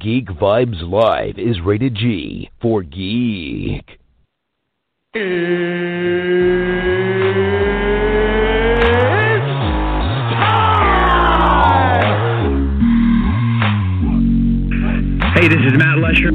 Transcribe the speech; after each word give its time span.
Geek 0.00 0.28
Vibes 0.28 0.80
Live 0.80 1.38
is 1.38 1.60
rated 1.60 1.94
G 1.94 2.48
for 2.62 2.82
geek. 2.82 3.98
Hey, 5.12 5.20
this 15.48 15.60
is 15.66 15.74
Matt 15.76 15.98
Lesher. 15.98 16.32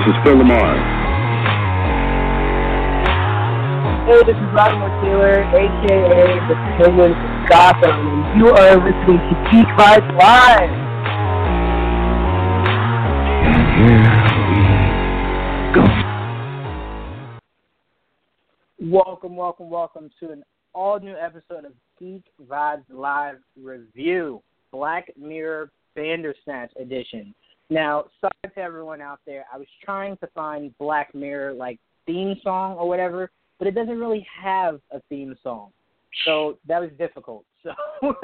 This 0.00 0.06
is 0.08 0.16
Phil 0.24 0.36
LaMarr. 0.40 0.80
Hey, 4.06 4.20
this 4.24 4.34
is 4.34 4.48
Vladimir 4.52 4.88
Taylor, 5.02 5.44
aka 5.44 6.40
the 6.48 6.54
Penguin 6.78 7.12
from 7.12 7.46
Gotham, 7.50 7.92
and 8.00 8.40
you 8.40 8.48
are 8.48 8.76
listening 8.76 9.18
to 9.18 9.34
Geek 9.52 9.68
Vibes 9.76 10.08
Live. 10.18 10.83
Welcome, 18.78 19.34
welcome, 19.34 19.68
welcome 19.68 20.10
to 20.20 20.30
an 20.30 20.44
all 20.74 21.00
new 21.00 21.16
episode 21.16 21.64
of 21.64 21.72
Geek 21.98 22.22
Vibes 22.48 22.84
Live 22.88 23.38
Review, 23.60 24.40
Black 24.70 25.10
Mirror 25.18 25.72
Bandersnatch 25.96 26.70
Edition. 26.80 27.34
Now, 27.68 28.04
sorry 28.20 28.54
to 28.54 28.60
everyone 28.60 29.00
out 29.00 29.18
there, 29.26 29.44
I 29.52 29.58
was 29.58 29.66
trying 29.84 30.18
to 30.18 30.28
find 30.28 30.72
Black 30.78 31.12
Mirror 31.12 31.54
like 31.54 31.80
theme 32.06 32.36
song 32.44 32.76
or 32.76 32.86
whatever, 32.86 33.28
but 33.58 33.66
it 33.66 33.72
doesn't 33.72 33.98
really 33.98 34.24
have 34.40 34.80
a 34.92 35.00
theme 35.08 35.36
song. 35.42 35.70
So 36.24 36.58
that 36.68 36.80
was 36.80 36.90
difficult. 36.96 37.44
So 38.02 38.14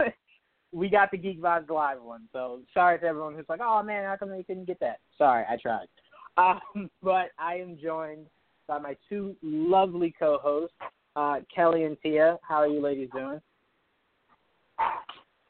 we 0.73 0.88
got 0.88 1.10
the 1.10 1.19
Geek 1.19 1.41
Vibes 1.41 1.69
Live 1.69 2.02
one. 2.02 2.29
So 2.33 2.60
sorry 2.73 2.98
to 2.98 3.06
everyone 3.06 3.34
who's 3.34 3.48
like, 3.48 3.60
oh 3.62 3.83
man, 3.83 4.05
how 4.05 4.16
come 4.16 4.30
they 4.30 4.42
couldn't 4.42 4.66
get 4.66 4.80
that? 4.80 5.01
Sorry, 5.19 5.45
I 5.48 5.56
tried. 5.56 5.88
Um, 6.37 6.91
but 7.02 7.30
I 7.38 7.54
am 7.57 7.79
joined 7.82 8.27
by 8.66 8.79
my 8.79 8.96
two 9.09 9.37
lovely 9.43 10.15
co-hosts, 10.16 10.77
uh, 11.16 11.40
Kelly 11.54 11.85
and 11.85 11.96
Tia. 12.02 12.38
How 12.43 12.57
are 12.57 12.68
you 12.68 12.80
ladies 12.80 13.09
doing? 13.12 13.40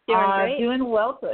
Doing 0.08 0.20
Uh, 0.20 0.36
great. 0.38 0.58
Doing 0.58 0.88
well. 0.88 1.20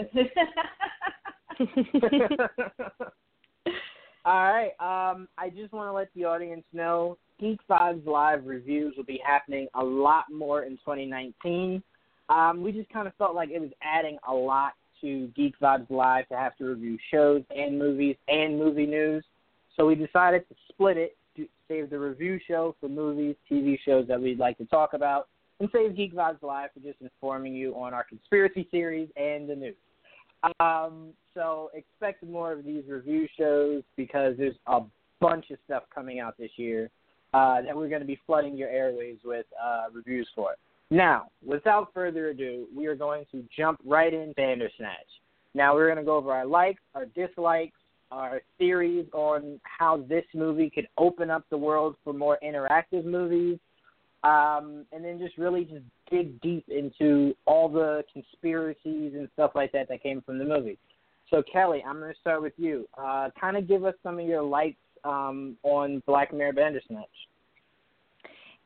All 4.25 4.53
right. 4.53 4.73
Um, 4.81 5.29
I 5.39 5.49
just 5.49 5.73
want 5.73 5.89
to 5.89 5.93
let 5.93 6.09
the 6.15 6.25
audience 6.25 6.65
know 6.73 7.17
Geek 7.39 7.61
Vibes 7.71 8.05
Live 8.07 8.45
reviews 8.45 8.95
will 8.97 9.05
be 9.05 9.21
happening 9.25 9.69
a 9.75 9.85
lot 9.85 10.25
more 10.33 10.65
in 10.65 10.73
2019. 10.79 11.83
Um, 12.29 12.63
we 12.63 12.73
just 12.73 12.91
kind 12.91 13.07
of 13.07 13.15
felt 13.17 13.35
like 13.35 13.51
it 13.51 13.61
was 13.61 13.71
adding 13.83 14.19
a 14.29 14.33
lot 14.33 14.73
to 15.01 15.29
Geek 15.37 15.59
Vibes 15.61 15.89
Live 15.91 16.29
to 16.29 16.37
have 16.37 16.57
to 16.57 16.65
review 16.65 16.99
shows 17.11 17.43
and 17.55 17.79
movies 17.79 18.17
and 18.29 18.59
movie 18.59 18.87
news. 18.87 19.25
So 19.77 19.87
we 19.87 19.95
decided 19.95 20.49
to 20.49 20.55
split 20.69 20.97
it 20.97 21.17
to 21.37 21.47
save 21.69 21.91
the 21.91 21.99
review 21.99 22.41
show 22.47 22.75
for 22.81 22.89
movies, 22.89 23.37
TV 23.51 23.79
shows 23.85 24.09
that 24.09 24.21
we'd 24.21 24.39
like 24.39 24.59
to 24.59 24.65
talk 24.67 24.95
about, 24.95 25.29
and 25.61 25.69
save 25.73 25.97
Geek 25.97 26.15
Vibes 26.15 26.43
Live 26.43 26.71
for 26.73 26.81
just 26.81 27.01
informing 27.01 27.55
you 27.55 27.75
on 27.75 27.95
our 27.95 28.05
conspiracy 28.05 28.67
series 28.71 29.09
and 29.17 29.49
the 29.49 29.55
news. 29.55 29.77
Um, 30.61 31.11
so 31.35 31.71
expect 31.75 32.23
more 32.23 32.53
of 32.53 32.65
these 32.65 32.85
review 32.89 33.27
shows 33.39 33.83
because 33.97 34.37
there's 34.39 34.57
a 34.67 34.81
bunch 35.21 35.51
of 35.51 35.59
stuff 35.65 35.85
coming 35.95 36.21
out 36.21 36.37
this 36.39 36.51
year 36.57 36.91
uh, 37.35 37.63
that 37.63 37.77
we're 37.77 37.89
going 37.89 38.01
to 38.01 38.07
be 38.07 38.19
flooding 38.27 38.57
your 38.57 38.69
airways 38.69 39.17
with 39.25 39.47
uh, 39.63 39.85
reviews 39.93 40.29
for. 40.35 40.51
Now, 40.91 41.27
without 41.45 41.93
further 41.93 42.29
ado, 42.29 42.69
we 42.75 42.87
are 42.87 42.95
going 42.95 43.25
to 43.33 43.45
jump 43.57 43.81
right 43.85 44.13
in 44.13 44.33
Bandersnatch. 44.37 45.09
Now 45.55 45.75
we're 45.75 45.87
going 45.87 45.99
to 45.99 46.05
go 46.05 46.17
over 46.17 46.33
our 46.33 46.47
likes, 46.47 46.83
our 46.95 47.07
dislikes, 47.07 47.79
our 48.13 48.41
theories 48.59 49.07
on 49.13 49.61
how 49.65 50.05
this 50.09 50.25
movie 50.35 50.71
could 50.71 50.87
open 50.97 51.31
up 51.31 51.45
the 51.51 51.57
world 51.57 51.97
for 52.05 52.13
more 52.13 52.39
interactive 52.45 53.05
movies, 53.05 53.59
um, 54.23 54.85
and 54.93 55.05
then 55.05 55.19
just 55.19 55.37
really 55.39 55.65
just 55.65 55.83
dig 56.11 56.41
deep 56.41 56.65
into 56.69 57.35
all 57.47 57.69
the 57.69 58.05
conspiracies 58.13 59.15
and 59.15 59.29
stuff 59.35 59.53
like 59.55 59.73
that 59.73 59.89
that 59.89 60.03
came 60.03 60.23
from 60.23 60.39
the 60.39 60.45
movie. 60.45 60.79
So 61.31 61.43
Kelly, 61.53 61.83
I'm 61.87 61.99
going 61.99 62.13
to 62.13 62.21
start 62.21 62.43
with 62.43 62.53
you. 62.57 62.89
Uh, 62.97 63.31
kind 63.41 63.57
of 63.57 63.67
give 63.67 63.85
us 63.85 63.95
some 64.05 64.21
of 64.21 64.27
your 64.27 64.43
likes 64.43 64.77
um, 65.03 65.57
on 65.65 66.03
Black 66.07 66.33
Mirror 66.33 66.53
Bandersnatch. 66.53 67.07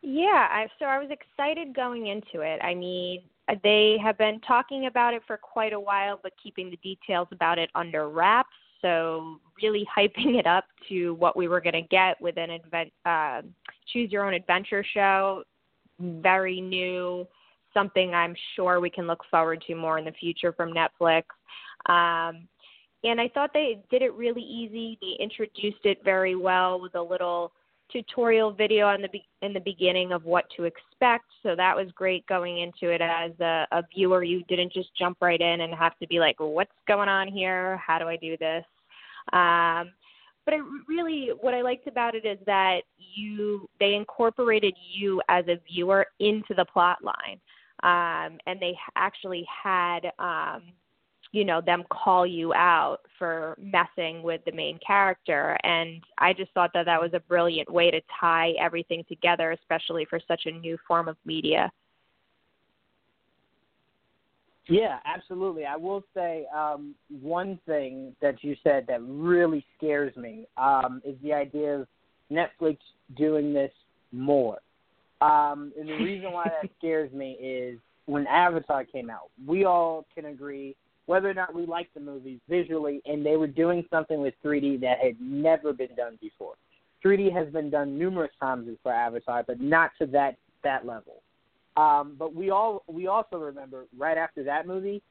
Yeah, 0.03 0.49
I, 0.51 0.67
so 0.79 0.87
I 0.87 0.99
was 0.99 1.11
excited 1.11 1.75
going 1.75 2.07
into 2.07 2.41
it. 2.41 2.61
I 2.63 2.75
mean, 2.75 3.23
uh, 3.49 3.55
they 3.63 3.99
have 4.03 4.17
been 4.17 4.41
talking 4.41 4.87
about 4.87 5.13
it 5.13 5.23
for 5.27 5.37
quite 5.37 5.73
a 5.73 5.81
while, 5.81 6.19
but 6.23 6.33
keeping 6.43 6.71
the 6.71 6.79
details 6.79 7.29
about 7.33 7.59
it 7.59 7.71
under 7.75 8.09
wraps. 8.09 8.49
So 8.81 9.41
really 9.63 9.87
hyping 9.97 10.39
it 10.39 10.47
up 10.47 10.65
to 10.89 11.15
what 11.15 11.37
we 11.37 11.49
were 11.49 11.61
going 11.61 11.75
to 11.75 11.83
get 11.83 12.21
with 12.21 12.39
an 12.39 12.51
event, 12.51 12.93
uh, 13.05 13.43
choose 13.93 14.11
your 14.11 14.25
own 14.25 14.35
adventure 14.35 14.85
show. 14.95 15.45
Very 16.01 16.63
new, 16.63 17.27
something 17.75 18.15
I'm 18.15 18.35
sure 18.57 18.81
we 18.81 18.89
can 18.89 19.07
look 19.07 19.23
forward 19.31 19.63
to 19.67 19.75
more 19.75 19.99
in 19.99 20.07
the 20.07 20.13
future 20.13 20.53
from 20.53 20.73
Netflix. 20.73 21.25
Um, 21.87 22.49
and 23.05 23.21
I 23.21 23.29
thought 23.29 23.51
they 23.53 23.81
did 23.91 24.01
it 24.01 24.15
really 24.15 24.43
easy. 24.43 24.99
They 25.01 25.23
introduced 25.23 25.85
it 25.85 25.99
very 26.05 26.37
well 26.37 26.81
with 26.81 26.95
a 26.95 27.03
little 27.03 27.53
tutorial 27.93 28.53
video 28.53 28.87
on 28.87 29.03
the 29.03 29.09
be- 29.09 29.27
in 29.43 29.53
the 29.53 29.61
beginning 29.61 30.13
of 30.13 30.25
what 30.25 30.45
to 30.57 30.65
expect. 30.65 31.27
So 31.43 31.55
that 31.57 31.77
was 31.77 31.89
great 31.95 32.27
going 32.27 32.59
into 32.59 32.93
it 32.93 33.01
as 33.01 33.33
a, 33.41 33.67
a 33.73 33.83
viewer. 33.95 34.23
You 34.23 34.43
didn't 34.45 34.73
just 34.73 34.89
jump 34.97 35.19
right 35.21 35.41
in 35.41 35.63
and 35.63 35.75
have 35.75 35.99
to 35.99 36.07
be 36.07 36.21
like, 36.21 36.37
"What's 36.39 36.71
going 36.87 37.09
on 37.09 37.29
here? 37.29 37.77
How 37.79 37.99
do 37.99 38.09
I 38.09 38.17
do 38.17 38.37
this?" 38.37 38.65
Um, 39.33 39.93
but 40.45 40.55
I 40.55 40.61
really, 40.89 41.31
what 41.41 41.55
I 41.55 41.63
liked 41.63 41.87
about 41.87 42.15
it 42.15 42.25
is 42.25 42.39
that 42.47 42.81
you 42.97 43.69
they 43.79 43.95
incorporated 43.95 44.75
you 44.93 45.21
as 45.29 45.45
a 45.49 45.61
viewer 45.71 46.07
into 46.19 46.55
the 46.55 46.65
plot 46.65 46.99
line, 47.03 47.41
um, 47.83 48.39
and 48.47 48.61
they 48.61 48.77
actually 48.97 49.47
had. 49.63 50.13
Um, 50.19 50.73
you 51.33 51.45
know 51.45 51.61
them 51.61 51.85
call 51.91 52.27
you 52.27 52.53
out 52.55 52.99
for 53.19 53.57
messing 53.61 54.23
with 54.23 54.41
the 54.45 54.53
main 54.53 54.79
character 54.85 55.57
and 55.63 56.03
i 56.19 56.33
just 56.33 56.51
thought 56.53 56.71
that 56.75 56.87
that 56.87 57.01
was 57.01 57.11
a 57.15 57.21
brilliant 57.21 57.71
way 57.71 57.91
to 57.91 58.01
tie 58.21 58.53
everything 58.61 59.05
together 59.09 59.53
especially 59.53 60.05
for 60.05 60.21
such 60.27 60.43
a 60.47 60.51
new 60.51 60.77
form 60.87 61.09
of 61.09 61.17
media 61.25 61.71
Yeah, 64.69 64.99
absolutely. 65.05 65.65
I 65.65 65.77
will 65.77 66.05
say 66.15 66.47
um, 66.57 66.95
one 67.21 67.59
thing 67.67 68.15
that 68.23 68.45
you 68.45 68.55
said 68.63 68.87
that 68.87 69.01
really 69.03 69.65
scares 69.77 70.15
me 70.17 70.47
um, 70.57 71.03
is 71.05 71.17
the 71.25 71.33
idea 71.33 71.81
of 71.81 71.89
Netflix 72.31 72.79
doing 73.17 73.53
this 73.53 73.73
more. 74.13 74.59
Um, 75.21 75.73
and 75.79 75.89
the 75.89 76.05
reason 76.05 76.31
why 76.33 76.45
that 76.45 76.71
scares 76.79 77.13
me 77.13 77.33
is 77.33 77.81
when 78.07 78.29
Avatar 78.29 78.85
came 78.85 79.11
out, 79.11 79.31
we 79.45 79.65
all 79.65 80.07
can 80.15 80.27
agree 80.27 80.77
whether 81.11 81.29
or 81.29 81.35
not 81.35 81.53
we 81.53 81.67
like 81.67 81.89
the 81.93 81.99
movies 81.99 82.39
visually, 82.49 83.03
and 83.05 83.27
they 83.27 83.35
were 83.35 83.49
doing 83.49 83.85
something 83.91 84.21
with 84.21 84.33
3D 84.45 84.81
that 84.81 84.99
had 85.03 85.21
never 85.21 85.73
been 85.73 85.93
done 85.97 86.17
before. 86.21 86.55
3D 87.05 87.33
has 87.33 87.53
been 87.53 87.69
done 87.69 87.99
numerous 87.99 88.31
times 88.39 88.69
for 88.81 88.93
Avatar, 88.93 89.43
but 89.45 89.61
not 89.61 89.91
to 89.99 90.07
that 90.07 90.37
that 90.63 90.87
level. 90.87 91.15
Um, 91.77 92.15
but 92.17 92.33
we 92.33 92.51
all 92.51 92.85
we 92.87 93.09
also 93.09 93.39
remember 93.39 93.87
right 93.99 94.17
after 94.17 94.45
that 94.45 94.69
movie, 94.69 95.03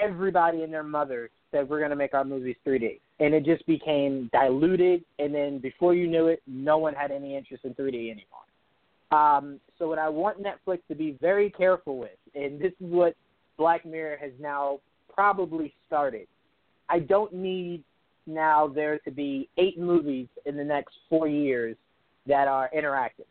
everybody 0.00 0.62
and 0.62 0.72
their 0.72 0.84
mother 0.84 1.28
said 1.50 1.68
we're 1.68 1.80
going 1.80 1.90
to 1.90 1.96
make 1.96 2.14
our 2.14 2.24
movies 2.24 2.54
3D, 2.64 3.00
and 3.18 3.34
it 3.34 3.44
just 3.44 3.66
became 3.66 4.30
diluted. 4.32 5.04
And 5.18 5.34
then 5.34 5.58
before 5.58 5.92
you 5.92 6.06
knew 6.06 6.28
it, 6.28 6.40
no 6.46 6.78
one 6.78 6.94
had 6.94 7.10
any 7.10 7.36
interest 7.36 7.64
in 7.64 7.74
3D 7.74 8.12
anymore. 8.12 8.46
Um, 9.10 9.58
so 9.76 9.88
what 9.88 9.98
I 9.98 10.08
want 10.08 10.38
Netflix 10.40 10.78
to 10.86 10.94
be 10.94 11.18
very 11.20 11.50
careful 11.50 11.98
with, 11.98 12.20
and 12.36 12.60
this 12.60 12.70
is 12.80 12.92
what 12.92 13.16
Black 13.58 13.84
Mirror 13.84 14.18
has 14.20 14.30
now 14.38 14.78
probably 15.14 15.74
started. 15.86 16.26
I 16.88 17.00
don't 17.00 17.32
need 17.32 17.82
now 18.26 18.68
there 18.68 18.98
to 19.00 19.10
be 19.10 19.48
eight 19.58 19.78
movies 19.78 20.28
in 20.46 20.56
the 20.56 20.64
next 20.64 20.94
four 21.08 21.26
years 21.26 21.76
that 22.26 22.48
are 22.48 22.70
interactive. 22.76 23.26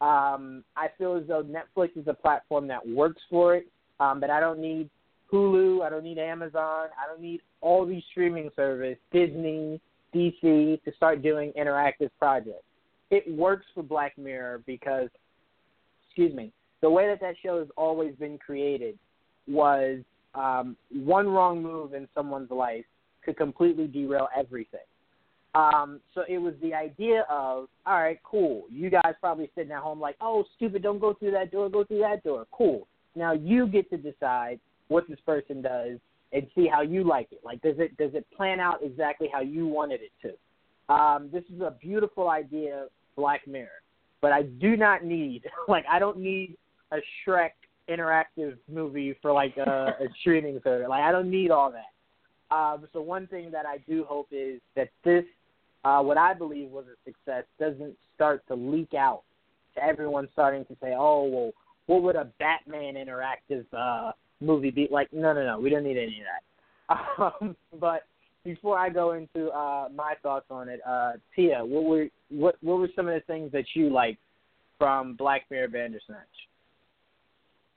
Um, 0.00 0.64
I 0.76 0.88
feel 0.98 1.16
as 1.16 1.26
though 1.26 1.44
Netflix 1.44 1.96
is 1.96 2.08
a 2.08 2.14
platform 2.14 2.66
that 2.68 2.86
works 2.86 3.22
for 3.30 3.54
it, 3.54 3.66
um, 4.00 4.20
but 4.20 4.28
I 4.30 4.40
don't 4.40 4.58
need 4.58 4.90
Hulu, 5.32 5.82
I 5.82 5.90
don't 5.90 6.04
need 6.04 6.18
Amazon, 6.18 6.88
I 7.00 7.08
don't 7.08 7.20
need 7.20 7.40
all 7.60 7.86
these 7.86 8.02
streaming 8.10 8.50
services, 8.56 8.98
Disney, 9.12 9.80
DC, 10.14 10.82
to 10.82 10.92
start 10.96 11.22
doing 11.22 11.52
interactive 11.58 12.10
projects. 12.18 12.64
It 13.10 13.32
works 13.32 13.66
for 13.74 13.82
Black 13.82 14.16
Mirror 14.18 14.62
because, 14.66 15.08
excuse 16.06 16.34
me, 16.34 16.52
the 16.80 16.90
way 16.90 17.06
that 17.06 17.20
that 17.20 17.34
show 17.42 17.58
has 17.58 17.68
always 17.76 18.14
been 18.16 18.38
created 18.38 18.98
was 19.46 20.00
um, 20.34 20.76
one 20.90 21.28
wrong 21.28 21.62
move 21.62 21.94
in 21.94 22.08
someone's 22.14 22.50
life 22.50 22.84
could 23.24 23.36
completely 23.36 23.86
derail 23.86 24.28
everything. 24.36 24.80
Um, 25.54 26.00
so 26.14 26.22
it 26.28 26.38
was 26.38 26.54
the 26.62 26.74
idea 26.74 27.24
of, 27.30 27.68
all 27.86 28.00
right, 28.00 28.18
cool. 28.24 28.64
You 28.70 28.90
guys 28.90 29.14
probably 29.20 29.50
sitting 29.54 29.70
at 29.70 29.78
home 29.78 30.00
like, 30.00 30.16
oh, 30.20 30.44
stupid, 30.56 30.82
don't 30.82 30.98
go 30.98 31.14
through 31.14 31.30
that 31.32 31.52
door, 31.52 31.68
go 31.68 31.84
through 31.84 32.00
that 32.00 32.24
door. 32.24 32.46
Cool. 32.50 32.88
Now 33.14 33.32
you 33.32 33.68
get 33.68 33.88
to 33.90 33.96
decide 33.96 34.58
what 34.88 35.08
this 35.08 35.20
person 35.24 35.62
does 35.62 35.98
and 36.32 36.46
see 36.54 36.66
how 36.66 36.82
you 36.82 37.04
like 37.04 37.28
it. 37.30 37.40
Like, 37.44 37.62
does 37.62 37.76
it 37.78 37.96
does 37.96 38.10
it 38.14 38.26
plan 38.36 38.58
out 38.58 38.80
exactly 38.82 39.28
how 39.32 39.40
you 39.40 39.68
wanted 39.68 40.00
it 40.02 40.10
to? 40.22 40.92
Um, 40.92 41.30
this 41.32 41.44
is 41.54 41.60
a 41.60 41.76
beautiful 41.80 42.28
idea, 42.28 42.86
Black 43.16 43.46
Mirror, 43.46 43.68
but 44.20 44.32
I 44.32 44.42
do 44.42 44.76
not 44.76 45.04
need 45.04 45.44
like 45.68 45.84
I 45.88 46.00
don't 46.00 46.18
need 46.18 46.56
a 46.90 46.96
Shrek 47.24 47.50
interactive 47.88 48.56
movie 48.70 49.16
for 49.20 49.32
like 49.32 49.56
a, 49.56 49.96
a 50.00 50.06
streaming 50.20 50.60
service. 50.64 50.86
Like 50.88 51.02
I 51.02 51.12
don't 51.12 51.30
need 51.30 51.50
all 51.50 51.72
that. 51.72 52.54
Um, 52.54 52.86
so 52.92 53.00
one 53.00 53.26
thing 53.26 53.50
that 53.50 53.66
I 53.66 53.78
do 53.88 54.04
hope 54.04 54.28
is 54.30 54.60
that 54.76 54.90
this, 55.04 55.24
uh, 55.84 56.00
what 56.00 56.18
I 56.18 56.34
believe 56.34 56.70
was 56.70 56.84
a 56.86 57.10
success, 57.10 57.44
doesn't 57.58 57.96
start 58.14 58.46
to 58.48 58.54
leak 58.54 58.94
out 58.94 59.22
to 59.74 59.82
everyone 59.82 60.28
starting 60.32 60.64
to 60.66 60.76
say, 60.80 60.94
oh 60.96 61.24
well, 61.24 61.52
what 61.86 62.02
would 62.02 62.16
a 62.16 62.30
Batman 62.38 62.94
interactive 62.94 63.64
uh, 63.76 64.12
movie 64.40 64.70
be 64.70 64.88
like? 64.90 65.12
No, 65.12 65.32
no, 65.32 65.44
no, 65.44 65.58
we 65.58 65.70
don't 65.70 65.84
need 65.84 65.98
any 65.98 66.20
of 66.20 66.26
that. 66.26 66.42
Um, 67.18 67.56
but 67.80 68.02
before 68.44 68.78
I 68.78 68.90
go 68.90 69.12
into 69.12 69.48
uh, 69.50 69.88
my 69.94 70.14
thoughts 70.22 70.46
on 70.50 70.68
it, 70.68 70.80
uh, 70.86 71.12
Tia, 71.34 71.64
what 71.64 71.84
were 71.84 72.08
what 72.28 72.56
what 72.60 72.78
were 72.78 72.90
some 72.94 73.08
of 73.08 73.14
the 73.14 73.20
things 73.20 73.50
that 73.52 73.64
you 73.74 73.88
liked 73.88 74.20
from 74.78 75.16
Black 75.16 75.42
Mirror 75.50 75.68
Bandersnatch? 75.68 76.18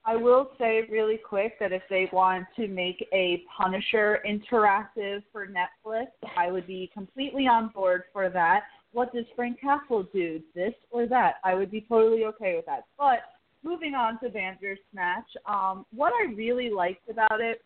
I 0.07 0.15
will 0.15 0.51
say 0.57 0.88
really 0.89 1.18
quick 1.18 1.59
that 1.59 1.74
if 1.74 1.81
they 1.89 2.09
want 2.13 2.45
to 2.56 2.69
make 2.69 3.06
a 3.12 3.44
Punisher 3.57 4.19
interactive 4.25 5.21
for 5.33 5.48
Netflix, 5.48 6.06
I 6.38 6.50
would 6.50 6.65
be 6.65 6.89
completely 6.94 7.45
on 7.45 7.68
board 7.75 8.04
for 8.13 8.30
that. 8.30 8.62
What 8.94 9.13
does 9.13 9.25
Frank 9.36 9.59
Castle 9.59 10.07
do? 10.13 10.39
This 10.56 10.74
or 10.92 11.07
that? 11.07 11.36
I 11.44 11.56
would 11.56 11.69
be 11.69 11.81
totally 11.81 12.24
okay 12.24 12.56
with 12.56 12.65
that. 12.68 12.86
But 12.98 13.19
moving 13.63 13.95
on 13.95 14.18
to 14.21 14.30
Bandersnatch, 14.30 15.27
um, 15.45 15.86
what 15.94 16.13
I 16.13 16.33
really 16.33 16.69
liked 16.69 17.09
about 17.09 17.42
it 17.42 17.62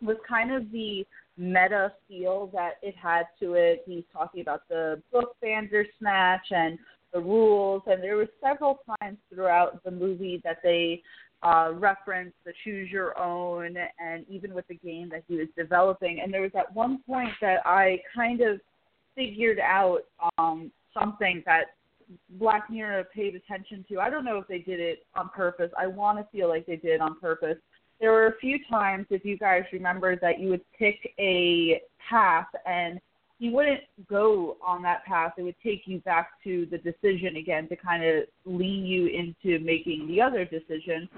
was 0.00 0.16
kind 0.28 0.54
of 0.54 0.70
the 0.70 1.04
meta 1.36 1.92
feel 2.06 2.50
that 2.52 2.74
it 2.82 2.94
had 2.94 3.24
to 3.40 3.54
it. 3.54 3.82
He's 3.84 4.04
talking 4.12 4.42
about 4.42 4.62
the 4.68 5.02
book 5.12 5.34
Bandersnatch 5.42 6.52
and 6.52 6.78
the 7.12 7.18
rules, 7.18 7.82
and 7.86 8.00
there 8.00 8.14
were 8.14 8.28
several 8.40 8.78
times 9.00 9.18
throughout 9.34 9.82
the 9.82 9.90
movie 9.90 10.40
that 10.44 10.58
they 10.62 11.02
uh, 11.42 11.72
reference 11.74 12.32
the 12.44 12.52
choose 12.64 12.90
your 12.90 13.18
own 13.18 13.76
and 13.98 14.26
even 14.28 14.54
with 14.54 14.66
the 14.68 14.74
game 14.74 15.08
that 15.10 15.24
he 15.26 15.36
was 15.36 15.48
developing. 15.56 16.20
And 16.20 16.32
there 16.32 16.42
was 16.42 16.50
at 16.56 16.74
one 16.74 17.02
point 17.06 17.30
that 17.40 17.60
I 17.64 18.00
kind 18.14 18.40
of 18.40 18.60
figured 19.14 19.58
out 19.58 20.00
um, 20.38 20.70
something 20.92 21.42
that 21.46 21.64
Black 22.30 22.68
Mirror 22.70 23.04
paid 23.14 23.34
attention 23.34 23.84
to. 23.88 24.00
I 24.00 24.10
don't 24.10 24.24
know 24.24 24.38
if 24.38 24.48
they 24.48 24.58
did 24.58 24.80
it 24.80 25.06
on 25.14 25.28
purpose. 25.30 25.70
I 25.78 25.86
want 25.86 26.18
to 26.18 26.26
feel 26.36 26.48
like 26.48 26.66
they 26.66 26.76
did 26.76 27.00
on 27.00 27.18
purpose. 27.20 27.56
There 28.00 28.12
were 28.12 28.28
a 28.28 28.36
few 28.38 28.58
times, 28.68 29.06
if 29.10 29.24
you 29.24 29.36
guys 29.36 29.62
remember, 29.72 30.16
that 30.16 30.40
you 30.40 30.48
would 30.48 30.64
pick 30.76 30.96
a 31.18 31.80
path 32.08 32.48
and 32.66 33.00
you 33.40 33.52
wouldn't 33.52 33.80
go 34.08 34.58
on 34.64 34.82
that 34.82 35.02
path. 35.06 35.32
It 35.38 35.42
would 35.42 35.56
take 35.64 35.84
you 35.86 35.98
back 36.00 36.32
to 36.44 36.66
the 36.70 36.76
decision 36.76 37.36
again 37.36 37.68
to 37.68 37.76
kind 37.76 38.04
of 38.04 38.24
lean 38.44 38.84
you 38.84 39.06
into 39.06 39.64
making 39.64 40.06
the 40.08 40.20
other 40.20 40.44
decision. 40.44 41.08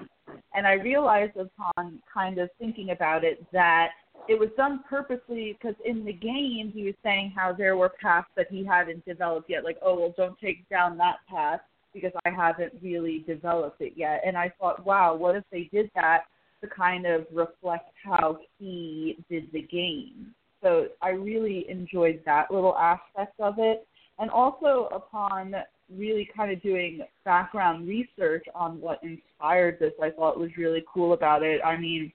And 0.55 0.65
I 0.65 0.73
realized 0.73 1.35
upon 1.35 1.99
kind 2.11 2.37
of 2.37 2.49
thinking 2.57 2.91
about 2.91 3.25
it 3.25 3.45
that 3.51 3.89
it 4.29 4.39
was 4.39 4.47
done 4.55 4.85
purposely 4.89 5.57
because 5.59 5.75
in 5.83 6.05
the 6.05 6.13
game 6.13 6.71
he 6.73 6.85
was 6.85 6.93
saying 7.03 7.33
how 7.35 7.51
there 7.51 7.75
were 7.75 7.91
paths 8.01 8.29
that 8.37 8.47
he 8.49 8.63
hadn't 8.63 9.03
developed 9.03 9.49
yet. 9.49 9.65
Like, 9.65 9.77
oh, 9.81 9.99
well, 9.99 10.13
don't 10.15 10.39
take 10.39 10.67
down 10.69 10.97
that 10.99 11.17
path 11.29 11.59
because 11.93 12.13
I 12.25 12.29
haven't 12.29 12.71
really 12.81 13.25
developed 13.27 13.81
it 13.81 13.93
yet. 13.97 14.21
And 14.25 14.37
I 14.37 14.49
thought, 14.61 14.85
wow, 14.85 15.13
what 15.13 15.35
if 15.35 15.43
they 15.51 15.69
did 15.73 15.91
that 15.95 16.21
to 16.61 16.69
kind 16.69 17.05
of 17.05 17.25
reflect 17.33 17.89
how 18.01 18.39
he 18.59 19.17
did 19.29 19.51
the 19.51 19.63
game? 19.63 20.33
So 20.63 20.87
I 21.01 21.09
really 21.09 21.65
enjoyed 21.69 22.21
that 22.25 22.49
little 22.49 22.75
aspect 22.75 23.39
of 23.39 23.55
it. 23.57 23.85
And 24.19 24.31
also 24.31 24.89
upon 24.91 25.53
really 25.95 26.29
kind 26.35 26.51
of 26.51 26.61
doing 26.61 27.01
background 27.25 27.87
research 27.87 28.45
on 28.55 28.79
what 28.79 29.03
inspired 29.03 29.77
this, 29.79 29.93
I 30.01 30.09
thought 30.09 30.39
was 30.39 30.51
really 30.57 30.83
cool 30.91 31.13
about 31.13 31.43
it. 31.43 31.61
I 31.63 31.77
mean, 31.77 32.11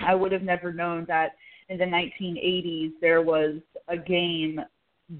I 0.00 0.14
would 0.14 0.32
have 0.32 0.42
never 0.42 0.72
known 0.72 1.04
that 1.08 1.32
in 1.68 1.78
the 1.78 1.84
1980s 1.84 2.92
there 3.00 3.22
was 3.22 3.56
a 3.88 3.96
game 3.96 4.60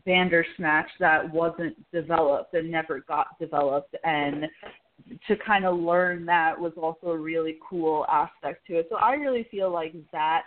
Bandersnatch 0.07 0.89
that 1.01 1.33
wasn't 1.33 1.77
developed 1.93 2.55
and 2.55 2.71
never 2.71 3.01
got 3.01 3.39
developed 3.41 3.95
and 4.05 4.47
to 5.27 5.37
kind 5.45 5.65
of 5.65 5.77
learn 5.79 6.25
that 6.27 6.59
was 6.59 6.73
also 6.77 7.09
a 7.09 7.19
really 7.19 7.59
cool 7.69 8.07
aspect 8.09 8.67
to 8.67 8.79
it. 8.79 8.87
So 8.89 8.97
I 8.97 9.15
really 9.15 9.47
feel 9.51 9.71
like 9.73 9.95
that 10.13 10.43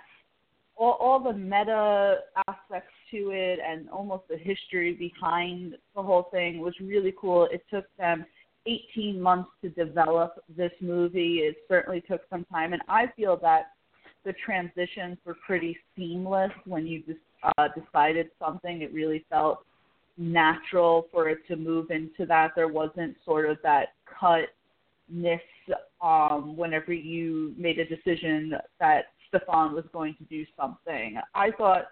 all, 0.75 0.97
all 0.99 1.19
the 1.19 1.33
meta 1.33 2.17
aspects 2.47 2.93
to 3.11 3.31
it 3.31 3.59
and 3.65 3.89
almost 3.89 4.23
the 4.29 4.37
history 4.37 4.93
behind 4.93 5.75
the 5.95 6.01
whole 6.01 6.27
thing 6.31 6.59
was 6.59 6.73
really 6.81 7.13
cool. 7.19 7.47
It 7.51 7.63
took 7.71 7.85
them 7.97 8.25
18 8.65 9.21
months 9.21 9.49
to 9.61 9.69
develop 9.69 10.35
this 10.55 10.71
movie. 10.81 11.39
It 11.39 11.57
certainly 11.67 12.01
took 12.01 12.21
some 12.29 12.45
time, 12.45 12.73
and 12.73 12.81
I 12.87 13.05
feel 13.15 13.37
that 13.41 13.71
the 14.25 14.33
transitions 14.45 15.17
were 15.25 15.35
pretty 15.45 15.77
seamless 15.95 16.51
when 16.65 16.87
you 16.87 17.03
just 17.05 17.19
uh, 17.57 17.67
decided 17.77 18.29
something. 18.39 18.81
It 18.81 18.93
really 18.93 19.25
felt 19.29 19.65
natural 20.17 21.07
for 21.11 21.29
it 21.29 21.39
to 21.47 21.55
move 21.55 21.91
into 21.91 22.25
that. 22.27 22.51
There 22.55 22.67
wasn't 22.67 23.17
sort 23.25 23.49
of 23.49 23.57
that 23.63 23.89
cutness 24.19 25.41
um, 26.01 26.55
whenever 26.55 26.93
you 26.93 27.53
made 27.57 27.79
a 27.79 27.85
decision 27.85 28.53
that 28.79 29.05
Stefan 29.33 29.73
was 29.73 29.85
going 29.91 30.15
to 30.15 30.23
do 30.25 30.45
something. 30.57 31.19
I 31.33 31.51
thought 31.51 31.87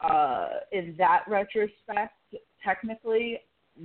uh, 0.00 0.48
in 0.72 0.94
that 0.98 1.24
retrospect, 1.28 2.14
technically, 2.64 3.40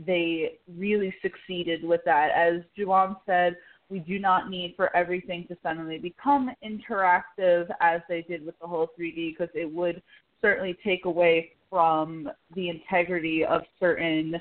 they 0.06 0.60
really 0.78 1.14
succeeded 1.22 1.84
with 1.84 2.02
that. 2.06 2.30
As 2.32 2.62
Juwan 2.78 3.16
said, 3.26 3.56
we 3.90 4.00
do 4.00 4.20
not 4.20 4.50
need 4.50 4.74
for 4.76 4.96
everything 4.96 5.46
to 5.48 5.58
suddenly 5.62 5.98
become 5.98 6.52
interactive 6.64 7.68
as 7.82 8.02
they 8.10 8.22
did 8.24 8.46
with 8.46 8.58
the 8.60 8.68
whole 8.68 8.90
3D 9.00 9.34
because 9.38 9.54
it 9.54 9.72
would 9.72 10.02
certainly 10.42 10.76
take 10.84 11.06
away 11.06 11.52
from 11.70 12.30
the 12.56 12.70
integrity 12.70 13.46
of 13.46 13.62
certain 13.80 14.36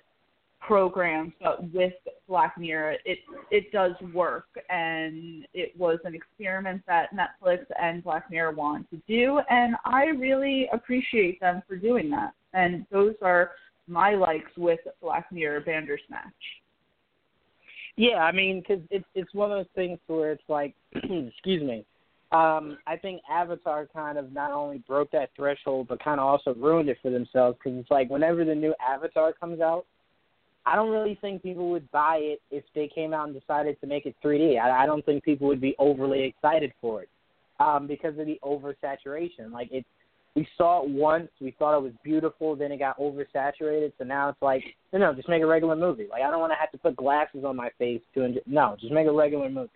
programs, 0.67 1.33
but 1.43 1.73
with 1.73 1.93
Black 2.29 2.57
Mirror, 2.57 2.97
it 3.05 3.19
it 3.51 3.73
does 3.73 3.93
work, 4.15 4.47
and 4.71 5.47
it 5.55 5.77
was 5.79 5.99
an 6.05 6.15
experiment 6.15 6.83
that 6.87 7.09
Netflix 7.13 7.65
and 7.81 8.03
Black 8.03 8.31
Mirror 8.31 8.53
want 8.53 8.89
to 8.91 9.01
do, 9.09 9.41
and 9.51 9.75
I 9.85 10.07
really 10.07 10.69
appreciate 10.73 11.41
them 11.41 11.63
for 11.67 11.77
doing 11.77 12.11
that. 12.11 12.33
And 12.55 12.87
those 12.91 13.15
are 13.23 13.53
my 13.89 14.15
likes 14.15 14.51
with 14.57 14.81
Black 15.01 15.31
Mirror 15.33 15.61
Bandersnatch. 15.61 16.33
Yeah, 17.97 18.19
I 18.19 18.33
mean, 18.33 18.61
because 18.61 18.83
it's 18.91 19.05
it's 19.15 19.35
one 19.35 19.51
of 19.51 19.59
those 19.59 19.75
things 19.75 19.99
where 20.07 20.33
it's 20.33 20.49
like, 20.49 20.75
excuse 20.95 21.63
me, 21.63 21.85
um, 22.31 22.79
I 22.87 22.97
think 22.97 23.21
Avatar 23.31 23.87
kind 23.93 24.17
of 24.17 24.33
not 24.33 24.53
only 24.53 24.79
broke 24.87 25.11
that 25.11 25.31
threshold, 25.37 25.89
but 25.89 26.03
kind 26.03 26.21
of 26.21 26.27
also 26.27 26.55
ruined 26.55 26.89
it 26.89 26.99
for 27.03 27.11
themselves. 27.11 27.59
Because 27.63 27.79
it's 27.81 27.91
like 27.91 28.09
whenever 28.09 28.45
the 28.45 28.55
new 28.55 28.75
Avatar 28.81 29.33
comes 29.33 29.61
out, 29.61 29.85
I 30.65 30.77
don't 30.77 30.91
really 30.91 31.19
think 31.21 31.43
people 31.43 31.71
would 31.71 31.91
buy 31.91 32.19
it 32.21 32.41
if 32.51 32.65
they 32.75 32.89
came 32.89 33.13
out 33.13 33.29
and 33.29 33.39
decided 33.39 33.81
to 33.81 33.87
make 33.87 34.07
it 34.07 34.15
3D. 34.25 34.61
I, 34.61 34.85
I 34.85 34.87
don't 34.87 35.05
think 35.05 35.25
people 35.25 35.49
would 35.49 35.61
be 35.61 35.75
overly 35.79 36.23
excited 36.23 36.73
for 36.81 37.03
it 37.03 37.09
um, 37.59 37.87
because 37.87 38.17
of 38.19 38.27
the 38.27 38.39
oversaturation. 38.45 39.51
Like 39.53 39.73
it, 39.73 39.85
we 40.37 40.47
saw 40.57 40.85
it 40.85 40.89
once, 40.89 41.29
we 41.41 41.55
thought 41.59 41.77
it 41.77 41.83
was 41.83 41.93
beautiful, 42.05 42.55
then 42.55 42.71
it 42.71 42.79
got 42.79 42.97
oversaturated. 42.99 43.93
So 43.99 44.05
now 44.05 44.29
it's 44.29 44.41
like, 44.41 44.63
no, 44.93 45.01
no, 45.01 45.15
just 45.15 45.29
make 45.29 45.43
a 45.43 45.47
regular 45.47 45.75
movie. 45.75 46.07
Like 46.09 46.23
I 46.23 46.31
don't 46.31 46.41
want 46.41 46.53
to 46.53 46.59
have 46.59 46.71
to 46.73 46.79
put 46.79 46.97
glasses 46.97 47.45
on 47.45 47.57
my 47.57 47.71
face 47.79 48.01
to 48.15 48.23
enjoy. 48.23 48.41
No, 48.47 48.77
just 48.81 48.93
make 48.93 49.09
a 49.09 49.13
regular 49.13 49.51
movie. 49.51 49.71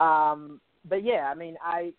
Um, 0.00 0.60
but 0.88 1.04
yeah, 1.04 1.30
I 1.30 1.34
mean, 1.34 1.56
I 1.62 1.92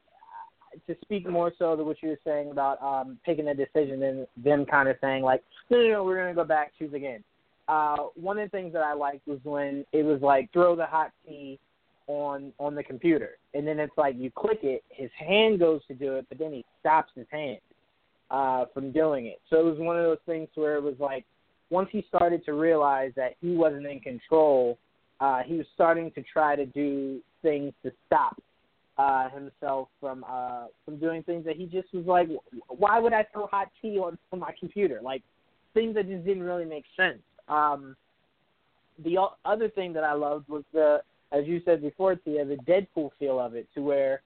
to 0.87 0.95
speak 1.01 1.27
more 1.27 1.51
so 1.57 1.75
to 1.75 1.83
what 1.83 1.97
you 2.01 2.09
were 2.09 2.19
saying 2.23 2.51
about 2.51 2.81
um, 2.81 3.19
picking 3.25 3.47
a 3.47 3.53
decision 3.53 4.03
and 4.03 4.27
them 4.43 4.65
kind 4.65 4.89
of 4.89 4.97
saying 5.01 5.23
like, 5.23 5.43
no, 5.69 5.77
no, 5.77 5.87
no, 5.87 6.03
we're 6.03 6.17
gonna 6.17 6.33
go 6.33 6.43
back, 6.43 6.71
choose 6.79 6.93
again 6.93 7.23
uh, 7.67 7.97
one 8.15 8.39
of 8.39 8.49
the 8.49 8.57
things 8.57 8.73
that 8.73 8.83
I 8.83 8.93
liked 8.93 9.27
was 9.27 9.39
when 9.43 9.85
it 9.91 10.03
was 10.03 10.21
like 10.21 10.51
throw 10.53 10.75
the 10.75 10.85
hot 10.85 11.11
tea 11.25 11.59
on 12.07 12.53
on 12.59 12.75
the 12.75 12.83
computer, 12.83 13.31
and 13.53 13.67
then 13.67 13.79
it's 13.79 13.97
like 13.97 14.15
you 14.17 14.31
click 14.31 14.59
it, 14.63 14.83
his 14.89 15.09
hand 15.17 15.59
goes 15.59 15.81
to 15.87 15.93
do 15.93 16.15
it, 16.15 16.25
but 16.29 16.39
then 16.39 16.53
he 16.53 16.63
stops 16.79 17.11
his 17.15 17.27
hand 17.29 17.59
uh, 18.31 18.65
from 18.73 18.91
doing 18.91 19.27
it. 19.27 19.41
So 19.49 19.59
it 19.59 19.65
was 19.65 19.77
one 19.79 19.97
of 19.97 20.03
those 20.03 20.17
things 20.25 20.47
where 20.55 20.75
it 20.75 20.83
was 20.83 20.95
like 20.99 21.25
once 21.69 21.89
he 21.91 22.05
started 22.07 22.45
to 22.45 22.53
realize 22.53 23.11
that 23.15 23.35
he 23.41 23.55
wasn't 23.55 23.85
in 23.85 23.99
control, 23.99 24.77
uh, 25.19 25.41
he 25.43 25.55
was 25.55 25.65
starting 25.73 26.11
to 26.11 26.23
try 26.23 26.55
to 26.55 26.65
do 26.65 27.19
things 27.41 27.73
to 27.83 27.91
stop 28.05 28.41
uh, 28.97 29.29
himself 29.29 29.89
from 29.99 30.23
uh, 30.27 30.67
from 30.85 30.97
doing 30.97 31.23
things 31.23 31.45
that 31.45 31.55
he 31.55 31.65
just 31.65 31.93
was 31.93 32.05
like, 32.05 32.29
why 32.69 32.99
would 32.99 33.13
I 33.13 33.25
throw 33.33 33.47
hot 33.47 33.69
tea 33.81 33.97
on, 33.97 34.17
on 34.31 34.39
my 34.39 34.53
computer? 34.59 34.99
Like 35.03 35.21
things 35.73 35.95
that 35.95 36.07
just 36.07 36.25
didn't 36.25 36.43
really 36.43 36.65
make 36.65 36.85
sense. 36.95 37.19
Um, 37.47 37.95
the 39.03 39.17
other 39.45 39.69
thing 39.69 39.93
that 39.93 40.03
I 40.03 40.13
loved 40.13 40.49
was 40.49 40.63
the, 40.73 41.01
as 41.31 41.45
you 41.45 41.61
said 41.65 41.81
before, 41.81 42.15
Tia, 42.15 42.45
the 42.45 42.57
Deadpool 42.67 43.11
feel 43.19 43.39
of 43.39 43.55
it, 43.55 43.67
to 43.75 43.81
where 43.81 44.21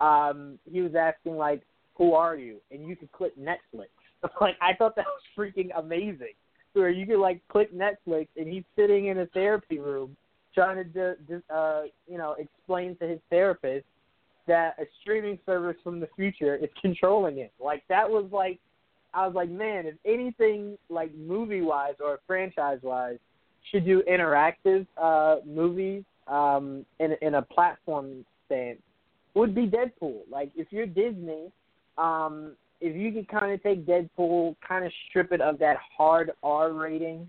um, 0.00 0.58
he 0.70 0.80
was 0.80 0.94
asking 0.94 1.36
like, 1.36 1.62
who 1.94 2.14
are 2.14 2.36
you? 2.36 2.56
And 2.70 2.86
you 2.86 2.96
could 2.96 3.12
click 3.12 3.32
Netflix. 3.38 3.88
like 4.40 4.56
I 4.60 4.74
thought 4.74 4.96
that 4.96 5.06
was 5.06 5.22
freaking 5.36 5.68
amazing. 5.76 6.34
Where 6.72 6.90
you 6.90 7.06
could 7.06 7.18
like 7.18 7.40
click 7.48 7.74
Netflix 7.74 8.28
and 8.36 8.48
he's 8.48 8.64
sitting 8.76 9.06
in 9.06 9.18
a 9.18 9.26
therapy 9.26 9.78
room 9.78 10.16
trying 10.54 10.76
to 10.76 10.84
do, 11.16 11.42
uh, 11.52 11.82
you 12.08 12.16
know 12.16 12.36
explain 12.38 12.96
to 12.96 13.06
his 13.06 13.18
therapist 13.28 13.84
that 14.46 14.76
a 14.78 14.84
streaming 15.00 15.38
service 15.46 15.76
from 15.82 16.00
the 16.00 16.08
future 16.16 16.56
is 16.56 16.70
controlling 16.80 17.38
it. 17.38 17.52
Like 17.60 17.82
that 17.88 18.08
was 18.08 18.26
like 18.32 18.60
I 19.14 19.26
was 19.26 19.34
like, 19.34 19.50
man, 19.50 19.86
if 19.86 19.94
anything 20.04 20.78
like 20.88 21.14
movie 21.14 21.62
wise 21.62 21.94
or 22.02 22.20
franchise 22.26 22.78
wise 22.82 23.18
should 23.70 23.84
do 23.84 24.02
interactive 24.10 24.86
uh 24.96 25.36
movies 25.46 26.02
um 26.26 26.84
in 26.98 27.16
in 27.22 27.34
a 27.34 27.42
platform 27.42 28.24
stance 28.46 28.80
would 29.34 29.54
be 29.54 29.66
Deadpool. 29.66 30.20
Like 30.30 30.50
if 30.56 30.68
you're 30.70 30.86
Disney, 30.86 31.52
um 31.98 32.56
if 32.80 32.96
you 32.96 33.12
could 33.12 33.28
kind 33.28 33.52
of 33.52 33.62
take 33.62 33.86
Deadpool, 33.86 34.56
kind 34.66 34.84
of 34.84 34.92
strip 35.08 35.32
it 35.32 35.40
of 35.40 35.58
that 35.58 35.76
hard 35.96 36.32
R 36.42 36.72
rating, 36.72 37.28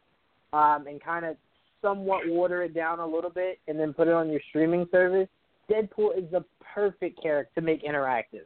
um, 0.53 0.87
and 0.87 1.03
kind 1.03 1.25
of 1.25 1.35
somewhat 1.81 2.21
water 2.27 2.63
it 2.63 2.73
down 2.73 2.99
a 2.99 3.05
little 3.05 3.29
bit, 3.29 3.59
and 3.67 3.79
then 3.79 3.93
put 3.93 4.07
it 4.07 4.13
on 4.13 4.29
your 4.29 4.41
streaming 4.49 4.87
service, 4.91 5.27
Deadpool 5.69 6.17
is 6.17 6.29
the 6.31 6.43
perfect 6.73 7.21
character 7.21 7.51
to 7.55 7.61
make 7.61 7.83
interactive. 7.83 8.45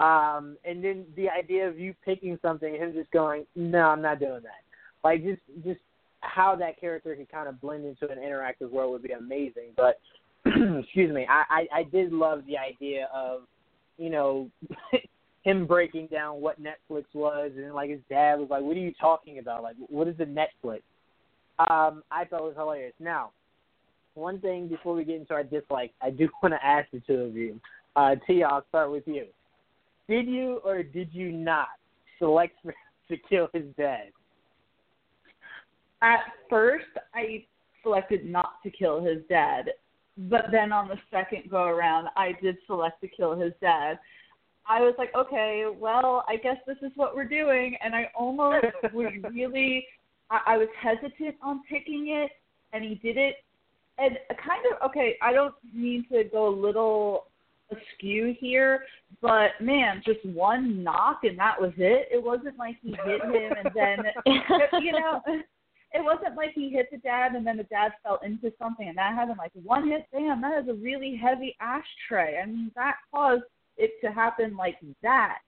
Um, 0.00 0.56
and 0.64 0.82
then 0.82 1.04
the 1.14 1.28
idea 1.28 1.68
of 1.68 1.78
you 1.78 1.94
picking 2.04 2.38
something 2.40 2.74
and 2.74 2.82
him 2.82 2.92
just 2.94 3.10
going, 3.10 3.44
no, 3.54 3.80
I'm 3.80 4.00
not 4.00 4.18
doing 4.18 4.40
that. 4.42 4.62
Like 5.04 5.22
just 5.22 5.42
just 5.64 5.80
how 6.20 6.56
that 6.56 6.80
character 6.80 7.14
could 7.14 7.30
kind 7.30 7.48
of 7.48 7.60
blend 7.60 7.84
into 7.84 8.10
an 8.10 8.18
interactive 8.18 8.70
world 8.70 8.92
would 8.92 9.02
be 9.02 9.12
amazing. 9.12 9.72
But 9.76 10.00
excuse 10.46 11.12
me, 11.12 11.26
I, 11.28 11.44
I 11.50 11.80
I 11.80 11.82
did 11.84 12.12
love 12.12 12.42
the 12.46 12.56
idea 12.56 13.08
of 13.14 13.42
you 13.98 14.10
know 14.10 14.50
him 15.42 15.66
breaking 15.66 16.08
down 16.08 16.40
what 16.40 16.56
Netflix 16.62 17.04
was, 17.12 17.52
and 17.56 17.74
like 17.74 17.90
his 17.90 18.00
dad 18.08 18.38
was 18.38 18.48
like, 18.50 18.62
"What 18.62 18.76
are 18.76 18.80
you 18.80 18.92
talking 18.98 19.38
about? 19.38 19.62
Like, 19.62 19.76
what 19.88 20.08
is 20.08 20.16
a 20.18 20.24
Netflix?" 20.24 20.82
Um, 21.58 22.02
I 22.10 22.24
thought 22.24 22.42
was 22.42 22.54
hilarious. 22.56 22.94
Now, 22.98 23.32
one 24.14 24.40
thing 24.40 24.66
before 24.68 24.94
we 24.94 25.04
get 25.04 25.16
into 25.16 25.34
our 25.34 25.44
dislikes, 25.44 25.94
I 26.00 26.10
do 26.10 26.28
want 26.42 26.54
to 26.54 26.64
ask 26.64 26.90
the 26.90 27.00
two 27.00 27.20
of 27.20 27.34
you. 27.34 27.60
Uh, 27.96 28.16
Tia, 28.26 28.46
I'll 28.46 28.64
start 28.68 28.90
with 28.90 29.06
you. 29.06 29.26
Did 30.10 30.26
you 30.26 30.60
or 30.64 30.82
did 30.82 31.14
you 31.14 31.30
not 31.30 31.68
select 32.18 32.56
to 33.08 33.16
kill 33.28 33.48
his 33.54 33.62
dad? 33.78 34.08
At 36.02 36.20
first, 36.48 36.86
I 37.14 37.44
selected 37.84 38.26
not 38.26 38.54
to 38.64 38.70
kill 38.70 39.04
his 39.04 39.18
dad, 39.28 39.70
but 40.18 40.46
then 40.50 40.72
on 40.72 40.88
the 40.88 40.96
second 41.12 41.48
go 41.48 41.62
around, 41.62 42.08
I 42.16 42.32
did 42.42 42.56
select 42.66 43.00
to 43.02 43.08
kill 43.08 43.38
his 43.38 43.52
dad. 43.60 44.00
I 44.68 44.80
was 44.80 44.94
like, 44.98 45.14
okay, 45.16 45.66
well, 45.78 46.24
I 46.28 46.36
guess 46.36 46.56
this 46.66 46.78
is 46.82 46.90
what 46.96 47.14
we're 47.14 47.24
doing, 47.24 47.76
and 47.82 47.94
I 47.94 48.10
almost 48.18 48.66
was 48.92 49.12
really, 49.32 49.86
I, 50.28 50.40
I 50.46 50.56
was 50.56 50.68
hesitant 50.80 51.36
on 51.40 51.62
picking 51.70 52.08
it, 52.08 52.32
and 52.72 52.82
he 52.82 52.96
did 52.96 53.16
it, 53.16 53.36
and 53.98 54.16
kind 54.28 54.64
of 54.72 54.90
okay. 54.90 55.16
I 55.22 55.32
don't 55.32 55.54
mean 55.72 56.04
to 56.10 56.24
go 56.24 56.48
a 56.48 56.56
little 56.56 57.26
askew 57.70 58.34
here, 58.38 58.84
but 59.20 59.50
man, 59.60 60.02
just 60.04 60.24
one 60.24 60.82
knock 60.82 61.20
and 61.24 61.38
that 61.38 61.60
was 61.60 61.72
it. 61.76 62.08
It 62.12 62.22
wasn't 62.22 62.58
like 62.58 62.76
he 62.82 62.96
hit 63.04 63.22
him 63.22 63.52
and 63.64 63.70
then 63.74 63.98
you 64.82 64.92
know 64.92 65.22
it 65.92 66.04
wasn't 66.04 66.36
like 66.36 66.52
he 66.54 66.70
hit 66.70 66.88
the 66.90 66.98
dad 66.98 67.32
and 67.32 67.46
then 67.46 67.56
the 67.56 67.64
dad 67.64 67.92
fell 68.02 68.20
into 68.24 68.52
something 68.58 68.88
and 68.88 68.96
that 68.96 69.14
happened 69.14 69.38
like 69.38 69.52
one 69.54 69.88
hit 69.88 70.06
damn 70.12 70.40
that 70.40 70.62
is 70.62 70.68
a 70.68 70.74
really 70.74 71.16
heavy 71.16 71.56
ashtray. 71.60 72.40
I 72.42 72.46
mean 72.46 72.70
that 72.76 72.96
caused 73.12 73.42
it 73.76 73.92
to 74.02 74.12
happen 74.12 74.56
like 74.56 74.76
that. 75.02 75.38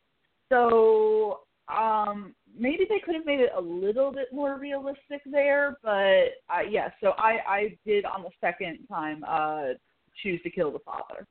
So 0.48 1.40
um 1.74 2.34
maybe 2.58 2.84
they 2.88 2.98
could 2.98 3.14
have 3.14 3.26
made 3.26 3.40
it 3.40 3.52
a 3.56 3.60
little 3.60 4.12
bit 4.12 4.28
more 4.32 4.58
realistic 4.58 5.22
there, 5.30 5.76
but 5.82 6.34
uh, 6.50 6.62
yeah, 6.68 6.90
so 7.00 7.10
I 7.18 7.38
I 7.46 7.78
did 7.86 8.04
on 8.04 8.22
the 8.22 8.30
second 8.40 8.80
time 8.88 9.24
uh 9.26 9.74
choose 10.22 10.42
to 10.42 10.50
kill 10.50 10.70
the 10.70 10.78
father. 10.80 11.26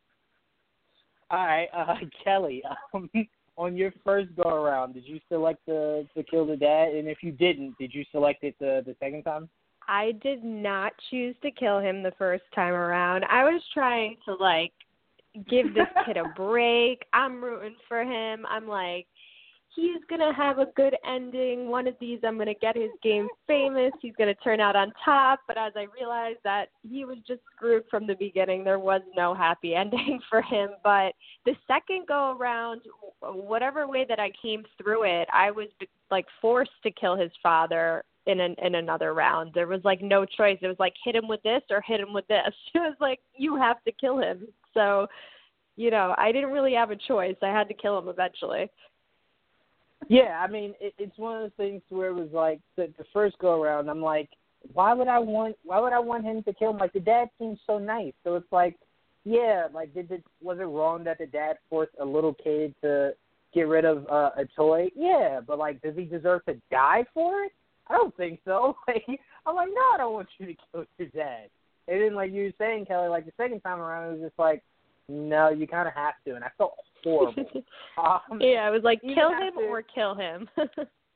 All 1.32 1.46
right, 1.46 1.70
uh, 1.76 1.96
Kelly. 2.24 2.62
Um, 2.94 3.10
on 3.58 3.76
your 3.76 3.94
first 4.04 4.30
go 4.36 4.50
around, 4.50 4.94
did 4.94 5.06
you 5.06 5.20
select 5.30 5.60
the 5.66 6.08
to 6.16 6.24
kill 6.24 6.46
the 6.46 6.58
dad? 6.58 6.90
And 6.90 7.08
if 7.08 7.20
you 7.22 7.32
didn't, 7.32 7.78
did 7.78 7.94
you 7.94 8.04
select 8.12 8.44
it 8.44 8.56
the 8.60 8.84
the 8.86 8.96
second 9.00 9.24
time? 9.24 9.50
I 9.88 10.14
did 10.24 10.44
not 10.44 10.94
choose 11.10 11.36
to 11.42 11.52
kill 11.52 11.80
him 11.80 12.04
the 12.04 12.14
first 12.18 12.44
time 12.54 12.74
around. 12.74 13.26
I 13.30 13.44
was 13.44 13.62
trying 13.74 14.18
to 14.26 14.36
like 14.36 14.72
give 15.50 15.74
this 15.74 15.88
kid 16.06 16.18
a 16.18 16.24
break. 16.36 17.04
I'm 17.14 17.44
rooting 17.44 17.76
for 17.88 18.02
him. 18.02 18.46
I'm 18.48 18.68
like, 18.68 19.08
he's 19.76 20.02
gonna 20.10 20.34
have 20.34 20.60
a 20.60 20.68
good 20.76 20.96
ending. 21.06 21.70
One 21.70 21.88
of 21.88 21.96
these, 22.00 22.20
I'm 22.24 22.38
gonna 22.38 22.54
get 22.54 22.76
his 22.76 22.92
game 23.02 23.28
famous. 23.48 23.92
He's 24.02 24.16
gonna 24.18 24.36
turn 24.36 24.60
out 24.60 24.76
on 24.76 24.94
top. 25.04 25.42
But 25.48 25.58
as 25.58 25.74
I 25.76 25.88
realized 26.00 26.40
that 26.44 26.70
he 26.88 27.06
was 27.06 27.18
just 27.28 27.42
screwed 27.56 27.84
from 27.90 28.08
the 28.08 28.16
beginning, 28.16 28.64
there 28.64 28.80
was 28.80 29.02
no 29.16 29.34
happy 29.34 29.76
ending 29.76 30.20
for 30.30 30.42
him. 30.42 30.72
But 30.84 31.14
the 31.46 31.56
second 31.68 32.08
go 32.08 32.38
around, 32.38 32.82
whatever 33.22 33.88
way 33.88 34.06
that 34.08 34.20
I 34.20 34.32
came 34.42 34.64
through 34.82 35.04
it, 35.04 35.28
I 35.34 35.52
was 35.52 35.68
like 36.10 36.26
forced 36.42 36.72
to 36.84 36.92
kill 36.92 37.16
his 37.16 37.32
father 37.42 38.04
in 38.28 38.40
an 38.40 38.56
in 38.62 38.76
another 38.76 39.14
round. 39.14 39.52
There 39.54 39.68
was 39.68 39.82
like 39.84 40.02
no 40.02 40.26
choice. 40.26 40.58
It 40.62 40.68
was 40.68 40.80
like 40.80 40.94
hit 41.04 41.16
him 41.16 41.28
with 41.28 41.42
this 41.44 41.62
or 41.70 41.82
hit 41.82 42.00
him 42.00 42.14
with 42.14 42.28
this. 42.28 42.54
It 42.76 42.80
was 42.80 42.96
like 43.00 43.20
you 43.36 43.56
have 43.56 43.84
to 43.86 43.92
kill 43.92 44.20
him. 44.20 44.48
So, 44.74 45.08
you 45.76 45.92
know, 45.92 46.14
I 46.18 46.32
didn't 46.32 46.52
really 46.52 46.74
have 46.74 46.92
a 46.92 46.96
choice. 46.96 47.36
I 47.42 47.48
had 47.48 47.68
to 47.70 47.74
kill 47.74 47.98
him 47.98 48.08
eventually. 48.08 48.70
Yeah, 50.08 50.44
I 50.44 50.52
mean, 50.52 50.74
it, 50.80 50.94
it's 50.98 51.18
one 51.18 51.36
of 51.36 51.44
those 51.44 51.58
things 51.58 51.82
where 51.90 52.10
it 52.10 52.16
was 52.16 52.30
like 52.34 52.60
the, 52.76 52.92
the 52.98 53.06
first 53.14 53.38
go 53.40 53.62
around. 53.62 53.90
I'm 53.90 54.02
like, 54.02 54.30
why 54.74 54.94
would 54.94 55.08
I 55.08 55.20
want? 55.20 55.56
Why 55.64 55.80
would 55.80 55.94
I 55.94 56.00
want 56.00 56.26
him 56.26 56.44
to 56.44 56.54
kill 56.54 56.72
him? 56.72 56.78
Like 56.78 56.94
the 56.94 57.00
dad 57.00 57.30
seems 57.40 57.60
so 57.66 57.78
nice, 57.80 58.14
so 58.24 58.36
it's 58.36 58.52
like, 58.52 58.76
yeah, 59.24 59.68
like 59.74 59.94
did 59.94 60.12
it 60.12 60.24
was 60.42 60.60
it 60.60 60.64
wrong 60.64 61.04
that 61.06 61.18
the 61.18 61.28
dad 61.28 61.58
forced 61.70 61.94
a 62.00 62.06
little 62.06 62.34
kid 62.34 62.76
to 62.82 63.14
get 63.54 63.68
rid 63.68 63.86
of 63.86 64.08
uh, 64.10 64.32
a 64.38 64.46
toy? 64.56 64.90
Yeah, 64.96 65.40
but 65.46 65.58
like, 65.58 65.82
does 65.82 65.96
he 65.96 66.06
deserve 66.06 66.46
to 66.46 66.56
die 66.70 67.06
for 67.14 67.44
it? 67.44 67.52
I 67.88 67.94
don't 67.94 68.16
think 68.16 68.40
so. 68.46 68.76
Like, 68.88 69.06
I'm 69.46 69.56
like, 69.56 69.70
no, 69.74 69.82
I 69.94 69.98
don't 69.98 70.14
want 70.14 70.28
you 70.38 70.46
to 70.48 70.56
kill 70.72 70.86
your 71.00 71.08
dad. 71.10 71.50
And 71.88 72.02
then, 72.02 72.14
like 72.14 72.32
you 72.32 72.44
were 72.44 72.52
saying, 72.58 72.86
Kelly, 72.86 73.10
like 73.10 73.26
the 73.26 73.32
second 73.38 73.62
time 73.62 73.80
around, 73.80 74.10
it 74.10 74.12
was 74.14 74.30
just 74.30 74.40
like, 74.40 74.62
no, 75.10 75.50
you 75.50 75.68
kind 75.68 75.88
of 75.88 75.96
have 75.96 76.14
to, 76.26 76.36
and 76.36 76.44
I 76.44 76.50
felt 76.58 76.74
horrible. 77.04 77.46
um, 77.98 78.40
yeah, 78.40 78.64
I 78.66 78.70
was 78.70 78.82
like, 78.84 79.02
kill 79.02 79.32
him 79.32 79.54
to, 79.58 79.66
or 79.66 79.82
kill 79.82 80.16
him. 80.16 80.48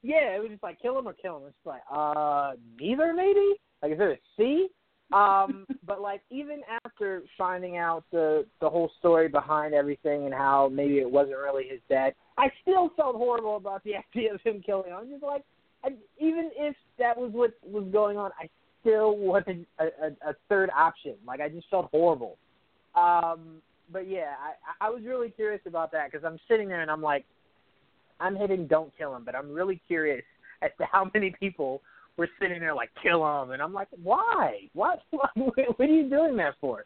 yeah, 0.03 0.35
it 0.35 0.41
was 0.41 0.49
just 0.49 0.63
like 0.63 0.81
kill 0.81 0.97
him 0.97 1.07
or 1.07 1.13
kill 1.13 1.37
him. 1.37 1.43
It's 1.47 1.65
like, 1.65 1.81
uh, 1.91 2.53
neither 2.79 3.13
maybe. 3.13 3.55
Like, 3.81 3.93
is 3.93 3.97
there 3.97 4.13
a 4.13 4.19
C? 4.37 4.69
um, 5.13 5.65
but 5.85 6.01
like 6.01 6.21
even 6.29 6.61
after 6.83 7.23
finding 7.37 7.77
out 7.77 8.03
the 8.11 8.45
the 8.61 8.69
whole 8.69 8.91
story 8.99 9.27
behind 9.27 9.73
everything 9.73 10.25
and 10.25 10.33
how 10.33 10.69
maybe 10.71 10.97
it 10.99 11.09
wasn't 11.09 11.37
really 11.37 11.67
his 11.67 11.79
dad, 11.89 12.13
I 12.37 12.47
still 12.61 12.91
felt 12.95 13.15
horrible 13.15 13.57
about 13.57 13.83
the 13.83 13.93
idea 13.95 14.33
of 14.33 14.41
him 14.41 14.61
killing 14.65 14.89
him. 14.89 14.97
I'm 14.99 15.09
just 15.09 15.23
like, 15.23 15.43
I, 15.83 15.89
even 16.19 16.51
if 16.55 16.75
that 16.97 17.17
was 17.17 17.31
what 17.31 17.53
was 17.63 17.85
going 17.91 18.17
on, 18.17 18.31
I 18.39 18.49
still 18.81 19.17
wanted 19.17 19.65
a, 19.79 19.85
a, 19.85 20.31
a 20.31 20.33
third 20.49 20.69
option. 20.75 21.15
Like 21.25 21.41
I 21.41 21.49
just 21.49 21.69
felt 21.69 21.89
horrible. 21.91 22.37
Um, 22.95 23.61
but 23.91 24.07
yeah, 24.07 24.33
I, 24.39 24.87
I 24.87 24.89
was 24.89 25.03
really 25.05 25.29
curious 25.29 25.61
about 25.65 25.91
that 25.91 26.11
because 26.11 26.25
I'm 26.25 26.39
sitting 26.47 26.67
there 26.67 26.81
and 26.81 26.91
I'm 26.91 27.01
like, 27.01 27.25
I'm 28.19 28.35
hitting 28.35 28.67
don't 28.67 28.91
kill 28.97 29.15
him, 29.15 29.23
but 29.25 29.35
I'm 29.35 29.51
really 29.51 29.81
curious 29.87 30.23
as 30.61 30.71
to 30.79 30.85
how 30.91 31.09
many 31.13 31.33
people 31.39 31.81
were 32.17 32.29
sitting 32.39 32.59
there 32.59 32.73
like 32.73 32.89
kill 33.03 33.25
him, 33.25 33.51
and 33.51 33.61
I'm 33.61 33.73
like, 33.73 33.89
why? 34.01 34.69
What? 34.73 34.99
What, 35.11 35.29
what 35.35 35.89
are 35.89 35.91
you 35.91 36.09
doing 36.09 36.37
that 36.37 36.55
for? 36.61 36.85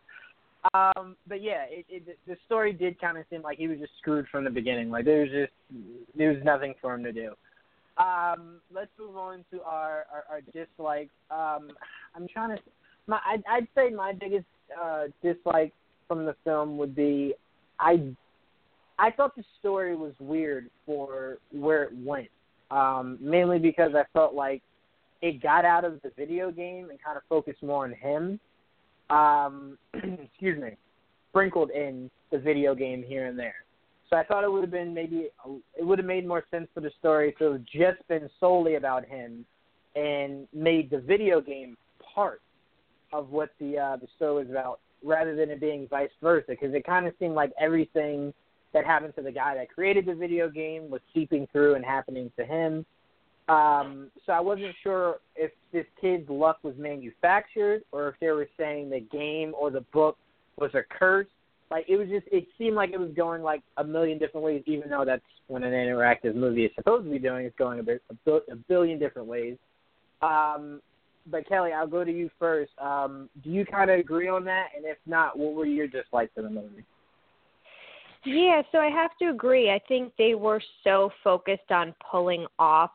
Um, 0.74 1.16
but 1.28 1.42
yeah, 1.42 1.66
it, 1.70 1.86
it, 1.88 2.18
the 2.28 2.36
story 2.46 2.74
did 2.74 3.00
kind 3.00 3.18
of 3.18 3.26
seem 3.30 3.42
like 3.42 3.58
he 3.58 3.68
was 3.68 3.80
just 3.80 3.92
screwed 4.00 4.28
from 4.30 4.44
the 4.44 4.50
beginning. 4.50 4.90
Like 4.90 5.06
there 5.06 5.22
was 5.22 5.30
just 5.30 5.54
there 6.18 6.32
was 6.32 6.40
nothing 6.44 6.74
for 6.82 6.94
him 6.94 7.04
to 7.04 7.14
do. 7.14 7.34
Um, 7.98 8.60
let's 8.74 8.92
move 9.00 9.16
on 9.16 9.46
to 9.52 9.62
our 9.62 10.06
our, 10.12 10.26
our 10.30 10.42
dislikes. 10.42 11.14
Um, 11.32 11.72
I'm 12.16 12.28
trying 12.28 12.58
to. 12.58 12.64
My 13.08 13.20
I'd, 13.26 13.44
I'd 13.50 13.68
say 13.76 13.90
my 13.90 14.14
biggest 14.14 14.46
uh, 14.80 15.06
dislike 15.24 15.74
from 16.10 16.26
the 16.26 16.36
film 16.44 16.78
would 16.78 16.94
be 16.94 17.34
I 17.80 18.14
I 18.98 19.12
thought 19.12 19.34
the 19.38 19.46
story 19.60 19.96
was 19.96 20.12
weird 20.20 20.70
for 20.86 21.38
where 21.54 21.84
it 21.84 21.92
went. 22.04 22.28
Um, 22.70 23.18
mainly 23.22 23.58
because 23.58 23.92
I 23.96 24.04
felt 24.12 24.36
like 24.36 24.62
it 25.22 25.42
got 25.42 25.64
out 25.64 25.86
of 25.86 26.02
the 26.02 26.12
video 26.18 26.52
game 26.52 26.90
and 26.90 27.02
kind 27.02 27.16
of 27.16 27.24
focused 27.30 27.64
more 27.64 27.86
on 27.86 27.94
him. 27.94 28.40
Um, 29.10 29.78
excuse 29.94 30.62
me, 30.62 30.72
sprinkled 31.30 31.72
in 31.72 32.12
the 32.32 32.38
video 32.38 32.76
game 32.76 33.04
here 33.08 33.26
and 33.28 33.40
there. 33.40 33.56
So 34.10 34.18
I 34.18 34.24
thought 34.24 34.44
it 34.44 34.52
would 34.52 34.62
have 34.62 34.72
been 34.72 34.94
maybe 34.94 35.30
it 35.78 35.84
would 35.86 36.00
have 36.00 36.06
made 36.06 36.28
more 36.28 36.44
sense 36.52 36.68
for 36.74 36.82
the 36.82 36.92
story 37.00 37.34
to 37.40 37.54
have 37.54 37.66
just 37.66 38.06
been 38.08 38.30
solely 38.40 38.76
about 38.76 39.06
him 39.06 39.46
and 39.96 40.48
made 40.54 40.90
the 40.90 41.00
video 41.00 41.42
game 41.42 41.78
part 42.14 42.42
of 43.14 43.30
what 43.30 43.52
the 43.60 43.78
uh, 43.78 43.98
the 43.98 44.08
story 44.16 44.44
was 44.44 44.50
about 44.50 44.80
rather 45.04 45.36
than 45.36 45.50
it 45.50 45.60
being 45.60 45.88
vice 45.88 46.10
versa 46.22 46.46
because 46.50 46.74
it 46.74 46.86
kind 46.86 47.08
of 47.08 47.14
seemed 47.20 47.36
like 47.36 47.52
everything 47.60 48.34
that 48.74 48.86
happened 48.86 49.16
to 49.16 49.22
the 49.22 49.32
guy 49.32 49.56
that 49.56 49.70
created 49.70 50.06
the 50.06 50.14
video 50.14 50.50
game 50.50 50.90
was 50.90 51.02
seeping 51.14 51.48
through 51.52 51.76
and 51.76 51.84
happening 51.84 52.32
to 52.38 52.46
him. 52.46 52.86
Um, 53.48 54.12
so 54.26 54.34
I 54.34 54.40
wasn't 54.40 54.76
sure 54.84 55.18
if 55.36 55.52
this 55.74 55.86
kid's 56.00 56.30
luck 56.30 56.60
was 56.62 56.76
manufactured 56.78 57.82
or 57.92 58.10
if 58.10 58.16
they 58.22 58.30
were 58.30 58.48
saying 58.58 58.92
the 58.92 59.00
game 59.00 59.54
or 59.60 59.72
the 59.72 59.82
book 59.92 60.18
was 60.58 60.70
a 60.76 60.82
curse. 60.98 61.26
Like 61.72 61.86
it 61.88 61.98
was 61.98 62.08
just, 62.10 62.28
it 62.32 62.48
seemed 62.58 62.76
like 62.76 62.92
it 62.92 63.00
was 63.00 63.12
going 63.16 63.42
like 63.42 63.64
a 63.78 63.84
million 63.84 64.20
different 64.20 64.46
ways, 64.46 64.62
even 64.68 64.90
though 64.90 65.04
that's 65.04 65.24
when 65.48 65.64
an 65.64 65.72
interactive 65.72 66.36
movie 66.36 66.66
is 66.66 66.72
supposed 66.76 67.06
to 67.06 67.12
be 67.12 67.20
doing. 67.20 67.46
It's 67.46 67.58
going 67.58 67.80
a, 67.80 67.84
bit, 67.84 68.04
a, 68.28 68.56
billion 68.68 69.00
different 69.00 69.28
ways. 69.28 69.58
Um, 70.22 70.82
but 71.32 71.48
Kelly, 71.48 71.72
I'll 71.72 71.88
go 71.88 72.04
to 72.04 72.12
you 72.12 72.30
first. 72.40 72.72
Um, 72.80 73.30
do 73.44 73.50
you 73.50 73.66
kind 73.66 73.90
of 73.90 74.00
agree 74.00 74.28
on 74.28 74.44
that? 74.46 74.68
And 74.76 74.86
if 74.86 74.98
not, 75.06 75.38
what 75.38 75.54
were 75.54 75.66
your 75.66 75.88
dislikes 75.88 76.32
in 76.38 76.44
the 76.44 76.50
movie? 76.50 76.86
Yeah, 78.26 78.62
so 78.72 78.80
I 78.80 78.90
have 78.90 79.12
to 79.22 79.30
agree. 79.30 79.72
I 79.72 79.80
think 79.88 80.14
they 80.18 80.36
were 80.36 80.62
so 80.84 81.10
focused 81.24 81.72
on 81.72 81.96
pulling 82.12 82.46
off 82.58 82.92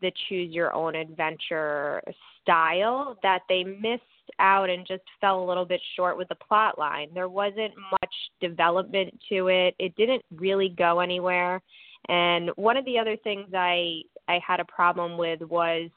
the 0.00 0.12
choose 0.28 0.54
your 0.54 0.72
own 0.74 0.94
adventure 0.94 2.00
style 2.42 3.18
that 3.22 3.40
they 3.48 3.64
missed 3.64 4.02
out 4.38 4.70
and 4.70 4.86
just 4.86 5.02
fell 5.20 5.42
a 5.42 5.46
little 5.46 5.64
bit 5.64 5.80
short 5.96 6.16
with 6.16 6.28
the 6.28 6.36
plot 6.36 6.78
line. 6.78 7.08
There 7.12 7.28
wasn't 7.28 7.72
much 7.90 8.14
development 8.40 9.18
to 9.28 9.48
it. 9.48 9.74
It 9.78 9.96
didn't 9.96 10.22
really 10.36 10.68
go 10.68 11.00
anywhere. 11.00 11.60
And 12.08 12.50
one 12.56 12.76
of 12.76 12.84
the 12.84 12.98
other 12.98 13.16
things 13.16 13.48
I 13.54 14.02
I 14.28 14.38
had 14.46 14.60
a 14.60 14.64
problem 14.64 15.16
with 15.18 15.40
was 15.42 15.90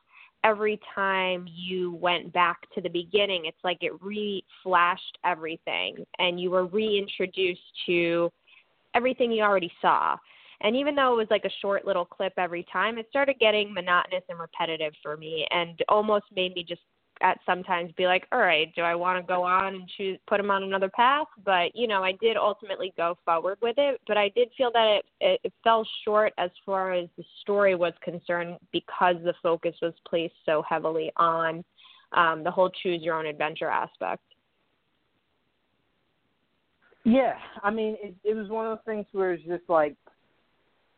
every 0.44 0.80
time 0.96 1.46
you 1.48 1.94
went 1.94 2.34
back 2.34 2.58
to 2.74 2.82
the 2.82 2.90
beginning, 2.90 3.46
it's 3.46 3.64
like 3.64 3.78
it 3.82 4.02
re-flashed 4.02 5.18
everything 5.24 6.04
and 6.20 6.40
you 6.40 6.52
were 6.52 6.66
reintroduced 6.66 7.62
to 7.86 8.32
everything 8.96 9.32
you 9.32 9.44
already 9.44 9.72
saw. 9.82 10.18
And 10.62 10.76
even 10.76 10.96
though 10.96 11.14
it 11.14 11.18
was 11.18 11.28
like 11.32 11.46
a 11.46 11.60
short 11.62 11.86
little 11.86 12.06
clip 12.06 12.34
every 12.38 12.66
time, 12.72 12.98
it 12.98 13.08
started 13.10 13.40
getting 13.40 13.74
monotonous 13.74 14.24
and 14.30 14.40
repetitive 14.40 14.94
for 15.02 15.18
me 15.18 15.48
and 15.52 15.80
almost 15.90 16.26
made 16.36 16.54
me 16.54 16.64
just 16.64 16.82
at 17.22 17.40
sometimes 17.46 17.92
be 17.94 18.06
like, 18.06 18.28
all 18.32 18.40
right, 18.40 18.74
do 18.76 18.82
I 18.82 18.96
want 18.96 19.22
to 19.22 19.28
go 19.28 19.44
on 19.44 19.76
and 19.76 19.90
choose 19.98 20.18
put 20.28 20.40
him 20.40 20.52
on 20.52 20.64
another 20.64 20.90
path? 20.90 21.28
But 21.46 21.76
you 21.76 21.88
know, 21.88 22.04
I 22.04 22.14
did 22.14 22.38
ultimately 22.38 22.94
go 22.98 23.18
forward 23.26 23.58
with 23.62 23.76
it, 23.78 24.00
but 24.08 24.18
I 24.18 24.30
did 24.30 24.50
feel 24.58 24.72
that 24.74 25.00
it, 25.00 25.06
it 25.20 25.40
it 25.44 25.54
fell 25.64 25.88
short 26.04 26.34
as 26.38 26.50
far 26.66 26.94
as 26.94 27.08
the 27.18 27.24
story 27.42 27.76
was 27.76 27.94
concerned 28.04 28.58
because 28.72 29.16
the 29.24 29.34
focus 29.42 29.76
was 29.82 29.94
placed 30.08 30.36
so 30.46 30.64
heavily 30.68 31.12
on 31.18 31.64
um, 32.14 32.44
the 32.44 32.52
whole 32.52 32.70
choose 32.84 33.02
your 33.02 33.16
own 33.16 33.26
adventure 33.26 33.70
aspect. 33.70 34.24
Yeah, 37.04 37.34
I 37.64 37.72
mean, 37.72 37.98
it, 38.02 38.14
it 38.24 38.36
was 38.36 38.50
one 38.50 38.68
of 38.68 38.78
those 38.78 38.86
things 38.86 39.06
where 39.12 39.34
it's 39.34 39.44
just 39.44 39.64
like 39.68 39.96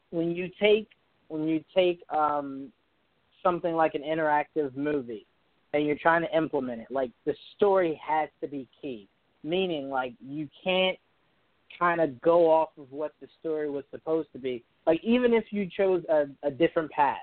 when 0.09 0.31
you 0.31 0.49
take 0.61 0.87
when 1.29 1.47
you 1.47 1.63
take 1.73 2.01
um, 2.09 2.71
something 3.41 3.73
like 3.73 3.95
an 3.95 4.01
interactive 4.03 4.75
movie 4.75 5.25
and 5.73 5.85
you're 5.85 5.97
trying 5.97 6.21
to 6.21 6.37
implement 6.37 6.81
it, 6.81 6.87
like 6.91 7.11
the 7.25 7.33
story 7.55 7.99
has 8.05 8.29
to 8.41 8.47
be 8.47 8.67
key. 8.81 9.07
Meaning, 9.43 9.89
like 9.89 10.13
you 10.25 10.47
can't 10.63 10.97
kind 11.77 11.99
of 11.99 12.21
go 12.21 12.49
off 12.49 12.69
of 12.77 12.91
what 12.91 13.13
the 13.19 13.27
story 13.39 13.69
was 13.69 13.83
supposed 13.91 14.31
to 14.33 14.39
be. 14.39 14.63
Like 14.87 15.03
even 15.03 15.33
if 15.33 15.45
you 15.51 15.67
chose 15.75 16.03
a, 16.09 16.25
a 16.43 16.51
different 16.51 16.91
path, 16.91 17.17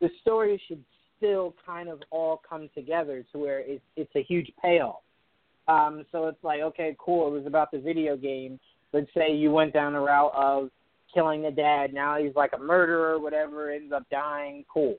the 0.00 0.10
story 0.20 0.60
should 0.66 0.82
still 1.16 1.54
kind 1.64 1.88
of 1.88 2.02
all 2.10 2.42
come 2.48 2.68
together 2.74 3.24
to 3.32 3.38
where 3.38 3.60
it's 3.60 3.84
it's 3.96 4.14
a 4.16 4.22
huge 4.22 4.50
payoff. 4.62 5.00
Um, 5.68 6.04
so 6.10 6.26
it's 6.26 6.42
like, 6.42 6.60
okay, 6.60 6.96
cool. 6.98 7.28
It 7.28 7.38
was 7.38 7.46
about 7.46 7.70
the 7.70 7.78
video 7.78 8.16
game. 8.16 8.58
Let's 8.92 9.10
say 9.14 9.32
you 9.32 9.52
went 9.52 9.72
down 9.72 9.92
the 9.92 10.00
route 10.00 10.32
of 10.34 10.70
killing 11.14 11.42
the 11.42 11.50
dad. 11.50 11.94
Now 11.94 12.18
he's 12.18 12.34
like 12.34 12.52
a 12.54 12.58
murderer, 12.58 13.18
whatever. 13.18 13.70
Ends 13.70 13.92
up 13.92 14.04
dying. 14.10 14.64
Cool. 14.72 14.96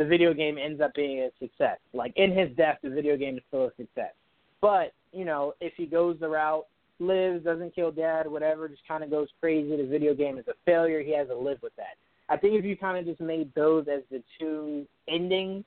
The 0.00 0.06
video 0.06 0.32
game 0.32 0.56
ends 0.56 0.80
up 0.80 0.94
being 0.94 1.18
a 1.20 1.28
success. 1.38 1.76
Like 1.92 2.14
in 2.16 2.32
his 2.32 2.48
death, 2.56 2.78
the 2.82 2.88
video 2.88 3.18
game 3.18 3.36
is 3.36 3.42
still 3.48 3.66
a 3.66 3.70
success. 3.76 4.14
But 4.62 4.94
you 5.12 5.26
know, 5.26 5.52
if 5.60 5.74
he 5.76 5.84
goes 5.84 6.16
the 6.18 6.26
route, 6.26 6.64
lives, 7.00 7.44
doesn't 7.44 7.74
kill 7.74 7.92
dad, 7.92 8.26
whatever, 8.26 8.66
just 8.66 8.80
kind 8.88 9.04
of 9.04 9.10
goes 9.10 9.28
crazy, 9.42 9.76
the 9.76 9.86
video 9.86 10.14
game 10.14 10.38
is 10.38 10.48
a 10.48 10.54
failure. 10.64 11.02
He 11.02 11.14
has 11.14 11.28
to 11.28 11.36
live 11.36 11.58
with 11.62 11.76
that. 11.76 11.98
I 12.30 12.38
think 12.38 12.54
if 12.54 12.64
you 12.64 12.78
kind 12.78 12.96
of 12.96 13.04
just 13.04 13.20
made 13.20 13.54
those 13.54 13.88
as 13.92 14.00
the 14.10 14.22
two 14.38 14.86
endings, 15.06 15.64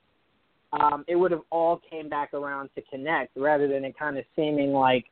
um, 0.72 1.04
it 1.06 1.14
would 1.14 1.30
have 1.30 1.42
all 1.50 1.80
came 1.88 2.08
back 2.08 2.34
around 2.34 2.70
to 2.74 2.82
connect 2.90 3.36
rather 3.36 3.68
than 3.68 3.84
it 3.84 3.96
kind 3.96 4.18
of 4.18 4.24
seeming 4.34 4.72
like 4.72 5.04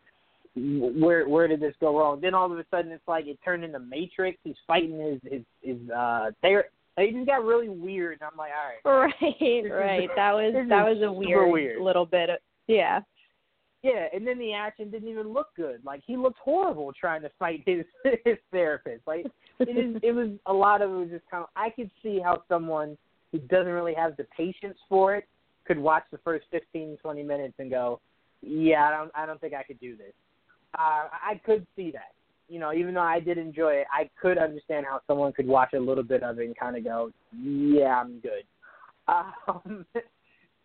where 0.56 1.28
where 1.28 1.46
did 1.46 1.60
this 1.60 1.74
go 1.78 1.96
wrong? 1.96 2.20
Then 2.20 2.34
all 2.34 2.50
of 2.50 2.58
a 2.58 2.64
sudden 2.72 2.90
it's 2.90 3.06
like 3.06 3.28
it 3.28 3.38
turned 3.44 3.62
into 3.62 3.78
Matrix. 3.78 4.38
He's 4.42 4.56
fighting 4.66 4.98
his 4.98 5.32
his 5.32 5.42
his 5.62 5.90
uh 5.90 6.32
there 6.42 6.64
it 6.96 7.12
just 7.12 7.26
got 7.26 7.44
really 7.44 7.68
weird 7.68 8.20
I'm 8.22 8.36
like, 8.36 8.52
all 8.84 8.94
right. 9.02 9.12
Right, 9.20 9.70
right. 9.70 10.08
That 10.16 10.32
was 10.32 10.54
that 10.68 10.84
was 10.84 11.02
a 11.02 11.12
weird, 11.12 11.50
weird 11.50 11.82
little 11.82 12.06
bit 12.06 12.30
of 12.30 12.38
yeah. 12.66 13.00
Yeah, 13.82 14.06
and 14.14 14.24
then 14.24 14.38
the 14.38 14.52
action 14.52 14.92
didn't 14.92 15.08
even 15.08 15.32
look 15.32 15.48
good. 15.56 15.80
Like 15.84 16.02
he 16.06 16.16
looked 16.16 16.38
horrible 16.38 16.92
trying 16.92 17.22
to 17.22 17.30
fight 17.38 17.62
his 17.66 17.84
his 18.24 18.36
therapist. 18.50 19.02
Like 19.06 19.26
it 19.58 19.76
is 19.76 20.00
it 20.02 20.12
was 20.12 20.30
a 20.46 20.52
lot 20.52 20.82
of 20.82 20.90
it 20.90 20.94
was 20.94 21.08
just 21.10 21.28
kind 21.30 21.42
of 21.42 21.48
I 21.56 21.70
could 21.70 21.90
see 22.02 22.20
how 22.22 22.42
someone 22.48 22.96
who 23.32 23.38
doesn't 23.38 23.72
really 23.72 23.94
have 23.94 24.16
the 24.16 24.26
patience 24.36 24.78
for 24.88 25.16
it 25.16 25.24
could 25.66 25.78
watch 25.78 26.04
the 26.10 26.18
first 26.18 26.44
15, 26.50 26.98
20 27.00 27.22
minutes 27.22 27.54
and 27.58 27.70
go, 27.70 28.00
yeah, 28.42 28.88
I 28.88 28.90
don't, 28.90 29.10
I 29.14 29.26
don't 29.26 29.40
think 29.40 29.54
I 29.54 29.62
could 29.62 29.80
do 29.80 29.96
this. 29.96 30.12
Uh, 30.74 31.08
I 31.12 31.40
could 31.44 31.66
see 31.76 31.90
that. 31.92 32.12
You 32.52 32.58
know, 32.58 32.74
even 32.74 32.92
though 32.92 33.00
I 33.00 33.18
did 33.18 33.38
enjoy 33.38 33.76
it, 33.76 33.86
I 33.90 34.10
could 34.20 34.36
understand 34.36 34.84
how 34.84 35.00
someone 35.06 35.32
could 35.32 35.46
watch 35.46 35.72
a 35.72 35.80
little 35.80 36.04
bit 36.04 36.22
of 36.22 36.38
it 36.38 36.44
and 36.44 36.54
kind 36.54 36.76
of 36.76 36.84
go, 36.84 37.10
yeah, 37.34 37.98
I'm 37.98 38.20
good. 38.20 38.44
Um, 39.48 39.84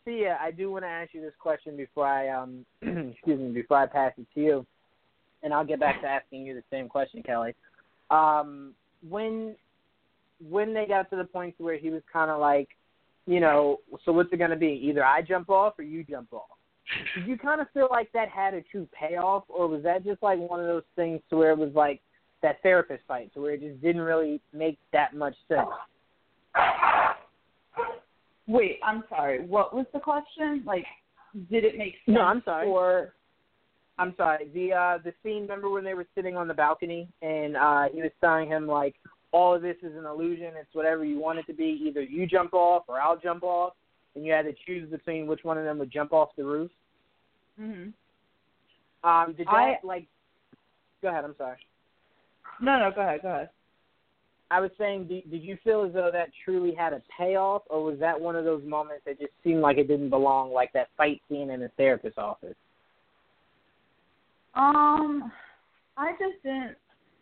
Tia, 0.06 0.38
I 0.40 0.52
do 0.52 0.70
want 0.70 0.84
to 0.84 0.90
ask 0.90 1.14
you 1.14 1.22
this 1.22 1.34
question 1.40 1.76
before 1.76 2.06
I, 2.06 2.30
um, 2.30 2.66
excuse 2.82 3.40
me, 3.40 3.52
before 3.52 3.78
I 3.78 3.88
pass 3.88 4.12
it 4.18 4.28
to 4.36 4.40
you, 4.42 4.66
and 5.44 5.54
I'll 5.54 5.66
get 5.66 5.80
back 5.80 6.02
to 6.02 6.08
asking 6.08 6.46
you 6.46 6.54
the 6.54 6.64
same 6.70 6.88
question, 6.88 7.24
Kelly. 7.24 7.56
Um, 8.12 8.74
when 9.10 9.56
when 10.50 10.74
they 10.74 10.86
got 10.86 11.10
to 11.10 11.16
the 11.16 11.24
point 11.24 11.56
where 11.58 11.78
he 11.78 11.90
was 11.90 12.04
kind 12.14 12.30
of 12.30 12.40
like, 12.40 12.70
you 13.26 13.40
know, 13.40 13.80
so 14.06 14.12
what's 14.12 14.32
it 14.32 14.38
going 14.38 14.52
to 14.52 14.56
be? 14.56 14.80
Either 14.84 15.04
I 15.04 15.22
jump 15.22 15.50
off 15.50 15.80
or 15.80 15.84
you 15.84 16.04
jump 16.04 16.32
off. 16.32 16.58
Did 17.16 17.28
you 17.28 17.38
kind 17.38 17.62
of 17.62 17.68
feel 17.74 17.88
like 17.92 18.12
that 18.14 18.30
had 18.30 18.54
a 18.54 18.62
true 18.62 18.88
payoff, 18.98 19.44
or 19.50 19.68
was 19.68 19.84
that 19.84 20.06
just 20.06 20.24
like 20.24 20.40
one 20.40 20.60
of 20.60 20.68
those 20.68 20.84
things 20.96 21.22
to 21.30 21.38
where 21.38 21.52
it 21.52 21.58
was 21.58 21.72
like 21.74 22.02
that 22.42 22.62
therapist 22.64 23.04
fight, 23.08 23.34
to 23.34 23.42
where 23.42 23.54
it 23.54 23.62
just 23.62 23.82
didn't 23.82 24.02
really 24.02 24.42
make 24.54 24.78
that 24.94 25.16
much 25.16 25.36
sense? 25.48 25.68
Wait, 28.48 28.80
I'm 28.84 29.04
sorry. 29.10 29.46
What 29.46 29.76
was 29.76 29.86
the 29.94 30.00
question? 30.00 30.64
Like, 30.66 30.86
did 31.52 31.66
it 31.66 31.78
make 31.78 31.96
sense? 32.06 32.16
No, 32.16 32.22
I'm 32.22 32.42
sorry. 32.46 32.68
Or 32.68 33.14
I'm 34.00 34.14
sorry. 34.16 34.50
The 34.54 34.74
uh 34.74 34.98
the 35.04 35.14
scene. 35.24 35.42
Remember 35.42 35.70
when 35.70 35.84
they 35.84 35.94
were 35.94 36.08
sitting 36.16 36.38
on 36.38 36.48
the 36.48 36.54
balcony 36.54 37.10
and 37.22 37.58
uh 37.58 37.84
he 37.94 38.02
was 38.02 38.12
telling 38.22 38.48
him 38.48 38.68
like, 38.68 38.96
all 39.32 39.54
of 39.54 39.62
this 39.62 39.76
is 39.84 39.96
an 39.98 40.06
illusion. 40.06 40.54
It's 40.60 40.74
whatever 40.74 41.04
you 41.04 41.20
want 41.20 41.40
it 41.40 41.48
to 41.48 41.54
be. 41.54 41.84
Either 41.86 42.02
you 42.02 42.26
jump 42.26 42.54
off 42.54 42.84
or 42.88 43.02
I'll 43.02 43.20
jump 43.20 43.44
off, 43.44 43.74
and 44.18 44.26
you 44.26 44.34
had 44.34 44.46
to 44.46 44.54
choose 44.66 44.90
between 44.90 45.28
which 45.28 45.44
one 45.44 45.58
of 45.58 45.64
them 45.64 45.78
would 45.78 45.92
jump 45.92 46.12
off 46.12 46.30
the 46.36 46.44
roof. 46.44 46.72
Mhm. 47.60 47.94
Um, 49.04 49.34
did 49.34 49.46
that 49.48 49.54
I, 49.54 49.80
like? 49.84 50.08
Go 51.02 51.10
ahead. 51.10 51.24
I'm 51.24 51.36
sorry. 51.38 51.58
No, 52.60 52.80
no. 52.80 52.92
Go 52.92 53.02
ahead. 53.02 53.22
Go 53.22 53.30
ahead. 53.30 53.50
I 54.50 54.60
was 54.60 54.72
saying, 54.78 55.08
did, 55.08 55.30
did 55.30 55.44
you 55.44 55.58
feel 55.64 55.84
as 55.84 55.94
though 55.94 56.10
that 56.12 56.30
truly 56.44 56.74
had 56.74 56.94
a 56.94 57.02
payoff, 57.16 57.64
or 57.70 57.84
was 57.84 58.00
that 58.00 58.20
one 58.20 58.36
of 58.36 58.46
those 58.46 58.64
moments 58.64 59.04
that 59.06 59.20
just 59.20 59.34
seemed 59.44 59.62
like 59.62 59.78
it 59.78 59.88
didn't 59.88 60.10
belong, 60.10 60.52
like 60.52 60.74
that 60.74 60.88
fight 60.98 61.22
scene 61.30 61.52
in 61.52 61.60
the 61.60 61.70
therapist's 61.78 62.18
office? 62.18 62.56
Um, 64.56 65.32
I 65.98 66.14
just 66.14 66.42
didn't 66.44 66.76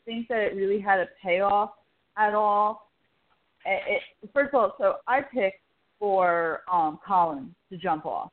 think 0.06 0.28
that 0.30 0.38
it 0.38 0.56
really 0.56 0.80
had 0.80 1.00
a 1.00 1.08
payoff 1.22 1.72
at 2.16 2.34
all. 2.34 2.90
It, 3.66 4.02
it, 4.24 4.30
first 4.34 4.54
of 4.54 4.62
all, 4.62 4.76
so 4.78 4.98
I 5.08 5.22
picked 5.22 5.65
for 6.00 6.62
um 6.72 7.00
Colin 7.06 7.54
to 7.70 7.78
jump 7.78 8.06
off. 8.06 8.32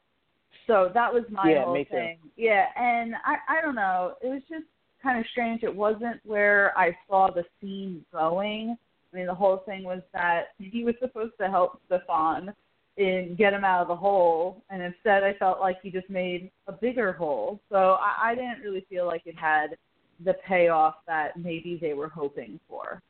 So 0.66 0.90
that 0.94 1.12
was 1.12 1.24
my 1.30 1.52
yeah, 1.52 1.64
whole 1.64 1.84
thing. 1.90 2.18
Yeah, 2.36 2.66
and 2.76 3.14
I 3.24 3.58
I 3.58 3.62
don't 3.62 3.74
know, 3.74 4.14
it 4.22 4.28
was 4.28 4.42
just 4.48 4.64
kind 5.02 5.18
of 5.18 5.26
strange. 5.32 5.62
It 5.62 5.74
wasn't 5.74 6.20
where 6.24 6.76
I 6.78 6.96
saw 7.08 7.30
the 7.30 7.44
scene 7.60 8.04
going. 8.12 8.76
I 9.12 9.16
mean, 9.16 9.26
the 9.26 9.34
whole 9.34 9.58
thing 9.66 9.82
was 9.82 10.00
that 10.12 10.48
he 10.58 10.84
was 10.84 10.94
supposed 11.00 11.32
to 11.40 11.48
help 11.48 11.80
Stefan 11.86 12.54
and 12.98 13.36
get 13.36 13.52
him 13.52 13.64
out 13.64 13.82
of 13.82 13.88
the 13.88 13.96
hole, 13.96 14.62
and 14.70 14.82
instead 14.82 15.24
I 15.24 15.34
felt 15.34 15.60
like 15.60 15.78
he 15.82 15.90
just 15.90 16.08
made 16.10 16.50
a 16.66 16.72
bigger 16.72 17.12
hole. 17.12 17.60
So 17.70 17.96
I, 18.00 18.30
I 18.30 18.34
didn't 18.34 18.60
really 18.62 18.86
feel 18.88 19.06
like 19.06 19.22
it 19.24 19.36
had 19.36 19.76
the 20.24 20.34
payoff 20.46 20.96
that 21.06 21.38
maybe 21.38 21.78
they 21.80 21.94
were 21.94 22.08
hoping 22.08 22.60
for. 22.68 23.02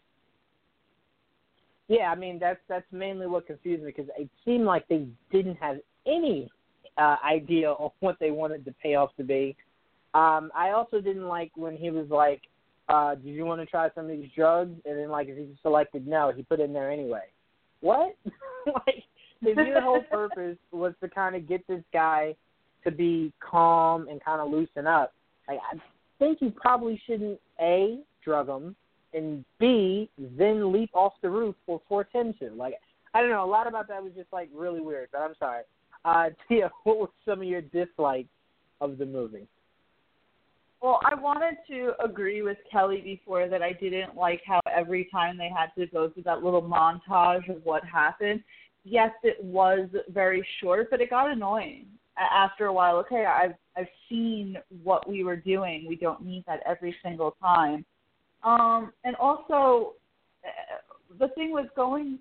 Yeah, 1.92 2.10
I 2.10 2.14
mean 2.14 2.38
that's 2.38 2.58
that's 2.70 2.86
mainly 2.90 3.26
what 3.26 3.46
confused 3.46 3.82
me 3.82 3.92
because 3.94 4.10
it 4.18 4.30
seemed 4.46 4.64
like 4.64 4.88
they 4.88 5.06
didn't 5.30 5.56
have 5.56 5.76
any 6.06 6.48
uh, 6.96 7.16
idea 7.22 7.72
of 7.72 7.92
what 8.00 8.16
they 8.18 8.30
wanted 8.30 8.64
the 8.64 8.72
payoff 8.82 9.14
to 9.18 9.24
be. 9.24 9.54
Um, 10.14 10.50
I 10.56 10.70
also 10.70 11.02
didn't 11.02 11.28
like 11.28 11.52
when 11.54 11.76
he 11.76 11.90
was 11.90 12.06
like, 12.08 12.40
uh, 12.88 13.16
did 13.16 13.26
you 13.26 13.44
want 13.44 13.60
to 13.60 13.66
try 13.66 13.90
some 13.94 14.04
of 14.06 14.10
these 14.10 14.30
drugs? 14.34 14.72
And 14.86 14.98
then 14.98 15.10
like 15.10 15.28
if 15.28 15.36
he 15.36 15.46
selected 15.60 16.06
no, 16.06 16.32
he 16.34 16.42
put 16.44 16.60
it 16.60 16.62
in 16.62 16.72
there 16.72 16.90
anyway. 16.90 17.24
What? 17.82 18.16
like 18.66 19.04
your 19.42 19.82
whole 19.82 20.02
purpose 20.10 20.56
was 20.70 20.94
to 21.02 21.10
kind 21.10 21.36
of 21.36 21.46
get 21.46 21.66
this 21.66 21.82
guy 21.92 22.34
to 22.84 22.90
be 22.90 23.34
calm 23.38 24.08
and 24.08 24.24
kind 24.24 24.40
of 24.40 24.50
loosen 24.50 24.86
up, 24.86 25.12
like 25.46 25.58
I 25.70 25.76
think 26.18 26.38
you 26.40 26.52
probably 26.56 26.98
shouldn't 27.06 27.38
a 27.60 27.98
drug 28.24 28.48
him 28.48 28.76
and 29.14 29.44
b 29.58 30.10
then 30.18 30.72
leap 30.72 30.90
off 30.94 31.14
the 31.22 31.30
roof 31.30 31.54
or 31.66 31.80
force 31.88 32.06
to. 32.12 32.32
Like 32.56 32.74
I 33.14 33.20
don't 33.20 33.30
know, 33.30 33.44
a 33.44 33.46
lot 33.46 33.66
about 33.66 33.88
that 33.88 34.02
was 34.02 34.12
just 34.14 34.32
like 34.32 34.48
really 34.54 34.80
weird. 34.80 35.08
But 35.12 35.18
I'm 35.18 35.34
sorry. 35.38 35.62
Uh, 36.04 36.30
Tia, 36.48 36.70
what 36.84 36.98
were 36.98 37.08
some 37.24 37.40
of 37.40 37.46
your 37.46 37.62
dislikes 37.62 38.28
of 38.80 38.98
the 38.98 39.06
movie? 39.06 39.46
Well, 40.82 40.98
I 41.04 41.14
wanted 41.14 41.58
to 41.68 41.92
agree 42.04 42.42
with 42.42 42.58
Kelly 42.70 43.00
before 43.00 43.48
that 43.48 43.62
I 43.62 43.72
didn't 43.72 44.16
like 44.16 44.40
how 44.44 44.60
every 44.68 45.08
time 45.12 45.38
they 45.38 45.48
had 45.48 45.68
to 45.78 45.86
go 45.86 46.10
through 46.10 46.24
that 46.24 46.42
little 46.42 46.62
montage 46.62 47.48
of 47.48 47.64
what 47.64 47.84
happened. 47.84 48.42
Yes, 48.84 49.12
it 49.22 49.42
was 49.44 49.88
very 50.08 50.44
short, 50.60 50.90
but 50.90 51.00
it 51.00 51.10
got 51.10 51.30
annoying 51.30 51.86
after 52.18 52.66
a 52.66 52.72
while. 52.72 52.96
Okay, 52.96 53.24
I've 53.24 53.54
I've 53.76 53.86
seen 54.08 54.56
what 54.82 55.08
we 55.08 55.22
were 55.22 55.36
doing. 55.36 55.86
We 55.88 55.94
don't 55.94 56.24
need 56.24 56.44
that 56.48 56.60
every 56.66 56.96
single 57.00 57.36
time. 57.40 57.84
Um, 58.44 58.92
and 59.04 59.16
also, 59.16 59.94
uh, 60.44 61.18
the 61.18 61.28
thing 61.28 61.52
was 61.52 61.66
going 61.76 62.18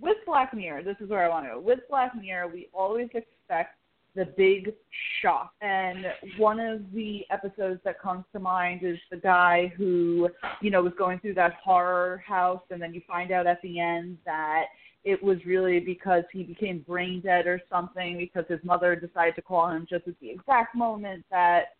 with 0.00 0.16
Black 0.26 0.52
Mirror. 0.54 0.82
This 0.82 0.96
is 1.00 1.08
where 1.08 1.24
I 1.24 1.28
want 1.28 1.46
to 1.46 1.52
go. 1.52 1.60
With 1.60 1.80
Black 1.88 2.12
Mirror, 2.20 2.48
we 2.48 2.68
always 2.72 3.08
expect 3.14 3.76
the 4.14 4.26
big 4.36 4.74
shock. 5.20 5.52
And 5.62 6.06
one 6.36 6.60
of 6.60 6.80
the 6.92 7.24
episodes 7.30 7.80
that 7.84 8.00
comes 8.00 8.24
to 8.32 8.40
mind 8.40 8.82
is 8.82 8.98
the 9.10 9.16
guy 9.16 9.72
who, 9.76 10.28
you 10.60 10.70
know, 10.70 10.82
was 10.82 10.92
going 10.98 11.18
through 11.20 11.34
that 11.34 11.54
horror 11.64 12.22
house, 12.26 12.62
and 12.70 12.82
then 12.82 12.92
you 12.92 13.00
find 13.06 13.30
out 13.30 13.46
at 13.46 13.62
the 13.62 13.80
end 13.80 14.18
that 14.26 14.64
it 15.04 15.22
was 15.22 15.38
really 15.46 15.80
because 15.80 16.24
he 16.32 16.42
became 16.42 16.84
brain 16.86 17.20
dead 17.20 17.46
or 17.46 17.60
something 17.70 18.18
because 18.18 18.44
his 18.48 18.60
mother 18.62 18.94
decided 18.94 19.34
to 19.34 19.42
call 19.42 19.68
him 19.68 19.86
just 19.88 20.06
at 20.06 20.14
the 20.20 20.30
exact 20.30 20.76
moment 20.76 21.24
that 21.30 21.74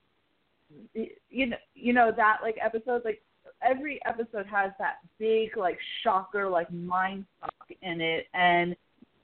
you 0.95 1.47
know 1.47 1.57
you 1.75 1.93
know 1.93 2.11
that 2.17 2.39
like 2.43 2.57
episode 2.61 3.03
like 3.05 3.23
every 3.65 4.01
episode 4.07 4.47
has 4.47 4.73
that 4.79 4.97
big 5.19 5.57
like 5.57 5.79
shocker 6.03 6.49
like 6.49 6.71
mind 6.73 7.25
fuck 7.41 7.69
in 7.83 8.01
it 8.01 8.27
and 8.35 8.77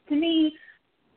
to 0.09 0.15
me 0.17 0.53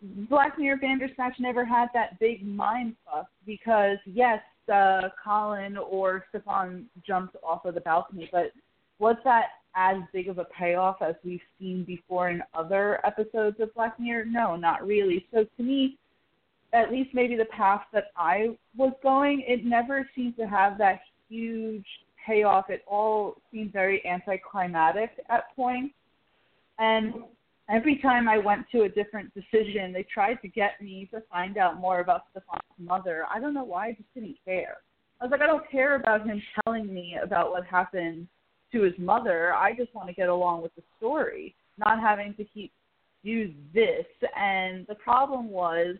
Black 0.01 0.57
Mirror 0.57 0.77
Bandersnatch 0.77 1.35
never 1.39 1.63
had 1.63 1.87
that 1.93 2.19
big 2.19 2.45
mind 2.45 2.95
fuck 3.05 3.27
because 3.45 3.97
yes, 4.05 4.41
uh, 4.71 5.09
Colin 5.23 5.77
or 5.77 6.25
Stefan 6.29 6.85
jumped 7.05 7.35
off 7.43 7.65
of 7.65 7.75
the 7.75 7.81
balcony, 7.81 8.27
but 8.31 8.51
was 8.99 9.15
that 9.23 9.47
as 9.75 9.97
big 10.11 10.27
of 10.27 10.37
a 10.37 10.45
payoff 10.45 10.97
as 11.01 11.15
we've 11.23 11.41
seen 11.59 11.83
before 11.83 12.29
in 12.29 12.41
other 12.53 13.05
episodes 13.05 13.59
of 13.59 13.73
Black 13.75 13.99
Mirror? 13.99 14.25
No, 14.25 14.55
not 14.55 14.85
really. 14.85 15.25
So 15.33 15.45
to 15.57 15.63
me, 15.63 15.97
at 16.73 16.91
least 16.91 17.11
maybe 17.13 17.35
the 17.35 17.45
path 17.45 17.83
that 17.93 18.05
I 18.15 18.57
was 18.75 18.93
going, 19.03 19.43
it 19.47 19.65
never 19.65 20.09
seemed 20.15 20.35
to 20.37 20.47
have 20.47 20.77
that 20.79 21.01
huge 21.29 21.85
payoff. 22.25 22.69
It 22.69 22.83
all 22.87 23.35
seemed 23.51 23.73
very 23.73 24.05
anticlimactic 24.05 25.11
at 25.29 25.55
points. 25.55 25.93
And 26.79 27.13
every 27.69 27.97
time 27.97 28.27
I 28.27 28.37
went 28.37 28.65
to 28.71 28.83
a 28.83 28.89
different 28.89 29.33
decision, 29.33 29.93
they 29.93 30.05
tried 30.11 30.41
to 30.41 30.47
get 30.47 30.81
me 30.81 31.07
to 31.13 31.21
find 31.31 31.57
out 31.57 31.79
more 31.79 31.99
about 31.99 32.23
Stefan's 32.31 32.61
mother. 32.79 33.25
I 33.33 33.39
don't 33.39 33.53
know 33.53 33.63
why, 33.63 33.87
I 33.87 33.91
just 33.93 34.13
didn't 34.13 34.37
care. 34.45 34.77
I 35.19 35.25
was 35.25 35.31
like, 35.31 35.41
I 35.41 35.47
don't 35.47 35.69
care 35.69 35.95
about 35.95 36.25
him 36.25 36.41
telling 36.63 36.91
me 36.91 37.17
about 37.21 37.51
what 37.51 37.65
happened 37.65 38.27
to 38.71 38.81
his 38.81 38.93
mother. 38.97 39.53
I 39.53 39.73
just 39.75 39.93
want 39.93 40.07
to 40.07 40.13
get 40.13 40.29
along 40.29 40.63
with 40.63 40.73
the 40.75 40.81
story, 40.97 41.53
not 41.77 41.99
having 41.99 42.33
to 42.35 42.43
keep 42.43 42.71
use 43.23 43.53
this. 43.73 44.05
And 44.35 44.87
the 44.87 44.95
problem 44.95 45.49
was, 45.49 45.95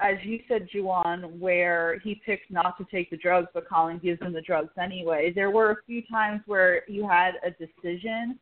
as 0.00 0.16
you 0.22 0.40
said, 0.48 0.68
Juwan, 0.74 1.38
where 1.38 1.98
he 2.00 2.20
picked 2.26 2.50
not 2.50 2.76
to 2.78 2.86
take 2.90 3.10
the 3.10 3.16
drugs, 3.16 3.48
but 3.54 3.68
Colin 3.68 3.98
gives 3.98 4.20
him 4.20 4.32
the 4.32 4.40
drugs 4.40 4.70
anyway. 4.80 5.32
There 5.34 5.50
were 5.50 5.70
a 5.70 5.76
few 5.86 6.02
times 6.10 6.40
where 6.46 6.82
you 6.88 7.08
had 7.08 7.34
a 7.46 7.50
decision 7.50 8.38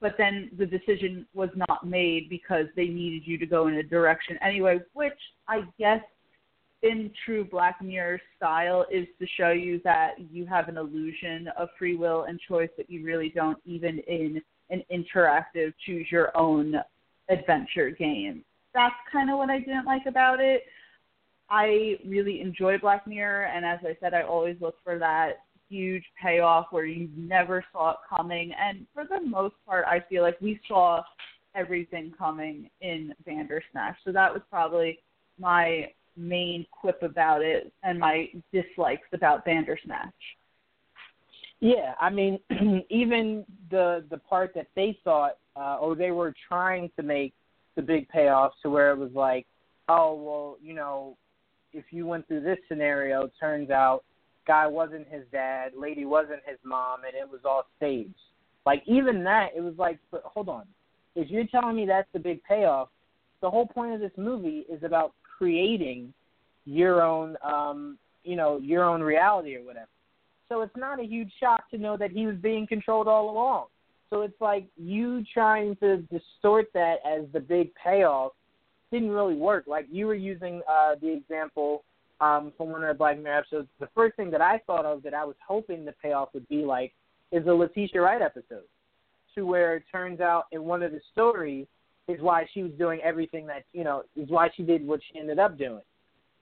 but 0.00 0.14
then 0.18 0.50
the 0.58 0.66
decision 0.66 1.26
was 1.34 1.50
not 1.68 1.86
made 1.86 2.28
because 2.28 2.66
they 2.76 2.86
needed 2.86 3.22
you 3.26 3.38
to 3.38 3.46
go 3.46 3.68
in 3.68 3.74
a 3.74 3.82
direction 3.82 4.38
anyway, 4.42 4.80
which 4.92 5.18
I 5.48 5.62
guess 5.78 6.02
in 6.82 7.10
true 7.24 7.44
Black 7.44 7.82
Mirror 7.82 8.20
style 8.36 8.86
is 8.92 9.06
to 9.18 9.26
show 9.36 9.50
you 9.50 9.80
that 9.84 10.12
you 10.30 10.46
have 10.46 10.68
an 10.68 10.76
illusion 10.76 11.48
of 11.56 11.68
free 11.78 11.96
will 11.96 12.24
and 12.24 12.38
choice 12.46 12.68
that 12.76 12.88
you 12.88 13.04
really 13.04 13.30
don't 13.34 13.58
even 13.64 13.98
in 14.00 14.40
an 14.70 14.82
interactive 14.92 15.72
choose 15.84 16.06
your 16.10 16.36
own 16.36 16.74
adventure 17.30 17.90
game. 17.90 18.44
That's 18.74 18.94
kind 19.10 19.30
of 19.30 19.38
what 19.38 19.50
I 19.50 19.58
didn't 19.58 19.86
like 19.86 20.06
about 20.06 20.40
it. 20.40 20.62
I 21.50 21.96
really 22.06 22.40
enjoy 22.40 22.78
Black 22.78 23.06
Mirror 23.06 23.46
and 23.46 23.64
as 23.64 23.78
I 23.82 23.96
said 24.00 24.14
I 24.14 24.22
always 24.22 24.56
look 24.60 24.76
for 24.84 24.98
that 24.98 25.38
huge 25.68 26.04
payoff 26.20 26.66
where 26.70 26.84
you 26.84 27.08
never 27.16 27.64
saw 27.72 27.90
it 27.92 27.96
coming. 28.08 28.52
And 28.58 28.86
for 28.94 29.04
the 29.04 29.20
most 29.20 29.54
part, 29.66 29.84
I 29.86 30.02
feel 30.08 30.22
like 30.22 30.40
we 30.40 30.60
saw 30.66 31.02
everything 31.54 32.12
coming 32.16 32.70
in 32.80 33.14
Bandersnatch. 33.26 33.96
So 34.04 34.12
that 34.12 34.32
was 34.32 34.42
probably 34.50 34.98
my 35.38 35.90
main 36.16 36.66
quip 36.72 37.02
about 37.02 37.42
it 37.42 37.72
and 37.82 37.98
my 37.98 38.28
dislikes 38.52 39.08
about 39.12 39.44
Bandersnatch. 39.44 40.12
Yeah, 41.60 41.94
I 42.00 42.10
mean, 42.10 42.38
even 42.90 43.44
the 43.70 44.04
the 44.10 44.18
part 44.18 44.54
that 44.54 44.68
they 44.76 44.96
thought, 45.02 45.38
uh, 45.56 45.78
or 45.80 45.96
they 45.96 46.12
were 46.12 46.32
trying 46.48 46.90
to 46.96 47.02
make 47.02 47.34
the 47.74 47.82
big 47.82 48.08
payoff 48.08 48.52
to 48.62 48.70
where 48.70 48.92
it 48.92 48.98
was 48.98 49.10
like, 49.12 49.46
oh 49.88 50.14
well, 50.14 50.56
you 50.62 50.72
know, 50.72 51.16
if 51.72 51.84
you 51.90 52.06
went 52.06 52.26
through 52.28 52.42
this 52.42 52.58
scenario, 52.68 53.24
it 53.24 53.32
turns 53.40 53.70
out 53.70 54.04
guy 54.46 54.66
wasn't 54.66 55.06
his 55.08 55.22
dad, 55.30 55.72
lady 55.76 56.04
wasn't 56.04 56.40
his 56.46 56.58
mom, 56.64 57.00
and 57.04 57.14
it 57.14 57.30
was 57.30 57.40
all 57.44 57.64
staged. 57.76 58.14
Like 58.66 58.82
even 58.86 59.22
that, 59.24 59.48
it 59.56 59.60
was 59.60 59.74
like, 59.78 59.98
but 60.10 60.22
hold 60.24 60.48
on, 60.48 60.64
if 61.14 61.30
you're 61.30 61.46
telling 61.46 61.76
me 61.76 61.86
that's 61.86 62.08
the 62.12 62.18
big 62.18 62.42
payoff, 62.44 62.88
the 63.40 63.50
whole 63.50 63.66
point 63.66 63.94
of 63.94 64.00
this 64.00 64.12
movie 64.16 64.64
is 64.70 64.82
about 64.82 65.12
creating 65.38 66.12
your 66.64 67.02
own, 67.02 67.36
um, 67.44 67.98
you 68.24 68.36
know, 68.36 68.58
your 68.58 68.84
own 68.84 69.00
reality 69.00 69.56
or 69.56 69.62
whatever. 69.62 69.88
So 70.48 70.62
it's 70.62 70.76
not 70.76 71.00
a 71.00 71.04
huge 71.04 71.30
shock 71.38 71.70
to 71.70 71.78
know 71.78 71.96
that 71.96 72.10
he 72.10 72.26
was 72.26 72.36
being 72.36 72.66
controlled 72.66 73.06
all 73.06 73.30
along. 73.30 73.66
So 74.10 74.22
it's 74.22 74.40
like 74.40 74.66
you 74.76 75.22
trying 75.32 75.76
to 75.76 75.98
distort 76.12 76.66
that 76.72 76.96
as 77.06 77.24
the 77.32 77.40
big 77.40 77.70
payoff 77.74 78.32
didn't 78.90 79.10
really 79.10 79.34
work. 79.34 79.64
Like 79.66 79.86
you 79.90 80.06
were 80.06 80.14
using 80.14 80.62
uh, 80.68 80.94
the 81.00 81.12
example 81.12 81.84
um, 82.20 82.52
from 82.56 82.70
one 82.70 82.82
of 82.82 82.88
the 82.88 82.98
Black 82.98 83.18
Mirror 83.18 83.38
episodes, 83.38 83.68
the 83.80 83.88
first 83.94 84.16
thing 84.16 84.30
that 84.30 84.40
I 84.40 84.58
thought 84.66 84.84
of 84.84 85.02
that 85.02 85.14
I 85.14 85.24
was 85.24 85.36
hoping 85.46 85.84
the 85.84 85.94
payoff 86.02 86.30
would 86.34 86.48
be 86.48 86.64
like 86.64 86.92
is 87.30 87.44
the 87.44 87.54
Letitia 87.54 88.00
Wright 88.00 88.22
episode, 88.22 88.64
to 89.34 89.46
where 89.46 89.76
it 89.76 89.84
turns 89.90 90.20
out 90.20 90.44
in 90.52 90.64
one 90.64 90.82
of 90.82 90.92
the 90.92 91.00
stories 91.12 91.66
is 92.08 92.20
why 92.20 92.46
she 92.52 92.62
was 92.62 92.72
doing 92.78 93.00
everything 93.04 93.46
that 93.46 93.64
you 93.72 93.84
know 93.84 94.02
is 94.16 94.28
why 94.30 94.48
she 94.56 94.62
did 94.62 94.86
what 94.86 95.00
she 95.12 95.18
ended 95.18 95.38
up 95.38 95.58
doing. 95.58 95.82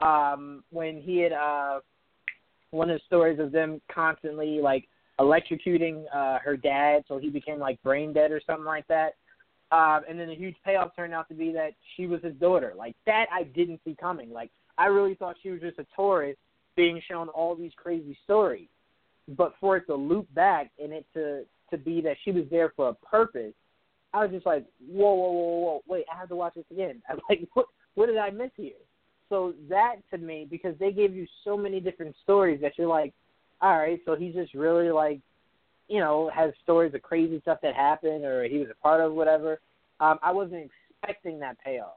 Um, 0.01 0.63
when 0.71 1.01
he 1.01 1.19
had 1.19 1.33
uh, 1.33 1.81
one 2.71 2.91
of 2.91 2.99
the 2.99 3.05
stories 3.07 3.41
of 3.41 3.51
them 3.53 3.81
constantly 3.93 4.61
like 4.61 4.87
electrocuting 5.19 6.05
uh, 6.15 6.39
her 6.39 6.57
dad, 6.57 7.05
so 7.09 7.19
he 7.19 7.31
became 7.31 7.59
like 7.59 7.83
brain 7.83 8.13
dead 8.13 8.31
or 8.31 8.41
something 8.47 8.65
like 8.65 8.87
that. 8.89 9.15
Um, 9.73 10.03
and 10.09 10.19
then 10.19 10.29
the 10.29 10.35
huge 10.35 10.55
payoff 10.65 10.95
turned 10.95 11.13
out 11.13 11.29
to 11.29 11.35
be 11.35 11.53
that 11.53 11.73
she 11.97 12.07
was 12.07 12.23
his 12.23 12.35
daughter. 12.35 12.75
Like 12.77 12.95
that, 13.07 13.27
I 13.33 13.43
didn't 13.43 13.81
see 13.85 13.97
coming. 13.99 14.33
Like 14.33 14.51
I 14.79 14.87
really 14.87 15.15
thought 15.15 15.37
she 15.43 15.51
was 15.51 15.61
just 15.61 15.79
a 15.79 15.87
tourist 15.97 16.39
being 16.77 17.01
shown 17.09 17.29
all 17.29 17.57
these 17.57 17.73
crazy 17.77 18.17
stories. 18.25 18.69
But 19.29 19.55
for 19.61 19.77
it 19.77 19.87
to 19.87 19.95
loop 19.95 20.33
back 20.35 20.71
and 20.83 20.93
it 20.93 21.05
to 21.15 21.45
to 21.71 21.79
be 21.79 22.01
that 22.03 22.17
she 22.25 22.31
was 22.31 22.45
there 22.49 22.73
for 22.77 22.91
a 22.91 22.95
purpose, 22.95 23.55
I 24.13 24.23
was 24.23 24.31
just 24.31 24.47
like, 24.47 24.65
whoa, 24.89 25.15
whoa, 25.15 25.33
whoa, 25.33 25.59
whoa, 25.59 25.83
wait, 25.89 26.05
I 26.13 26.17
have 26.17 26.29
to 26.29 26.37
watch 26.37 26.55
this 26.55 26.65
again. 26.71 27.03
I'm 27.09 27.19
like, 27.29 27.49
what 27.55 27.67
what 27.95 28.07
did 28.07 28.19
I 28.19 28.31
miss 28.31 28.51
here? 28.57 28.73
So 29.29 29.55
that 29.69 29.97
to 30.13 30.19
me, 30.19 30.47
because 30.49 30.77
they 30.79 30.93
gave 30.93 31.15
you 31.15 31.27
so 31.45 31.57
many 31.57 31.81
different 31.81 32.15
stories 32.23 32.61
that 32.61 32.73
you're 32.79 32.87
like, 32.87 33.13
all 33.61 33.77
right, 33.77 33.99
so 34.05 34.15
he's 34.15 34.35
just 34.35 34.55
really 34.55 34.91
like, 34.91 35.21
you 35.89 36.01
know, 36.01 36.31
has 36.35 36.53
stories 36.63 36.95
of 36.95 37.03
crazy 37.03 37.41
stuff 37.41 37.59
that 37.63 37.75
happened 37.75 38.25
or 38.25 38.45
he 38.45 38.59
was 38.59 38.69
a 38.71 38.83
part 38.83 39.01
of 39.01 39.13
whatever. 39.13 39.61
Um, 40.01 40.19
I 40.23 40.33
wasn't 40.33 40.71
expecting 41.01 41.39
that 41.41 41.57
payoff. 41.65 41.97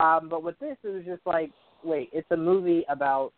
Um, 0.00 0.28
but 0.28 0.42
with 0.42 0.58
this, 0.58 0.76
it 0.82 0.88
was 0.88 1.04
just 1.04 1.26
like, 1.26 1.50
wait, 1.82 2.10
it's 2.12 2.30
a 2.30 2.36
movie 2.36 2.84
about 2.88 3.32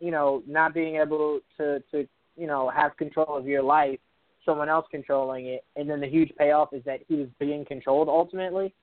you 0.00 0.10
know 0.10 0.42
not 0.46 0.74
being 0.74 0.96
able 0.96 1.40
to 1.56 1.82
to 1.90 2.06
you 2.36 2.46
know 2.46 2.70
have 2.70 2.96
control 2.96 3.36
of 3.36 3.46
your 3.46 3.62
life, 3.62 3.98
someone 4.44 4.68
else 4.68 4.86
controlling 4.90 5.46
it, 5.46 5.64
and 5.76 5.88
then 5.88 6.00
the 6.00 6.08
huge 6.08 6.30
payoff 6.38 6.72
is 6.72 6.82
that 6.84 7.00
he 7.08 7.16
was 7.16 7.28
being 7.38 7.64
controlled 7.64 8.08
ultimately. 8.08 8.74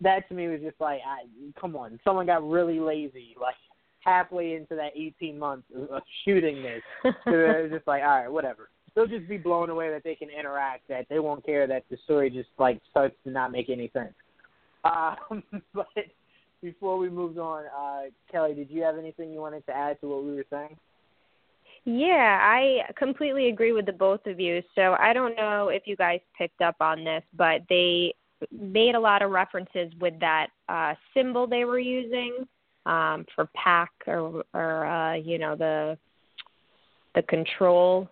That 0.00 0.28
to 0.28 0.34
me 0.34 0.48
was 0.48 0.60
just 0.60 0.80
like, 0.80 1.00
I, 1.06 1.24
come 1.60 1.76
on, 1.76 1.98
someone 2.04 2.26
got 2.26 2.48
really 2.48 2.80
lazy 2.80 3.34
like 3.40 3.54
halfway 4.00 4.54
into 4.54 4.74
that 4.74 4.92
18 4.94 5.38
months 5.38 5.66
of 5.90 6.02
shooting 6.24 6.62
this. 6.62 6.82
so 7.24 7.32
it 7.32 7.62
was 7.62 7.70
just 7.72 7.86
like, 7.86 8.02
all 8.02 8.20
right, 8.20 8.28
whatever. 8.28 8.68
They'll 8.94 9.06
just 9.06 9.28
be 9.28 9.38
blown 9.38 9.70
away 9.70 9.90
that 9.90 10.04
they 10.04 10.14
can 10.14 10.28
interact. 10.30 10.88
That 10.88 11.06
they 11.08 11.18
won't 11.18 11.44
care 11.44 11.66
that 11.66 11.84
the 11.90 11.96
story 12.04 12.30
just 12.30 12.48
like 12.58 12.80
starts 12.90 13.16
to 13.24 13.30
not 13.30 13.52
make 13.52 13.70
any 13.70 13.90
sense. 13.92 14.14
Um, 14.84 15.42
but 15.72 15.86
before 16.60 16.98
we 16.98 17.08
moved 17.08 17.38
on, 17.38 17.64
uh, 17.74 18.10
Kelly, 18.30 18.52
did 18.52 18.70
you 18.70 18.82
have 18.82 18.98
anything 18.98 19.32
you 19.32 19.40
wanted 19.40 19.64
to 19.64 19.72
add 19.74 19.98
to 20.02 20.08
what 20.08 20.24
we 20.24 20.34
were 20.34 20.44
saying? 20.50 20.76
Yeah, 21.86 22.38
I 22.42 22.92
completely 22.98 23.48
agree 23.48 23.72
with 23.72 23.86
the 23.86 23.92
both 23.92 24.26
of 24.26 24.40
you. 24.40 24.62
So 24.74 24.94
I 24.98 25.14
don't 25.14 25.36
know 25.36 25.68
if 25.68 25.84
you 25.86 25.96
guys 25.96 26.20
picked 26.36 26.60
up 26.60 26.76
on 26.80 27.02
this, 27.02 27.22
but 27.34 27.62
they 27.70 28.14
made 28.50 28.94
a 28.94 29.00
lot 29.00 29.22
of 29.22 29.30
references 29.30 29.92
with 30.00 30.18
that 30.20 30.48
uh, 30.68 30.94
symbol 31.14 31.46
they 31.46 31.64
were 31.64 31.78
using 31.78 32.46
um, 32.86 33.24
for 33.34 33.48
pack 33.54 33.90
or, 34.06 34.44
or 34.54 34.86
uh, 34.86 35.14
you 35.14 35.38
know 35.38 35.56
the 35.56 35.98
the 37.14 37.22
control. 37.22 38.08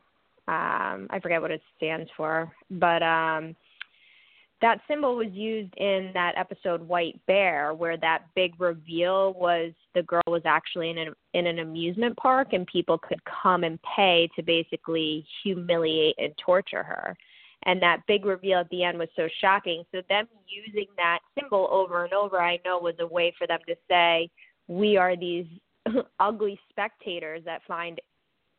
Um, 0.49 1.07
I 1.11 1.21
forget 1.23 1.41
what 1.41 1.51
it 1.51 1.63
stands 1.77 2.11
for, 2.17 2.53
but 2.71 3.03
um, 3.03 3.55
that 4.63 4.81
symbol 4.89 5.17
was 5.17 5.29
used 5.33 5.75
in 5.77 6.13
that 6.15 6.35
episode 6.37 6.81
White 6.81 7.21
Bear, 7.27 7.75
where 7.75 7.97
that 7.99 8.27
big 8.35 8.59
reveal 8.61 9.35
was 9.35 9.73
the 9.95 10.05
girl 10.05 10.23
was 10.29 10.43
actually 10.45 10.91
in 10.91 10.99
an 10.99 11.15
in 11.35 11.47
an 11.47 11.59
amusement 11.59 12.17
park, 12.17 12.53
and 12.53 12.67
people 12.67 12.97
could 12.97 13.21
come 13.25 13.65
and 13.65 13.79
pay 13.83 14.29
to 14.37 14.43
basically 14.43 15.27
humiliate 15.43 16.15
and 16.19 16.33
torture 16.39 16.85
her. 16.85 17.17
And 17.65 17.83
that 17.83 18.03
big 18.07 18.25
reveal 18.25 18.61
at 18.61 18.71
the 18.71 18.85
end 18.85 18.99
was 18.99 19.09
so 19.15 19.29
shocking. 19.41 19.85
So 19.93 20.01
them 20.09 20.27
using 20.49 20.87
that 20.97 21.19
symbol 21.39 21.69
over 21.71 22.05
and 22.05 22.13
over, 22.13 22.41
I 22.41 22.59
know, 22.65 22.79
was 22.79 22.95
a 23.01 23.07
way 23.07 23.35
for 23.37 23.47
them 23.47 23.61
to 23.67 23.75
say, 23.89 24.31
"We 24.69 24.97
are 24.97 25.17
these 25.17 25.47
ugly 26.21 26.59
spectators 26.71 27.43
that 27.45 27.63
find 27.67 28.01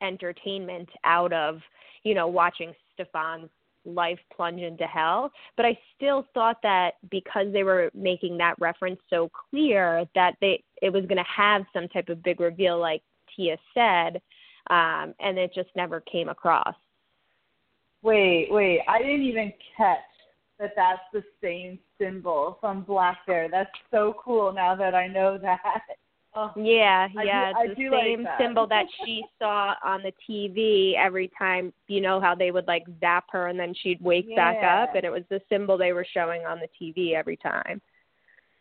entertainment 0.03 0.89
out 1.03 1.33
of, 1.33 1.59
you 2.03 2.13
know, 2.13 2.27
watching 2.27 2.73
Stefan's 2.93 3.49
life 3.85 4.19
plunge 4.35 4.61
into 4.61 4.85
hell. 4.85 5.31
But 5.57 5.65
I 5.65 5.77
still 5.95 6.25
thought 6.33 6.57
that 6.63 6.95
because 7.09 7.47
they 7.51 7.63
were 7.63 7.89
making 7.93 8.37
that 8.37 8.55
reference 8.59 8.99
so 9.09 9.29
clear 9.49 10.05
that 10.15 10.35
they 10.41 10.63
it 10.81 10.91
was 10.91 11.05
going 11.05 11.17
to 11.17 11.23
have 11.35 11.63
some 11.73 11.87
type 11.89 12.09
of 12.09 12.23
big 12.23 12.39
reveal, 12.39 12.79
like 12.79 13.01
Tia 13.35 13.57
said, 13.73 14.21
um, 14.69 15.13
and 15.19 15.37
it 15.37 15.51
just 15.53 15.69
never 15.75 16.01
came 16.01 16.29
across. 16.29 16.75
Wait, 18.01 18.47
wait! 18.51 18.81
I 18.87 18.99
didn't 18.99 19.23
even 19.23 19.53
catch 19.77 19.99
that 20.59 20.73
that's 20.75 21.01
the 21.13 21.23
same 21.41 21.79
symbol 21.97 22.57
from 22.61 22.83
Black 22.83 23.17
Bear. 23.25 23.49
That's 23.49 23.71
so 23.91 24.15
cool 24.23 24.53
now 24.53 24.75
that 24.75 24.93
I 24.93 25.07
know 25.07 25.37
that. 25.37 25.81
Oh, 26.35 26.51
yeah, 26.55 27.07
yeah, 27.23 27.53
do, 27.53 27.59
it's 27.63 27.77
the 27.77 27.89
like 27.89 28.03
same 28.03 28.23
that. 28.23 28.39
symbol 28.39 28.65
that 28.67 28.85
she 29.05 29.23
saw 29.39 29.75
on 29.83 30.01
the 30.01 30.11
TV 30.27 30.95
every 30.97 31.29
time. 31.37 31.71
You 31.87 32.01
know 32.01 32.19
how 32.19 32.33
they 32.33 32.49
would 32.49 32.67
like 32.67 32.85
zap 32.99 33.25
her 33.31 33.47
and 33.47 33.59
then 33.59 33.73
she'd 33.83 34.01
wake 34.01 34.35
back 34.35 34.57
up, 34.63 34.95
and 34.95 35.03
it 35.05 35.11
was 35.11 35.23
the 35.29 35.41
symbol 35.47 35.77
they 35.77 35.93
were 35.93 36.05
showing 36.11 36.41
on 36.45 36.59
the 36.59 36.67
TV 36.81 37.13
every 37.13 37.37
time. 37.37 37.81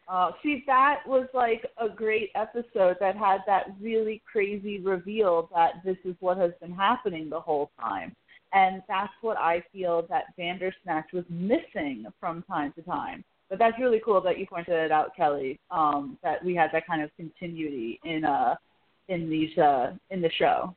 Uh, 0.06 0.32
see, 0.42 0.62
that 0.66 1.00
was 1.06 1.26
like 1.32 1.64
a 1.78 1.88
great 1.88 2.30
episode 2.34 2.96
that 3.00 3.16
had 3.16 3.38
that 3.46 3.68
really 3.80 4.22
crazy 4.30 4.78
reveal 4.78 5.48
that 5.54 5.82
this 5.84 5.96
is 6.04 6.14
what 6.20 6.36
has 6.36 6.50
been 6.60 6.74
happening 6.74 7.30
the 7.30 7.40
whole 7.40 7.70
time. 7.80 8.14
And 8.52 8.82
that's 8.86 9.12
what 9.22 9.38
I 9.38 9.62
feel 9.72 10.06
that 10.10 10.36
Bandersnatch 10.36 11.12
was 11.14 11.24
missing 11.30 12.04
from 12.20 12.42
time 12.42 12.74
to 12.74 12.82
time. 12.82 13.24
But 13.52 13.58
that's 13.58 13.78
really 13.78 14.00
cool 14.02 14.22
that 14.22 14.38
you 14.38 14.46
pointed 14.46 14.72
it 14.72 14.90
out, 14.90 15.14
Kelly, 15.14 15.60
um, 15.70 16.16
that 16.22 16.42
we 16.42 16.54
had 16.54 16.70
that 16.72 16.86
kind 16.86 17.02
of 17.02 17.10
continuity 17.18 18.00
in 18.02 18.24
uh 18.24 18.54
in 19.08 19.28
these 19.28 19.56
uh 19.58 19.92
in 20.08 20.22
the 20.22 20.30
show. 20.38 20.74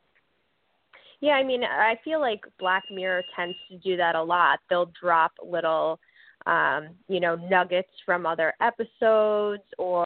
Yeah, 1.22 1.36
I 1.36 1.44
mean, 1.44 1.64
I 1.64 1.98
feel 2.04 2.20
like 2.20 2.42
Black 2.60 2.84
Mirror 2.92 3.24
tends 3.34 3.56
to 3.72 3.78
do 3.78 3.96
that 3.96 4.16
a 4.16 4.22
lot. 4.22 4.60
They'll 4.70 4.92
drop 5.02 5.32
little, 5.42 6.02
um, 6.48 6.90
you 7.08 7.22
know, 7.22 7.36
nuggets 7.36 7.88
from 8.06 8.26
other 8.26 8.54
episodes, 8.60 9.64
or, 9.78 10.04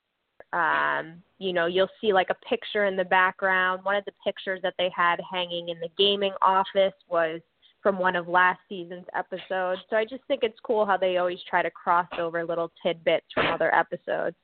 um, 0.54 1.24
you 1.40 1.54
know, 1.54 1.66
you'll 1.66 1.90
see 2.00 2.14
like 2.14 2.30
a 2.30 2.46
picture 2.48 2.86
in 2.86 2.96
the 2.96 3.04
background. 3.04 3.84
One 3.84 3.96
of 3.96 4.06
the 4.06 4.14
pictures 4.24 4.60
that 4.62 4.76
they 4.78 4.92
had 4.96 5.20
hanging 5.32 5.70
in 5.70 5.80
the 5.80 5.90
gaming 5.98 6.34
office 6.44 6.94
was 7.10 7.42
from 7.82 7.98
one 7.98 8.16
of 8.16 8.28
last 8.28 8.60
season's 8.68 9.06
episodes. 9.16 9.82
So 9.90 9.96
I 9.96 10.04
just 10.04 10.24
think 10.28 10.42
it's 10.44 10.60
cool 10.64 10.86
how 10.86 10.98
they 10.98 11.18
always 11.18 11.40
try 11.50 11.62
to 11.62 11.72
cross 11.72 12.08
over 12.20 12.46
little 12.46 12.72
tidbits 12.84 13.26
from 13.34 13.48
other 13.48 13.74
episodes. 13.74 14.36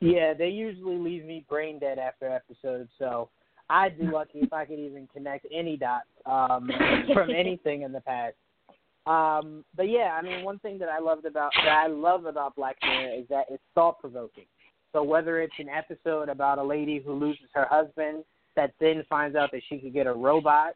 Yeah, 0.00 0.32
they 0.32 0.48
usually 0.48 0.96
leave 0.96 1.24
me 1.24 1.44
brain 1.48 1.78
dead 1.78 1.98
after 1.98 2.28
episodes, 2.28 2.88
so 2.98 3.28
I'd 3.68 3.98
be 3.98 4.06
lucky 4.06 4.38
if 4.38 4.52
I 4.52 4.64
could 4.64 4.78
even 4.78 5.08
connect 5.12 5.46
any 5.52 5.76
dots 5.76 6.06
um, 6.24 6.70
from 7.14 7.30
anything 7.30 7.82
in 7.82 7.92
the 7.92 8.00
past. 8.00 8.36
Um, 9.06 9.64
but 9.76 9.88
yeah, 9.88 10.16
I 10.18 10.22
mean, 10.22 10.44
one 10.44 10.58
thing 10.60 10.78
that 10.78 10.88
I 10.88 11.00
loved 11.00 11.24
about 11.24 11.50
that 11.64 11.72
I 11.72 11.86
love 11.88 12.26
about 12.26 12.54
Black 12.56 12.76
Mirror 12.82 13.14
is 13.14 13.24
that 13.30 13.46
it's 13.50 13.62
thought 13.74 13.98
provoking. 13.98 14.44
So 14.92 15.02
whether 15.02 15.40
it's 15.40 15.54
an 15.58 15.68
episode 15.68 16.28
about 16.28 16.58
a 16.58 16.62
lady 16.62 17.02
who 17.04 17.14
loses 17.14 17.46
her 17.54 17.66
husband 17.70 18.24
that 18.58 18.72
then 18.80 19.04
finds 19.08 19.36
out 19.36 19.52
that 19.52 19.62
she 19.68 19.78
could 19.78 19.94
get 19.94 20.08
a 20.08 20.12
robot, 20.12 20.72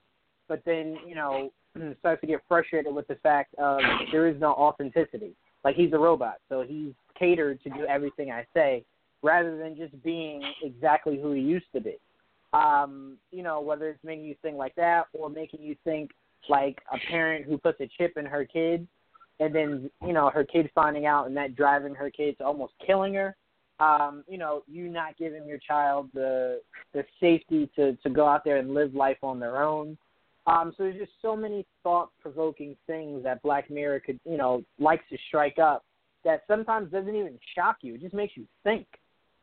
but 0.47 0.63
then 0.65 0.97
you 1.07 1.17
know 1.17 1.51
starts 1.99 2.21
to 2.21 2.27
get 2.29 2.41
frustrated 2.47 2.95
with 2.95 3.09
the 3.09 3.17
fact 3.17 3.55
of 3.59 3.81
there 4.13 4.29
is 4.29 4.41
no 4.41 4.53
authenticity. 4.53 5.35
Like 5.65 5.75
he's 5.75 5.93
a 5.93 5.99
robot, 5.99 6.37
so 6.49 6.63
he's 6.63 6.93
catered 7.19 7.61
to 7.65 7.71
do 7.71 7.85
everything 7.89 8.31
I 8.31 8.47
say, 8.55 8.85
rather 9.23 9.57
than 9.59 9.77
just 9.77 10.01
being 10.05 10.43
exactly 10.63 11.21
who 11.21 11.33
he 11.33 11.41
used 11.41 11.67
to 11.75 11.81
be. 11.81 11.97
Um, 12.53 13.17
you 13.33 13.43
know, 13.43 13.61
whether 13.61 13.89
it's 13.89 14.05
making 14.05 14.27
you 14.27 14.37
think 14.43 14.57
like 14.57 14.75
that 14.77 15.07
or 15.13 15.29
making 15.29 15.63
you 15.63 15.75
think 15.85 16.11
like 16.49 16.79
a 16.93 16.99
parent 17.11 17.47
who 17.47 17.59
puts 17.59 17.81
a 17.81 17.89
chip 17.99 18.13
in 18.17 18.27
her 18.27 18.45
kid 18.45 18.87
and 19.41 19.55
then, 19.55 19.91
you 20.07 20.13
know, 20.13 20.31
her 20.31 20.45
kid 20.45 20.71
finding 20.75 21.07
out 21.07 21.27
and 21.27 21.37
that 21.37 21.57
driving 21.57 21.95
her 21.95 22.11
kid 22.11 22.37
to 22.39 22.45
almost 22.45 22.75
killing 22.87 23.15
her. 23.15 23.35
Um, 23.83 24.23
you 24.29 24.39
know, 24.39 24.63
you 24.69 24.89
not 24.89 25.17
giving 25.19 25.47
your 25.47 25.59
child 25.59 26.09
the 26.15 26.61
the 26.93 27.05
safety 27.19 27.69
to, 27.75 27.97
to 27.97 28.11
go 28.11 28.29
out 28.29 28.45
there 28.45 28.59
and 28.59 28.75
live 28.75 28.95
life 28.95 29.17
on 29.23 29.41
their 29.41 29.63
own. 29.63 29.99
Um, 30.47 30.73
so 30.77 30.85
there's 30.85 30.99
just 30.99 31.13
so 31.21 31.35
many 31.35 31.67
thought 31.83 32.11
provoking 32.21 32.77
things 32.87 33.23
that 33.25 33.43
Black 33.43 33.71
Mirror 33.71 34.01
could, 34.01 34.21
you 34.25 34.37
know, 34.37 34.63
likes 34.79 35.05
to 35.11 35.17
strike 35.29 35.59
up 35.59 35.85
that 36.25 36.43
sometimes 36.47 36.93
doesn't 36.93 37.15
even 37.15 37.39
shock 37.55 37.79
you. 37.83 37.95
It 37.95 38.01
just 38.01 38.15
makes 38.15 38.37
you 38.37 38.47
think, 38.63 38.87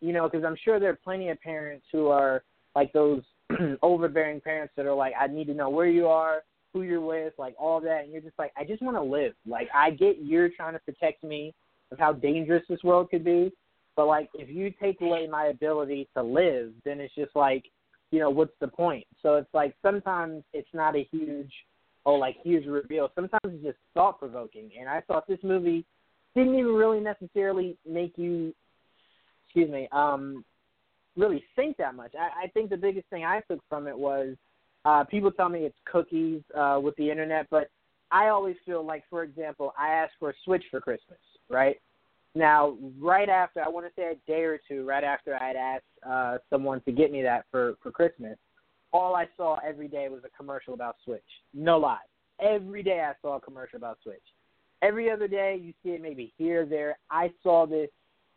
you 0.02 0.14
know, 0.14 0.30
because 0.30 0.46
I'm 0.46 0.58
sure 0.64 0.80
there 0.80 0.92
are 0.92 1.00
plenty 1.04 1.30
of 1.30 1.42
parents 1.42 1.86
who 1.92 2.08
are 2.08 2.44
like 2.76 2.94
those 2.94 3.22
overbearing 3.82 4.42
parents 4.42 4.74
that 4.78 4.86
are 4.86 4.94
like, 4.94 5.14
I 5.20 5.28
need 5.28 5.48
to 5.48 5.54
know 5.54 5.70
where 5.70 5.88
you 5.88 6.08
are, 6.08 6.44
who 6.74 6.84
you're 6.84 7.02
with, 7.02 7.34
like 7.38 7.56
all 7.58 7.82
that, 7.82 8.04
and 8.04 8.12
you're 8.12 8.22
just 8.22 8.38
like, 8.38 8.52
I 8.58 8.64
just 8.64 8.82
want 8.82 8.96
to 8.96 9.04
live. 9.04 9.34
Like 9.48 9.68
I 9.74 9.92
get 9.92 10.22
you're 10.22 10.50
trying 10.50 10.74
to 10.74 10.80
protect 10.80 11.24
me 11.24 11.54
of 11.92 12.00
how 12.00 12.14
dangerous 12.14 12.64
this 12.70 12.84
world 12.84 13.10
could 13.10 13.26
be, 13.26 13.52
but 14.00 14.08
like 14.08 14.30
if 14.34 14.48
you 14.48 14.72
take 14.82 15.02
away 15.02 15.28
my 15.28 15.48
ability 15.48 16.08
to 16.16 16.24
live, 16.24 16.72
then 16.86 17.02
it's 17.02 17.14
just 17.16 17.36
like, 17.36 17.66
you 18.12 18.20
know, 18.20 18.30
what's 18.30 18.54
the 18.62 18.68
point? 18.70 19.06
So 19.22 19.36
it's 19.36 19.54
like 19.54 19.76
sometimes 19.82 20.42
it's 20.54 20.70
not 20.74 20.96
a 20.96 21.06
huge, 21.12 21.52
oh, 22.06 22.14
like 22.14 22.38
huge 22.42 22.66
reveal. 22.66 23.12
Sometimes 23.14 23.42
it's 23.44 23.62
just 23.62 23.78
thought 23.94 24.18
provoking, 24.18 24.70
and 24.80 24.88
I 24.88 25.02
thought 25.02 25.28
this 25.28 25.44
movie 25.44 25.86
didn't 26.34 26.54
even 26.54 26.72
really 26.76 27.02
necessarily 27.02 27.78
make 27.86 28.14
you, 28.16 28.56
excuse 29.46 29.70
me, 29.70 29.90
um, 29.92 30.46
really 31.18 31.44
think 31.58 31.76
that 31.76 31.94
much. 31.94 32.14
I, 32.18 32.46
I 32.46 32.48
think 32.54 32.70
the 32.70 32.78
biggest 32.78 33.10
thing 33.10 33.26
I 33.26 33.42
took 33.52 33.60
from 33.68 33.86
it 33.86 34.00
was 34.00 34.38
uh, 34.86 35.04
people 35.04 35.30
tell 35.30 35.50
me 35.50 35.66
it's 35.66 35.76
cookies 35.84 36.42
uh, 36.58 36.80
with 36.82 36.96
the 36.96 37.12
internet, 37.12 37.48
but 37.52 37.70
I 38.12 38.30
always 38.30 38.56
feel 38.66 38.82
like, 38.82 39.04
for 39.10 39.24
example, 39.24 39.74
I 39.78 39.90
asked 39.90 40.14
for 40.20 40.30
a 40.30 40.34
Switch 40.46 40.64
for 40.72 40.80
Christmas, 40.80 41.20
right? 41.50 41.76
Now, 42.40 42.78
right 42.98 43.28
after, 43.28 43.62
I 43.62 43.68
want 43.68 43.86
to 43.86 43.92
say 43.98 44.14
a 44.14 44.32
day 44.32 44.44
or 44.44 44.62
two, 44.66 44.88
right 44.88 45.04
after 45.04 45.36
I 45.36 45.48
had 45.48 45.56
asked 45.58 45.84
uh, 46.10 46.38
someone 46.50 46.80
to 46.84 46.92
get 46.94 47.12
me 47.12 47.22
that 47.22 47.44
for 47.52 47.74
for 47.84 47.92
Christmas, 47.92 48.38
all 48.94 49.14
I 49.14 49.28
saw 49.36 49.58
every 49.58 49.90
day 49.90 50.08
was 50.08 50.22
a 50.24 50.38
commercial 50.38 50.74
about 50.74 50.96
Switch. 51.04 51.22
No 51.54 51.78
lie, 51.78 51.98
every 52.40 52.82
day 52.82 53.02
I 53.02 53.12
saw 53.22 53.36
a 53.36 53.42
commercial 53.42 53.76
about 53.76 53.98
Switch. 54.04 54.24
Every 54.82 55.12
other 55.12 55.28
day, 55.28 55.60
you 55.62 55.74
see 55.84 55.90
it 55.90 56.02
maybe 56.02 56.34
here 56.38 56.62
or 56.62 56.66
there. 56.66 56.98
I 57.12 57.30
saw 57.44 57.68
this 57.68 57.90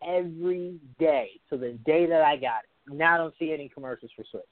every 0.04 0.80
day 0.98 1.30
to 1.50 1.56
the 1.56 1.78
day 1.86 2.04
that 2.06 2.22
I 2.22 2.34
got 2.34 2.64
it. 2.64 2.92
Now 2.92 3.14
I 3.14 3.18
don't 3.18 3.34
see 3.38 3.52
any 3.52 3.68
commercials 3.68 4.10
for 4.16 4.24
Switch. 4.28 4.42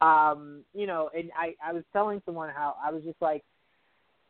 Um, 0.00 0.62
you 0.74 0.86
know, 0.86 1.10
and 1.12 1.32
I 1.36 1.54
I 1.60 1.72
was 1.72 1.82
telling 1.92 2.22
someone 2.24 2.50
how 2.54 2.76
I 2.80 2.92
was 2.92 3.02
just 3.02 3.20
like, 3.20 3.42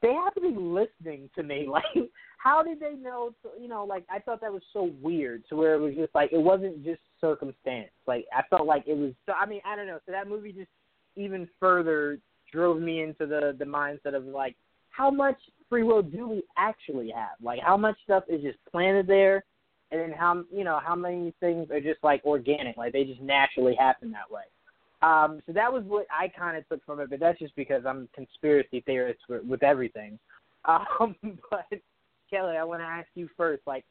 they 0.00 0.14
have 0.14 0.32
to 0.32 0.40
be 0.40 0.54
listening 0.56 1.28
to 1.34 1.42
me. 1.42 1.68
Like, 1.76 2.08
how 2.46 2.62
did 2.62 2.78
they 2.78 2.94
know? 2.94 3.34
To, 3.42 3.60
you 3.60 3.66
know, 3.66 3.84
like 3.84 4.04
I 4.08 4.20
thought 4.20 4.40
that 4.40 4.52
was 4.52 4.62
so 4.72 4.92
weird. 5.02 5.42
To 5.48 5.56
where 5.56 5.74
it 5.74 5.80
was 5.80 5.94
just 5.96 6.14
like 6.14 6.32
it 6.32 6.38
wasn't 6.38 6.84
just 6.84 7.00
circumstance. 7.20 7.90
Like 8.06 8.24
I 8.32 8.42
felt 8.48 8.68
like 8.68 8.84
it 8.86 8.96
was. 8.96 9.12
So 9.26 9.32
I 9.32 9.46
mean, 9.46 9.60
I 9.66 9.74
don't 9.74 9.88
know. 9.88 9.98
So 10.06 10.12
that 10.12 10.28
movie 10.28 10.52
just 10.52 10.70
even 11.16 11.48
further 11.58 12.20
drove 12.52 12.80
me 12.80 13.02
into 13.02 13.26
the 13.26 13.56
the 13.58 13.64
mindset 13.64 14.14
of 14.14 14.24
like, 14.26 14.54
how 14.90 15.10
much 15.10 15.36
free 15.68 15.82
will 15.82 16.02
do 16.02 16.28
we 16.28 16.42
actually 16.56 17.10
have? 17.10 17.36
Like, 17.42 17.58
how 17.60 17.76
much 17.76 17.96
stuff 18.04 18.22
is 18.28 18.42
just 18.42 18.58
planted 18.70 19.08
there, 19.08 19.44
and 19.90 20.00
then 20.00 20.12
how 20.16 20.44
you 20.52 20.62
know 20.62 20.78
how 20.80 20.94
many 20.94 21.34
things 21.40 21.68
are 21.72 21.80
just 21.80 21.98
like 22.04 22.24
organic, 22.24 22.76
like 22.76 22.92
they 22.92 23.02
just 23.02 23.22
naturally 23.22 23.74
happen 23.74 24.12
that 24.12 24.30
way. 24.30 24.42
Um, 25.02 25.42
so 25.46 25.52
that 25.52 25.72
was 25.72 25.82
what 25.82 26.06
I 26.16 26.28
kind 26.28 26.56
of 26.56 26.68
took 26.68 26.84
from 26.86 27.00
it, 27.00 27.10
but 27.10 27.18
that's 27.18 27.40
just 27.40 27.56
because 27.56 27.82
I'm 27.84 28.08
a 28.12 28.16
conspiracy 28.16 28.84
theorist 28.86 29.20
with, 29.28 29.44
with 29.44 29.62
everything. 29.64 30.18
Um, 30.98 31.14
but 31.48 31.78
Kelly, 32.30 32.56
I 32.56 32.64
want 32.64 32.80
to 32.80 32.86
ask 32.86 33.08
you 33.14 33.28
first, 33.36 33.62
like, 33.66 33.84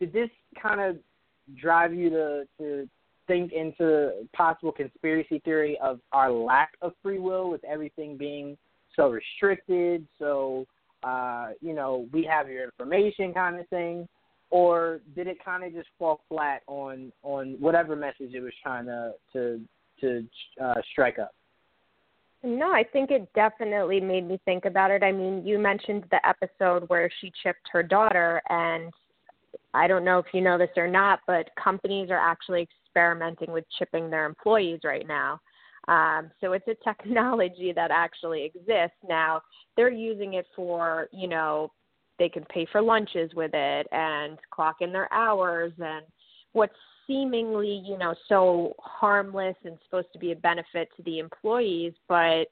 did 0.00 0.12
this 0.12 0.30
kind 0.60 0.80
of 0.80 0.96
drive 1.60 1.94
you 1.94 2.10
to 2.10 2.44
to 2.58 2.88
think 3.26 3.52
into 3.52 4.26
possible 4.34 4.72
conspiracy 4.72 5.40
theory 5.44 5.78
of 5.82 6.00
our 6.12 6.30
lack 6.30 6.70
of 6.80 6.92
free 7.02 7.18
will 7.18 7.50
with 7.50 7.64
everything 7.64 8.16
being 8.16 8.56
so 8.94 9.08
restricted, 9.08 10.06
so 10.18 10.66
uh, 11.02 11.50
you 11.60 11.74
know, 11.74 12.06
we 12.12 12.24
have 12.24 12.48
your 12.48 12.64
information 12.64 13.32
kind 13.32 13.58
of 13.58 13.68
thing, 13.68 14.08
or 14.50 15.00
did 15.14 15.26
it 15.26 15.36
kind 15.44 15.64
of 15.64 15.72
just 15.72 15.88
fall 15.98 16.20
flat 16.28 16.62
on 16.66 17.12
on 17.22 17.56
whatever 17.60 17.94
message 17.94 18.34
it 18.34 18.40
was 18.40 18.52
trying 18.62 18.86
to 18.86 19.12
to 19.32 19.60
to 20.00 20.26
uh, 20.62 20.74
strike 20.92 21.18
up? 21.18 21.32
No, 22.46 22.72
I 22.72 22.84
think 22.84 23.10
it 23.10 23.28
definitely 23.34 23.98
made 23.98 24.24
me 24.28 24.40
think 24.44 24.66
about 24.66 24.92
it. 24.92 25.02
I 25.02 25.10
mean, 25.10 25.44
you 25.44 25.58
mentioned 25.58 26.04
the 26.12 26.20
episode 26.24 26.88
where 26.88 27.10
she 27.20 27.32
chipped 27.42 27.68
her 27.72 27.82
daughter, 27.82 28.40
and 28.48 28.92
I 29.74 29.88
don't 29.88 30.04
know 30.04 30.20
if 30.20 30.26
you 30.32 30.40
know 30.40 30.56
this 30.56 30.70
or 30.76 30.86
not, 30.86 31.18
but 31.26 31.50
companies 31.60 32.08
are 32.08 32.20
actually 32.20 32.68
experimenting 32.86 33.50
with 33.50 33.64
chipping 33.76 34.10
their 34.10 34.26
employees 34.26 34.78
right 34.84 35.08
now. 35.08 35.40
Um, 35.88 36.30
so 36.40 36.52
it's 36.52 36.68
a 36.68 36.76
technology 36.84 37.72
that 37.74 37.90
actually 37.90 38.44
exists 38.44 38.98
now. 39.08 39.40
They're 39.76 39.90
using 39.90 40.34
it 40.34 40.46
for, 40.54 41.08
you 41.12 41.26
know, 41.26 41.72
they 42.20 42.28
can 42.28 42.44
pay 42.44 42.64
for 42.70 42.80
lunches 42.80 43.32
with 43.34 43.50
it 43.54 43.88
and 43.90 44.38
clock 44.52 44.76
in 44.82 44.92
their 44.92 45.12
hours 45.12 45.72
and 45.80 46.06
what's 46.52 46.74
seemingly, 47.06 47.82
you 47.86 47.98
know, 47.98 48.14
so 48.28 48.74
harmless 48.78 49.56
and 49.64 49.78
supposed 49.84 50.12
to 50.12 50.18
be 50.18 50.32
a 50.32 50.36
benefit 50.36 50.88
to 50.96 51.02
the 51.04 51.18
employees, 51.18 51.92
but 52.08 52.46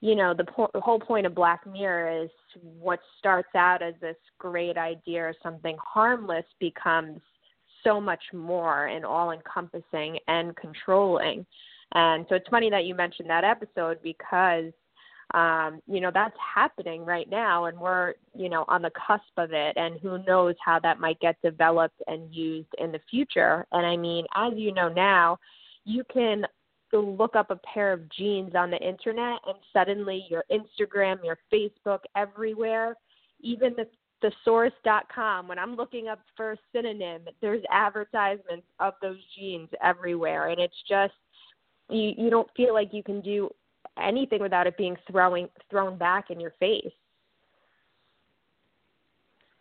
you 0.00 0.16
know, 0.16 0.34
the, 0.34 0.44
po- 0.44 0.70
the 0.74 0.80
whole 0.80 0.98
point 0.98 1.26
of 1.26 1.34
Black 1.34 1.64
Mirror 1.64 2.24
is 2.24 2.30
what 2.60 2.98
starts 3.20 3.54
out 3.54 3.82
as 3.82 3.94
this 4.00 4.16
great 4.36 4.76
idea 4.76 5.22
or 5.22 5.34
something 5.42 5.76
harmless 5.80 6.44
becomes 6.58 7.20
so 7.84 8.00
much 8.00 8.22
more 8.32 8.86
and 8.86 9.04
all 9.04 9.30
encompassing 9.30 10.18
and 10.26 10.56
controlling. 10.56 11.46
And 11.94 12.26
so 12.28 12.34
it's 12.34 12.48
funny 12.48 12.68
that 12.70 12.84
you 12.84 12.96
mentioned 12.96 13.30
that 13.30 13.44
episode 13.44 13.98
because 14.02 14.72
um, 15.34 15.80
you 15.86 16.00
know, 16.00 16.10
that's 16.12 16.36
happening 16.54 17.04
right 17.04 17.28
now 17.28 17.64
and 17.64 17.78
we're, 17.78 18.14
you 18.34 18.48
know, 18.48 18.64
on 18.68 18.82
the 18.82 18.90
cusp 18.90 19.32
of 19.38 19.52
it 19.52 19.76
and 19.76 19.98
who 20.00 20.22
knows 20.24 20.54
how 20.64 20.78
that 20.80 21.00
might 21.00 21.18
get 21.20 21.40
developed 21.42 22.00
and 22.06 22.32
used 22.34 22.68
in 22.78 22.92
the 22.92 23.00
future. 23.10 23.66
And 23.72 23.86
I 23.86 23.96
mean, 23.96 24.26
as 24.34 24.52
you 24.56 24.74
know 24.74 24.88
now, 24.88 25.38
you 25.84 26.04
can 26.12 26.44
look 26.92 27.34
up 27.34 27.50
a 27.50 27.56
pair 27.56 27.92
of 27.92 28.10
jeans 28.10 28.54
on 28.54 28.70
the 28.70 28.76
internet 28.76 29.38
and 29.46 29.56
suddenly 29.72 30.26
your 30.28 30.44
Instagram, 30.50 31.24
your 31.24 31.38
Facebook, 31.52 32.00
everywhere, 32.14 32.94
even 33.40 33.74
the 33.76 33.86
thesaurus.com 34.22 35.48
when 35.48 35.58
i'm 35.58 35.74
looking 35.74 36.06
up 36.06 36.20
for 36.36 36.52
a 36.52 36.56
synonym 36.72 37.22
there's 37.40 37.62
advertisements 37.72 38.64
of 38.78 38.94
those 39.02 39.16
jeans 39.36 39.68
everywhere 39.82 40.50
and 40.50 40.60
it's 40.60 40.80
just 40.88 41.12
you 41.90 42.12
you 42.16 42.30
don't 42.30 42.48
feel 42.56 42.72
like 42.72 42.90
you 42.92 43.02
can 43.02 43.20
do 43.20 43.50
anything 44.00 44.40
without 44.40 44.66
it 44.66 44.76
being 44.76 44.96
throwing 45.10 45.48
thrown 45.70 45.98
back 45.98 46.30
in 46.30 46.40
your 46.40 46.52
face. 46.58 46.92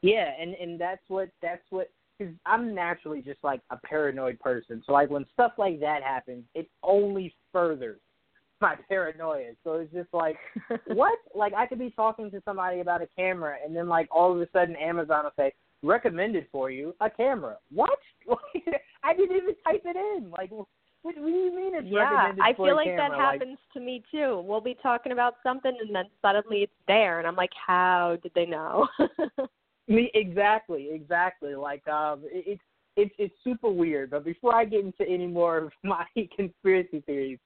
Yeah, 0.01 0.31
and 0.39 0.53
and 0.55 0.79
that's 0.79 1.03
what 1.07 1.29
that's 1.41 1.63
what 1.69 1.89
because 2.17 2.33
I'm 2.45 2.73
naturally 2.75 3.21
just 3.21 3.43
like 3.43 3.61
a 3.69 3.77
paranoid 3.77 4.39
person. 4.39 4.83
So 4.85 4.93
like 4.93 5.09
when 5.09 5.25
stuff 5.33 5.53
like 5.57 5.79
that 5.79 6.03
happens, 6.03 6.43
it 6.55 6.69
only 6.83 7.33
furthers 7.51 7.99
my 8.61 8.75
paranoia. 8.89 9.51
So 9.63 9.73
it's 9.73 9.93
just 9.93 10.13
like, 10.13 10.37
what? 10.87 11.17
Like 11.35 11.53
I 11.53 11.65
could 11.65 11.79
be 11.79 11.91
talking 11.91 12.31
to 12.31 12.41
somebody 12.45 12.79
about 12.79 13.01
a 13.01 13.07
camera, 13.15 13.57
and 13.63 13.75
then 13.75 13.87
like 13.87 14.07
all 14.11 14.31
of 14.31 14.41
a 14.41 14.47
sudden 14.53 14.75
Amazon 14.75 15.23
will 15.25 15.31
say 15.37 15.53
recommended 15.83 16.47
for 16.51 16.69
you 16.69 16.95
a 17.01 17.09
camera. 17.09 17.57
What? 17.73 17.97
I 19.03 19.13
didn't 19.15 19.35
even 19.35 19.55
type 19.65 19.81
it 19.83 19.95
in. 19.95 20.29
Like 20.29 20.51
what, 21.03 21.15
what 21.17 21.27
do 21.27 21.31
you 21.31 21.55
mean 21.55 21.75
it's 21.75 21.87
yeah, 21.87 22.31
I 22.41 22.53
feel 22.53 22.75
like 22.75 22.85
camera? 22.85 23.09
that 23.09 23.17
happens 23.17 23.57
like, 23.65 23.73
to 23.73 23.79
me 23.79 24.03
too. 24.11 24.43
We'll 24.45 24.61
be 24.61 24.77
talking 24.81 25.11
about 25.11 25.35
something 25.41 25.75
and 25.79 25.95
then 25.95 26.05
suddenly 26.21 26.59
it's 26.59 26.73
there, 26.87 27.19
and 27.19 27.27
I'm 27.27 27.35
like, 27.35 27.51
how 27.67 28.17
did 28.21 28.31
they 28.35 28.45
know? 28.45 28.87
me 29.87 30.11
exactly, 30.13 30.89
exactly. 30.91 31.55
Like 31.55 31.87
um, 31.87 32.21
it, 32.25 32.43
it's 32.47 32.61
it's 32.97 33.15
it's 33.17 33.33
super 33.43 33.69
weird. 33.71 34.11
But 34.11 34.25
before 34.25 34.55
I 34.55 34.65
get 34.65 34.85
into 34.85 35.07
any 35.07 35.27
more 35.27 35.57
of 35.57 35.71
my 35.83 36.05
conspiracy 36.35 37.01
theories, 37.05 37.39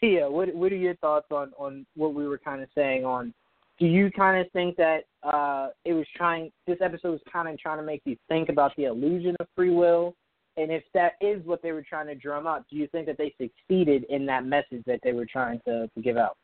Tia, 0.00 0.30
what 0.30 0.54
what 0.54 0.72
are 0.72 0.76
your 0.76 0.96
thoughts 0.96 1.26
on 1.30 1.52
on 1.58 1.86
what 1.96 2.14
we 2.14 2.26
were 2.26 2.38
kind 2.38 2.62
of 2.62 2.68
saying 2.74 3.04
on? 3.04 3.34
Do 3.78 3.86
you 3.86 4.10
kind 4.10 4.38
of 4.38 4.52
think 4.52 4.76
that 4.76 5.04
uh, 5.22 5.68
it 5.84 5.94
was 5.94 6.06
trying? 6.16 6.52
This 6.66 6.78
episode 6.80 7.10
was 7.12 7.20
kind 7.32 7.48
of 7.48 7.58
trying 7.58 7.78
to 7.78 7.82
make 7.82 8.02
you 8.04 8.16
think 8.28 8.50
about 8.50 8.72
the 8.76 8.84
illusion 8.84 9.34
of 9.40 9.46
free 9.56 9.70
will 9.70 10.14
and 10.56 10.70
if 10.70 10.82
that 10.94 11.12
is 11.20 11.44
what 11.44 11.62
they 11.62 11.72
were 11.72 11.84
trying 11.88 12.06
to 12.06 12.14
drum 12.14 12.46
up, 12.46 12.66
do 12.70 12.76
you 12.76 12.86
think 12.88 13.06
that 13.06 13.18
they 13.18 13.34
succeeded 13.40 14.04
in 14.08 14.26
that 14.26 14.44
message 14.44 14.82
that 14.86 15.00
they 15.02 15.12
were 15.12 15.26
trying 15.26 15.60
to, 15.66 15.88
to 15.88 16.02
give 16.02 16.16
out? 16.16 16.36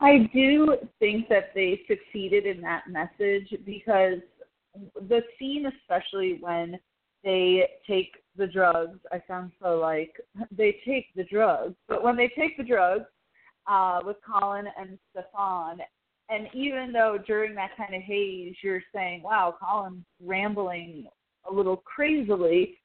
I 0.00 0.28
do 0.32 0.76
think 0.98 1.28
that 1.28 1.52
they 1.54 1.80
succeeded 1.88 2.44
in 2.44 2.60
that 2.62 2.82
message 2.88 3.54
because 3.64 4.18
the 5.08 5.22
scene, 5.38 5.66
especially 5.66 6.36
when 6.40 6.78
they 7.24 7.66
take 7.86 8.12
the 8.36 8.46
drugs, 8.46 8.98
I 9.10 9.22
sound 9.26 9.52
so 9.62 9.78
like 9.78 10.12
they 10.50 10.76
take 10.86 11.06
the 11.14 11.24
drugs, 11.24 11.74
but 11.88 12.02
when 12.02 12.16
they 12.16 12.30
take 12.36 12.58
the 12.58 12.64
drugs 12.64 13.06
uh, 13.66 14.00
with 14.04 14.16
Colin 14.24 14.66
and 14.78 14.98
Stefan, 15.10 15.78
and 16.28 16.48
even 16.52 16.92
though 16.92 17.18
during 17.26 17.54
that 17.54 17.76
kind 17.76 17.94
of 17.94 18.02
haze 18.02 18.54
you're 18.62 18.82
saying, 18.94 19.22
wow, 19.22 19.54
Colin's 19.58 20.04
rambling 20.22 21.06
a 21.48 21.52
little 21.52 21.76
crazily, 21.78 22.78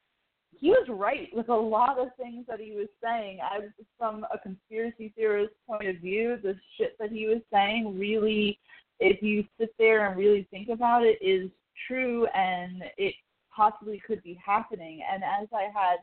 he 0.58 0.68
was 0.68 0.86
right 0.88 1.28
with 1.32 1.48
a 1.48 1.54
lot 1.54 1.98
of 1.98 2.08
things 2.16 2.46
that 2.48 2.60
he 2.60 2.72
was 2.72 2.88
saying. 3.02 3.38
As 3.40 3.62
from 3.98 4.24
a 4.32 4.38
conspiracy 4.38 5.12
theorist 5.16 5.54
point 5.66 5.88
of 5.88 5.96
view, 5.96 6.38
the 6.42 6.54
shit 6.76 6.96
that 7.00 7.10
he 7.10 7.26
was 7.26 7.40
saying 7.52 7.98
really, 7.98 8.58
if 9.00 9.22
you 9.22 9.44
sit 9.58 9.74
there 9.78 10.06
and 10.06 10.16
really 10.16 10.46
think 10.50 10.68
about 10.68 11.02
it, 11.04 11.18
is 11.20 11.50
true 11.88 12.26
and 12.26 12.84
it 12.96 13.14
possibly 13.54 14.00
could 14.06 14.22
be 14.22 14.38
happening. 14.44 15.02
And 15.12 15.22
as 15.24 15.48
I 15.52 15.64
had 15.74 15.98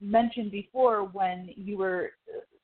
mentioned 0.00 0.50
before, 0.50 1.04
when 1.04 1.50
you 1.54 1.78
were 1.78 2.10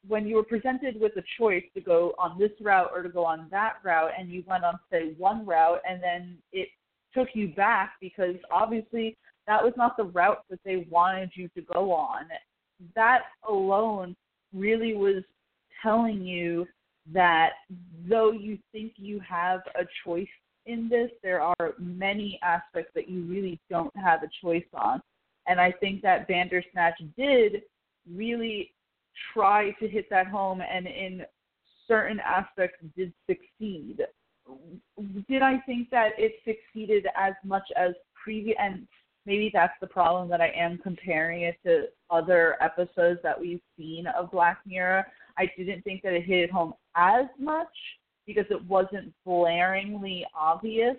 when 0.09 0.27
you 0.27 0.35
were 0.35 0.43
presented 0.43 1.01
with 1.01 1.13
a 1.17 1.23
choice 1.39 1.63
to 1.75 1.81
go 1.81 2.13
on 2.19 2.37
this 2.37 2.51
route 2.61 2.91
or 2.93 3.05
to 3.05 3.09
go 3.09 3.25
on 3.25 3.47
that 3.53 3.75
route, 3.85 4.11
and 4.19 4.29
you 4.29 4.43
went 4.47 4.65
on 4.65 4.75
say 4.91 5.15
one 5.17 5.47
route, 5.47 5.81
and 5.89 6.03
then 6.03 6.39
it 6.51 6.69
took 7.15 7.29
you 7.35 7.49
back 7.55 7.93
because 8.01 8.37
obviously 8.51 9.17
that 9.47 9.63
was 9.63 9.73
not 9.77 9.97
the 9.97 10.05
route 10.05 10.45
that 10.51 10.61
they 10.65 10.87
wanted 10.91 11.31
you 11.35 11.49
to 11.57 11.63
go 11.73 11.93
on. 11.93 12.25
That 12.95 13.23
alone 13.49 14.17
really 14.53 14.95
was 14.95 15.23
telling 15.83 16.23
you 16.23 16.67
that 17.13 17.51
though 18.09 18.33
you 18.33 18.59
think 18.71 18.93
you 18.97 19.21
have 19.21 19.61
a 19.75 19.85
choice 20.05 20.29
in 20.67 20.89
this, 20.89 21.11
there 21.23 21.41
are 21.41 21.75
many 21.79 22.39
aspects 22.43 22.93
that 22.95 23.09
you 23.09 23.23
really 23.23 23.61
don't 23.69 23.95
have 23.97 24.23
a 24.23 24.29
choice 24.41 24.65
on. 24.75 25.03
And 25.49 25.61
I 25.61 25.73
think 25.73 26.03
that 26.03 26.29
Bandersnatch 26.29 27.03
did 27.17 27.63
really 28.09 28.73
try 29.35 29.73
to 29.81 29.89
hit 29.89 30.09
that 30.11 30.29
home 30.29 30.61
and 30.61 30.87
in 30.87 31.23
certain 31.89 32.21
aspects 32.21 32.79
did 32.97 33.13
succeed 33.29 33.99
did 35.29 35.43
I 35.43 35.59
think 35.67 35.91
that 35.91 36.11
it 36.19 36.33
succeeded 36.45 37.07
as 37.17 37.35
much 37.45 37.65
as 37.77 37.93
previous? 38.23 38.57
And 38.61 38.87
maybe 39.27 39.51
that's 39.53 39.75
the 39.81 39.87
problem 39.87 40.29
that 40.31 40.41
I 40.41 40.49
am 40.49 40.79
comparing 40.79 41.43
it 41.43 41.57
to 41.65 41.87
other 42.11 42.57
episodes 42.61 43.21
that 43.23 43.39
we've 43.39 43.61
seen 43.77 44.07
of 44.07 44.31
Black 44.31 44.59
Mirror. 44.67 45.07
I 45.39 45.51
didn't 45.57 45.83
think 45.83 46.03
that 46.03 46.13
it 46.13 46.25
hit 46.25 46.51
home 46.51 46.75
as 46.97 47.27
much 47.39 47.69
because 48.27 48.45
it 48.51 48.65
wasn't 48.67 49.13
blaringly 49.27 50.23
obvious. 50.35 50.97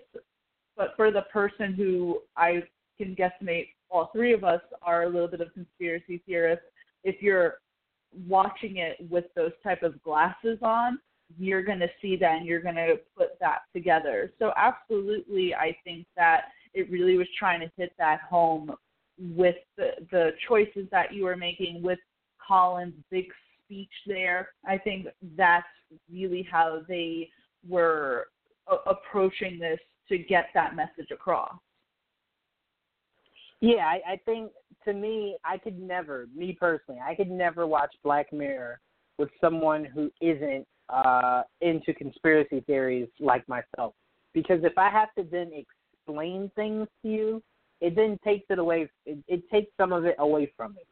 But 0.76 0.90
for 0.96 1.10
the 1.10 1.22
person 1.32 1.72
who 1.74 2.20
I 2.36 2.64
can 2.98 3.14
guesstimate, 3.14 3.68
all 3.90 4.10
three 4.12 4.32
of 4.32 4.44
us 4.44 4.60
are 4.82 5.04
a 5.04 5.08
little 5.08 5.28
bit 5.28 5.40
of 5.40 5.52
conspiracy 5.54 6.22
theorists. 6.26 6.64
If 7.04 7.22
you're 7.22 7.58
watching 8.26 8.78
it 8.78 8.96
with 9.10 9.26
those 9.36 9.52
type 9.62 9.82
of 9.82 10.02
glasses 10.02 10.58
on, 10.62 10.98
you're 11.38 11.62
going 11.62 11.80
to 11.80 11.90
see 12.00 12.16
that 12.16 12.36
and 12.36 12.46
you're 12.46 12.60
going 12.60 12.74
to 12.74 12.96
put 13.16 13.38
that 13.40 13.60
together. 13.72 14.32
So, 14.38 14.52
absolutely, 14.56 15.54
I 15.54 15.76
think 15.84 16.06
that 16.16 16.46
it 16.72 16.90
really 16.90 17.16
was 17.16 17.28
trying 17.38 17.60
to 17.60 17.70
hit 17.76 17.92
that 17.98 18.20
home 18.28 18.72
with 19.18 19.56
the, 19.76 19.90
the 20.10 20.30
choices 20.48 20.88
that 20.90 21.12
you 21.12 21.24
were 21.24 21.36
making 21.36 21.82
with 21.82 21.98
Colin's 22.46 22.94
big 23.10 23.26
speech 23.64 23.90
there. 24.06 24.48
I 24.66 24.78
think 24.78 25.06
that's 25.36 25.66
really 26.10 26.46
how 26.50 26.82
they 26.88 27.30
were 27.68 28.28
a- 28.68 28.90
approaching 28.90 29.58
this 29.58 29.78
to 30.08 30.18
get 30.18 30.46
that 30.54 30.76
message 30.76 31.10
across. 31.10 31.54
Yeah, 33.60 33.86
I, 33.86 34.12
I 34.12 34.20
think 34.26 34.52
to 34.84 34.92
me, 34.92 35.36
I 35.44 35.56
could 35.56 35.78
never, 35.78 36.26
me 36.36 36.56
personally, 36.58 37.00
I 37.00 37.14
could 37.14 37.30
never 37.30 37.66
watch 37.66 37.94
Black 38.02 38.32
Mirror 38.32 38.80
with 39.18 39.30
someone 39.40 39.84
who 39.84 40.10
isn't 40.20 40.66
uh 40.88 41.42
into 41.60 41.94
conspiracy 41.94 42.60
theories 42.66 43.08
like 43.20 43.48
myself. 43.48 43.94
Because 44.32 44.60
if 44.64 44.76
I 44.76 44.90
have 44.90 45.14
to 45.16 45.24
then 45.30 45.50
explain 45.52 46.50
things 46.56 46.88
to 47.02 47.08
you, 47.08 47.42
it 47.80 47.94
then 47.96 48.18
takes 48.24 48.46
it 48.50 48.58
away. 48.58 48.88
It, 49.06 49.18
it 49.28 49.48
takes 49.50 49.70
some 49.76 49.92
of 49.92 50.04
it 50.04 50.16
away 50.18 50.52
from 50.56 50.74
me. 50.74 50.82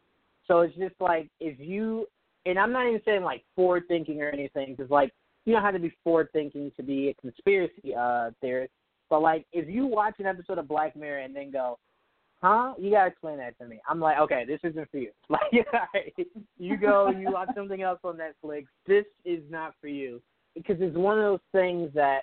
So 0.46 0.60
it's 0.60 0.76
just 0.76 0.94
like 1.00 1.28
if 1.40 1.58
you, 1.58 2.06
and 2.46 2.58
I'm 2.58 2.72
not 2.72 2.86
even 2.86 3.00
saying 3.04 3.22
like 3.22 3.44
forward 3.54 3.84
thinking 3.88 4.20
or 4.22 4.28
anything, 4.28 4.74
because 4.74 4.90
like 4.90 5.12
you 5.44 5.54
don't 5.54 5.62
have 5.62 5.74
to 5.74 5.80
be 5.80 5.92
forward 6.04 6.28
thinking 6.32 6.72
to 6.76 6.82
be 6.82 7.08
a 7.08 7.14
conspiracy 7.14 7.94
uh 7.98 8.30
theorist. 8.40 8.72
But 9.10 9.22
like 9.22 9.46
if 9.52 9.68
you 9.68 9.86
watch 9.86 10.14
an 10.18 10.26
episode 10.26 10.58
of 10.58 10.68
Black 10.68 10.96
Mirror 10.96 11.20
and 11.20 11.34
then 11.36 11.50
go, 11.50 11.78
huh? 12.42 12.74
You 12.78 12.90
gotta 12.90 13.08
explain 13.08 13.38
that 13.38 13.58
to 13.58 13.66
me. 13.66 13.80
I'm 13.88 14.00
like, 14.00 14.18
okay, 14.18 14.44
this 14.46 14.60
isn't 14.64 14.90
for 14.90 14.98
you. 14.98 15.10
Like, 15.28 16.14
you 16.58 16.76
go, 16.76 17.10
you 17.10 17.30
watch 17.30 17.48
something 17.56 17.82
else 17.82 18.00
on 18.04 18.18
Netflix. 18.18 18.66
This 18.86 19.04
is 19.24 19.40
not 19.50 19.74
for 19.80 19.88
you 19.88 20.20
because 20.54 20.76
it's 20.80 20.96
one 20.96 21.18
of 21.18 21.24
those 21.24 21.40
things 21.52 21.90
that 21.94 22.22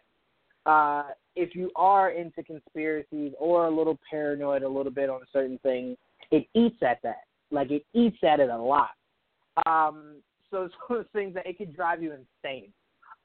uh, 0.65 1.03
if 1.35 1.55
you 1.55 1.71
are 1.75 2.11
into 2.11 2.43
conspiracies 2.43 3.33
or 3.39 3.65
a 3.65 3.71
little 3.71 3.97
paranoid 4.09 4.63
a 4.63 4.69
little 4.69 4.91
bit 4.91 5.09
on 5.09 5.21
a 5.21 5.25
certain 5.31 5.57
things, 5.63 5.97
it 6.31 6.47
eats 6.53 6.77
at 6.83 6.99
that. 7.03 7.23
Like 7.51 7.71
it 7.71 7.85
eats 7.93 8.17
at 8.23 8.39
it 8.39 8.49
a 8.49 8.57
lot. 8.57 8.91
Um, 9.65 10.17
so 10.51 10.63
it's 10.63 10.75
one 10.87 10.99
of 10.99 11.05
those 11.05 11.11
things 11.13 11.33
that 11.35 11.47
it 11.47 11.57
can 11.57 11.73
drive 11.73 12.03
you 12.03 12.11
insane. 12.11 12.71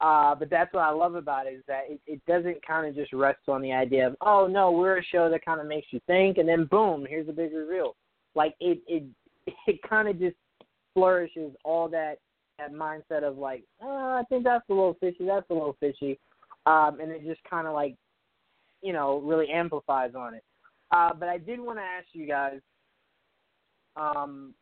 Uh, 0.01 0.35
but 0.35 0.49
that's 0.49 0.73
what 0.73 0.83
I 0.83 0.89
love 0.89 1.15
about 1.15 1.47
it 1.47 1.51
is 1.51 1.63
that 1.67 1.83
it, 1.87 2.01
it 2.05 2.21
doesn't 2.25 2.65
kind 2.65 2.85
of 2.85 2.95
just 2.95 3.13
rest 3.13 3.39
on 3.47 3.61
the 3.61 3.71
idea 3.71 4.07
of 4.07 4.17
oh 4.19 4.45
no 4.45 4.69
we're 4.69 4.97
a 4.97 5.03
show 5.03 5.29
that 5.29 5.45
kind 5.45 5.61
of 5.61 5.67
makes 5.67 5.87
you 5.91 6.01
think 6.05 6.37
and 6.37 6.49
then 6.49 6.65
boom 6.65 7.05
here's 7.07 7.29
a 7.29 7.33
big 7.33 7.53
reveal. 7.53 7.95
Like 8.35 8.55
it 8.59 8.79
it 8.87 9.03
it 9.67 9.79
kind 9.87 10.09
of 10.09 10.19
just 10.19 10.35
flourishes 10.93 11.53
all 11.63 11.87
that 11.89 12.17
that 12.57 12.73
mindset 12.73 13.23
of 13.23 13.37
like 13.37 13.63
oh, 13.81 14.17
I 14.19 14.23
think 14.27 14.43
that's 14.43 14.67
a 14.69 14.73
little 14.73 14.97
fishy 14.99 15.25
that's 15.25 15.49
a 15.49 15.53
little 15.53 15.77
fishy, 15.79 16.19
um, 16.65 16.99
and 17.01 17.09
it 17.11 17.25
just 17.25 17.41
kind 17.49 17.65
of 17.65 17.73
like 17.73 17.95
you 18.81 18.91
know 18.91 19.19
really 19.19 19.49
amplifies 19.49 20.13
on 20.13 20.33
it. 20.33 20.43
Uh, 20.91 21.13
but 21.13 21.29
I 21.29 21.37
did 21.37 21.59
want 21.59 21.79
to 21.79 21.83
ask 21.83 22.07
you 22.11 22.27
guys. 22.27 22.59
Um, 23.95 24.53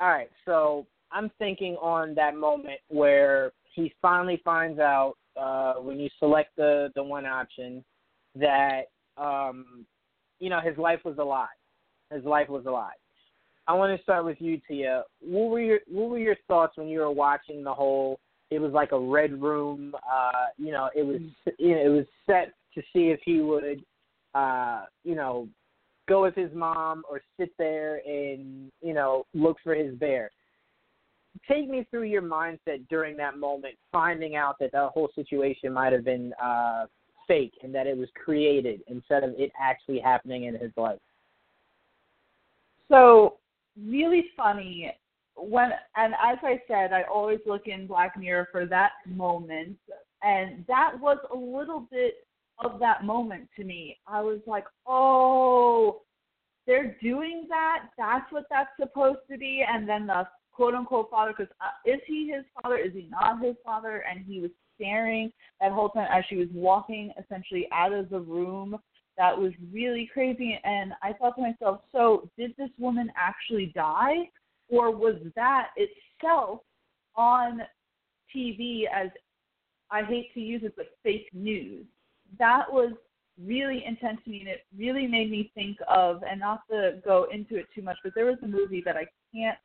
all 0.00 0.08
right, 0.08 0.30
so 0.44 0.86
I'm 1.12 1.30
thinking 1.38 1.76
on 1.76 2.14
that 2.16 2.36
moment 2.36 2.80
where 2.88 3.52
he 3.74 3.92
finally 4.02 4.40
finds 4.44 4.78
out 4.78 5.14
uh, 5.40 5.74
when 5.74 5.98
you 5.98 6.08
select 6.18 6.56
the 6.56 6.90
the 6.94 7.02
one 7.02 7.26
option 7.26 7.84
that 8.34 8.82
um, 9.16 9.86
you 10.38 10.50
know 10.50 10.60
his 10.60 10.76
life 10.76 11.00
was 11.04 11.16
a 11.18 11.24
lie. 11.24 11.46
His 12.12 12.24
life 12.24 12.48
was 12.48 12.66
a 12.66 12.70
lie. 12.70 12.92
I 13.68 13.74
want 13.74 13.96
to 13.96 14.02
start 14.02 14.24
with 14.24 14.40
you, 14.40 14.60
Tia. 14.66 15.04
What 15.20 15.50
were 15.50 15.60
your 15.60 15.78
what 15.88 16.10
were 16.10 16.18
your 16.18 16.36
thoughts 16.48 16.76
when 16.76 16.88
you 16.88 17.00
were 17.00 17.10
watching 17.10 17.62
the 17.62 17.72
whole? 17.72 18.18
It 18.50 18.60
was 18.60 18.72
like 18.72 18.90
a 18.92 18.98
red 18.98 19.40
room. 19.40 19.94
Uh, 19.94 20.46
you 20.58 20.72
know, 20.72 20.90
it 20.94 21.04
was 21.04 21.20
you 21.58 21.74
know, 21.74 21.84
it 21.84 21.88
was 21.88 22.06
set 22.26 22.52
to 22.74 22.82
see 22.92 23.10
if 23.10 23.20
he 23.24 23.40
would, 23.40 23.84
uh, 24.34 24.84
you 25.04 25.14
know, 25.14 25.48
go 26.08 26.22
with 26.22 26.34
his 26.34 26.52
mom 26.52 27.04
or 27.08 27.20
sit 27.38 27.50
there 27.58 28.00
and 28.06 28.72
you 28.82 28.92
know 28.92 29.24
look 29.34 29.56
for 29.62 29.74
his 29.74 29.94
bear 29.94 30.30
take 31.48 31.68
me 31.68 31.86
through 31.90 32.04
your 32.04 32.22
mindset 32.22 32.86
during 32.88 33.16
that 33.16 33.38
moment, 33.38 33.74
finding 33.92 34.36
out 34.36 34.56
that 34.60 34.72
the 34.72 34.88
whole 34.88 35.08
situation 35.14 35.72
might 35.72 35.92
have 35.92 36.04
been 36.04 36.32
uh, 36.42 36.86
fake 37.28 37.54
and 37.62 37.74
that 37.74 37.86
it 37.86 37.96
was 37.96 38.08
created 38.22 38.80
instead 38.88 39.22
of 39.22 39.30
it 39.38 39.52
actually 39.60 40.00
happening 40.00 40.44
in 40.44 40.54
his 40.54 40.72
life. 40.76 40.98
So 42.88 43.36
really 43.76 44.26
funny 44.36 44.92
when 45.36 45.70
and 45.96 46.14
as 46.14 46.38
I 46.42 46.60
said, 46.68 46.92
I 46.92 47.02
always 47.02 47.38
look 47.46 47.66
in 47.66 47.86
Black 47.86 48.18
Mirror 48.18 48.48
for 48.52 48.66
that 48.66 48.92
moment, 49.06 49.76
and 50.22 50.64
that 50.68 50.92
was 51.00 51.18
a 51.32 51.36
little 51.36 51.86
bit 51.90 52.26
of 52.62 52.78
that 52.80 53.04
moment 53.04 53.48
to 53.56 53.64
me. 53.64 53.98
I 54.06 54.20
was 54.20 54.40
like, 54.46 54.64
oh, 54.86 56.02
they're 56.66 56.96
doing 57.02 57.46
that. 57.48 57.86
That's 57.96 58.30
what 58.30 58.44
that's 58.50 58.70
supposed 58.78 59.20
to 59.30 59.38
be. 59.38 59.64
And 59.66 59.88
then 59.88 60.06
the 60.06 60.26
quote 60.52 60.74
unquote 60.74 61.10
father 61.10 61.32
because 61.36 61.52
uh, 61.60 61.90
is 61.90 62.00
he 62.06 62.32
his 62.34 62.44
father? 62.60 62.76
Is 62.76 62.92
he 62.92 63.08
not 63.10 63.42
his 63.42 63.56
father? 63.64 64.04
And 64.10 64.24
he 64.24 64.40
was 64.40 64.50
staring 64.76 65.32
that 65.60 65.72
whole 65.72 65.90
time 65.90 66.08
as 66.12 66.24
she 66.28 66.36
was 66.36 66.48
walking 66.52 67.12
essentially 67.22 67.68
out 67.72 67.92
of 67.92 68.10
the 68.10 68.20
room. 68.20 68.76
That 69.16 69.36
was 69.36 69.52
really 69.72 70.08
crazy. 70.12 70.58
And 70.64 70.92
I 71.02 71.12
thought 71.12 71.36
to 71.36 71.42
myself, 71.42 71.80
so 71.92 72.30
did 72.38 72.54
this 72.56 72.70
woman 72.78 73.10
actually 73.16 73.72
die? 73.74 74.30
Or 74.68 74.90
was 74.94 75.16
that 75.36 75.68
itself 75.76 76.60
on 77.16 77.60
TV 78.34 78.84
as 78.94 79.08
I 79.90 80.04
hate 80.04 80.32
to 80.34 80.40
use 80.40 80.62
it, 80.64 80.74
but 80.76 80.86
fake 81.02 81.28
news? 81.32 81.84
That 82.38 82.72
was 82.72 82.92
really 83.44 83.84
intense 83.86 84.18
to 84.24 84.30
me 84.30 84.40
and 84.40 84.48
it 84.48 84.60
really 84.76 85.06
made 85.06 85.30
me 85.30 85.50
think 85.54 85.78
of 85.88 86.22
and 86.28 86.40
not 86.40 86.60
to 86.70 87.00
go 87.04 87.26
into 87.32 87.56
it 87.56 87.66
too 87.74 87.82
much 87.82 87.96
but 88.04 88.12
there 88.14 88.26
was 88.26 88.36
a 88.42 88.46
movie 88.46 88.82
that 88.84 88.96
i 88.96 89.06
can't 89.34 89.56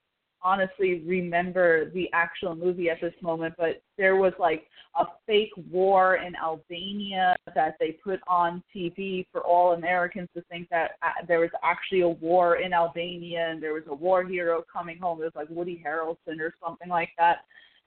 honestly 0.44 1.02
remember 1.06 1.90
the 1.92 2.10
actual 2.14 2.56
movie 2.56 2.90
at 2.90 3.02
this 3.02 3.14
moment, 3.22 3.56
but 3.58 3.82
there 3.98 4.16
was 4.16 4.34
like 4.40 4.68
a 4.98 5.06
fake 5.26 5.52
war 5.72 6.18
in 6.18 6.36
Albania 6.36 7.36
that 7.54 7.76
they 7.80 7.92
put 8.04 8.20
on 8.28 8.64
TV 8.74 9.26
for 9.32 9.42
all 9.42 9.74
Americans 9.74 10.30
to 10.36 10.42
think 10.44 10.70
that 10.70 10.92
uh, 11.02 11.26
there 11.28 11.40
was 11.40 11.50
actually 11.64 12.02
a 12.02 12.08
war 12.08 12.58
in 12.58 12.74
Albania 12.74 13.50
and 13.50 13.62
there 13.62 13.74
was 13.74 13.84
a 13.88 13.94
war 13.94 14.24
hero 14.24 14.64
coming 14.72 14.98
home. 14.98 15.22
It 15.22 15.26
was 15.26 15.34
like 15.36 15.50
Woody 15.50 15.84
Harrelson 15.86 16.40
or 16.40 16.54
something 16.64 16.90
like 16.90 17.10
that. 17.18 17.40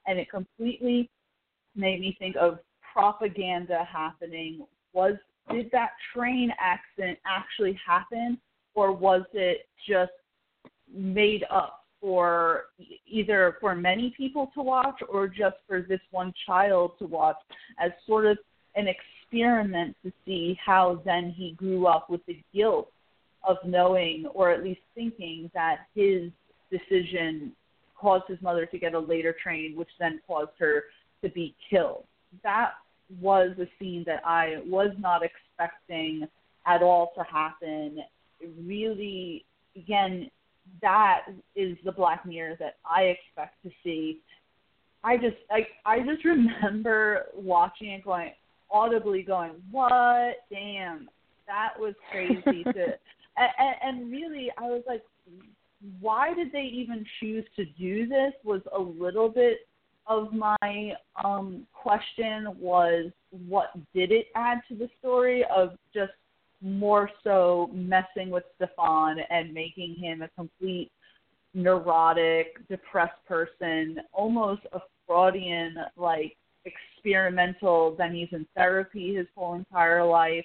And 0.07 0.18
it 0.18 0.30
completely 0.30 1.11
made 1.76 2.01
me 2.01 2.16
think 2.18 2.36
of 2.36 2.59
propaganda 2.92 3.86
happening. 3.90 4.66
Was 4.92 5.14
did 5.51 5.70
that 5.72 5.90
train 6.14 6.53
accident 6.61 7.18
actually 7.26 7.78
happen 7.86 8.38
or 8.74 8.92
was 8.92 9.22
it 9.32 9.68
just 9.88 10.12
made 10.92 11.44
up 11.51 11.84
for 12.01 12.64
either 13.07 13.57
for 13.61 13.74
many 13.74 14.14
people 14.16 14.51
to 14.55 14.62
watch 14.62 15.01
or 15.09 15.28
just 15.28 15.57
for 15.66 15.82
this 15.82 16.01
one 16.11 16.32
child 16.46 16.92
to 16.99 17.07
watch 17.07 17.36
as 17.78 17.90
sort 18.07 18.26
of 18.26 18.38
an 18.76 18.86
experiment 18.86 19.96
to 20.05 20.12
see 20.24 20.59
how 20.64 21.01
then 21.05 21.34
he 21.36 21.53
grew 21.53 21.86
up 21.86 22.09
with 22.09 22.24
the 22.26 22.40
guilt 22.55 22.90
of 23.46 23.57
knowing 23.64 24.26
or 24.34 24.51
at 24.51 24.62
least 24.62 24.80
thinking 24.94 25.51
that 25.55 25.86
his 25.94 26.30
decision 26.70 27.53
caused 27.96 28.24
his 28.28 28.40
mother 28.40 28.66
to 28.66 28.78
get 28.78 28.94
a 28.94 28.99
later 28.99 29.34
train 29.42 29.74
which 29.76 29.88
then 29.99 30.20
caused 30.26 30.53
her 30.59 30.84
to 31.22 31.28
be 31.30 31.55
killed. 31.68 32.05
That 32.42 32.72
was 33.20 33.57
a 33.59 33.66
scene 33.78 34.05
that 34.07 34.20
i 34.24 34.59
was 34.66 34.90
not 34.99 35.22
expecting 35.22 36.28
at 36.66 36.82
all 36.82 37.12
to 37.16 37.24
happen. 37.24 37.99
Really 38.64 39.44
again 39.76 40.30
that 40.83 41.23
is 41.57 41.77
the 41.85 41.93
Black 41.93 42.25
Mirror 42.27 42.57
that 42.61 42.77
I 42.85 43.03
expect 43.03 43.62
to 43.64 43.71
see. 43.83 44.21
I 45.05 45.16
just 45.16 45.37
I 45.51 45.66
I 45.85 46.01
just 46.01 46.25
remember 46.25 47.27
watching 47.35 47.91
it 47.91 48.05
going 48.05 48.33
audibly 48.71 49.23
going, 49.23 49.53
What 49.71 50.37
damn, 50.51 51.09
that 51.47 51.71
was 51.79 51.95
crazy 52.11 52.64
to 52.64 52.87
and, 53.37 53.77
and 53.83 54.11
really 54.11 54.51
I 54.59 54.64
was 54.64 54.83
like 54.87 55.03
why 56.01 56.35
did 56.35 56.51
they 56.53 56.69
even 56.73 57.05
choose 57.21 57.45
to 57.57 57.64
do 57.64 58.07
this 58.07 58.33
was 58.45 58.61
a 58.77 58.81
little 58.81 59.29
bit 59.29 59.69
of 60.07 60.33
my 60.33 60.93
um 61.23 61.66
question 61.73 62.49
was 62.59 63.11
what 63.47 63.71
did 63.95 64.11
it 64.11 64.27
add 64.35 64.59
to 64.69 64.75
the 64.75 64.89
story 64.99 65.45
of 65.55 65.71
just 65.95 66.12
more 66.61 67.11
so 67.25 67.71
messing 67.73 68.31
with 68.31 68.45
Stefan 68.57 69.19
and 69.31 69.53
making 69.55 69.95
him 69.95 70.23
a 70.23 70.29
complete 70.29 70.91
neurotic, 71.55 72.67
depressed 72.69 73.25
person, 73.27 73.99
almost 74.13 74.63
a 74.73 74.81
Freudian 75.07 75.77
like 75.97 76.37
experimental 76.65 77.95
then 77.97 78.15
he's 78.15 78.29
in 78.33 78.47
therapy 78.55 79.15
his 79.15 79.27
whole 79.35 79.55
entire 79.55 80.05
life. 80.05 80.45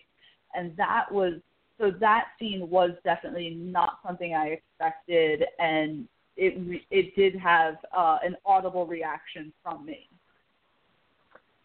And 0.55 0.75
that 0.77 1.11
was 1.11 1.33
so 1.79 1.91
that 1.99 2.25
scene 2.39 2.69
was 2.69 2.91
definitely 3.03 3.49
not 3.49 3.99
something 4.05 4.33
I 4.33 4.59
expected 4.59 5.43
and 5.59 6.07
it 6.37 6.81
it 6.89 7.15
did 7.15 7.35
have 7.35 7.75
uh, 7.95 8.17
an 8.23 8.35
audible 8.45 8.85
reaction 8.85 9.51
from 9.61 9.85
me. 9.85 10.07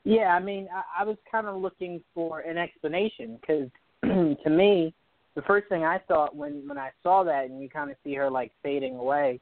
Yeah, 0.04 0.34
I 0.34 0.40
mean, 0.40 0.68
I, 0.74 1.02
I 1.02 1.04
was 1.04 1.16
kind 1.30 1.46
of 1.46 1.60
looking 1.60 2.02
for 2.14 2.40
an 2.40 2.56
explanation 2.56 3.38
because 3.40 3.68
to 4.04 4.50
me, 4.50 4.94
the 5.34 5.42
first 5.42 5.68
thing 5.68 5.84
I 5.84 5.98
thought 5.98 6.34
when 6.34 6.66
when 6.66 6.78
I 6.78 6.90
saw 7.02 7.22
that 7.24 7.44
and 7.44 7.62
you 7.62 7.68
kind 7.68 7.90
of 7.90 7.96
see 8.04 8.14
her 8.14 8.30
like 8.30 8.52
fading 8.62 8.96
away 8.96 9.40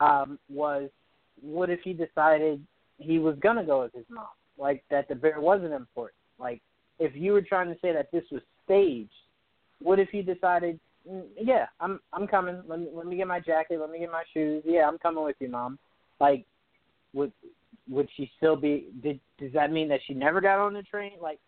um, 0.00 0.38
was, 0.50 0.90
what 1.40 1.70
if 1.70 1.80
he 1.80 1.92
decided 1.92 2.64
he 2.98 3.18
was 3.18 3.36
gonna 3.40 3.64
go 3.64 3.82
with 3.82 3.94
his 3.94 4.04
mom? 4.10 4.26
Like 4.58 4.84
that 4.90 5.08
the 5.08 5.14
bear 5.14 5.40
wasn't 5.40 5.72
important. 5.72 6.18
Like 6.38 6.60
if 6.98 7.14
you 7.14 7.32
were 7.32 7.42
trying 7.42 7.68
to 7.68 7.80
say 7.80 7.92
that 7.92 8.10
this 8.12 8.24
was 8.30 8.42
staged, 8.64 9.10
what 9.80 9.98
if 9.98 10.08
he 10.10 10.22
decided 10.22 10.78
mm, 11.10 11.24
yeah, 11.40 11.66
I'm 11.80 12.00
I'm 12.12 12.26
coming. 12.26 12.62
Let 12.66 12.80
me 12.80 12.88
let 12.92 13.06
me 13.06 13.16
get 13.16 13.26
my 13.26 13.40
jacket. 13.40 13.80
Let 13.80 13.90
me 13.90 14.00
get 14.00 14.10
my 14.10 14.24
shoes. 14.34 14.62
Yeah, 14.66 14.86
I'm 14.88 14.98
coming 14.98 15.24
with 15.24 15.36
you, 15.40 15.48
mom. 15.48 15.78
Like, 16.20 16.44
would 17.14 17.32
would 17.88 18.08
she 18.16 18.30
still 18.36 18.56
be? 18.56 18.88
Did 19.02 19.20
does 19.38 19.52
that 19.52 19.72
mean 19.72 19.88
that 19.88 20.00
she 20.06 20.14
never 20.14 20.40
got 20.40 20.58
on 20.58 20.74
the 20.74 20.82
train? 20.82 21.12
Like, 21.22 21.38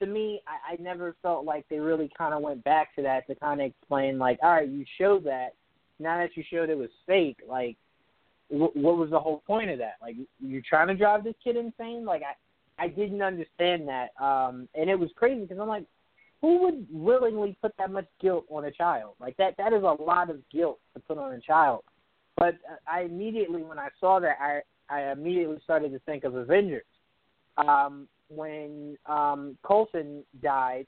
to 0.00 0.06
me, 0.06 0.40
I, 0.46 0.74
I 0.74 0.76
never 0.80 1.16
felt 1.22 1.44
like 1.44 1.66
they 1.68 1.78
really 1.78 2.10
kind 2.16 2.34
of 2.34 2.42
went 2.42 2.64
back 2.64 2.94
to 2.96 3.02
that 3.02 3.26
to 3.26 3.34
kind 3.34 3.60
of 3.60 3.66
explain, 3.66 4.18
like, 4.18 4.38
all 4.42 4.52
right, 4.52 4.68
you 4.68 4.84
showed 4.98 5.24
that. 5.24 5.54
Now 5.98 6.18
that 6.18 6.36
you 6.36 6.44
showed 6.48 6.70
it 6.70 6.78
was 6.78 6.90
fake, 7.06 7.38
like, 7.48 7.76
wh- 8.48 8.76
what 8.76 8.96
was 8.96 9.10
the 9.10 9.18
whole 9.18 9.42
point 9.46 9.70
of 9.70 9.78
that? 9.78 9.96
Like, 10.00 10.16
you're 10.40 10.62
trying 10.68 10.88
to 10.88 10.94
drive 10.94 11.24
this 11.24 11.34
kid 11.42 11.56
insane? 11.56 12.04
Like, 12.04 12.22
I, 12.22 12.84
I 12.84 12.88
didn't 12.88 13.22
understand 13.22 13.88
that, 13.88 14.10
um, 14.22 14.68
and 14.74 14.88
it 14.88 14.98
was 14.98 15.10
crazy 15.16 15.42
because 15.42 15.58
I'm 15.58 15.68
like, 15.68 15.84
who 16.40 16.62
would 16.62 16.86
willingly 16.90 17.56
put 17.60 17.72
that 17.78 17.90
much 17.90 18.06
guilt 18.20 18.44
on 18.48 18.64
a 18.66 18.70
child? 18.70 19.14
Like 19.20 19.36
that, 19.38 19.56
that 19.58 19.72
is 19.72 19.82
a 19.82 19.96
lot 20.00 20.30
of 20.30 20.36
guilt 20.50 20.78
to 20.94 21.00
put 21.00 21.18
on 21.18 21.32
a 21.32 21.40
child. 21.40 21.82
But 22.36 22.54
I 22.90 23.00
immediately, 23.02 23.62
when 23.62 23.78
I 23.78 23.88
saw 23.98 24.20
that, 24.20 24.36
I, 24.40 24.60
I 24.88 25.10
immediately 25.10 25.58
started 25.64 25.90
to 25.92 25.98
think 26.00 26.22
of 26.22 26.36
Avengers. 26.36 26.84
Um, 27.56 28.06
when 28.28 28.96
um, 29.06 29.56
Coulson 29.66 30.22
died, 30.42 30.86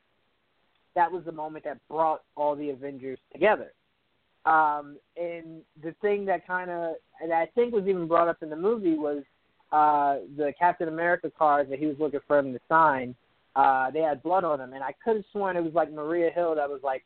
that 0.94 1.10
was 1.10 1.24
the 1.24 1.32
moment 1.32 1.64
that 1.64 1.78
brought 1.88 2.22
all 2.36 2.56
the 2.56 2.70
Avengers 2.70 3.18
together. 3.32 3.72
Um, 4.46 4.96
and 5.16 5.62
the 5.82 5.94
thing 6.00 6.24
that 6.26 6.46
kind 6.46 6.70
of, 6.70 6.94
and 7.22 7.32
I 7.32 7.46
think 7.54 7.72
was 7.72 7.86
even 7.86 8.08
brought 8.08 8.28
up 8.28 8.42
in 8.42 8.50
the 8.50 8.56
movie 8.56 8.94
was 8.94 9.22
uh, 9.72 10.24
the 10.36 10.52
Captain 10.58 10.88
America 10.88 11.30
cards 11.36 11.70
that 11.70 11.78
he 11.78 11.86
was 11.86 11.96
looking 11.98 12.20
for 12.26 12.38
him 12.38 12.52
to 12.52 12.60
sign. 12.68 13.14
Uh, 13.54 13.90
they 13.90 14.00
had 14.00 14.22
blood 14.22 14.44
on 14.44 14.58
them, 14.58 14.72
and 14.72 14.82
I 14.82 14.94
could 15.04 15.16
have 15.16 15.24
sworn 15.32 15.56
it 15.56 15.64
was 15.64 15.74
like 15.74 15.92
Maria 15.92 16.30
Hill 16.30 16.54
that 16.54 16.68
was 16.68 16.80
like, 16.82 17.04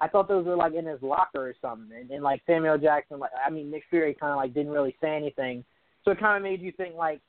I 0.00 0.08
thought 0.08 0.28
those 0.28 0.44
were 0.44 0.56
like 0.56 0.74
in 0.74 0.84
his 0.86 1.00
locker 1.02 1.48
or 1.48 1.54
something. 1.60 1.96
And, 1.96 2.10
and 2.10 2.22
like 2.22 2.42
Samuel 2.46 2.78
Jackson, 2.78 3.18
like 3.18 3.30
I 3.44 3.50
mean 3.50 3.70
Nick 3.70 3.84
Fury, 3.88 4.14
kind 4.14 4.32
of 4.32 4.36
like 4.36 4.54
didn't 4.54 4.72
really 4.72 4.94
say 5.00 5.16
anything, 5.16 5.64
so 6.04 6.10
it 6.12 6.20
kind 6.20 6.36
of 6.36 6.42
made 6.42 6.60
you 6.60 6.72
think 6.72 6.94
like, 6.94 7.20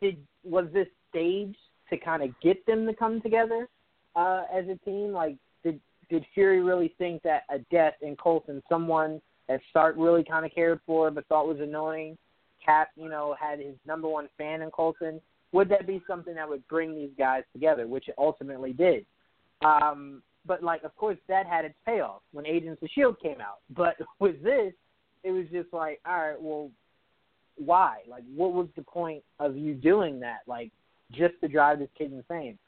did 0.00 0.16
was 0.44 0.66
this 0.72 0.86
staged 1.10 1.56
to 1.90 1.96
kind 1.96 2.22
of 2.22 2.30
get 2.40 2.64
them 2.66 2.86
to 2.86 2.94
come 2.94 3.20
together 3.20 3.68
uh, 4.16 4.42
as 4.52 4.64
a 4.68 4.76
team? 4.84 5.12
Like, 5.12 5.36
did 5.62 5.80
did 6.10 6.24
Fury 6.34 6.62
really 6.62 6.94
think 6.98 7.22
that 7.22 7.42
a 7.50 7.58
death 7.70 7.94
in 8.02 8.16
Coulson, 8.16 8.62
someone 8.68 9.20
that 9.48 9.60
Stark 9.70 9.94
really 9.98 10.24
kind 10.24 10.44
of 10.44 10.54
cared 10.54 10.80
for 10.86 11.10
but 11.10 11.26
thought 11.26 11.48
was 11.48 11.60
annoying, 11.60 12.16
Cap, 12.64 12.88
you 12.96 13.08
know, 13.08 13.34
had 13.40 13.58
his 13.58 13.74
number 13.86 14.08
one 14.08 14.28
fan 14.36 14.62
in 14.62 14.70
Coulson, 14.70 15.20
would 15.52 15.68
that 15.70 15.86
be 15.86 16.02
something 16.06 16.34
that 16.34 16.48
would 16.48 16.66
bring 16.68 16.94
these 16.94 17.10
guys 17.18 17.42
together, 17.52 17.86
which 17.86 18.08
it 18.08 18.14
ultimately 18.18 18.72
did? 18.72 19.06
Um, 19.64 20.22
but 20.46 20.62
like, 20.62 20.84
of 20.84 20.94
course, 20.96 21.16
that 21.28 21.46
had 21.46 21.64
its 21.64 21.74
payoff 21.86 22.22
when 22.32 22.46
Agents 22.46 22.82
of 22.82 22.88
Shield 22.94 23.20
came 23.20 23.40
out. 23.40 23.58
But 23.74 23.96
with 24.18 24.42
this, 24.42 24.72
it 25.24 25.30
was 25.30 25.46
just 25.52 25.72
like, 25.72 26.00
all 26.06 26.16
right, 26.16 26.40
well, 26.40 26.70
why? 27.56 27.98
Like, 28.08 28.22
what 28.34 28.52
was 28.52 28.68
the 28.76 28.82
point 28.82 29.22
of 29.40 29.56
you 29.56 29.74
doing 29.74 30.20
that? 30.20 30.40
Like, 30.46 30.70
just 31.12 31.34
to 31.40 31.48
drive 31.48 31.78
this 31.78 31.88
kid 31.96 32.12
insane. 32.12 32.58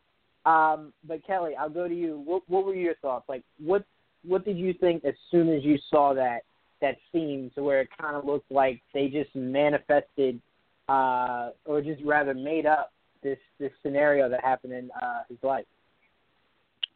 Um, 0.47 0.93
but 1.07 1.27
Kelly, 1.27 1.53
I'll 1.59 1.71
go 1.71 1.87
to 1.87 1.95
you. 1.95 2.23
What, 2.25 2.43
what 2.49 2.65
were 2.65 2.75
your 2.75 2.95
thoughts? 2.97 3.29
Like, 3.29 3.43
what 3.63 3.85
what 4.23 4.45
did 4.45 4.59
you 4.59 4.75
think 4.75 5.05
as 5.05 5.15
soon 5.31 5.49
as 5.49 5.65
you 5.65 5.79
saw 5.91 6.15
that 6.15 6.41
that 6.81 6.97
scene, 7.13 7.51
to 7.55 7.63
where 7.63 7.83
it 7.83 7.89
kind 8.01 8.17
of 8.17 8.25
looked 8.25 8.51
like 8.51 8.81
they 8.95 9.09
just 9.09 9.35
manifested, 9.35 10.41
uh, 10.89 11.51
or 11.67 11.83
just 11.83 12.03
rather 12.05 12.35
made 12.35 12.67
up 12.67 12.93
this 13.23 13.39
this 13.59 13.73
scenario 13.83 14.29
that 14.29 14.43
happened 14.43 14.73
in 14.73 14.91
uh, 15.03 15.21
his 15.29 15.39
life? 15.43 15.67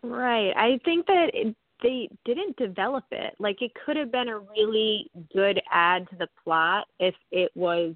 Right. 0.02 0.52
I 0.56 0.78
think 0.84 1.06
that 1.06 1.30
it, 1.32 1.54
they 1.82 2.08
didn't 2.24 2.56
develop 2.56 3.04
it. 3.10 3.34
Like 3.38 3.62
it 3.62 3.72
could 3.84 3.96
have 3.96 4.12
been 4.12 4.28
a 4.28 4.38
really 4.38 5.10
good 5.32 5.60
add 5.70 6.08
to 6.10 6.16
the 6.16 6.28
plot 6.42 6.86
if 6.98 7.14
it 7.30 7.50
was 7.54 7.94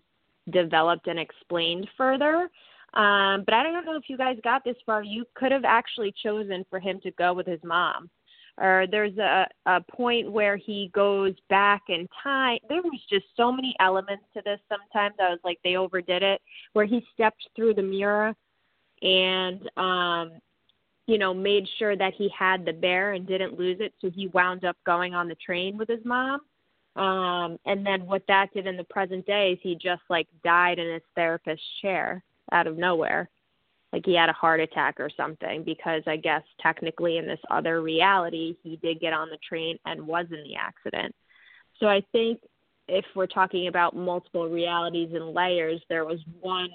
developed 0.51 1.07
and 1.07 1.19
explained 1.19 1.89
further. 1.97 2.51
Um, 2.95 3.45
but 3.45 3.55
I 3.55 3.63
don't 3.63 3.85
know 3.85 3.97
if 3.97 4.09
you 4.09 4.17
guys 4.17 4.39
got 4.43 4.65
this 4.65 4.77
far. 4.87 5.03
You 5.03 5.25
could 5.35 5.53
have 5.53 5.65
actually 5.65 6.15
chosen 6.23 6.65
for 6.71 6.81
him 6.81 7.01
to 7.03 7.11
go 7.13 7.35
with 7.35 7.47
his 7.47 7.61
mom. 7.63 8.09
Or 8.57 8.87
there's 8.91 9.17
a, 9.19 9.47
a 9.67 9.81
point 9.93 10.33
where 10.33 10.57
he 10.57 10.91
goes 10.93 11.35
back 11.49 11.83
in 11.89 12.09
time. 12.23 12.59
There 12.69 12.83
was 12.83 13.01
just 13.09 13.27
so 13.37 13.53
many 13.53 13.77
elements 13.79 14.25
to 14.35 14.43
this. 14.45 14.59
Sometimes 14.69 15.15
I 15.21 15.29
was 15.31 15.39
like, 15.45 15.59
they 15.63 15.77
overdid 15.77 16.23
it. 16.23 16.41
Where 16.73 16.87
he 16.87 17.07
stepped 17.15 17.49
through 17.55 17.75
the 17.75 17.83
mirror 17.83 18.35
and, 19.03 19.71
um, 19.77 20.33
you 21.07 21.19
know, 21.19 21.33
made 21.33 21.69
sure 21.79 21.97
that 21.97 22.15
he 22.15 22.29
had 22.37 22.65
the 22.65 22.73
bear 22.73 23.13
and 23.13 23.29
didn't 23.29 23.59
lose 23.59 23.79
it. 23.81 23.95
So 24.01 24.11
he 24.11 24.27
wound 24.29 24.65
up 24.65 24.77
going 24.85 25.15
on 25.15 25.29
the 25.29 25.37
train 25.37 25.79
with 25.79 25.89
his 25.89 26.05
mom. 26.05 26.41
Um, 26.97 27.59
and 27.65 27.87
then 27.87 28.07
what 28.07 28.23
that 28.27 28.53
did 28.53 28.67
in 28.67 28.77
the 28.77 28.85
present 28.85 29.25
day 29.25 29.53
is 29.53 29.59
he 29.63 29.77
just 29.77 30.03
like 30.11 30.27
died 30.43 30.81
in 30.81 30.95
his 30.95 31.03
therapist's 31.15 31.65
chair 31.81 32.25
out 32.53 32.67
of 32.67 32.77
nowhere. 32.77 33.29
Like 33.93 34.03
he 34.05 34.15
had 34.15 34.29
a 34.29 34.35
heart 34.35 34.61
attack 34.61 35.01
or 35.01 35.09
something 35.17 35.63
because 35.65 36.03
I 36.07 36.17
guess 36.17 36.43
technically 36.61 37.17
in 37.17 37.27
this 37.27 37.41
other 37.51 37.81
reality 37.81 38.57
he 38.63 38.77
did 38.77 39.01
get 39.01 39.15
on 39.15 39.31
the 39.31 39.39
train 39.49 39.79
and 39.87 40.07
was 40.07 40.27
in 40.31 40.43
the 40.43 40.57
accident. 40.57 41.15
So 41.81 41.87
I 41.87 42.03
think 42.13 42.41
if 42.87 43.05
we're 43.15 43.27
talking 43.27 43.69
about 43.69 43.97
multiple 43.97 44.49
realities 44.49 45.11
and 45.13 45.33
layers, 45.33 45.81
there 45.89 46.05
was 46.05 46.19
one 46.41 46.71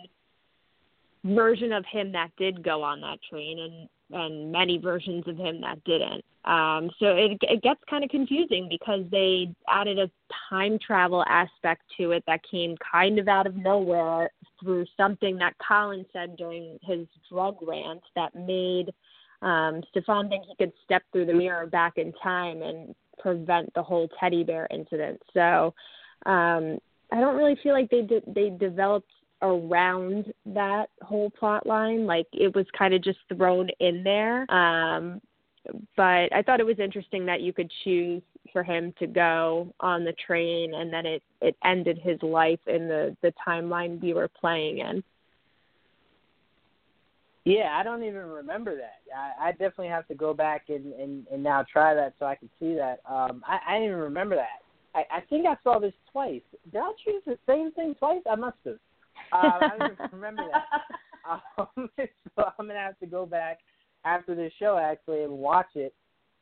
version 1.23 1.71
of 1.71 1.85
him 1.91 2.11
that 2.13 2.31
did 2.37 2.63
go 2.63 2.83
on 2.83 3.01
that 3.01 3.19
train 3.29 3.59
and 3.59 3.89
and 4.13 4.51
many 4.51 4.77
versions 4.77 5.27
of 5.27 5.37
him 5.37 5.61
that 5.61 5.83
didn't. 5.83 6.23
Um, 6.45 6.89
so 6.99 7.15
it 7.15 7.37
it 7.41 7.61
gets 7.61 7.79
kind 7.89 8.03
of 8.03 8.09
confusing 8.09 8.67
because 8.69 9.05
they 9.11 9.53
added 9.69 9.97
a 9.97 10.11
time 10.49 10.77
travel 10.85 11.23
aspect 11.27 11.83
to 11.97 12.11
it 12.11 12.23
that 12.27 12.41
came 12.49 12.75
kind 12.91 13.17
of 13.17 13.27
out 13.27 13.47
of 13.47 13.55
nowhere 13.55 14.29
through 14.61 14.85
something 14.97 15.37
that 15.37 15.55
Colin 15.65 16.05
said 16.11 16.35
during 16.35 16.79
his 16.81 17.07
drug 17.29 17.57
rant 17.61 18.01
that 18.15 18.35
made 18.35 18.91
um, 19.43 19.81
Stefan 19.89 20.29
think 20.29 20.45
he 20.47 20.55
could 20.55 20.73
step 20.83 21.03
through 21.11 21.25
the 21.25 21.33
mirror 21.33 21.67
back 21.67 21.97
in 21.97 22.13
time 22.23 22.61
and 22.61 22.95
prevent 23.19 23.73
the 23.73 23.83
whole 23.83 24.07
teddy 24.19 24.43
bear 24.43 24.67
incident. 24.71 25.21
So 25.33 25.73
um, 26.25 26.77
I 27.11 27.19
don't 27.19 27.35
really 27.35 27.57
feel 27.61 27.73
like 27.73 27.89
they 27.89 28.01
did, 28.01 28.23
they 28.27 28.49
developed 28.49 29.11
around 29.43 30.33
that 30.45 30.89
whole 31.03 31.29
plot 31.29 31.67
line. 31.67 32.07
Like 32.07 32.27
it 32.31 32.55
was 32.55 32.65
kind 32.77 32.93
of 32.93 33.03
just 33.03 33.19
thrown 33.35 33.69
in 33.79 34.03
there. 34.03 34.51
Um, 34.51 35.21
but 35.95 36.33
I 36.33 36.41
thought 36.45 36.59
it 36.59 36.65
was 36.65 36.79
interesting 36.79 37.25
that 37.27 37.41
you 37.41 37.53
could 37.53 37.71
choose 37.83 38.21
for 38.51 38.63
him 38.63 38.93
to 38.99 39.07
go 39.07 39.73
on 39.79 40.03
the 40.03 40.13
train 40.25 40.73
and 40.73 40.91
then 40.91 41.05
it 41.05 41.23
it 41.41 41.55
ended 41.63 41.97
his 42.01 42.21
life 42.21 42.59
in 42.67 42.87
the 42.87 43.15
the 43.21 43.33
timeline 43.45 44.01
we 44.01 44.13
were 44.13 44.27
playing 44.27 44.79
in. 44.79 45.03
Yeah, 47.45 47.77
I 47.77 47.83
don't 47.83 48.03
even 48.03 48.25
remember 48.25 48.75
that. 48.77 48.99
I, 49.13 49.49
I 49.49 49.51
definitely 49.51 49.89
have 49.89 50.07
to 50.07 50.15
go 50.15 50.33
back 50.33 50.65
and, 50.69 50.93
and 50.93 51.27
and 51.31 51.43
now 51.43 51.63
try 51.71 51.93
that 51.93 52.13
so 52.19 52.25
I 52.25 52.35
can 52.35 52.49
see 52.59 52.75
that. 52.75 52.99
Um, 53.09 53.43
I, 53.45 53.59
I 53.67 53.73
didn't 53.75 53.89
even 53.89 53.99
remember 53.99 54.35
that. 54.35 54.61
I, 54.95 55.17
I 55.17 55.21
think 55.29 55.45
I 55.45 55.55
saw 55.63 55.79
this 55.79 55.93
twice. 56.11 56.41
Did 56.71 56.81
I 56.81 56.91
choose 57.03 57.23
the 57.25 57.37
same 57.47 57.71
thing 57.71 57.95
twice? 57.95 58.21
I 58.29 58.35
must 58.35 58.57
have. 58.65 58.77
Uh, 59.33 59.59
I 59.61 59.75
don't 59.79 59.91
even 59.93 60.09
remember 60.11 60.43
that. 60.51 60.65
Um, 61.57 61.89
so 62.35 62.43
I'm 62.59 62.67
gonna 62.67 62.79
have 62.79 62.99
to 62.99 63.05
go 63.05 63.25
back 63.25 63.59
after 64.05 64.35
this 64.35 64.53
show 64.59 64.77
actually 64.77 65.23
and 65.23 65.31
watch 65.31 65.69
it 65.75 65.93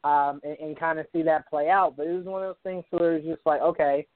um, 0.04 0.42
and, 0.44 0.58
and 0.60 0.80
kind 0.80 1.00
of 1.00 1.06
see 1.14 1.22
that 1.24 1.50
play 1.50 1.70
out. 1.70 1.96
But 1.96 2.08
it 2.08 2.14
was 2.14 2.26
one 2.26 2.44
of 2.44 2.50
those 2.50 2.64
things 2.64 2.84
where 2.90 3.16
it's 3.16 3.26
just 3.26 3.46
like, 3.46 3.62
okay, 3.62 4.08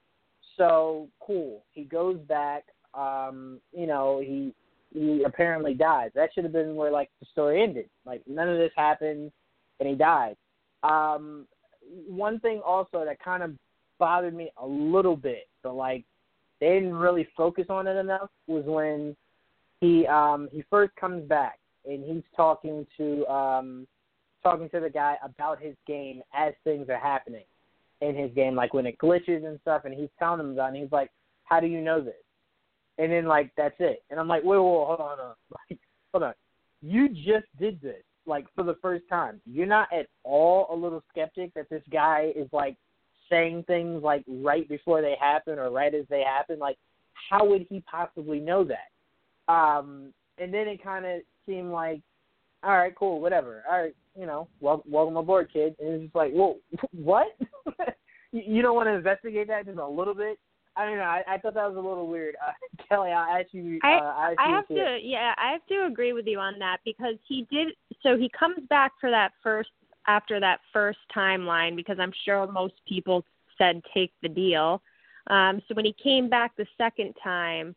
so 0.58 1.10
cool. 1.20 1.64
He 1.72 1.84
goes 1.84 2.18
back. 2.28 2.66
Um, 2.94 3.60
you 3.72 3.88
know, 3.88 4.22
he 4.22 4.54
he 4.94 5.24
apparently 5.26 5.74
dies. 5.74 6.12
That 6.16 6.30
should 6.34 6.46
have 6.46 6.54
been 6.54 6.76
where 6.76 6.92
like 6.92 7.10
the 7.20 7.28
story 7.32 7.62
ended. 7.62 7.90
Like 8.06 8.22
none 8.28 8.50
of 8.50 8.58
this 8.58 8.72
happened, 8.76 9.32
and 9.80 9.90
he 9.90 9.96
died. 9.96 10.38
Um, 10.84 11.48
one 12.08 12.40
thing 12.40 12.62
also 12.66 13.04
that 13.06 13.20
kind 13.24 13.44
of 13.44 13.52
bothered 14.00 14.34
me 14.34 14.52
a 14.58 14.66
little 14.66 15.16
bit, 15.16 15.48
but 15.64 15.76
like 15.76 16.06
they 16.60 16.70
didn't 16.70 16.96
really 16.96 17.28
focus 17.36 17.66
on 17.70 17.88
it 17.88 17.98
enough 17.98 18.30
was 18.48 18.64
when 18.66 19.16
he 19.82 20.08
um 20.08 20.48
he 20.52 20.64
first 20.70 20.96
comes 20.96 21.28
back 21.28 21.60
and 21.86 22.04
he's 22.04 22.24
talking 22.36 22.86
to 22.98 23.26
um 23.28 23.88
talking 24.44 24.70
to 24.70 24.80
the 24.80 24.90
guy 24.90 25.16
about 25.24 25.62
his 25.62 25.76
game 25.88 26.22
as 26.34 26.54
things 26.64 26.88
are 26.90 27.00
happening 27.00 27.44
in 28.02 28.16
his 28.16 28.32
game, 28.34 28.56
like 28.56 28.74
when 28.74 28.86
it 28.86 28.98
glitches 29.00 29.46
and 29.46 29.60
stuff, 29.62 29.84
and 29.86 29.94
he's 29.94 30.10
telling 30.20 30.40
him 30.40 30.52
about 30.52 30.66
it, 30.66 30.76
and 30.76 30.78
he's 30.78 30.92
like, 30.92 31.10
How 31.44 31.60
do 31.60 31.68
you 31.68 31.82
know 31.82 32.02
this? 32.02 32.14
And 32.98 33.12
then 33.12 33.26
like 33.26 33.52
that's 33.58 33.76
it. 33.80 34.04
And 34.10 34.20
I'm 34.20 34.28
like, 34.28 34.44
Wait, 34.44 34.58
on, 34.58 34.88
hold 34.88 35.00
on. 35.00 35.18
Like, 35.70 35.80
hold 36.14 36.24
on. 36.24 36.34
You 36.82 37.10
just 37.10 37.48
did 37.60 37.82
this, 37.82 38.04
like 38.26 38.46
for 38.56 38.64
the 38.64 38.76
first 38.82 39.06
time. 39.10 39.42
You're 39.46 39.66
not 39.66 39.88
at 39.92 40.08
all 40.24 40.68
a 40.70 40.76
little 40.76 41.04
skeptic 41.10 41.54
that 41.56 41.70
this 41.70 41.84
guy 41.92 42.32
is 42.36 42.48
like 42.52 42.78
saying 43.30 43.64
things 43.68 44.04
like 44.04 44.24
right 44.28 44.68
before 44.68 45.02
they 45.02 45.16
happen 45.20 45.60
or 45.60 45.70
right 45.72 45.94
as 45.94 46.06
they 46.10 46.24
happen. 46.24 46.60
Like, 46.60 46.78
how 47.30 47.46
would 47.46 47.66
he 47.70 47.82
possibly 47.82 48.40
know 48.40 48.64
that? 48.66 49.52
Um, 49.52 50.14
and 50.38 50.54
then 50.54 50.68
it 50.68 50.84
kind 50.84 51.06
of 51.06 51.22
seemed 51.46 51.72
like, 51.72 52.02
all 52.64 52.78
right, 52.78 52.96
cool, 52.96 53.22
whatever. 53.22 53.64
All 53.70 53.82
right, 53.82 53.96
you 54.18 54.26
know, 54.26 54.48
welcome, 54.60 54.92
welcome 54.92 55.18
aboard, 55.18 55.50
kid. 55.52 55.76
And 55.80 55.94
it's 55.94 56.04
just 56.06 56.16
like, 56.16 56.32
well, 56.34 56.58
what? 56.92 57.28
you, 58.32 58.44
you 58.46 58.62
don't 58.62 58.76
want 58.76 58.88
to 58.88 58.94
investigate 58.94 59.48
that 59.48 59.66
just 59.66 59.78
a 59.78 59.88
little 59.88 60.16
bit? 60.16 60.40
I 60.78 60.86
don't 60.86 60.98
know. 60.98 61.04
I, 61.04 61.24
I 61.28 61.38
thought 61.38 61.54
that 61.54 61.68
was 61.68 61.78
a 61.78 61.88
little 61.88 62.08
weird. 62.08 62.36
Uh, 62.46 62.52
Kelly, 62.90 63.12
I'll 63.12 63.40
ask 63.40 63.48
you. 63.52 63.80
Uh, 63.84 63.88
I, 63.88 64.32
ask 64.32 64.40
I 64.40 64.50
you 64.50 64.56
have 64.56 64.68
to, 64.68 65.00
yeah, 65.02 65.34
I 65.38 65.52
have 65.52 65.66
to 65.68 65.86
agree 65.86 66.14
with 66.14 66.28
you 66.28 66.40
on 66.40 66.60
that 66.60 66.78
because 66.84 67.16
he 67.28 67.48
did. 67.52 67.70
So 68.04 68.18
he 68.18 68.30
comes 68.38 68.60
back 68.70 68.92
for 69.00 69.10
that 69.10 69.32
first 69.42 69.70
after 70.08 70.40
that 70.40 70.60
first 70.72 71.00
timeline 71.16 71.76
because 71.76 71.98
I'm 72.00 72.14
sure 72.26 72.48
most 72.48 72.74
people 72.88 73.24
said 73.58 73.82
take 73.94 74.12
the 74.22 74.30
deal. 74.30 74.82
Um, 75.28 75.62
so 75.68 75.74
when 75.74 75.86
he 75.86 75.94
came 75.94 76.30
back 76.30 76.56
the 76.56 76.68
second 76.78 77.16
time, 77.24 77.76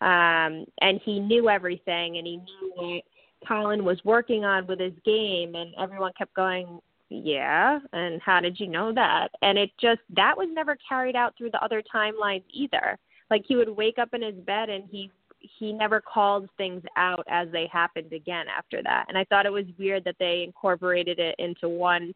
um, 0.00 0.64
and 0.80 1.00
he 1.04 1.18
knew 1.18 1.48
everything 1.48 2.18
and 2.18 2.26
he 2.26 2.36
knew 2.36 2.72
what 2.74 3.02
Colin 3.46 3.84
was 3.84 4.00
working 4.04 4.44
on 4.44 4.66
with 4.66 4.80
his 4.80 4.92
game, 5.04 5.54
and 5.54 5.74
everyone 5.78 6.12
kept 6.16 6.34
going, 6.34 6.80
yeah, 7.08 7.78
and 7.92 8.20
how 8.20 8.40
did 8.40 8.58
you 8.58 8.66
know 8.66 8.92
that? 8.92 9.28
And 9.42 9.56
it 9.56 9.70
just 9.80 10.00
that 10.16 10.36
was 10.36 10.48
never 10.52 10.76
carried 10.88 11.16
out 11.16 11.34
through 11.36 11.50
the 11.50 11.62
other 11.62 11.82
timelines 11.82 12.42
either. 12.50 12.98
Like 13.30 13.44
he 13.46 13.56
would 13.56 13.68
wake 13.68 13.98
up 13.98 14.10
in 14.12 14.22
his 14.22 14.34
bed 14.34 14.68
and 14.68 14.84
he 14.90 15.10
he 15.58 15.72
never 15.72 16.00
called 16.00 16.48
things 16.56 16.82
out 16.96 17.24
as 17.28 17.48
they 17.52 17.68
happened 17.72 18.12
again 18.12 18.46
after 18.56 18.82
that. 18.82 19.06
And 19.08 19.16
I 19.16 19.24
thought 19.24 19.46
it 19.46 19.52
was 19.52 19.64
weird 19.78 20.04
that 20.04 20.16
they 20.18 20.42
incorporated 20.44 21.18
it 21.18 21.34
into 21.38 21.68
one 21.68 22.14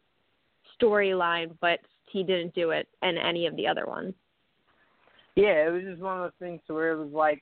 storyline, 0.81 1.55
but 1.61 1.79
he 2.11 2.23
didn't 2.23 2.53
do 2.53 2.71
it 2.71 2.87
in 3.01 3.17
any 3.17 3.47
of 3.47 3.55
the 3.55 3.67
other 3.67 3.85
ones. 3.85 4.13
Yeah, 5.35 5.67
it 5.67 5.71
was 5.71 5.83
just 5.83 6.01
one 6.01 6.17
of 6.17 6.23
those 6.23 6.39
things 6.39 6.61
where 6.67 6.91
it 6.91 7.03
was 7.03 7.11
like, 7.11 7.41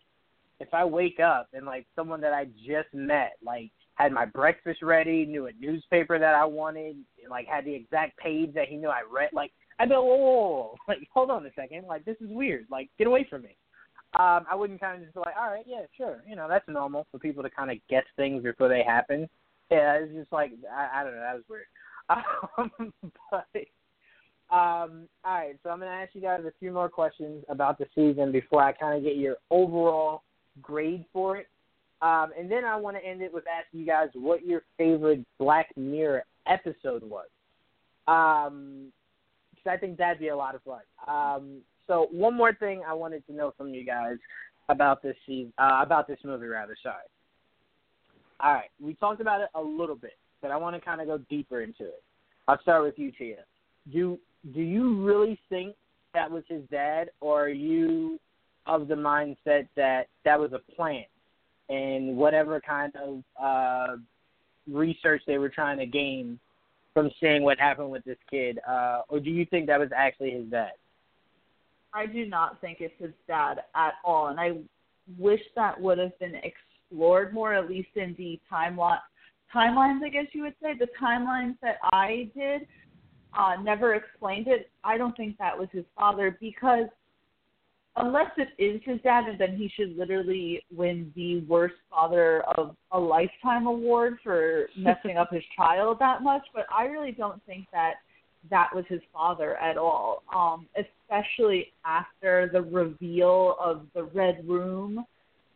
if 0.60 0.74
I 0.74 0.86
wake 0.86 1.20
up 1.20 1.48
and 1.54 1.66
like 1.66 1.86
someone 1.96 2.22
that 2.22 2.34
I 2.34 2.46
just 2.46 2.94
met, 2.94 3.34
like 3.44 3.72
had 3.96 4.12
my 4.12 4.26
breakfast 4.26 4.82
ready, 4.82 5.26
knew 5.26 5.48
a 5.48 5.52
newspaper 5.60 6.20
that 6.20 6.36
I 6.36 6.46
wanted, 6.46 6.98
like 7.30 7.48
had 7.48 7.66
the 7.66 7.74
exact 7.74 8.18
page 8.18 8.54
that 8.54 8.68
he 8.68 8.78
knew 8.78 8.90
I 8.90 9.02
read, 9.12 9.32
like 9.34 9.52
I'd 9.80 9.90
be 9.90 9.96
like, 9.96 10.04
whoa, 10.04 10.16
whoa, 10.16 10.32
whoa, 10.32 10.76
like 10.88 11.00
hold 11.14 11.32
on 11.32 11.46
a 11.46 11.50
second, 11.56 11.86
like 11.88 12.06
this 12.06 12.18
is 12.22 12.30
weird, 12.30 12.68
like 12.70 12.90
get 12.98 13.08
away 13.08 13.26
from 13.30 13.42
me. 13.42 13.58
Um, 14.20 14.46
I 14.50 14.56
wouldn't 14.56 14.82
kind 14.82 14.98
of 14.98 15.04
just 15.04 15.14
be 15.14 15.22
like, 15.22 15.36
all 15.40 15.50
right, 15.50 15.66
yeah, 15.66 15.84
sure, 15.96 16.22
you 16.28 16.36
know 16.36 16.48
that's 16.50 16.68
normal 16.68 17.08
for 17.12 17.20
people 17.20 17.44
to 17.44 17.50
kind 17.50 17.72
of 17.72 17.78
guess 17.90 18.04
things 18.16 18.44
before 18.44 18.68
they 18.68 18.84
happen. 18.84 19.30
Yeah, 19.70 19.94
it's 19.94 20.14
just 20.14 20.32
like 20.32 20.52
I, 20.70 21.02
I 21.02 21.04
don't 21.04 21.16
know, 21.16 21.22
that 21.22 21.36
was 21.36 21.44
weird. 21.50 21.66
Um, 22.58 22.94
but 23.32 23.46
um, 24.54 25.08
all 25.24 25.34
right, 25.34 25.58
so 25.64 25.70
I'm 25.70 25.80
gonna 25.80 25.92
ask 25.92 26.14
you 26.14 26.22
guys 26.22 26.42
a 26.46 26.52
few 26.60 26.72
more 26.72 26.90
questions 26.90 27.46
about 27.48 27.78
the 27.78 27.86
season 27.96 28.34
before 28.34 28.62
I 28.62 28.74
kind 28.74 28.98
of 28.98 29.04
get 29.04 29.16
your 29.16 29.38
overall 29.50 30.24
grade 30.62 31.06
for 31.14 31.38
it. 31.38 31.48
Um, 32.02 32.32
and 32.38 32.52
then 32.52 32.66
I 32.66 32.76
want 32.76 32.98
to 32.98 33.06
end 33.06 33.22
it 33.22 33.34
with 33.34 33.46
asking 33.48 33.80
you 33.80 33.86
guys 33.86 34.10
what 34.14 34.46
your 34.46 34.64
favorite 34.78 35.24
Black 35.40 35.70
Mirror 35.78 36.26
episode 36.48 37.04
was. 37.04 37.28
Um, 38.08 38.92
because 39.52 39.78
I 39.78 39.78
think 39.78 39.98
that'd 39.98 40.20
be 40.20 40.30
a 40.30 40.36
lot 40.36 40.56
of 40.56 40.62
fun. 40.64 40.82
Um, 41.08 41.62
so 41.92 42.08
one 42.10 42.34
more 42.36 42.54
thing 42.54 42.84
I 42.88 42.94
wanted 42.94 43.26
to 43.28 43.34
know 43.34 43.54
from 43.58 43.74
you 43.74 43.86
guys 43.86 44.16
about 44.70 45.04
this 45.04 45.16
season, 45.26 45.52
uh, 45.58 45.80
about 45.82 46.08
this 46.08 46.20
movie, 46.24 46.48
rather. 46.48 46.74
Sorry. 46.82 46.96
All 48.40 48.54
right, 48.54 48.70
we 48.82 48.94
talked 48.94 49.20
about 49.20 49.42
it 49.42 49.50
a 49.56 49.62
little 49.62 49.98
bit, 49.98 50.16
but 50.42 50.52
I 50.52 50.56
want 50.56 50.74
to 50.78 50.82
kind 50.82 51.02
of 51.02 51.08
go 51.08 51.18
deeper 51.30 51.62
into 51.62 51.84
it. 51.84 52.02
I'll 52.48 52.62
start 52.62 52.84
with 52.84 52.98
you, 52.98 53.12
Tia. 53.12 53.44
Do 53.92 54.18
do 54.54 54.62
you 54.62 55.04
really 55.04 55.38
think 55.50 55.76
that 56.14 56.32
was 56.32 56.44
his 56.48 56.62
dad, 56.72 57.12
or 57.20 57.44
are 57.44 57.50
you 57.50 58.20
of 58.68 58.88
the 58.88 58.96
mindset 58.96 59.68
that 59.76 60.08
that 60.24 60.40
was 60.40 60.54
a 60.54 60.60
plan 60.76 61.04
and 61.68 62.16
whatever 62.16 62.62
kind 62.62 62.94
of 62.96 63.24
uh, 63.42 63.98
research 64.72 65.22
they 65.28 65.38
were 65.38 65.50
trying 65.50 65.78
to 65.78 65.86
gain 65.86 66.40
from 66.94 67.12
seeing 67.20 67.44
what 67.44 67.60
happened 67.60 67.92
with 67.92 68.06
this 68.06 68.18
kid, 68.30 68.60
uh, 68.68 69.02
or 69.10 69.20
do 69.20 69.30
you 69.30 69.46
think 69.46 69.68
that 69.68 69.80
was 69.80 69.90
actually 69.94 70.32
his 70.32 70.46
dad? 70.46 70.72
I 71.94 72.06
do 72.06 72.26
not 72.26 72.62
think 72.62 72.78
it's 72.80 72.94
his 73.00 73.12
dad 73.28 73.60
at 73.76 73.94
all, 74.04 74.28
and 74.28 74.40
I 74.40 74.58
wish 75.18 75.42
that 75.56 75.80
would 75.80 75.98
have 75.98 76.18
been 76.20 76.36
explored 76.36 77.34
more, 77.34 77.54
at 77.54 77.70
least 77.70 77.90
in 77.96 78.16
the 78.18 78.40
timeline 78.52 79.00
timelines. 79.54 80.04
I 80.04 80.10
guess 80.10 80.28
you 80.32 80.44
would 80.44 80.56
say 80.62 80.74
the 80.78 80.88
timelines 81.02 81.58
that 81.62 81.78
I 81.84 82.30
did 82.36 82.68
uh, 83.38 83.56
never 83.62 83.96
explained 83.96 84.48
it. 84.48 84.70
I 84.84 84.98
don't 84.98 85.16
think 85.16 85.38
that 85.38 85.58
was 85.58 85.68
his 85.72 85.86
father 85.98 86.38
because 86.40 86.88
unless 87.98 88.32
it 88.38 88.50
is 88.58 88.82
his 88.86 89.02
dad, 89.02 89.26
and 89.28 89.40
then 89.40 89.58
he 89.58 89.70
should 89.76 89.98
literally 89.98 90.64
win 90.74 91.12
the 91.16 91.42
worst 91.42 91.76
father 91.90 92.42
of 92.58 92.76
a 92.92 93.00
lifetime 93.00 93.68
award 93.68 94.18
for 94.24 94.68
messing 94.78 95.18
up 95.18 95.32
his 95.32 95.44
child 95.56 95.98
that 96.00 96.24
much. 96.24 96.44
But 96.54 96.66
I 96.74 96.86
really 96.86 97.12
don't 97.12 97.44
think 97.46 97.68
that 97.74 97.96
that 98.50 98.70
was 98.74 98.86
his 98.88 99.02
father 99.14 99.56
at 99.58 99.78
all. 99.78 100.24
Um, 100.34 100.68
especially 100.76 101.74
after 101.86 102.50
the 102.52 102.62
reveal 102.62 103.56
of 103.64 103.86
the 103.94 104.04
red 104.04 104.48
room. 104.48 105.06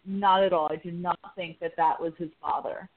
Not 0.05 0.43
at 0.43 0.53
all. 0.53 0.69
I 0.71 0.75
do 0.75 0.91
not 0.91 1.19
think 1.35 1.59
that 1.59 1.71
that 1.77 1.99
was 1.99 2.13
his 2.17 2.29
father. 2.39 2.87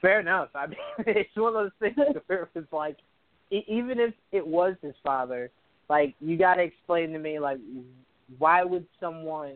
Fair 0.00 0.18
enough. 0.18 0.48
I 0.54 0.66
mean, 0.66 0.78
it's 1.06 1.30
one 1.36 1.54
of 1.54 1.70
those 1.80 1.94
things 1.94 2.16
where 2.26 2.48
it's 2.54 2.72
like, 2.72 2.96
even 3.50 4.00
if 4.00 4.14
it 4.32 4.44
was 4.44 4.74
his 4.82 4.94
father, 5.04 5.50
like 5.88 6.14
you 6.20 6.38
got 6.38 6.54
to 6.54 6.62
explain 6.62 7.12
to 7.12 7.18
me 7.18 7.38
like 7.38 7.58
why 8.38 8.64
would 8.64 8.86
someone 8.98 9.54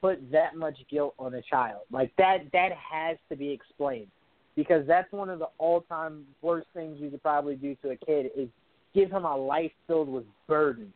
put 0.00 0.30
that 0.30 0.56
much 0.56 0.76
guilt 0.90 1.14
on 1.18 1.34
a 1.34 1.42
child? 1.42 1.80
Like 1.90 2.12
that 2.18 2.38
that 2.52 2.72
has 2.72 3.16
to 3.30 3.36
be 3.36 3.50
explained 3.50 4.08
because 4.56 4.86
that's 4.86 5.10
one 5.12 5.30
of 5.30 5.38
the 5.38 5.48
all-time 5.58 6.24
worst 6.42 6.68
things 6.74 6.98
you 7.00 7.10
could 7.10 7.22
probably 7.22 7.56
do 7.56 7.74
to 7.82 7.90
a 7.90 7.96
kid 7.96 8.30
is 8.36 8.48
give 8.94 9.10
him 9.10 9.24
a 9.24 9.36
life 9.36 9.72
filled 9.86 10.08
with 10.08 10.24
burden. 10.46 10.92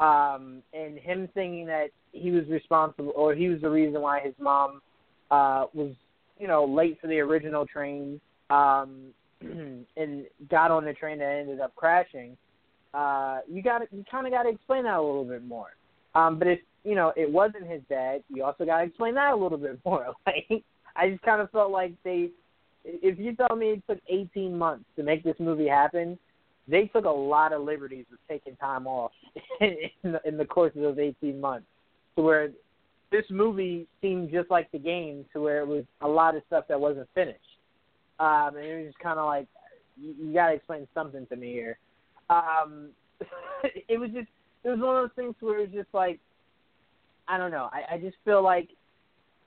Um, 0.00 0.62
and 0.72 0.98
him 0.98 1.28
thinking 1.34 1.66
that 1.66 1.88
he 2.12 2.30
was 2.30 2.44
responsible 2.48 3.12
or 3.14 3.34
he 3.34 3.48
was 3.48 3.60
the 3.60 3.70
reason 3.70 4.00
why 4.00 4.20
his 4.20 4.34
mom 4.40 4.80
uh, 5.30 5.66
was, 5.72 5.92
you 6.38 6.48
know, 6.48 6.64
late 6.64 6.98
for 7.00 7.06
the 7.06 7.20
original 7.20 7.64
train 7.66 8.20
um, 8.50 9.10
and 9.40 10.24
got 10.50 10.70
on 10.70 10.84
the 10.84 10.92
train 10.94 11.18
that 11.18 11.28
ended 11.28 11.60
up 11.60 11.74
crashing 11.76 12.36
uh, 12.94 13.40
you 13.50 13.60
got 13.60 13.82
you 13.92 14.04
kind 14.10 14.26
of 14.26 14.32
got 14.32 14.44
to 14.44 14.48
explain 14.48 14.84
that 14.84 14.98
a 14.98 15.02
little 15.02 15.24
bit 15.24 15.44
more. 15.44 15.70
Um, 16.14 16.38
but 16.38 16.46
if 16.46 16.60
you 16.84 16.94
know 16.94 17.12
it 17.16 17.30
wasn't 17.30 17.66
his 17.66 17.82
dad, 17.88 18.22
you 18.28 18.44
also 18.44 18.64
got 18.64 18.78
to 18.78 18.84
explain 18.84 19.14
that 19.16 19.32
a 19.32 19.36
little 19.36 19.58
bit 19.58 19.80
more. 19.84 20.14
Like 20.26 20.64
I 20.96 21.10
just 21.10 21.22
kind 21.22 21.42
of 21.42 21.50
felt 21.50 21.72
like 21.72 21.92
they, 22.04 22.30
if 22.84 23.18
you 23.18 23.34
tell 23.34 23.56
me 23.56 23.70
it 23.72 23.82
took 23.88 24.00
18 24.08 24.56
months 24.56 24.84
to 24.96 25.02
make 25.02 25.24
this 25.24 25.36
movie 25.38 25.68
happen, 25.68 26.18
they 26.68 26.86
took 26.86 27.04
a 27.04 27.10
lot 27.10 27.52
of 27.52 27.62
liberties 27.62 28.06
with 28.10 28.20
taking 28.28 28.56
time 28.56 28.86
off 28.86 29.12
in 29.60 29.90
the, 30.02 30.20
in 30.24 30.36
the 30.36 30.44
course 30.44 30.72
of 30.76 30.82
those 30.82 30.98
18 30.98 31.40
months, 31.40 31.66
to 32.16 32.22
where 32.22 32.50
this 33.10 33.24
movie 33.30 33.86
seemed 34.00 34.30
just 34.30 34.50
like 34.50 34.70
the 34.72 34.78
game, 34.78 35.24
to 35.32 35.40
where 35.40 35.60
it 35.60 35.66
was 35.66 35.84
a 36.00 36.08
lot 36.08 36.36
of 36.36 36.42
stuff 36.46 36.64
that 36.68 36.80
wasn't 36.80 37.08
finished. 37.14 37.38
Um, 38.18 38.56
and 38.56 38.64
it 38.64 38.76
was 38.76 38.86
just 38.86 38.98
kind 38.98 39.18
of 39.18 39.26
like 39.26 39.46
you, 39.96 40.14
you 40.18 40.34
got 40.34 40.48
to 40.48 40.54
explain 40.54 40.86
something 40.94 41.26
to 41.26 41.36
me 41.36 41.52
here 41.52 41.78
um, 42.30 42.90
it 43.88 43.98
was 43.98 44.10
just 44.10 44.28
it 44.64 44.70
was 44.70 44.78
one 44.78 44.96
of 44.96 45.02
those 45.02 45.16
things 45.16 45.34
where 45.40 45.58
it 45.58 45.70
was 45.70 45.74
just 45.74 45.92
like 45.92 46.20
I 47.28 47.38
don't 47.38 47.50
know. 47.50 47.70
I, 47.72 47.94
I 47.94 47.98
just 47.98 48.16
feel 48.24 48.42
like 48.42 48.68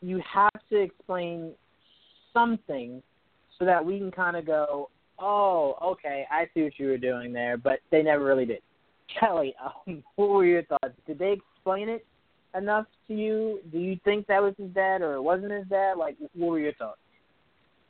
you 0.02 0.22
have 0.34 0.62
to 0.70 0.78
explain 0.78 1.52
something 2.34 3.02
so 3.58 3.66
that 3.66 3.84
we 3.84 3.98
can 3.98 4.12
kind 4.12 4.38
of 4.38 4.46
go, 4.46 4.90
oh, 5.20 5.76
okay, 5.84 6.26
I 6.32 6.48
see 6.54 6.64
what 6.64 6.78
you 6.78 6.88
were 6.88 6.98
doing 6.98 7.34
there, 7.34 7.58
but 7.58 7.80
they 7.92 8.04
never 8.04 8.24
really 8.24 8.46
did. 8.46 8.62
Kelly, 9.20 9.56
um, 9.88 10.04
what 10.16 10.30
were 10.30 10.46
your 10.46 10.64
thoughts? 10.64 10.96
Did 11.06 11.20
they 11.20 11.34
explain 11.34 11.90
it 11.90 12.06
enough 12.56 12.86
to 13.08 13.14
you? 13.14 13.60
Do 13.72 13.80
you 13.80 14.00
think 14.04 14.28
that 14.28 14.42
was 14.42 14.54
his 14.58 14.70
dad 14.72 15.02
or 15.02 15.16
it 15.16 15.22
wasn't 15.22 15.52
his 15.52 15.68
dad? 15.68 15.98
Like, 15.98 16.18
what 16.34 16.52
were 16.52 16.60
your 16.60 16.74
thoughts? 16.74 17.00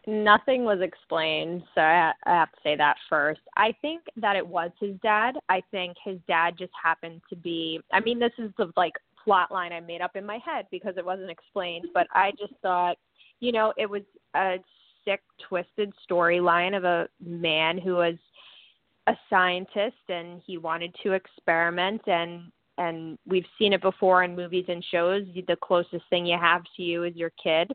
nothing 0.07 0.63
was 0.63 0.79
explained, 0.81 1.61
so 1.75 1.81
I, 1.81 2.13
I 2.25 2.29
have 2.31 2.51
to 2.53 2.57
say 2.63 2.75
that 2.77 2.95
first. 3.09 3.41
I 3.57 3.73
think 3.81 4.03
that 4.15 4.37
it 4.37 4.47
was 4.47 4.71
his 4.79 4.95
dad. 5.03 5.35
I 5.49 5.61
think 5.69 5.97
his 6.03 6.17
dad 6.27 6.55
just 6.57 6.71
happened 6.81 7.21
to 7.29 7.35
be. 7.35 7.81
I 7.91 7.99
mean, 7.99 8.17
this 8.17 8.31
is 8.37 8.51
the 8.57 8.71
like 8.77 8.93
plot 9.23 9.51
line 9.51 9.73
I 9.73 9.81
made 9.81 10.01
up 10.01 10.15
in 10.15 10.25
my 10.25 10.39
head 10.43 10.65
because 10.71 10.95
it 10.97 11.05
wasn't 11.05 11.29
explained, 11.29 11.87
but 11.93 12.07
I 12.13 12.31
just 12.31 12.53
thought, 12.61 12.97
you 13.41 13.51
know, 13.51 13.73
it 13.77 13.89
was 13.89 14.03
a 14.33 14.55
sick, 15.07 15.21
twisted 15.47 15.93
storyline 16.09 16.75
of 16.75 16.83
a 16.83 17.07
man 17.23 17.77
who 17.77 17.95
was 17.95 18.15
a 19.07 19.15
scientist 19.29 19.95
and 20.09 20.41
he 20.45 20.57
wanted 20.57 20.93
to 21.03 21.13
experiment 21.13 22.01
and 22.07 22.51
and 22.79 23.17
we've 23.25 23.45
seen 23.57 23.73
it 23.73 23.81
before 23.81 24.23
in 24.23 24.35
movies 24.35 24.65
and 24.67 24.85
shows 24.91 25.23
the 25.47 25.55
closest 25.63 26.03
thing 26.11 26.27
you 26.27 26.37
have 26.37 26.61
to 26.75 26.83
you 26.83 27.05
is 27.05 27.15
your 27.15 27.31
kid 27.41 27.71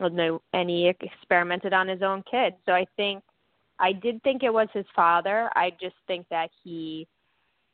no, 0.00 0.42
and 0.52 0.68
he 0.68 0.88
experimented 1.00 1.72
on 1.72 1.88
his 1.88 2.02
own 2.02 2.22
kid. 2.30 2.54
So 2.66 2.72
I 2.72 2.86
think 2.96 3.22
I 3.78 3.92
did 3.92 4.22
think 4.22 4.42
it 4.42 4.52
was 4.52 4.68
his 4.72 4.86
father. 4.94 5.50
I 5.54 5.70
just 5.80 5.96
think 6.06 6.26
that 6.30 6.50
he 6.62 7.06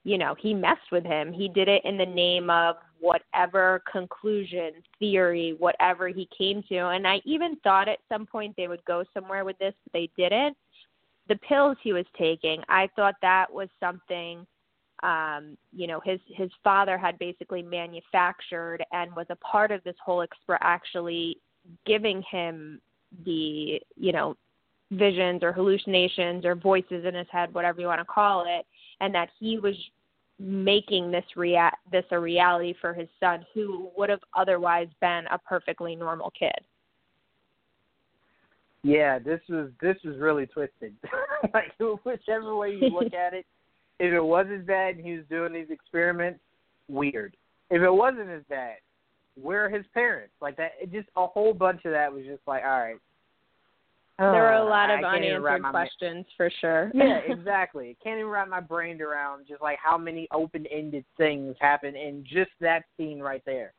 you 0.05 0.19
know, 0.19 0.35
he 0.39 0.53
messed 0.53 0.91
with 0.91 1.05
him. 1.05 1.33
He 1.33 1.49
did 1.49 1.69
it 1.69 1.83
in 1.85 1.97
the 1.97 2.07
name 2.07 2.51
of 2.51 2.77
whatever 3.01 3.83
conclusion, 3.91 4.73
theory, 4.99 5.55
whatever 5.59 6.09
he 6.09 6.29
came 6.37 6.63
to. 6.69 6.89
And 6.89 7.07
I 7.07 7.21
even 7.25 7.57
thought 7.63 7.89
at 7.89 7.99
some 8.09 8.27
point 8.27 8.55
they 8.57 8.69
would 8.69 8.85
go 8.85 9.05
somewhere 9.15 9.45
with 9.45 9.59
this, 9.59 9.75
but 9.85 9.93
they 9.93 10.11
didn't. 10.17 10.57
The 11.29 11.37
pills 11.37 11.77
he 11.83 11.93
was 11.93 12.07
taking, 12.19 12.63
I 12.69 12.89
thought 12.97 13.15
that 13.23 13.53
was 13.53 13.69
something 13.79 14.47
um, 15.03 15.57
you 15.73 15.87
know, 15.89 16.01
his 16.05 16.21
his 16.29 16.51
father 16.63 16.97
had 16.97 17.19
basically 17.19 17.63
manufactured 17.63 18.85
and 18.93 19.15
was 19.17 19.27
a 19.31 19.37
part 19.37 19.73
of 19.73 19.83
this 19.83 19.97
whole 20.05 20.21
express 20.21 20.61
actually 20.63 21.39
giving 21.87 22.23
him 22.31 22.81
the, 23.25 23.81
you 23.97 24.13
know, 24.13 24.37
visions 24.93 25.43
or 25.43 25.53
hallucinations 25.53 26.45
or 26.45 26.55
voices 26.55 27.05
in 27.05 27.15
his 27.15 27.27
head, 27.33 27.53
whatever 27.53 27.81
you 27.81 27.87
want 27.87 28.01
to 28.01 28.05
call 28.05 28.45
it, 28.47 28.65
and 29.03 29.15
that 29.15 29.29
he 29.39 29.59
was 29.59 29.75
making 30.39 31.11
this 31.11 31.25
rea- 31.37 31.71
this 31.91 32.05
a 32.11 32.19
reality 32.19 32.75
for 32.81 32.95
his 32.95 33.09
son 33.21 33.45
who 33.53 33.91
would 33.97 34.09
have 34.09 34.21
otherwise 34.35 34.89
been 35.01 35.25
a 35.31 35.39
perfectly 35.39 35.95
normal 35.95 36.33
kid. 36.39 36.59
Yeah, 38.83 39.19
this 39.19 39.41
was 39.49 39.71
this 39.81 39.97
was 40.05 40.17
really 40.19 40.47
twisted. 40.47 40.95
like 41.55 41.73
whichever 42.05 42.57
way 42.57 42.71
you 42.71 42.89
look 42.89 43.13
at 43.27 43.35
it, 43.35 43.45
if 43.99 44.13
it 44.13 44.25
was 44.25 44.47
as 44.53 44.65
bad 44.65 44.97
and 44.97 45.05
he 45.05 45.17
was 45.17 45.25
doing 45.29 45.53
these 45.53 45.71
experiments, 45.71 46.41
weird. 46.89 47.37
If 47.71 47.83
it 47.83 47.93
wasn't 47.93 48.31
as 48.31 48.43
bad, 48.49 48.77
where 49.41 49.67
are 49.67 49.71
his 49.71 49.87
parents? 49.95 50.35
Like 50.41 50.57
that, 50.57 50.73
it 50.81 50.93
just 50.93 51.09
a 51.17 51.27
whole 51.27 51.55
bunch 51.55 51.85
of 51.85 51.93
that 51.93 52.13
was 52.13 52.25
just 52.25 52.43
like, 52.47 52.63
all 52.65 52.81
right. 52.81 52.97
There 54.31 54.43
were 54.43 54.53
a 54.53 54.63
uh, 54.63 54.69
lot 54.69 54.91
of 54.91 55.01
I 55.01 55.15
can't 55.15 55.25
even 55.25 55.43
wrap 55.43 55.57
unanswered 55.57 55.63
my 55.63 55.71
questions 55.71 56.27
for 56.37 56.51
sure. 56.61 56.93
yeah, 56.95 57.19
exactly. 57.27 57.97
Can't 58.03 58.19
even 58.19 58.31
wrap 58.31 58.49
my 58.49 58.61
brain 58.61 59.01
around 59.01 59.47
just 59.49 59.61
like 59.61 59.79
how 59.83 59.99
many 59.99 60.29
open-ended 60.33 61.05
things 61.17 61.57
happen 61.61 61.97
in 61.97 62.25
just 62.25 62.51
that 62.61 62.85
scene 62.97 63.19
right 63.21 63.43
there. 63.45 63.73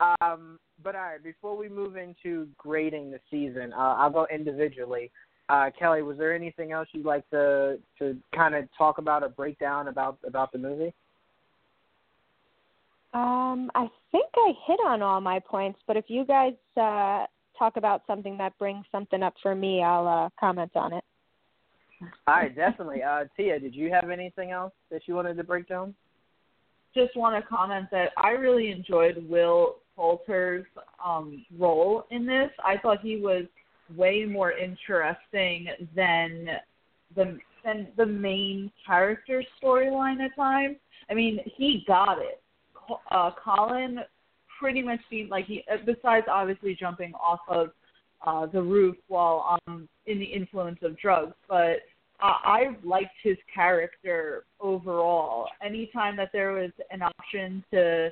Um, 0.00 0.58
but 0.82 0.96
all 0.96 1.02
right, 1.02 1.22
before 1.22 1.56
we 1.56 1.68
move 1.68 1.96
into 1.96 2.48
grading 2.58 3.10
the 3.10 3.20
season, 3.30 3.72
uh, 3.72 3.94
I'll 3.98 4.10
go 4.10 4.26
individually. 4.32 5.10
Uh, 5.48 5.70
Kelly, 5.78 6.02
was 6.02 6.18
there 6.18 6.34
anything 6.34 6.72
else 6.72 6.88
you'd 6.92 7.06
like 7.06 7.28
to 7.30 7.78
to 8.00 8.16
kind 8.34 8.54
of 8.54 8.64
talk 8.76 8.98
about 8.98 9.22
or 9.22 9.28
break 9.28 9.58
down 9.58 9.88
about 9.88 10.18
about 10.26 10.50
the 10.52 10.58
movie? 10.58 10.92
Um, 13.14 13.70
I 13.74 13.88
think 14.10 14.26
I 14.34 14.52
hit 14.66 14.80
on 14.84 15.00
all 15.00 15.20
my 15.20 15.38
points, 15.38 15.78
but 15.86 15.96
if 15.96 16.06
you 16.08 16.26
guys 16.26 16.52
uh, 16.76 17.26
talk 17.58 17.76
about 17.76 18.02
something 18.06 18.36
that 18.38 18.56
brings 18.58 18.84
something 18.92 19.22
up 19.22 19.34
for 19.42 19.54
me, 19.54 19.82
I'll 19.82 20.06
uh, 20.06 20.28
comment 20.38 20.72
on 20.74 20.92
it. 20.92 21.04
All 22.26 22.34
right, 22.34 22.54
definitely. 22.54 23.02
Uh, 23.02 23.24
Tia, 23.36 23.58
did 23.58 23.74
you 23.74 23.90
have 23.90 24.10
anything 24.10 24.50
else 24.50 24.72
that 24.90 25.02
you 25.06 25.14
wanted 25.14 25.36
to 25.36 25.44
break 25.44 25.68
down? 25.68 25.94
Just 26.94 27.16
want 27.16 27.42
to 27.42 27.48
comment 27.48 27.88
that 27.90 28.10
I 28.16 28.30
really 28.30 28.70
enjoyed 28.70 29.26
Will 29.28 29.76
Poulter's 29.96 30.66
um, 31.04 31.44
role 31.58 32.04
in 32.10 32.26
this. 32.26 32.50
I 32.64 32.76
thought 32.78 33.00
he 33.00 33.16
was 33.16 33.44
way 33.96 34.24
more 34.24 34.52
interesting 34.52 35.68
than 35.94 36.48
the 37.14 37.38
than 37.64 37.88
the 37.96 38.06
main 38.06 38.70
character 38.86 39.42
storyline 39.62 40.20
at 40.24 40.34
times. 40.36 40.76
I 41.10 41.14
mean, 41.14 41.40
he 41.56 41.84
got 41.86 42.18
it. 42.18 42.42
Uh, 43.10 43.30
Colin 43.42 44.00
pretty 44.58 44.82
much 44.82 45.00
seemed 45.10 45.30
like 45.30 45.46
he, 45.46 45.64
uh, 45.72 45.76
besides 45.84 46.26
obviously 46.30 46.74
jumping 46.78 47.12
off 47.14 47.40
of 47.48 47.70
uh, 48.26 48.46
the 48.46 48.60
roof 48.62 48.96
while 49.08 49.58
um, 49.66 49.88
in 50.06 50.18
the 50.18 50.24
influence 50.24 50.78
of 50.82 50.98
drugs, 50.98 51.34
but 51.48 51.78
uh, 52.22 52.38
I 52.44 52.76
liked 52.82 53.12
his 53.22 53.36
character 53.54 54.44
overall. 54.60 55.48
Anytime 55.64 56.16
that 56.16 56.30
there 56.32 56.52
was 56.52 56.70
an 56.90 57.02
option 57.02 57.62
to 57.72 58.10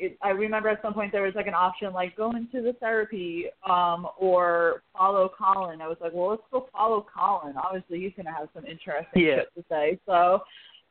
it, 0.00 0.16
I 0.22 0.28
remember 0.30 0.68
at 0.68 0.80
some 0.80 0.94
point 0.94 1.10
there 1.12 1.22
was 1.22 1.34
like 1.34 1.48
an 1.48 1.54
option 1.54 1.92
like 1.92 2.16
go 2.16 2.30
into 2.30 2.62
the 2.62 2.74
therapy 2.78 3.46
um, 3.68 4.06
or 4.18 4.82
follow 4.96 5.28
Colin. 5.36 5.80
I 5.80 5.88
was 5.88 5.96
like, 6.00 6.12
well, 6.14 6.30
let's 6.30 6.42
go 6.52 6.68
follow 6.72 7.04
Colin. 7.12 7.56
Obviously, 7.56 8.00
he's 8.00 8.12
going 8.14 8.26
to 8.26 8.32
have 8.32 8.48
some 8.54 8.64
interesting 8.64 9.22
Yeah. 9.22 9.36
shit 9.36 9.54
to 9.56 9.64
say. 9.68 9.98
So, 10.06 10.40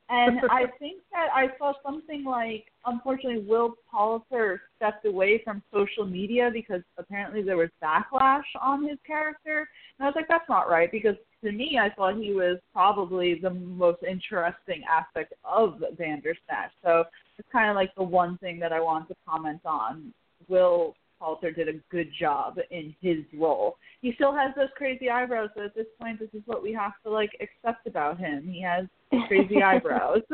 and 0.10 0.40
I 0.52 0.66
think 0.80 1.02
that 1.12 1.28
I 1.34 1.48
saw 1.58 1.74
something 1.86 2.24
like, 2.24 2.66
unfortunately, 2.86 3.46
Will 3.48 3.76
Poulter 3.92 4.62
stepped 4.78 5.06
away 5.06 5.42
from 5.44 5.62
social 5.74 6.06
media 6.06 6.50
because 6.52 6.82
apparently 6.98 7.42
there 7.42 7.58
was 7.58 7.70
backlash 7.84 8.44
on 8.62 8.88
his 8.88 8.98
character. 9.06 9.68
And 10.00 10.06
I 10.06 10.06
was 10.06 10.16
like, 10.16 10.28
that's 10.28 10.48
not 10.48 10.70
right 10.70 10.92
because 10.92 11.16
to 11.44 11.52
me, 11.52 11.80
I 11.82 11.90
thought 11.94 12.16
he 12.18 12.34
was 12.34 12.58
probably 12.74 13.40
the 13.42 13.50
most 13.50 14.02
interesting 14.04 14.82
aspect 14.90 15.34
of 15.44 15.80
Bandersnatch. 15.98 16.72
So 16.84 17.04
it's 17.38 17.48
kind 17.52 17.70
of 17.70 17.76
like 17.76 17.94
the 17.96 18.04
one 18.04 18.38
thing 18.38 18.60
that 18.60 18.74
I 18.74 18.80
want 18.80 19.08
to 19.10 19.16
comment 19.28 19.62
on. 19.66 20.14
Will 20.48 20.96
Poulter 21.20 21.52
did 21.52 21.68
a 21.70 21.74
good 21.90 22.10
job 22.20 22.58
in 22.72 22.96
his 23.02 23.20
role. 23.34 23.78
He 24.02 24.14
still 24.14 24.34
has 24.36 24.54
those 24.56 24.70
crazy 24.76 25.10
eyebrows, 25.10 25.50
so 25.56 25.64
at 25.66 25.76
this 25.76 25.88
point, 26.00 26.20
this 26.20 26.30
is 26.34 26.42
what 26.46 26.62
we 26.64 26.72
have 26.74 26.94
to 27.04 27.10
like 27.10 27.32
accept 27.42 27.88
about 27.88 28.20
him. 28.20 28.48
He 28.48 28.62
has 28.62 28.86
crazy 29.28 29.62
eyebrows. 29.64 30.22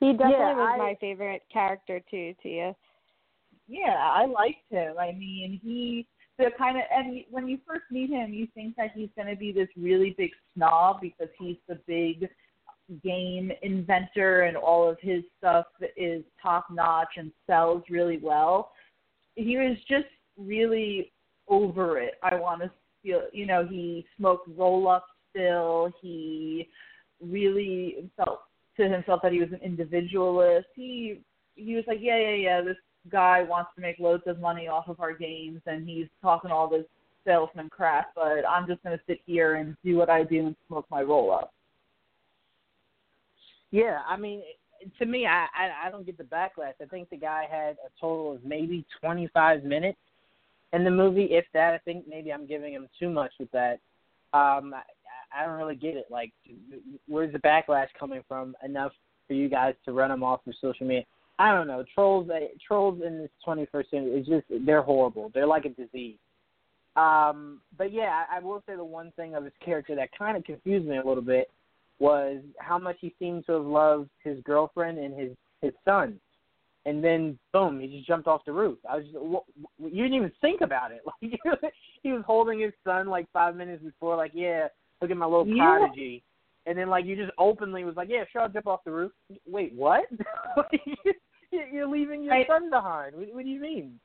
He 0.00 0.10
definitely 0.14 0.36
Yeah, 0.36 0.54
was 0.56 0.68
I- 0.74 0.78
my 0.78 0.96
favorite 1.00 1.42
character 1.52 2.00
too, 2.10 2.34
Tia. 2.42 2.74
yeah, 3.68 4.10
I 4.12 4.26
liked 4.26 4.68
him. 4.68 4.94
I 4.98 5.12
mean, 5.12 5.60
he 5.62 6.08
the 6.38 6.50
kind 6.58 6.76
of 6.76 6.82
and 6.90 7.22
when 7.30 7.46
you 7.46 7.58
first 7.64 7.84
meet 7.90 8.10
him, 8.10 8.34
you 8.34 8.48
think 8.52 8.74
that 8.76 8.90
he's 8.96 9.10
going 9.14 9.28
to 9.28 9.36
be 9.36 9.52
this 9.52 9.68
really 9.76 10.14
big 10.18 10.30
snob 10.56 11.00
because 11.00 11.28
he's 11.38 11.56
the 11.68 11.78
big 11.86 12.28
game 13.04 13.52
inventor 13.62 14.42
and 14.42 14.56
all 14.56 14.88
of 14.90 14.98
his 15.00 15.22
stuff 15.38 15.66
is 15.96 16.24
top 16.42 16.66
notch 16.70 17.14
and 17.16 17.30
sells 17.46 17.84
really 17.88 18.18
well. 18.18 18.72
He 19.34 19.56
was 19.56 19.76
just 19.88 20.06
really 20.36 21.12
over 21.48 21.98
it. 21.98 22.14
I 22.22 22.34
want 22.34 22.62
to 22.62 22.70
feel, 23.02 23.22
you 23.32 23.46
know, 23.46 23.66
he 23.66 24.06
smoked 24.16 24.48
roll 24.56 24.88
up 24.88 25.06
still. 25.30 25.90
He 26.00 26.68
really 27.20 28.10
felt 28.16 28.40
to 28.76 28.88
himself 28.88 29.20
that 29.22 29.32
he 29.32 29.40
was 29.40 29.52
an 29.52 29.60
individualist. 29.62 30.68
He 30.74 31.20
he 31.54 31.74
was 31.74 31.84
like, 31.86 31.98
yeah, 32.00 32.18
yeah, 32.18 32.34
yeah. 32.34 32.60
This 32.62 32.76
guy 33.10 33.42
wants 33.42 33.70
to 33.74 33.82
make 33.82 33.98
loads 33.98 34.22
of 34.26 34.40
money 34.40 34.68
off 34.68 34.88
of 34.88 35.00
our 35.00 35.12
games, 35.12 35.60
and 35.66 35.86
he's 35.88 36.06
talking 36.22 36.50
all 36.50 36.68
this 36.68 36.86
salesman 37.26 37.68
crap. 37.68 38.14
But 38.14 38.48
I'm 38.48 38.66
just 38.66 38.82
going 38.82 38.96
to 38.96 39.04
sit 39.06 39.20
here 39.26 39.56
and 39.56 39.76
do 39.84 39.96
what 39.96 40.08
I 40.08 40.24
do 40.24 40.46
and 40.46 40.56
smoke 40.68 40.86
my 40.90 41.02
roll 41.02 41.30
up. 41.30 41.52
Yeah, 43.70 44.00
I 44.06 44.16
mean, 44.16 44.42
to 44.98 45.06
me, 45.06 45.26
I, 45.26 45.46
I 45.56 45.86
I 45.86 45.90
don't 45.90 46.06
get 46.06 46.18
the 46.18 46.24
backlash. 46.24 46.74
I 46.80 46.86
think 46.90 47.10
the 47.10 47.16
guy 47.16 47.46
had 47.50 47.76
a 47.84 48.00
total 48.00 48.32
of 48.34 48.44
maybe 48.44 48.84
25 49.00 49.64
minutes 49.64 49.98
in 50.72 50.84
the 50.84 50.90
movie, 50.90 51.28
if 51.30 51.44
that. 51.54 51.74
I 51.74 51.78
think 51.78 52.06
maybe 52.08 52.32
I'm 52.32 52.46
giving 52.46 52.72
him 52.72 52.88
too 52.98 53.10
much 53.10 53.32
with 53.38 53.50
that. 53.52 53.80
Um, 54.32 54.74
I, 54.74 54.82
I 55.34 55.46
don't 55.46 55.58
really 55.58 55.76
get 55.76 55.96
it. 55.96 56.06
Like, 56.10 56.32
where's 57.08 57.32
the 57.32 57.38
backlash 57.38 57.88
coming 57.98 58.22
from? 58.28 58.54
Enough 58.64 58.92
for 59.26 59.34
you 59.34 59.48
guys 59.48 59.74
to 59.84 59.92
run 59.92 60.10
him 60.10 60.22
off 60.22 60.40
of 60.46 60.54
social 60.60 60.86
media? 60.86 61.04
I 61.38 61.52
don't 61.52 61.66
know. 61.66 61.84
Trolls, 61.94 62.28
eh, 62.32 62.48
trolls 62.66 63.00
in 63.04 63.18
this 63.18 63.30
21st 63.46 63.90
century 63.90 64.20
is 64.20 64.26
just 64.26 64.44
they're 64.66 64.82
horrible. 64.82 65.30
They're 65.34 65.46
like 65.46 65.64
a 65.64 65.70
disease. 65.70 66.18
Um, 66.94 67.60
but 67.78 67.92
yeah, 67.92 68.24
I, 68.30 68.36
I 68.36 68.40
will 68.40 68.62
say 68.66 68.76
the 68.76 68.84
one 68.84 69.12
thing 69.16 69.34
of 69.34 69.44
his 69.44 69.52
character 69.64 69.94
that 69.96 70.10
kind 70.16 70.36
of 70.36 70.44
confused 70.44 70.86
me 70.86 70.98
a 70.98 71.06
little 71.06 71.22
bit 71.22 71.50
was 71.98 72.38
how 72.58 72.78
much 72.78 72.96
he 73.00 73.14
seemed 73.18 73.46
to 73.46 73.52
have 73.52 73.64
loved 73.64 74.10
his 74.24 74.38
girlfriend 74.44 74.98
and 74.98 75.18
his 75.18 75.30
his 75.60 75.72
son, 75.84 76.18
and 76.86 77.02
then 77.04 77.38
boom, 77.52 77.78
he 77.80 77.86
just 77.86 78.06
jumped 78.06 78.26
off 78.26 78.44
the 78.44 78.52
roof. 78.52 78.78
I 78.90 78.96
was 78.96 79.04
just, 79.04 79.16
wh- 79.16 79.62
wh- 79.80 79.92
you 79.94 80.02
didn't 80.02 80.14
even 80.14 80.32
think 80.40 80.60
about 80.60 80.90
it. 80.92 81.02
Like 81.62 81.72
he 82.02 82.12
was 82.12 82.24
holding 82.26 82.58
his 82.60 82.72
son 82.84 83.06
like 83.06 83.26
five 83.32 83.54
minutes 83.54 83.82
before, 83.84 84.16
like 84.16 84.32
yeah, 84.34 84.66
look 85.00 85.10
at 85.12 85.16
my 85.16 85.26
little 85.26 85.46
Yeah. 85.46 85.78
prodigy, 85.78 86.24
and 86.66 86.76
then 86.76 86.88
like 86.88 87.04
you 87.04 87.14
just 87.14 87.30
openly 87.38 87.84
was 87.84 87.94
like 87.96 88.08
yeah, 88.10 88.24
sure, 88.32 88.42
I'll 88.42 88.48
jump 88.48 88.66
off 88.66 88.80
the 88.84 88.90
roof. 88.90 89.12
Wait, 89.46 89.72
what? 89.74 90.04
You're 91.72 91.86
leaving 91.86 92.22
your 92.24 92.34
I- 92.34 92.46
son 92.46 92.70
behind. 92.70 93.14
What, 93.14 93.28
what 93.32 93.44
do 93.44 93.50
you 93.50 93.60
mean? 93.60 94.00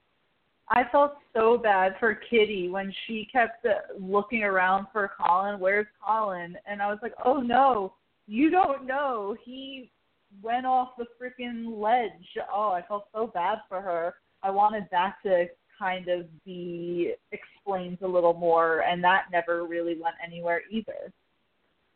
I 0.70 0.84
felt 0.91 1.13
so 1.34 1.57
bad 1.57 1.95
for 1.99 2.20
Kitty 2.30 2.68
when 2.68 2.93
she 3.05 3.28
kept 3.32 3.65
uh, 3.65 3.93
looking 3.99 4.43
around 4.43 4.88
for 4.91 5.11
Colin. 5.18 5.59
Where's 5.59 5.88
Colin? 6.05 6.57
And 6.70 6.82
I 6.82 6.88
was 6.88 6.99
like, 7.01 7.13
oh 7.24 7.39
no, 7.39 7.93
you 8.28 8.49
don't 8.49 8.86
know. 8.86 9.36
He 9.43 9.91
went 10.41 10.65
off 10.65 10.89
the 10.97 11.05
freaking 11.22 11.82
ledge. 11.82 12.43
Oh, 12.53 12.72
I 12.72 12.84
felt 12.86 13.07
so 13.13 13.28
bad 13.28 13.59
for 13.70 13.82
her. 13.82 14.15
I 14.43 14.51
wanted 14.51 14.88
that 14.91 15.15
to 15.24 15.45
kind 15.80 16.09
of 16.09 16.26
be 16.43 17.13
explained 17.32 17.99
a 18.01 18.07
little 18.07 18.34
more, 18.34 18.82
and 18.82 19.03
that 19.03 19.26
never 19.32 19.65
really 19.65 19.97
went 19.99 20.15
anywhere 20.26 20.61
either. 20.70 21.13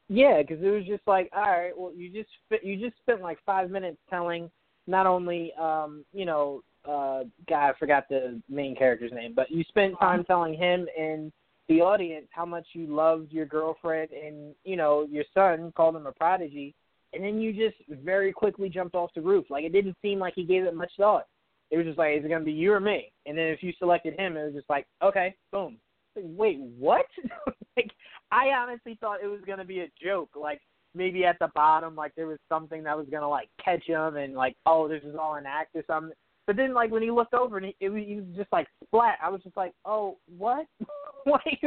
Yeah, 0.07 0.41
because 0.41 0.63
it 0.63 0.69
was 0.69 0.85
just 0.85 1.03
like, 1.07 1.29
all 1.35 1.41
right, 1.41 1.77
well, 1.77 1.91
you 1.95 2.09
just 2.09 2.29
you 2.63 2.77
just 2.77 2.97
spent 3.01 3.21
like 3.21 3.39
five 3.45 3.69
minutes 3.69 3.97
telling 4.09 4.49
not 4.87 5.05
only 5.07 5.53
um, 5.59 6.05
you 6.13 6.25
know, 6.25 6.63
uh, 6.87 7.23
guy 7.47 7.69
I 7.69 7.73
forgot 7.77 8.09
the 8.09 8.41
main 8.49 8.75
character's 8.75 9.11
name, 9.11 9.33
but 9.35 9.51
you 9.51 9.63
spent 9.65 9.99
time 9.99 10.23
telling 10.23 10.53
him 10.53 10.87
and 10.97 11.31
the 11.69 11.81
audience 11.81 12.27
how 12.31 12.45
much 12.45 12.65
you 12.73 12.87
loved 12.87 13.31
your 13.31 13.45
girlfriend 13.45 14.09
and 14.11 14.53
you 14.63 14.75
know 14.75 15.07
your 15.09 15.23
son, 15.33 15.71
called 15.75 15.95
him 15.95 16.07
a 16.07 16.11
prodigy, 16.11 16.75
and 17.13 17.23
then 17.23 17.39
you 17.39 17.53
just 17.53 17.77
very 18.03 18.31
quickly 18.31 18.69
jumped 18.69 18.95
off 18.95 19.11
the 19.15 19.21
roof. 19.21 19.45
Like 19.49 19.63
it 19.63 19.71
didn't 19.71 19.95
seem 20.01 20.19
like 20.19 20.33
he 20.35 20.43
gave 20.43 20.63
it 20.63 20.75
much 20.75 20.91
thought. 20.97 21.27
It 21.69 21.77
was 21.77 21.85
just 21.85 21.97
like, 21.97 22.17
is 22.17 22.25
it 22.25 22.29
gonna 22.29 22.43
be 22.43 22.51
you 22.51 22.73
or 22.73 22.79
me? 22.79 23.11
And 23.25 23.37
then 23.37 23.47
if 23.47 23.63
you 23.63 23.73
selected 23.79 24.19
him, 24.19 24.35
it 24.35 24.45
was 24.45 24.53
just 24.53 24.69
like, 24.69 24.85
okay, 25.01 25.35
boom. 25.51 25.77
Like, 26.15 26.25
Wait, 26.27 26.59
what? 26.77 27.05
like 27.77 27.91
I 28.31 28.47
honestly 28.49 28.97
thought 28.99 29.23
it 29.23 29.27
was 29.27 29.41
gonna 29.45 29.65
be 29.65 29.81
a 29.81 29.91
joke. 30.03 30.31
Like 30.35 30.61
maybe 30.93 31.23
at 31.25 31.39
the 31.39 31.49
bottom, 31.55 31.95
like 31.95 32.13
there 32.15 32.27
was 32.27 32.39
something 32.49 32.83
that 32.83 32.97
was 32.97 33.07
gonna 33.09 33.29
like 33.29 33.49
catch 33.63 33.85
him, 33.85 34.17
and 34.17 34.33
like, 34.33 34.55
oh, 34.65 34.87
this 34.87 35.03
is 35.03 35.15
all 35.15 35.35
an 35.35 35.45
act 35.45 35.75
or 35.75 35.83
something. 35.87 36.13
But 36.51 36.57
then, 36.57 36.73
like 36.73 36.91
when 36.91 37.01
he 37.01 37.11
looked 37.11 37.33
over 37.33 37.55
and 37.55 37.67
he, 37.67 37.75
it 37.79 37.87
was, 37.87 38.03
he 38.05 38.15
was 38.15 38.25
just 38.35 38.51
like 38.51 38.67
splat. 38.83 39.17
I 39.23 39.29
was 39.29 39.41
just 39.41 39.55
like, 39.55 39.71
oh, 39.85 40.17
what? 40.37 40.67
like, 41.25 41.61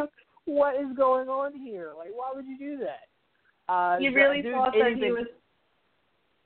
what 0.45 0.75
is 0.77 0.95
going 0.95 1.27
on 1.31 1.59
here? 1.59 1.93
Like, 1.97 2.11
why 2.15 2.33
would 2.35 2.45
you 2.45 2.59
do 2.59 2.85
that? 2.85 3.73
Uh, 3.73 3.97
You 3.99 4.15
really 4.15 4.43
dude, 4.43 4.53
thought 4.53 4.75
that 4.79 4.93
he 4.95 5.11
was. 5.11 5.25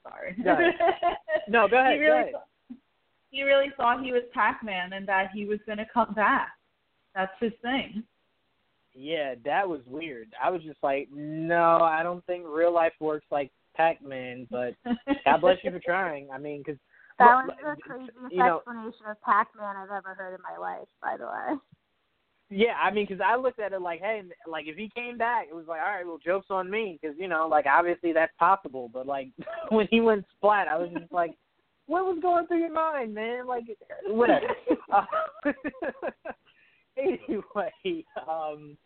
Sorry. 0.05 0.37
Go. 0.45 0.57
No, 1.49 1.67
go 1.67 1.81
ahead. 1.81 1.95
he 1.95 1.99
go 1.99 2.05
really 2.05 2.21
ahead. 2.21 2.33
thought, 2.33 2.47
he 3.33 3.43
really 3.43 3.73
thought 3.77 4.05
he 4.05 4.13
was 4.13 4.23
Pac-Man 4.33 4.93
and 4.93 5.09
that 5.09 5.31
he 5.35 5.45
was 5.45 5.59
going 5.67 5.79
to 5.79 5.87
come 5.93 6.15
back. 6.15 6.51
That's 7.17 7.33
his 7.41 7.51
thing. 7.61 8.05
Yeah, 8.95 9.35
that 9.45 9.69
was 9.69 9.81
weird. 9.85 10.29
I 10.41 10.51
was 10.51 10.63
just 10.63 10.79
like, 10.85 11.09
no, 11.13 11.79
I 11.83 12.05
don't 12.05 12.25
think 12.27 12.45
real 12.47 12.73
life 12.73 12.93
works 13.01 13.27
like 13.33 13.51
Pac-Man. 13.77 14.47
But 14.49 14.75
God 15.25 15.41
bless 15.41 15.57
you 15.65 15.73
for 15.73 15.81
trying. 15.85 16.29
I 16.33 16.39
mean, 16.39 16.59
because 16.65 16.79
That 17.19 17.47
was 17.47 17.57
the 17.61 17.83
craziest 17.83 18.13
you 18.31 18.39
know, 18.39 18.59
explanation 18.59 19.07
of 19.11 19.21
Pac-Man 19.23 19.77
I've 19.77 19.91
ever 19.91 20.15
heard 20.15 20.35
in 20.35 20.41
my 20.43 20.57
life, 20.57 20.89
by 21.03 21.17
the 21.17 21.25
way. 21.25 21.59
Yeah, 22.51 22.75
I 22.83 22.91
mean, 22.91 23.07
because 23.07 23.23
I 23.25 23.37
looked 23.37 23.61
at 23.61 23.73
it 23.73 23.83
like, 23.83 24.01
hey, 24.01 24.23
like 24.47 24.67
if 24.67 24.77
he 24.77 24.91
came 24.95 25.19
back, 25.19 25.49
it 25.51 25.55
was 25.55 25.67
like, 25.69 25.81
all 25.81 25.93
right, 25.93 26.07
well, 26.07 26.19
joke's 26.25 26.47
on 26.49 26.71
me, 26.71 26.99
because 27.01 27.17
you 27.19 27.29
know, 27.29 27.47
like 27.47 27.67
obviously 27.67 28.13
that's 28.13 28.33
possible. 28.39 28.89
But 28.93 29.07
like 29.07 29.29
when 29.69 29.87
he 29.91 30.01
went 30.01 30.25
splat, 30.37 30.69
I 30.69 30.79
was 30.79 30.89
just 30.99 31.13
like, 31.13 31.37
what 31.87 32.05
was 32.05 32.19
going 32.23 32.47
through 32.47 32.61
your 32.61 32.73
mind, 32.73 33.15
man? 33.15 33.47
Like 33.47 33.65
whatever. 34.07 34.47
uh, 34.93 35.05
anyway, 36.97 38.05
um, 38.27 38.79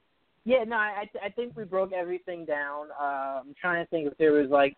yeah, 0.44 0.64
no, 0.64 0.76
I 0.76 1.04
I 1.24 1.28
think 1.28 1.56
we 1.56 1.64
broke 1.64 1.92
everything 1.92 2.44
down. 2.44 2.86
Uh, 3.00 3.42
I'm 3.42 3.54
trying 3.60 3.84
to 3.84 3.90
think 3.90 4.08
if 4.10 4.18
there 4.18 4.32
was 4.32 4.50
like 4.50 4.76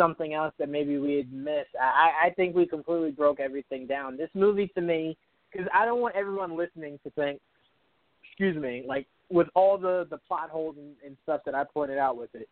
something 0.00 0.34
else 0.34 0.54
that 0.58 0.68
maybe 0.68 0.98
we 0.98 1.16
had 1.16 1.32
missed. 1.32 1.74
I 1.80 2.28
I 2.28 2.30
think 2.30 2.54
we 2.54 2.66
completely 2.66 3.10
broke 3.10 3.40
everything 3.40 3.86
down. 3.86 4.16
This 4.16 4.30
movie 4.34 4.68
to 4.74 4.80
me, 4.80 5.16
because 5.50 5.68
I 5.74 5.84
don't 5.84 6.00
want 6.00 6.16
everyone 6.16 6.56
listening 6.56 6.98
to 7.04 7.10
think 7.10 7.40
excuse 8.22 8.56
me, 8.56 8.84
like 8.86 9.06
with 9.30 9.48
all 9.54 9.76
the 9.76 10.06
the 10.10 10.18
plot 10.18 10.50
holes 10.50 10.76
and, 10.78 10.94
and 11.04 11.16
stuff 11.22 11.42
that 11.44 11.54
I 11.54 11.64
pointed 11.64 11.98
out 11.98 12.16
with 12.16 12.34
it, 12.34 12.48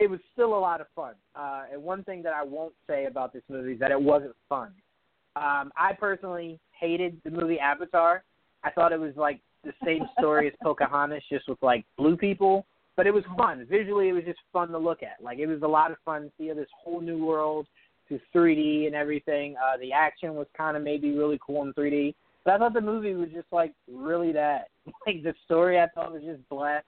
it 0.00 0.08
was 0.08 0.20
still 0.32 0.56
a 0.56 0.58
lot 0.58 0.80
of 0.80 0.86
fun. 0.94 1.14
Uh, 1.34 1.64
and 1.72 1.82
one 1.82 2.02
thing 2.04 2.22
that 2.22 2.32
I 2.32 2.42
won't 2.42 2.74
say 2.86 3.06
about 3.06 3.32
this 3.32 3.42
movie 3.48 3.72
is 3.72 3.80
that 3.80 3.90
it 3.90 4.00
wasn't 4.00 4.34
fun. 4.48 4.72
Um, 5.36 5.70
I 5.76 5.92
personally 5.98 6.58
hated 6.78 7.20
the 7.24 7.30
movie 7.30 7.58
Avatar. 7.58 8.24
I 8.64 8.70
thought 8.70 8.92
it 8.92 9.00
was 9.00 9.12
like 9.16 9.40
the 9.64 9.72
same 9.84 10.02
story 10.18 10.48
as 10.48 10.54
Pocahontas, 10.62 11.22
just 11.30 11.48
with 11.48 11.62
like 11.62 11.84
blue 11.96 12.16
people. 12.16 12.66
But 12.98 13.06
it 13.06 13.14
was 13.14 13.22
fun. 13.36 13.64
Visually, 13.70 14.08
it 14.08 14.12
was 14.12 14.24
just 14.24 14.40
fun 14.52 14.70
to 14.70 14.78
look 14.78 15.04
at. 15.04 15.22
Like 15.22 15.38
it 15.38 15.46
was 15.46 15.62
a 15.62 15.68
lot 15.68 15.92
of 15.92 15.98
fun 16.04 16.22
to 16.22 16.30
see 16.36 16.52
this 16.52 16.66
whole 16.76 17.00
new 17.00 17.24
world 17.24 17.68
through 18.08 18.18
3D 18.34 18.86
and 18.86 18.94
everything. 18.96 19.54
Uh, 19.56 19.76
the 19.80 19.92
action 19.92 20.34
was 20.34 20.48
kind 20.56 20.76
of 20.76 20.82
maybe 20.82 21.12
really 21.12 21.38
cool 21.46 21.62
in 21.62 21.72
3D. 21.74 22.12
But 22.44 22.54
I 22.54 22.58
thought 22.58 22.74
the 22.74 22.80
movie 22.80 23.14
was 23.14 23.28
just 23.32 23.46
like 23.52 23.72
really 23.88 24.32
that. 24.32 24.70
Like 25.06 25.22
the 25.22 25.32
story, 25.44 25.78
I 25.78 25.86
thought 25.94 26.12
was 26.12 26.22
just 26.24 26.40
blah. 26.48 26.80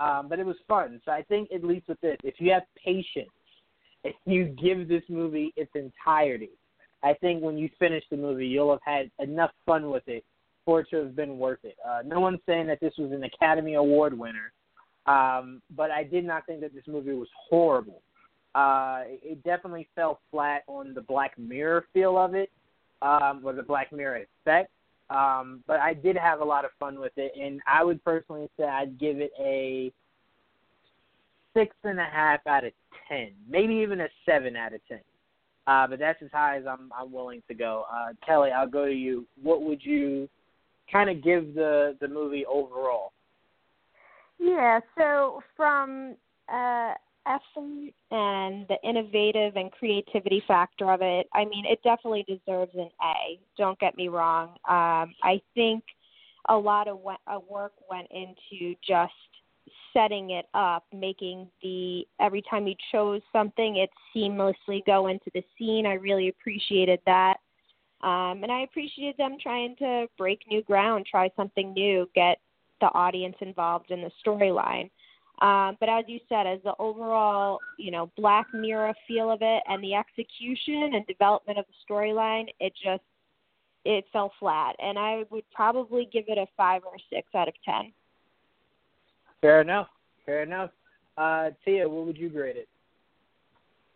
Um, 0.00 0.28
but 0.30 0.38
it 0.38 0.46
was 0.46 0.56
fun. 0.66 1.02
So 1.04 1.12
I 1.12 1.22
think 1.22 1.50
at 1.52 1.62
least 1.62 1.86
with 1.86 2.00
this, 2.00 2.16
if 2.24 2.36
you 2.38 2.50
have 2.52 2.62
patience, 2.82 3.28
if 4.04 4.16
you 4.24 4.46
give 4.46 4.88
this 4.88 5.02
movie 5.10 5.52
its 5.56 5.72
entirety, 5.74 6.48
I 7.02 7.12
think 7.12 7.42
when 7.42 7.58
you 7.58 7.68
finish 7.78 8.04
the 8.10 8.16
movie, 8.16 8.46
you'll 8.46 8.70
have 8.70 8.80
had 8.86 9.10
enough 9.18 9.50
fun 9.66 9.90
with 9.90 10.04
it 10.06 10.24
for 10.64 10.80
it 10.80 10.86
to 10.92 10.96
have 10.96 11.14
been 11.14 11.36
worth 11.38 11.62
it. 11.62 11.76
Uh, 11.86 12.00
no 12.06 12.20
one's 12.20 12.40
saying 12.46 12.68
that 12.68 12.80
this 12.80 12.94
was 12.96 13.12
an 13.12 13.24
Academy 13.24 13.74
Award 13.74 14.18
winner, 14.18 14.50
um, 15.06 15.62
but 15.76 15.90
I 15.90 16.04
did 16.04 16.24
not 16.24 16.46
think 16.46 16.60
that 16.60 16.74
this 16.74 16.84
movie 16.86 17.12
was 17.12 17.28
horrible. 17.48 18.02
Uh, 18.54 19.02
it 19.06 19.42
definitely 19.44 19.88
fell 19.94 20.20
flat 20.30 20.62
on 20.66 20.94
the 20.94 21.00
Black 21.00 21.38
Mirror 21.38 21.86
feel 21.92 22.18
of 22.18 22.34
it, 22.34 22.50
um, 23.00 23.40
or 23.44 23.52
the 23.52 23.62
Black 23.62 23.92
Mirror 23.92 24.24
effect. 24.44 24.70
Um, 25.10 25.62
but 25.66 25.80
I 25.80 25.94
did 25.94 26.16
have 26.16 26.40
a 26.40 26.44
lot 26.44 26.64
of 26.64 26.70
fun 26.78 26.98
with 27.00 27.12
it, 27.16 27.32
and 27.40 27.60
I 27.66 27.82
would 27.84 28.02
personally 28.04 28.48
say 28.58 28.64
I'd 28.64 28.98
give 28.98 29.20
it 29.20 29.32
a 29.38 29.92
six 31.54 31.74
and 31.84 31.98
a 31.98 32.04
half 32.04 32.46
out 32.46 32.64
of 32.64 32.72
ten, 33.08 33.32
maybe 33.48 33.74
even 33.74 34.00
a 34.00 34.08
seven 34.24 34.56
out 34.56 34.74
of 34.74 34.80
ten. 34.88 35.00
Uh, 35.66 35.86
but 35.86 35.98
that's 35.98 36.22
as 36.22 36.30
high 36.32 36.56
as 36.56 36.64
I'm 36.66 36.90
I'm 36.98 37.12
willing 37.12 37.42
to 37.48 37.54
go. 37.54 37.84
Uh, 37.92 38.12
Kelly, 38.24 38.50
I'll 38.50 38.68
go 38.68 38.86
to 38.86 38.92
you. 38.92 39.26
What 39.42 39.62
would 39.62 39.84
you 39.84 40.28
kind 40.90 41.10
of 41.10 41.22
give 41.22 41.54
the 41.54 41.96
the 42.00 42.08
movie 42.08 42.44
overall? 42.46 43.12
Yeah, 44.42 44.80
so 44.98 45.40
from 45.56 46.16
uh, 46.52 46.94
effort 47.28 47.92
and 48.10 48.66
the 48.66 48.76
innovative 48.82 49.54
and 49.54 49.70
creativity 49.70 50.42
factor 50.48 50.90
of 50.90 51.00
it, 51.00 51.28
I 51.32 51.44
mean, 51.44 51.64
it 51.64 51.78
definitely 51.84 52.24
deserves 52.26 52.72
an 52.74 52.90
A. 53.00 53.38
Don't 53.56 53.78
get 53.78 53.96
me 53.96 54.08
wrong. 54.08 54.48
Um, 54.68 55.14
I 55.22 55.40
think 55.54 55.84
a 56.48 56.56
lot 56.56 56.88
of 56.88 56.98
work 57.48 57.72
went 57.88 58.08
into 58.10 58.74
just 58.84 59.12
setting 59.92 60.30
it 60.30 60.46
up, 60.54 60.86
making 60.92 61.46
the 61.62 62.04
every 62.20 62.42
time 62.50 62.66
you 62.66 62.74
chose 62.90 63.20
something, 63.32 63.76
it 63.76 63.90
seamlessly 64.14 64.84
go 64.84 65.06
into 65.06 65.30
the 65.34 65.44
scene. 65.56 65.86
I 65.86 65.94
really 65.94 66.30
appreciated 66.30 66.98
that. 67.06 67.36
Um, 68.02 68.42
and 68.42 68.50
I 68.50 68.62
appreciated 68.62 69.16
them 69.18 69.36
trying 69.40 69.76
to 69.76 70.08
break 70.18 70.40
new 70.50 70.64
ground, 70.64 71.06
try 71.08 71.30
something 71.36 71.72
new, 71.72 72.08
get 72.16 72.38
the 72.82 72.88
audience 72.88 73.36
involved 73.40 73.90
in 73.90 74.02
the 74.02 74.10
storyline. 74.24 74.90
Um, 75.40 75.76
but 75.80 75.88
as 75.88 76.04
you 76.06 76.20
said, 76.28 76.46
as 76.46 76.60
the 76.62 76.74
overall, 76.78 77.58
you 77.78 77.90
know, 77.90 78.10
Black 78.16 78.46
Mirror 78.52 78.92
feel 79.08 79.30
of 79.30 79.38
it 79.40 79.62
and 79.66 79.82
the 79.82 79.94
execution 79.94 80.92
and 80.94 81.06
development 81.06 81.58
of 81.58 81.64
the 81.66 81.94
storyline, 81.94 82.44
it 82.60 82.74
just 82.74 83.02
it 83.84 84.04
fell 84.12 84.32
flat. 84.38 84.76
And 84.78 84.98
I 84.98 85.24
would 85.30 85.44
probably 85.52 86.08
give 86.12 86.24
it 86.28 86.38
a 86.38 86.46
five 86.56 86.82
or 86.84 86.94
a 86.94 86.98
six 87.10 87.26
out 87.34 87.48
of 87.48 87.54
ten. 87.64 87.92
Fair 89.40 89.62
enough. 89.62 89.88
Fair 90.26 90.42
enough. 90.42 90.70
Uh, 91.16 91.50
Tia, 91.64 91.88
what 91.88 92.06
would 92.06 92.18
you 92.18 92.28
grade 92.28 92.56
it? 92.56 92.68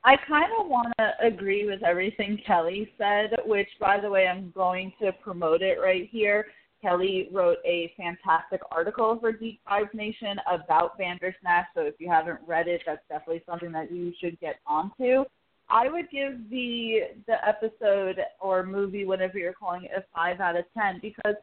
I 0.05 0.17
kind 0.29 0.47
of 0.61 0.69
want 0.69 0.93
to 0.99 1.11
agree 1.25 1.67
with 1.67 1.83
everything 1.83 2.41
Kelly 2.47 2.89
said, 2.97 3.31
which, 3.45 3.69
by 3.81 4.01
the 4.01 4.09
way, 4.09 4.27
I'm 4.27 4.53
going 4.55 4.93
to 5.03 5.13
promote 5.13 5.63
it 5.63 5.79
right 5.81 6.09
here. 6.11 6.47
Kelly 6.83 7.29
wrote 7.33 7.59
a 7.65 7.93
fantastic 7.97 8.61
article 8.71 9.19
for 9.21 9.33
Deep 9.33 9.61
Dive 9.69 9.93
Nation 9.95 10.39
about 10.51 10.99
Bandersnatch, 10.99 11.67
so 11.75 11.83
if 11.83 11.95
you 11.99 12.09
haven't 12.09 12.41
read 12.47 12.69
it, 12.69 12.83
that's 12.87 13.03
definitely 13.09 13.43
something 13.49 13.73
that 13.73 13.91
you 13.91 14.13
should 14.21 14.39
get 14.41 14.57
onto. 14.67 15.25
I 15.69 15.89
would 15.89 16.11
give 16.11 16.49
the 16.49 17.09
the 17.27 17.37
episode 17.47 18.19
or 18.41 18.63
movie, 18.63 19.05
whatever 19.05 19.39
you're 19.39 19.53
calling 19.53 19.85
it, 19.85 19.91
a 19.97 20.05
five 20.15 20.41
out 20.41 20.57
of 20.57 20.65
ten 20.77 21.01
because 21.03 21.35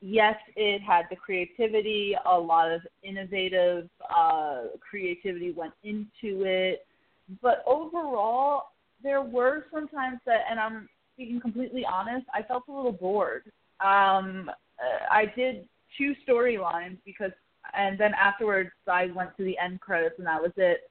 yes, 0.00 0.36
it 0.56 0.82
had 0.82 1.06
the 1.10 1.16
creativity, 1.16 2.14
a 2.26 2.38
lot 2.38 2.70
of 2.70 2.82
innovative 3.02 3.88
uh, 4.14 4.64
creativity 4.88 5.52
went 5.52 5.74
into 5.82 6.44
it, 6.44 6.86
but 7.40 7.62
overall, 7.66 8.64
there 9.02 9.22
were 9.22 9.66
some 9.72 9.88
times 9.88 10.18
that, 10.26 10.42
and 10.50 10.60
I'm 10.60 10.88
being 11.16 11.40
completely 11.40 11.84
honest, 11.84 12.26
I 12.34 12.42
felt 12.42 12.64
a 12.68 12.72
little 12.72 12.92
bored. 12.92 13.44
Um, 13.80 14.50
uh, 14.82 15.06
I 15.10 15.26
did 15.36 15.68
two 15.96 16.14
storylines 16.26 16.98
because, 17.04 17.32
and 17.74 17.98
then 17.98 18.12
afterwards 18.14 18.70
I 18.90 19.06
went 19.14 19.36
to 19.36 19.44
the 19.44 19.56
end 19.58 19.80
credits 19.80 20.16
and 20.18 20.26
that 20.26 20.42
was 20.42 20.52
it. 20.56 20.90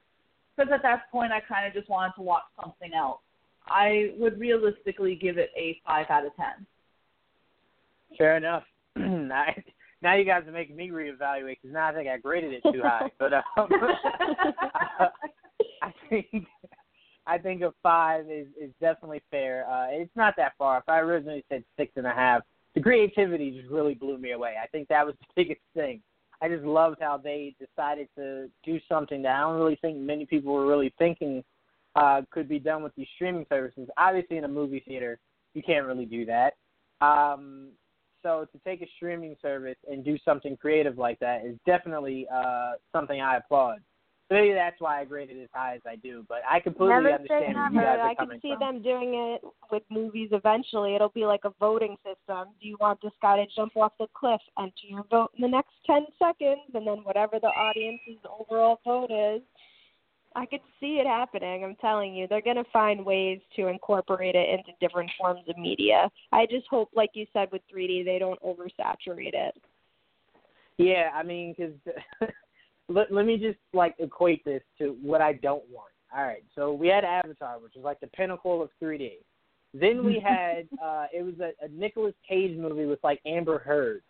Because 0.56 0.72
at 0.74 0.84
that 0.84 1.12
point 1.12 1.32
I 1.32 1.40
kind 1.40 1.68
of 1.68 1.74
just 1.74 1.90
wanted 1.90 2.14
to 2.16 2.22
watch 2.22 2.44
something 2.62 2.94
else. 2.94 3.20
I 3.68 4.12
would 4.18 4.40
realistically 4.40 5.16
give 5.16 5.38
it 5.38 5.50
a 5.58 5.80
five 5.86 6.08
out 6.10 6.26
of 6.26 6.36
ten. 6.36 6.66
Fair 8.18 8.38
enough. 8.38 8.64
now, 8.96 9.46
now 10.02 10.16
you 10.16 10.26
guys 10.26 10.44
are 10.48 10.52
making 10.52 10.76
me 10.76 10.90
reevaluate 10.90 11.58
because 11.62 11.74
now 11.74 11.90
I 11.90 11.94
think 11.94 12.10
I 12.10 12.18
graded 12.18 12.54
it 12.54 12.64
too 12.72 12.82
high. 12.82 13.12
But 13.20 13.34
um, 13.34 13.44
I 15.82 15.94
think 16.10 16.28
I 17.28 17.38
think 17.38 17.62
a 17.62 17.74
five 17.82 18.26
is 18.30 18.48
is 18.60 18.72
definitely 18.82 19.22
fair. 19.32 19.66
Uh, 19.70 19.88
it's 19.92 20.16
not 20.16 20.36
that 20.38 20.54
far. 20.58 20.80
If 20.80 20.90
I 20.90 21.00
originally 21.00 21.46
said 21.50 21.64
six 21.78 21.92
and 21.96 22.08
a 22.08 22.14
half, 22.14 22.42
the 22.76 22.82
creativity 22.82 23.52
just 23.52 23.72
really 23.72 23.94
blew 23.94 24.18
me 24.18 24.32
away. 24.32 24.56
I 24.62 24.68
think 24.68 24.88
that 24.88 25.06
was 25.06 25.16
the 25.20 25.28
biggest 25.36 25.62
thing. 25.76 26.02
I 26.42 26.50
just 26.50 26.64
loved 26.64 26.98
how 27.02 27.18
they 27.18 27.56
decided 27.60 28.08
to 28.18 28.50
do 28.64 28.80
something 28.90 29.22
that 29.22 29.36
I 29.36 29.42
don't 29.42 29.60
really 29.60 29.78
think 29.82 29.98
many 29.98 30.26
people 30.26 30.54
were 30.54 30.66
really 30.66 30.94
thinking 30.98 31.44
uh, 31.96 32.22
could 32.32 32.50
be 32.50 32.58
done 32.58 32.82
with 32.84 32.96
these 32.96 33.08
streaming 33.16 33.46
services. 33.48 33.88
Obviously, 33.98 34.38
in 34.38 34.46
a 34.46 34.48
movie 34.48 34.84
theater, 34.88 35.20
you 35.54 35.62
can't 35.62 35.86
really 35.86 36.06
do 36.06 36.26
that. 36.26 36.54
Um, 37.06 37.70
so 38.24 38.48
to 38.52 38.60
take 38.66 38.82
a 38.82 38.88
streaming 38.96 39.36
service 39.42 39.78
and 39.90 40.06
do 40.06 40.18
something 40.24 40.56
creative 40.58 40.98
like 40.98 41.20
that 41.20 41.46
is 41.46 41.58
definitely 41.66 42.28
uh, 42.34 42.74
something 42.92 43.20
I 43.20 43.38
applaud. 43.38 43.80
Maybe 44.32 44.54
that's 44.54 44.80
why 44.80 45.02
I 45.02 45.06
grade 45.06 45.30
it 45.30 45.42
as 45.42 45.50
high 45.54 45.76
as 45.76 45.82
I 45.86 45.98
do. 45.98 46.26
But 46.28 46.40
I 46.50 46.60
completely 46.60 46.96
never 46.96 47.12
understand 47.12 47.56
where 47.56 47.70
never. 47.70 47.76
you 47.76 47.82
guys 47.82 48.00
are 48.00 48.10
I 48.10 48.16
coming 48.16 48.40
can 48.40 48.42
see 48.42 48.56
from. 48.58 48.76
them 48.76 48.82
doing 48.82 49.14
it 49.14 49.42
with 49.72 49.84
movies 49.92 50.30
eventually. 50.32 50.96
It'll 50.96 51.10
be 51.10 51.26
like 51.26 51.42
a 51.44 51.54
voting 51.60 51.98
system. 51.98 52.50
Do 52.62 52.68
you 52.68 52.78
want 52.80 53.00
this 53.04 53.12
guy 53.22 53.36
to 53.36 53.46
jump 53.56 53.76
off 53.76 53.94
the 54.00 54.08
cliff? 54.16 54.42
Enter 54.58 54.72
your 54.88 55.04
vote 55.12 55.32
in 55.38 55.42
the 55.42 55.48
next 55.48 55.74
10 55.86 56.06
seconds, 56.18 56.62
and 56.74 56.88
then 56.88 57.04
whatever 57.04 57.40
the 57.40 57.48
audience's 57.48 58.24
overall 58.40 58.80
vote 58.86 59.12
is. 59.12 59.42
I 60.34 60.46
could 60.46 60.62
see 60.80 61.00
it 61.00 61.06
happening. 61.06 61.66
I'm 61.66 61.76
telling 61.76 62.16
you, 62.16 62.26
they're 62.26 62.42
going 62.42 62.56
to 62.56 62.64
find 62.72 63.06
ways 63.06 63.42
to 63.58 63.68
incorporate 63.68 64.34
it 64.36 64.48
into 64.50 64.72
different 64.80 65.12
forms 65.20 65.42
of 65.50 65.58
media. 65.58 66.10
I 66.32 66.46
just 66.46 66.68
hope, 66.70 66.90
like 66.96 67.10
you 67.16 67.26
said 67.34 67.50
with 67.52 67.62
3D, 67.74 68.06
they 68.06 68.18
don't 68.18 68.42
oversaturate 68.42 69.34
it. 69.34 69.62
Yeah, 70.78 71.10
I 71.14 71.22
mean, 71.24 71.54
because 71.56 71.74
let, 72.92 73.12
let 73.12 73.26
me 73.26 73.38
just 73.38 73.60
like 73.74 73.96
equate 74.00 74.44
this 74.46 74.62
to 74.80 74.96
what 75.02 75.22
I 75.22 75.34
don't 75.34 75.64
want. 75.70 75.92
All 76.16 76.24
right, 76.24 76.44
so 76.56 76.74
we 76.74 76.88
had 76.88 77.04
Avatar, 77.06 77.60
which 77.60 77.76
is 77.76 77.84
like 77.84 78.00
the 78.00 78.08
pinnacle 78.08 78.62
of 78.62 78.70
3D. 78.82 79.14
Then 79.74 80.04
we 80.06 80.20
had 80.24 80.68
uh 80.84 81.06
it 81.14 81.24
was 81.24 81.36
a, 81.40 81.52
a 81.64 81.70
Nicolas 81.70 82.16
Cage 82.28 82.58
movie 82.58 82.86
with 82.86 83.00
like 83.04 83.22
Amber 83.26 83.60
Heard, 83.60 84.02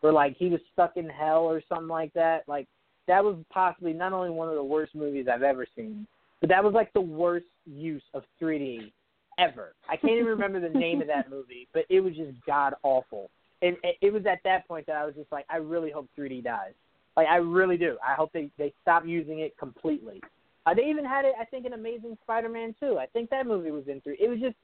where 0.00 0.12
like 0.12 0.36
he 0.36 0.48
was 0.48 0.60
stuck 0.72 0.96
in 0.96 1.08
hell 1.08 1.42
or 1.44 1.62
something 1.68 1.88
like 1.88 2.12
that. 2.14 2.44
Like 2.46 2.68
that 3.08 3.24
was 3.24 3.36
possibly 3.50 3.92
not 3.92 4.12
only 4.12 4.30
one 4.30 4.48
of 4.48 4.54
the 4.54 4.62
worst 4.62 4.94
movies 4.94 5.26
I've 5.32 5.42
ever 5.42 5.66
seen, 5.74 6.06
but 6.40 6.48
that 6.50 6.62
was 6.62 6.74
like 6.74 6.92
the 6.92 7.00
worst 7.00 7.46
use 7.66 8.02
of 8.14 8.22
3D 8.40 8.92
ever. 9.38 9.74
I 9.88 9.96
can't 9.96 10.12
even 10.12 10.26
remember 10.38 10.60
the 10.60 10.78
name 10.78 11.00
of 11.00 11.08
that 11.08 11.30
movie, 11.30 11.68
but 11.72 11.84
it 11.88 12.00
was 12.00 12.14
just 12.14 12.32
god 12.46 12.74
awful. 12.82 13.30
And 13.62 13.76
it, 13.82 13.96
it 14.00 14.12
was 14.12 14.24
at 14.26 14.38
that 14.44 14.68
point 14.68 14.86
that 14.86 14.96
I 14.96 15.04
was 15.04 15.14
just 15.16 15.32
like, 15.32 15.46
I 15.50 15.56
really 15.56 15.90
hope 15.90 16.08
3D 16.16 16.44
dies. 16.44 16.74
Like 17.18 17.26
I 17.26 17.38
really 17.38 17.76
do. 17.76 17.96
I 18.06 18.14
hope 18.14 18.32
they 18.32 18.48
they 18.58 18.72
stop 18.80 19.04
using 19.04 19.40
it 19.40 19.58
completely. 19.58 20.22
Uh, 20.64 20.72
they 20.72 20.84
even 20.84 21.04
had 21.04 21.24
it, 21.24 21.32
I 21.40 21.44
think, 21.44 21.66
in 21.66 21.72
Amazing 21.72 22.16
Spider-Man 22.22 22.76
2. 22.78 22.96
I 22.96 23.06
think 23.06 23.28
that 23.30 23.44
movie 23.44 23.72
was 23.72 23.84
in 23.88 24.00
3. 24.02 24.16
It 24.20 24.28
was 24.28 24.38
just 24.38 24.54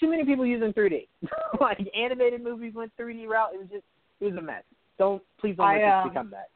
too 0.00 0.08
many 0.08 0.24
people 0.24 0.46
using 0.46 0.72
3D. 0.72 1.06
like 1.60 1.78
animated 1.94 2.42
movies 2.42 2.72
went 2.74 2.92
3D 2.98 3.26
route. 3.26 3.50
It 3.52 3.58
was 3.58 3.68
just 3.70 3.84
it 4.20 4.24
was 4.24 4.36
a 4.36 4.40
mess. 4.40 4.62
Don't 4.96 5.22
please 5.38 5.54
don't 5.58 5.66
I, 5.66 5.82
let 5.82 5.84
um, 5.84 6.08
this 6.08 6.12
become 6.12 6.30
that. 6.30 6.48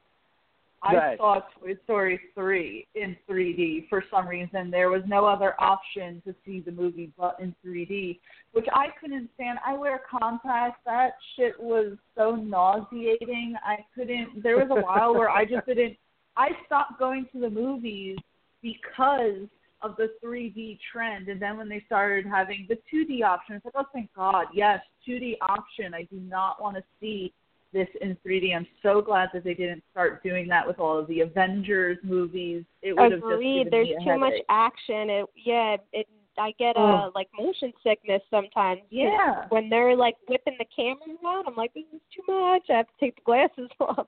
I 0.86 1.16
saw 1.16 1.40
Toy 1.60 1.74
Story 1.84 2.20
3 2.34 2.86
in 2.94 3.16
3D 3.28 3.88
for 3.88 4.04
some 4.10 4.26
reason. 4.28 4.70
There 4.70 4.90
was 4.90 5.02
no 5.06 5.24
other 5.24 5.54
option 5.60 6.22
to 6.26 6.34
see 6.44 6.60
the 6.60 6.72
movie 6.72 7.12
but 7.18 7.36
in 7.40 7.54
3D, 7.64 8.18
which 8.52 8.66
I 8.72 8.86
couldn't 9.00 9.30
stand. 9.34 9.58
I 9.66 9.76
wear 9.76 10.00
contacts. 10.08 10.80
That 10.84 11.12
shit 11.36 11.58
was 11.58 11.96
so 12.16 12.36
nauseating. 12.36 13.54
I 13.64 13.84
couldn't. 13.94 14.42
There 14.42 14.56
was 14.56 14.68
a 14.70 14.80
while 14.80 15.14
where 15.14 15.30
I 15.30 15.44
just 15.44 15.66
didn't. 15.66 15.96
I 16.36 16.48
stopped 16.66 16.98
going 16.98 17.26
to 17.32 17.40
the 17.40 17.50
movies 17.50 18.16
because 18.62 19.48
of 19.82 19.96
the 19.96 20.12
3D 20.24 20.78
trend. 20.92 21.28
And 21.28 21.40
then 21.40 21.56
when 21.56 21.68
they 21.68 21.82
started 21.86 22.26
having 22.26 22.66
the 22.68 22.78
2D 22.92 23.22
option, 23.22 23.56
it's 23.56 23.64
like, 23.64 23.74
oh, 23.76 23.84
thank 23.92 24.10
God, 24.14 24.46
yes, 24.52 24.80
2D 25.06 25.36
option. 25.40 25.94
I 25.94 26.02
do 26.04 26.16
not 26.20 26.60
want 26.60 26.76
to 26.76 26.82
see 27.00 27.32
this 27.72 27.88
in 28.00 28.16
3D. 28.26 28.54
I'm 28.54 28.66
so 28.82 29.00
glad 29.00 29.28
that 29.34 29.44
they 29.44 29.54
didn't 29.54 29.82
start 29.90 30.22
doing 30.22 30.48
that 30.48 30.66
with 30.66 30.78
all 30.78 30.98
of 30.98 31.06
the 31.08 31.20
Avengers 31.20 31.98
movies. 32.02 32.64
It 32.82 32.94
would 32.96 33.12
have 33.12 33.20
just 33.20 33.40
given 33.42 33.68
There's 33.70 33.88
me 33.88 33.96
a 34.00 34.04
too 34.04 34.18
much 34.18 34.34
action. 34.48 35.10
It 35.10 35.26
yeah. 35.44 35.76
It 35.92 36.06
I 36.38 36.52
get 36.58 36.76
uh 36.76 37.06
Ugh. 37.06 37.12
like 37.14 37.28
motion 37.38 37.72
sickness 37.82 38.22
sometimes. 38.30 38.80
Yeah. 38.90 39.46
When 39.48 39.68
they're 39.68 39.96
like 39.96 40.16
whipping 40.28 40.56
the 40.58 40.66
camera 40.74 41.16
around, 41.24 41.46
I'm 41.48 41.56
like, 41.56 41.72
this 41.74 41.84
is 41.94 42.00
too 42.14 42.22
much. 42.30 42.62
I 42.70 42.74
have 42.78 42.86
to 42.86 42.92
take 43.00 43.16
the 43.16 43.22
glasses 43.24 43.70
off. 43.80 44.06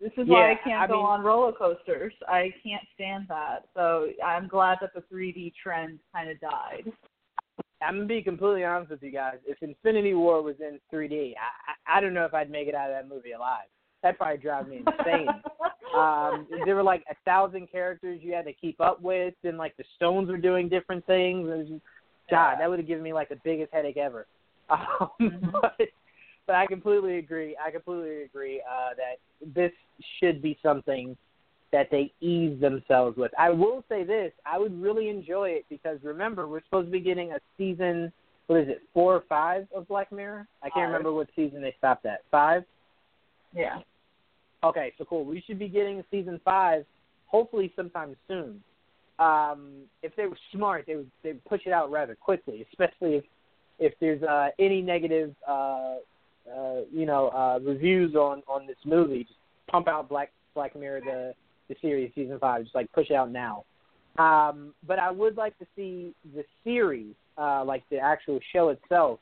This 0.00 0.12
is 0.18 0.26
why 0.28 0.50
I 0.50 0.54
can't 0.64 0.82
I 0.82 0.86
go 0.88 0.96
mean- 0.96 1.06
on 1.06 1.22
roller 1.22 1.52
coasters. 1.52 2.12
I 2.28 2.52
can't 2.62 2.82
stand 2.94 3.26
that. 3.28 3.66
So 3.74 4.08
I'm 4.24 4.48
glad 4.48 4.78
that 4.80 4.90
the 4.94 5.02
3D 5.14 5.52
trend 5.62 6.00
kind 6.12 6.28
of 6.28 6.40
died. 6.40 6.92
I'm 7.86 7.96
gonna 7.96 8.06
be 8.06 8.22
completely 8.22 8.64
honest 8.64 8.90
with 8.90 9.02
you 9.02 9.10
guys. 9.10 9.36
If 9.46 9.62
Infinity 9.62 10.14
War 10.14 10.42
was 10.42 10.56
in 10.60 10.78
3D, 10.92 11.34
I, 11.34 11.94
I 11.94 11.98
I 11.98 12.00
don't 12.00 12.14
know 12.14 12.24
if 12.24 12.34
I'd 12.34 12.50
make 12.50 12.68
it 12.68 12.74
out 12.74 12.90
of 12.90 12.96
that 12.96 13.08
movie 13.12 13.32
alive. 13.32 13.66
That'd 14.02 14.18
probably 14.18 14.38
drive 14.38 14.68
me 14.68 14.78
insane. 14.78 15.42
um, 15.96 16.46
there 16.64 16.74
were 16.74 16.82
like 16.82 17.04
a 17.10 17.14
thousand 17.24 17.70
characters 17.70 18.20
you 18.22 18.32
had 18.32 18.44
to 18.46 18.52
keep 18.52 18.80
up 18.80 19.00
with, 19.02 19.34
and 19.44 19.58
like 19.58 19.76
the 19.76 19.84
stones 19.96 20.28
were 20.28 20.38
doing 20.38 20.68
different 20.68 21.04
things. 21.06 21.48
It 21.48 21.56
was 21.56 21.68
just, 21.68 21.82
God, 22.30 22.56
that 22.60 22.68
would 22.68 22.78
have 22.78 22.88
given 22.88 23.02
me 23.02 23.12
like 23.12 23.28
the 23.28 23.40
biggest 23.44 23.72
headache 23.72 23.96
ever. 23.96 24.26
Um, 24.70 25.10
Mhm. 25.20 25.52
but 25.60 25.88
but 26.46 26.56
I 26.56 26.66
completely 26.66 27.18
agree. 27.18 27.56
I 27.62 27.70
completely 27.70 28.22
agree 28.22 28.62
uh, 28.62 28.94
that 28.96 29.18
this 29.54 29.72
should 30.18 30.40
be 30.40 30.58
something 30.62 31.16
that 31.72 31.88
they 31.90 32.12
ease 32.20 32.60
themselves 32.60 33.16
with. 33.16 33.32
I 33.38 33.50
will 33.50 33.84
say 33.88 34.04
this: 34.04 34.32
I 34.46 34.58
would 34.58 34.80
really 34.80 35.08
enjoy 35.08 35.50
it 35.50 35.64
because 35.68 35.98
remember, 36.02 36.46
we're 36.46 36.62
supposed 36.64 36.88
to 36.88 36.92
be 36.92 37.00
getting 37.00 37.32
a 37.32 37.38
season. 37.58 38.12
What 38.46 38.60
is 38.60 38.68
it, 38.68 38.82
four 38.92 39.14
or 39.14 39.24
five 39.28 39.66
of 39.74 39.88
Black 39.88 40.12
Mirror? 40.12 40.46
I 40.62 40.66
can't 40.66 40.74
Five. 40.74 40.88
remember 40.88 41.12
what 41.12 41.28
season 41.34 41.62
they 41.62 41.74
stopped 41.78 42.04
at. 42.06 42.20
Five. 42.30 42.64
yeah. 43.54 43.78
Okay, 44.64 44.92
so 44.96 45.04
cool. 45.04 45.24
We 45.24 45.42
should 45.46 45.58
be 45.58 45.68
getting 45.68 46.04
season 46.10 46.40
five, 46.44 46.84
hopefully 47.26 47.72
sometime 47.74 48.14
soon. 48.28 48.62
Um, 49.18 49.82
if 50.02 50.14
they 50.16 50.26
were 50.26 50.38
smart, 50.54 50.84
they 50.86 50.96
would 50.96 51.10
they 51.22 51.30
would 51.32 51.44
push 51.46 51.62
it 51.66 51.72
out 51.72 51.90
rather 51.90 52.14
quickly, 52.14 52.66
especially 52.70 53.16
if 53.16 53.24
if 53.78 53.94
there's 54.00 54.22
uh, 54.22 54.48
any 54.58 54.80
negative, 54.82 55.34
uh, 55.48 55.96
uh, 56.52 56.80
you 56.92 57.06
know, 57.06 57.28
uh, 57.28 57.58
reviews 57.64 58.14
on 58.14 58.42
on 58.46 58.66
this 58.66 58.76
movie. 58.84 59.24
Just 59.24 59.38
pump 59.68 59.88
out 59.88 60.08
Black 60.08 60.30
Black 60.54 60.76
Mirror 60.76 61.00
the 61.04 61.34
the 61.72 61.86
series 61.86 62.10
season 62.14 62.38
five. 62.38 62.62
Just 62.62 62.74
like 62.74 62.90
push 62.92 63.10
it 63.10 63.14
out 63.14 63.30
now. 63.30 63.64
Um, 64.18 64.74
but 64.86 64.98
I 64.98 65.10
would 65.10 65.36
like 65.36 65.58
to 65.58 65.66
see 65.74 66.14
the 66.34 66.44
series, 66.64 67.14
uh, 67.38 67.64
like 67.64 67.82
the 67.90 67.98
actual 67.98 68.40
show 68.52 68.68
itself, 68.68 69.20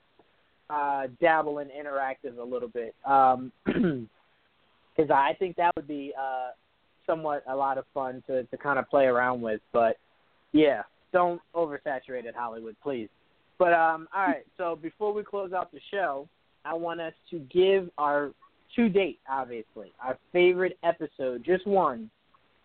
uh, 0.68 1.06
dabble 1.20 1.58
in 1.58 1.68
interactive 1.68 2.38
a 2.38 2.44
little 2.44 2.68
bit. 2.68 2.94
Um, 3.04 3.52
because 4.96 5.10
I 5.10 5.34
think 5.38 5.56
that 5.56 5.74
would 5.76 5.88
be 5.88 6.12
uh, 6.20 6.50
somewhat 7.06 7.44
a 7.48 7.54
lot 7.54 7.78
of 7.78 7.84
fun 7.94 8.22
to 8.26 8.44
to 8.44 8.56
kind 8.56 8.78
of 8.78 8.88
play 8.88 9.04
around 9.04 9.40
with. 9.40 9.60
But 9.72 9.96
yeah, 10.52 10.82
don't 11.12 11.40
oversaturate 11.54 12.24
it, 12.24 12.34
Hollywood, 12.36 12.76
please. 12.82 13.08
But 13.58 13.72
um, 13.72 14.08
all 14.14 14.22
right. 14.22 14.44
So 14.56 14.76
before 14.80 15.12
we 15.12 15.22
close 15.22 15.52
out 15.52 15.70
the 15.72 15.80
show, 15.90 16.28
I 16.64 16.74
want 16.74 17.00
us 17.00 17.14
to 17.30 17.38
give 17.38 17.90
our 17.98 18.32
to 18.76 18.88
date, 18.88 19.18
obviously, 19.28 19.92
our 20.02 20.16
favorite 20.32 20.78
episode, 20.84 21.44
just 21.44 21.66
one, 21.66 22.10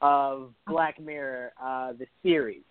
of 0.01 0.51
Black 0.67 0.99
Mirror, 0.99 1.53
uh, 1.61 1.93
the 1.93 2.05
series. 2.23 2.63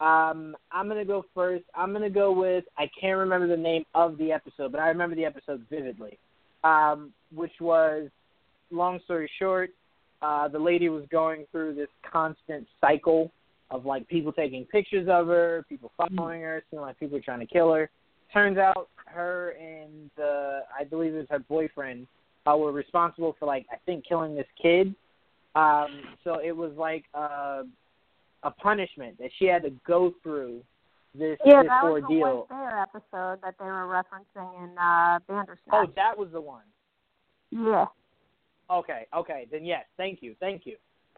Um, 0.00 0.54
I'm 0.70 0.88
gonna 0.88 1.04
go 1.04 1.24
first. 1.34 1.64
I'm 1.74 1.92
gonna 1.92 2.10
go 2.10 2.30
with 2.30 2.64
I 2.76 2.90
can't 3.00 3.16
remember 3.16 3.46
the 3.46 3.56
name 3.56 3.84
of 3.94 4.18
the 4.18 4.30
episode, 4.32 4.72
but 4.72 4.80
I 4.80 4.88
remember 4.88 5.16
the 5.16 5.24
episode 5.24 5.64
vividly, 5.70 6.18
um, 6.64 7.12
which 7.34 7.52
was 7.60 8.08
long 8.70 9.00
story 9.04 9.30
short, 9.38 9.70
uh, 10.22 10.48
the 10.48 10.58
lady 10.58 10.88
was 10.88 11.04
going 11.10 11.46
through 11.52 11.74
this 11.74 11.88
constant 12.10 12.66
cycle 12.80 13.30
of 13.70 13.84
like 13.84 14.06
people 14.08 14.32
taking 14.32 14.64
pictures 14.66 15.08
of 15.10 15.26
her, 15.26 15.64
people 15.68 15.90
following 15.96 16.42
her, 16.42 16.62
seeing 16.70 16.82
like 16.82 16.98
people 16.98 17.20
trying 17.20 17.40
to 17.40 17.46
kill 17.46 17.72
her. 17.72 17.90
Turns 18.32 18.58
out 18.58 18.88
her 19.06 19.50
and 19.60 20.10
the 20.16 20.60
I 20.78 20.84
believe 20.84 21.14
it 21.14 21.18
was 21.18 21.26
her 21.30 21.38
boyfriend 21.38 22.06
uh, 22.46 22.56
were 22.56 22.72
responsible 22.72 23.34
for 23.38 23.46
like 23.46 23.66
I 23.72 23.76
think 23.86 24.04
killing 24.06 24.34
this 24.34 24.46
kid. 24.60 24.94
Um, 25.56 26.02
so 26.22 26.38
it 26.38 26.54
was 26.54 26.72
like 26.76 27.04
uh, 27.14 27.62
a 28.42 28.50
punishment 28.50 29.18
that 29.18 29.30
she 29.38 29.46
had 29.46 29.62
to 29.62 29.70
go 29.86 30.12
through 30.22 30.62
this 31.18 31.38
Yeah, 31.46 31.62
this 31.62 31.70
that 31.70 31.84
was 31.84 32.02
the 32.08 32.20
ordeal. 32.20 32.46
Bear 32.50 32.78
episode 32.82 33.40
that 33.42 33.54
they 33.58 33.64
were 33.64 33.86
referencing 33.86 34.62
in 34.62 34.76
uh 34.78 35.18
Bandersnatch. 35.26 35.72
Oh, 35.72 35.86
that 35.96 36.16
was 36.16 36.28
the 36.32 36.40
one. 36.40 36.64
yeah. 37.50 37.86
Okay, 38.70 39.06
okay, 39.16 39.46
then 39.50 39.64
yes, 39.64 39.84
thank 39.96 40.22
you, 40.22 40.34
thank 40.40 40.66
you. 40.66 40.76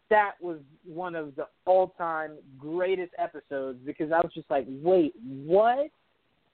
That 0.09 0.33
was 0.39 0.59
one 0.85 1.15
of 1.15 1.35
the 1.35 1.47
all-time 1.65 2.37
greatest 2.59 3.11
episodes 3.17 3.79
because 3.85 4.11
I 4.11 4.17
was 4.17 4.31
just 4.33 4.49
like, 4.49 4.65
wait, 4.67 5.13
what? 5.45 5.89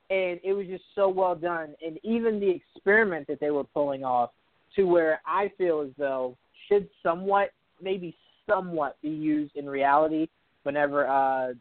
And 0.10 0.40
it 0.44 0.54
was 0.54 0.68
just 0.68 0.84
so 0.96 1.10
well 1.10 1.36
done, 1.36 1.76
and 1.86 2.00
even 2.04 2.40
the 2.40 2.50
experiment 2.50 3.28
that 3.28 3.40
they 3.40 3.52
were 3.52 3.64
pulling 3.64 4.04
off, 4.04 4.32
to 4.76 4.84
where 4.84 5.22
I 5.26 5.52
feel 5.58 5.82
as 5.82 5.90
though 5.98 6.38
should 6.68 6.88
somewhat, 7.04 7.52
maybe 7.82 8.16
somewhat, 8.50 8.98
be 9.02 9.10
used 9.10 9.56
in 9.56 9.68
reality 9.68 10.28
whenever 10.64 11.08
uh 11.08 11.54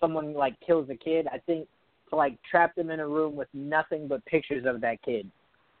someone 0.00 0.34
like 0.34 0.54
kills 0.66 0.88
a 0.90 0.96
kid. 0.96 1.26
I 1.32 1.38
think 1.38 1.68
to 2.10 2.16
like 2.16 2.38
trap 2.48 2.74
them 2.74 2.90
in 2.90 3.00
a 3.00 3.08
room 3.08 3.36
with 3.36 3.48
nothing 3.54 4.06
but 4.06 4.24
pictures 4.26 4.64
of 4.66 4.80
that 4.82 5.02
kid. 5.02 5.30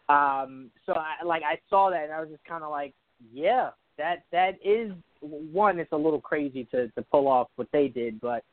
Um, 0.08 0.70
so 0.86 0.94
I 0.94 1.24
like 1.24 1.42
I 1.42 1.58
saw 1.70 1.90
that 1.90 2.04
and 2.04 2.12
I 2.12 2.20
was 2.20 2.30
just 2.30 2.44
kind 2.44 2.64
of 2.64 2.70
like, 2.70 2.94
yeah, 3.32 3.70
that 3.98 4.24
that 4.32 4.58
is 4.64 4.92
one. 5.20 5.78
It's 5.78 5.92
a 5.92 5.96
little 5.96 6.20
crazy 6.20 6.64
to 6.72 6.88
to 6.88 7.02
pull 7.02 7.28
off 7.28 7.48
what 7.56 7.68
they 7.72 7.88
did, 7.88 8.20
but 8.20 8.44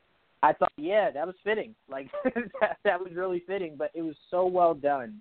I 0.42 0.52
thought, 0.52 0.72
yeah, 0.76 1.10
that 1.10 1.26
was 1.26 1.36
fitting. 1.44 1.74
Like 1.90 2.08
that, 2.60 2.78
that 2.84 3.00
was 3.00 3.12
really 3.14 3.42
fitting, 3.46 3.74
but 3.76 3.90
it 3.94 4.02
was 4.02 4.14
so 4.30 4.46
well 4.46 4.74
done, 4.74 5.20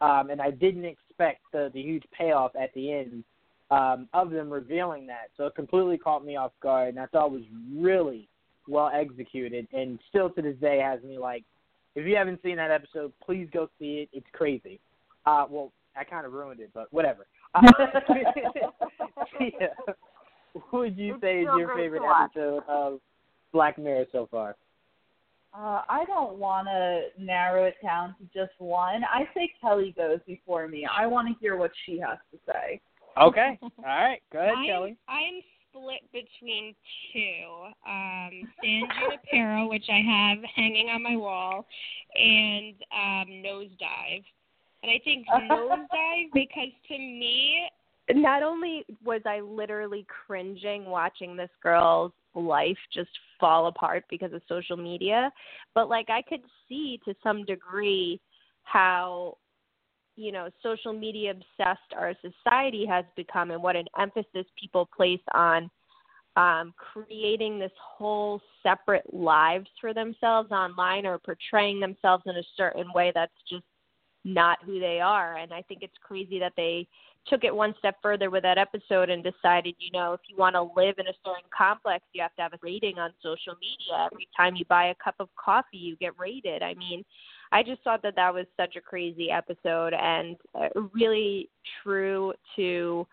um, 0.00 0.30
and 0.30 0.40
I 0.40 0.50
didn't 0.50 0.86
expect 0.86 1.42
the 1.52 1.70
the 1.74 1.82
huge 1.82 2.04
payoff 2.16 2.52
at 2.56 2.72
the 2.74 2.92
end 2.92 3.22
um, 3.70 4.08
of 4.12 4.30
them 4.30 4.50
revealing 4.50 5.06
that. 5.08 5.30
So 5.36 5.46
it 5.46 5.54
completely 5.54 5.98
caught 5.98 6.24
me 6.24 6.36
off 6.36 6.52
guard, 6.62 6.90
and 6.90 7.00
I 7.00 7.06
thought 7.06 7.26
it 7.26 7.32
was 7.32 7.42
really 7.74 8.28
well 8.68 8.90
executed. 8.92 9.66
And 9.72 9.98
still 10.08 10.30
to 10.30 10.42
this 10.42 10.56
day 10.60 10.78
has 10.78 11.02
me 11.02 11.18
like, 11.18 11.44
if 11.94 12.06
you 12.06 12.16
haven't 12.16 12.42
seen 12.42 12.56
that 12.56 12.70
episode, 12.70 13.12
please 13.24 13.48
go 13.52 13.68
see 13.78 14.06
it. 14.06 14.08
It's 14.12 14.26
crazy. 14.32 14.78
Uh, 15.24 15.46
well, 15.48 15.72
I 15.96 16.04
kind 16.04 16.26
of 16.26 16.32
ruined 16.32 16.60
it, 16.60 16.70
but 16.74 16.92
whatever. 16.92 17.26
Uh, 17.54 17.62
yeah. 19.40 19.66
What 20.52 20.72
would 20.72 20.98
you 20.98 21.14
It's 21.14 21.22
say 21.22 21.40
is 21.40 21.48
your 21.58 21.74
favorite 21.74 22.02
episode 22.04 22.62
of 22.68 23.00
Black 23.52 23.78
Mirror 23.78 24.06
so 24.12 24.28
far? 24.30 24.56
Uh, 25.54 25.80
I 25.88 26.04
don't 26.06 26.36
want 26.36 26.66
to 26.66 27.22
narrow 27.22 27.64
it 27.64 27.76
down 27.82 28.14
to 28.18 28.24
just 28.38 28.52
one. 28.58 29.02
I 29.04 29.26
say 29.34 29.50
Kelly 29.60 29.94
goes 29.96 30.18
before 30.26 30.68
me. 30.68 30.86
I 30.86 31.06
want 31.06 31.28
to 31.28 31.34
hear 31.40 31.56
what 31.56 31.70
she 31.86 31.98
has 31.98 32.18
to 32.30 32.38
say. 32.46 32.80
Okay. 33.20 33.58
All 33.62 33.70
right. 33.84 34.20
Go 34.32 34.40
ahead, 34.40 34.54
I'm, 34.58 34.66
Kelly. 34.66 34.96
I'm 35.08 35.40
split 35.68 36.02
between 36.12 36.74
two. 37.12 37.66
Um, 37.86 38.48
San 38.62 38.82
Junipero, 39.00 39.68
which 39.68 39.86
I 39.90 40.00
have 40.00 40.38
hanging 40.54 40.88
on 40.88 41.02
my 41.02 41.16
wall, 41.16 41.66
and 42.14 42.74
um, 42.92 43.42
Nosedive. 43.42 44.24
And 44.82 44.90
I 44.90 45.00
think 45.04 45.26
Nosedive 45.50 46.32
because 46.34 46.70
to 46.88 46.98
me, 46.98 47.68
not 48.10 48.42
only 48.42 48.84
was 49.04 49.22
I 49.26 49.40
literally 49.40 50.06
cringing 50.26 50.86
watching 50.86 51.36
this 51.36 51.50
girl's 51.62 52.12
life 52.34 52.76
just 52.92 53.10
fall 53.40 53.66
apart 53.66 54.04
because 54.10 54.32
of 54.32 54.42
social 54.48 54.76
media, 54.76 55.32
but 55.74 55.88
like 55.88 56.10
I 56.10 56.22
could 56.22 56.42
see 56.68 57.00
to 57.04 57.14
some 57.22 57.44
degree 57.44 58.20
how 58.64 59.38
you 60.16 60.32
know 60.32 60.48
social 60.62 60.92
media 60.92 61.30
obsessed 61.30 61.92
our 61.96 62.14
society 62.20 62.84
has 62.86 63.04
become 63.16 63.50
and 63.50 63.62
what 63.62 63.76
an 63.76 63.86
emphasis 63.98 64.46
people 64.58 64.88
place 64.96 65.20
on 65.34 65.70
um, 66.36 66.74
creating 66.76 67.58
this 67.58 67.72
whole 67.80 68.40
separate 68.62 69.12
lives 69.12 69.68
for 69.80 69.94
themselves 69.94 70.50
online 70.50 71.06
or 71.06 71.18
portraying 71.18 71.80
themselves 71.80 72.24
in 72.26 72.36
a 72.36 72.42
certain 72.56 72.92
way 72.94 73.10
that's 73.14 73.32
just 73.48 73.64
not 74.24 74.58
who 74.64 74.78
they 74.78 75.00
are. 75.00 75.36
And 75.36 75.52
I 75.52 75.62
think 75.62 75.82
it's 75.82 75.94
crazy 76.02 76.38
that 76.40 76.52
they 76.56 76.86
took 77.26 77.42
it 77.42 77.54
one 77.54 77.74
step 77.78 77.96
further 78.02 78.30
with 78.30 78.42
that 78.42 78.58
episode 78.58 79.08
and 79.08 79.24
decided, 79.24 79.74
you 79.78 79.90
know, 79.92 80.12
if 80.12 80.20
you 80.28 80.36
want 80.36 80.54
to 80.54 80.62
live 80.62 80.96
in 80.98 81.06
a 81.06 81.16
certain 81.24 81.48
complex, 81.56 82.04
you 82.12 82.22
have 82.22 82.34
to 82.36 82.42
have 82.42 82.52
a 82.52 82.58
rating 82.62 82.98
on 82.98 83.12
social 83.22 83.54
media. 83.60 84.08
Every 84.12 84.28
time 84.36 84.56
you 84.56 84.64
buy 84.66 84.88
a 84.88 84.94
cup 85.02 85.14
of 85.20 85.28
coffee, 85.36 85.78
you 85.78 85.96
get 85.96 86.18
rated. 86.18 86.62
I 86.62 86.74
mean, 86.74 87.04
I 87.52 87.62
just 87.62 87.82
thought 87.82 88.02
that 88.02 88.16
that 88.16 88.32
was 88.32 88.46
such 88.56 88.76
a 88.76 88.80
crazy 88.80 89.30
episode 89.30 89.94
and 89.94 90.36
uh, 90.54 90.68
really 90.92 91.48
true 91.82 92.32
to 92.56 93.06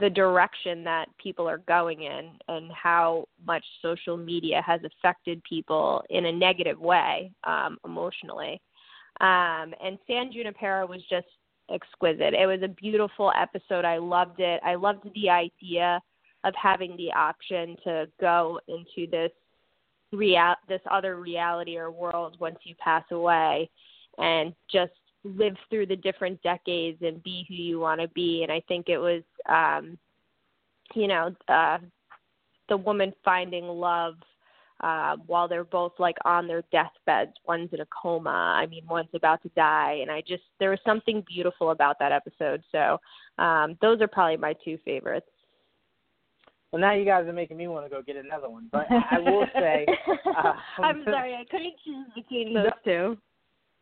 the 0.00 0.10
direction 0.10 0.84
that 0.84 1.06
people 1.22 1.48
are 1.48 1.58
going 1.58 2.02
in 2.02 2.30
and 2.48 2.70
how 2.72 3.26
much 3.46 3.64
social 3.80 4.16
media 4.16 4.62
has 4.66 4.80
affected 4.84 5.42
people 5.44 6.02
in 6.10 6.26
a 6.26 6.32
negative 6.32 6.78
way 6.78 7.30
um, 7.44 7.78
emotionally. 7.84 8.60
Um, 9.20 9.74
and 9.82 9.98
San 10.06 10.30
Junipero 10.32 10.86
was 10.86 11.02
just 11.08 11.26
exquisite. 11.70 12.34
It 12.34 12.46
was 12.46 12.60
a 12.62 12.68
beautiful 12.68 13.32
episode. 13.36 13.84
I 13.84 13.98
loved 13.98 14.40
it. 14.40 14.60
I 14.64 14.74
loved 14.74 15.08
the 15.14 15.30
idea 15.30 16.00
of 16.44 16.54
having 16.60 16.96
the 16.96 17.12
option 17.12 17.76
to 17.84 18.06
go 18.20 18.60
into 18.68 19.10
this 19.10 19.32
real 20.12 20.54
this 20.68 20.80
other 20.90 21.16
reality 21.16 21.76
or 21.76 21.90
world 21.90 22.36
once 22.40 22.58
you 22.64 22.74
pass 22.76 23.04
away 23.10 23.68
and 24.18 24.54
just 24.70 24.92
live 25.24 25.56
through 25.68 25.86
the 25.86 25.96
different 25.96 26.40
decades 26.42 26.98
and 27.02 27.22
be 27.22 27.44
who 27.48 27.54
you 27.54 27.80
want 27.80 28.00
to 28.00 28.08
be. 28.08 28.42
And 28.42 28.52
i 28.52 28.62
think 28.68 28.88
it 28.88 28.98
was 28.98 29.22
um 29.48 29.98
you 30.94 31.06
know 31.06 31.34
uh 31.48 31.78
the 32.68 32.76
woman 32.76 33.12
finding 33.24 33.66
love 33.66 34.14
uh 34.80 35.16
while 35.26 35.48
they're 35.48 35.64
both 35.64 35.92
like 35.98 36.16
on 36.24 36.46
their 36.46 36.62
deathbeds 36.70 37.32
one's 37.46 37.72
in 37.72 37.80
a 37.80 37.86
coma 37.86 38.54
i 38.56 38.66
mean 38.66 38.86
one's 38.88 39.08
about 39.14 39.42
to 39.42 39.50
die. 39.50 39.98
And 40.00 40.10
i 40.10 40.22
just 40.26 40.44
there 40.58 40.70
was 40.70 40.78
something 40.86 41.24
beautiful 41.26 41.70
about 41.70 41.98
that 41.98 42.12
episode. 42.12 42.62
So 42.72 42.98
um 43.38 43.76
those 43.82 44.00
are 44.00 44.08
probably 44.08 44.36
my 44.36 44.54
two 44.64 44.78
favorites 44.84 45.26
Well, 46.72 46.80
now 46.80 46.92
you 46.92 47.04
guys 47.04 47.26
are 47.26 47.32
making 47.32 47.56
me 47.56 47.66
want 47.68 47.86
to 47.86 47.90
go 47.90 48.02
get 48.02 48.16
another 48.16 48.50
one. 48.50 48.68
But 48.70 48.86
I 48.90 49.18
will 49.24 49.46
say, 49.54 49.86
uh, 50.36 50.52
i'm 50.82 51.02
sorry 51.04 51.34
i 51.34 51.44
couldn't 51.50 51.74
choose 51.84 52.06
between 52.14 52.54
those 52.54 52.66
two 52.84 53.16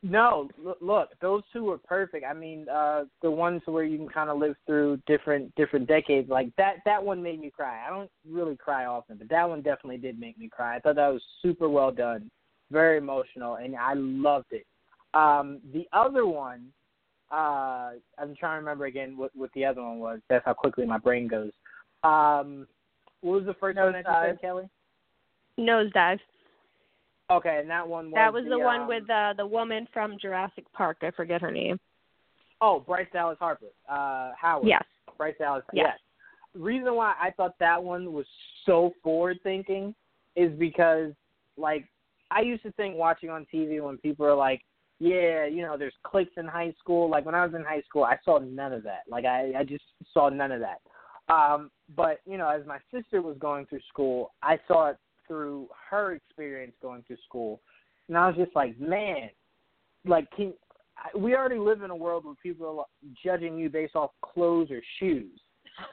No, 0.02 0.48
look, 0.80 1.08
those 1.20 1.42
two 1.52 1.64
were 1.64 1.78
perfect. 1.78 2.24
I 2.24 2.34
mean, 2.34 2.68
uh 2.68 3.04
the 3.22 3.30
ones 3.30 3.62
where 3.64 3.82
you 3.82 3.98
can 3.98 4.08
kind 4.08 4.30
of 4.30 4.38
live 4.38 4.54
through 4.66 4.98
different 5.06 5.52
different 5.56 5.88
decades, 5.88 6.28
like 6.28 6.50
that. 6.56 6.76
That 6.84 7.02
one 7.02 7.22
made 7.22 7.40
me 7.40 7.50
cry. 7.50 7.84
I 7.84 7.90
don't 7.90 8.10
really 8.30 8.56
cry 8.56 8.84
often, 8.86 9.16
but 9.16 9.28
that 9.30 9.48
one 9.48 9.62
definitely 9.62 9.96
did 9.98 10.20
make 10.20 10.38
me 10.38 10.48
cry. 10.48 10.76
I 10.76 10.80
thought 10.80 10.96
that 10.96 11.08
was 11.12 11.22
super 11.42 11.68
well 11.68 11.90
done, 11.90 12.30
very 12.70 12.98
emotional, 12.98 13.54
and 13.56 13.74
I 13.74 13.94
loved 13.94 14.52
it. 14.52 14.66
Um 15.14 15.60
The 15.72 15.86
other 15.92 16.24
one, 16.26 16.62
uh 17.32 17.92
I'm 18.18 18.36
trying 18.38 18.56
to 18.56 18.64
remember 18.64 18.84
again 18.84 19.16
what 19.16 19.32
what 19.34 19.50
the 19.54 19.64
other 19.64 19.82
one 19.82 19.98
was. 19.98 20.20
That's 20.28 20.44
how 20.44 20.54
quickly 20.54 20.86
my 20.86 20.98
brain 20.98 21.26
goes. 21.26 21.52
Um 22.04 22.68
What 23.20 23.38
was 23.38 23.46
the 23.46 23.54
first 23.54 23.78
one 23.78 23.92
that 23.92 23.98
you 23.98 24.04
said, 24.04 24.36
Nosedive. 24.36 24.40
Kelly? 24.40 24.68
nosedive 25.58 26.20
Okay, 27.30 27.58
and 27.60 27.70
that 27.70 27.86
one 27.86 28.06
was 28.06 28.14
that 28.14 28.32
was 28.32 28.44
the, 28.48 28.58
one 28.58 28.82
um, 28.82 28.88
with 28.88 29.08
uh, 29.10 29.32
the 29.36 29.46
woman 29.46 29.88
from 29.92 30.16
Jurassic 30.20 30.64
Park. 30.72 30.98
I 31.02 31.10
forget 31.10 31.40
her 31.40 31.50
name. 31.50 31.78
Oh, 32.60 32.80
Bryce 32.80 33.08
Dallas 33.12 33.36
Harper. 33.40 33.66
Uh 33.90 34.30
Howard. 34.40 34.68
Yes. 34.68 34.84
Bryce 35.18 35.34
Dallas. 35.38 35.64
Yes. 35.72 35.86
Yes. 35.88 35.98
The 36.54 36.60
reason 36.60 36.94
why 36.94 37.14
I 37.20 37.30
thought 37.30 37.58
that 37.58 37.82
one 37.82 38.12
was 38.12 38.26
so 38.64 38.92
forward 39.02 39.38
thinking 39.42 39.94
is 40.36 40.56
because 40.58 41.12
like 41.56 41.86
I 42.30 42.42
used 42.42 42.62
to 42.62 42.72
think 42.72 42.96
watching 42.96 43.28
on 43.28 43.46
TV 43.52 43.82
when 43.82 43.98
people 43.98 44.24
are 44.24 44.34
like, 44.34 44.62
Yeah, 45.00 45.46
you 45.46 45.62
know, 45.62 45.76
there's 45.76 45.94
cliques 46.04 46.34
in 46.36 46.46
high 46.46 46.74
school. 46.78 47.10
Like 47.10 47.26
when 47.26 47.34
I 47.34 47.44
was 47.44 47.54
in 47.56 47.64
high 47.64 47.82
school 47.88 48.04
I 48.04 48.18
saw 48.24 48.38
none 48.38 48.72
of 48.72 48.84
that. 48.84 49.02
Like 49.08 49.24
I, 49.24 49.52
I 49.58 49.64
just 49.64 49.84
saw 50.14 50.28
none 50.28 50.52
of 50.52 50.60
that. 50.60 50.80
Um, 51.28 51.70
but, 51.94 52.20
you 52.26 52.38
know, 52.38 52.48
as 52.48 52.66
my 52.66 52.78
sister 52.92 53.20
was 53.20 53.36
going 53.38 53.66
through 53.66 53.80
school, 53.88 54.32
I 54.42 54.58
saw 54.68 54.90
it 54.90 54.96
through 55.26 55.68
her 55.90 56.12
experience 56.12 56.72
going 56.80 57.02
through 57.06 57.16
school. 57.26 57.60
And 58.08 58.16
I 58.16 58.28
was 58.28 58.36
just 58.36 58.54
like, 58.54 58.78
Man, 58.78 59.30
like 60.04 60.30
can 60.36 60.52
we 61.14 61.34
already 61.34 61.58
live 61.58 61.82
in 61.82 61.90
a 61.90 61.96
world 61.96 62.24
where 62.24 62.34
people 62.42 62.80
are 62.80 62.86
judging 63.22 63.58
you 63.58 63.68
based 63.68 63.96
off 63.96 64.10
clothes 64.22 64.70
or 64.70 64.80
shoes. 64.98 65.40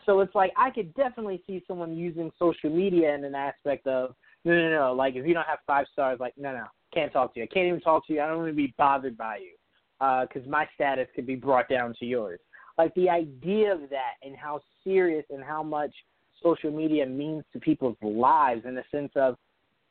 So 0.06 0.22
it's 0.22 0.34
like 0.34 0.52
I 0.58 0.70
could 0.70 0.94
definitely 0.94 1.42
see 1.46 1.64
someone 1.68 1.96
using 1.96 2.32
social 2.40 2.70
media 2.70 3.14
in 3.14 3.26
an 3.26 3.36
aspect 3.36 3.86
of 3.86 4.16
no, 4.46 4.54
no, 4.54 4.70
no. 4.70 4.94
Like 4.94 5.16
if 5.16 5.26
you 5.26 5.34
don't 5.34 5.48
have 5.48 5.60
five 5.68 5.86
stars, 5.92 6.20
like 6.20 6.34
no, 6.38 6.54
no, 6.54 6.66
can't 6.94 7.12
talk 7.12 7.34
to 7.34 7.40
you. 7.40 7.44
I 7.50 7.54
can't 7.54 7.68
even 7.68 7.82
talk 7.82 8.08
to 8.08 8.14
you. 8.14 8.22
I 8.22 8.28
don't 8.28 8.38
want 8.38 8.50
to 8.50 8.56
be 8.56 8.74
bothered 8.78 9.18
by 9.18 9.38
you 9.38 9.56
because 10.00 10.48
my 10.48 10.68
status 10.76 11.08
could 11.16 11.26
be 11.26 11.36
brought 11.36 11.70
down 11.70 11.96
to 12.00 12.06
yours. 12.06 12.40
Like 12.78 12.94
the 12.96 13.10
idea 13.10 13.74
of 13.74 13.82
that 13.90 14.16
and 14.24 14.36
how 14.36 14.62
serious 14.84 15.26
and 15.30 15.44
how 15.44 15.64
much 15.64 15.94
social 16.42 16.72
media 16.72 17.06
means 17.06 17.44
to 17.54 17.60
people's 17.60 17.98
lives 18.02 18.64
in 18.66 18.76
the 18.76 18.84
sense 18.92 19.12
of 19.16 19.38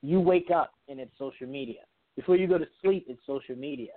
you 0.03 0.20
wake 0.20 0.51
up 0.55 0.72
and 0.89 0.99
it's 1.01 1.12
social 1.18 1.47
media. 1.47 1.80
Before 2.16 2.37
you 2.37 2.47
go 2.47 2.59
to 2.59 2.66
sleep, 2.83 3.07
it's 3.09 3.20
social 3.26 3.57
media. 3.57 3.92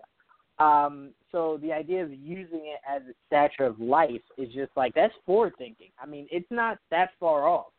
Um, 0.58 1.10
so 1.32 1.60
the 1.62 1.74
idea 1.74 2.04
of 2.04 2.14
using 2.14 2.62
it 2.64 2.80
as 2.90 3.02
a 3.10 3.14
stature 3.28 3.66
of 3.66 3.80
life 3.80 4.22
is 4.38 4.54
just 4.54 4.72
like 4.78 4.94
that's 4.94 5.14
forward 5.26 5.54
thinking. 5.58 5.90
I 6.02 6.06
mean, 6.06 6.28
it's 6.32 6.50
not 6.50 6.78
that 6.92 7.10
far 7.20 7.48
off. 7.48 7.74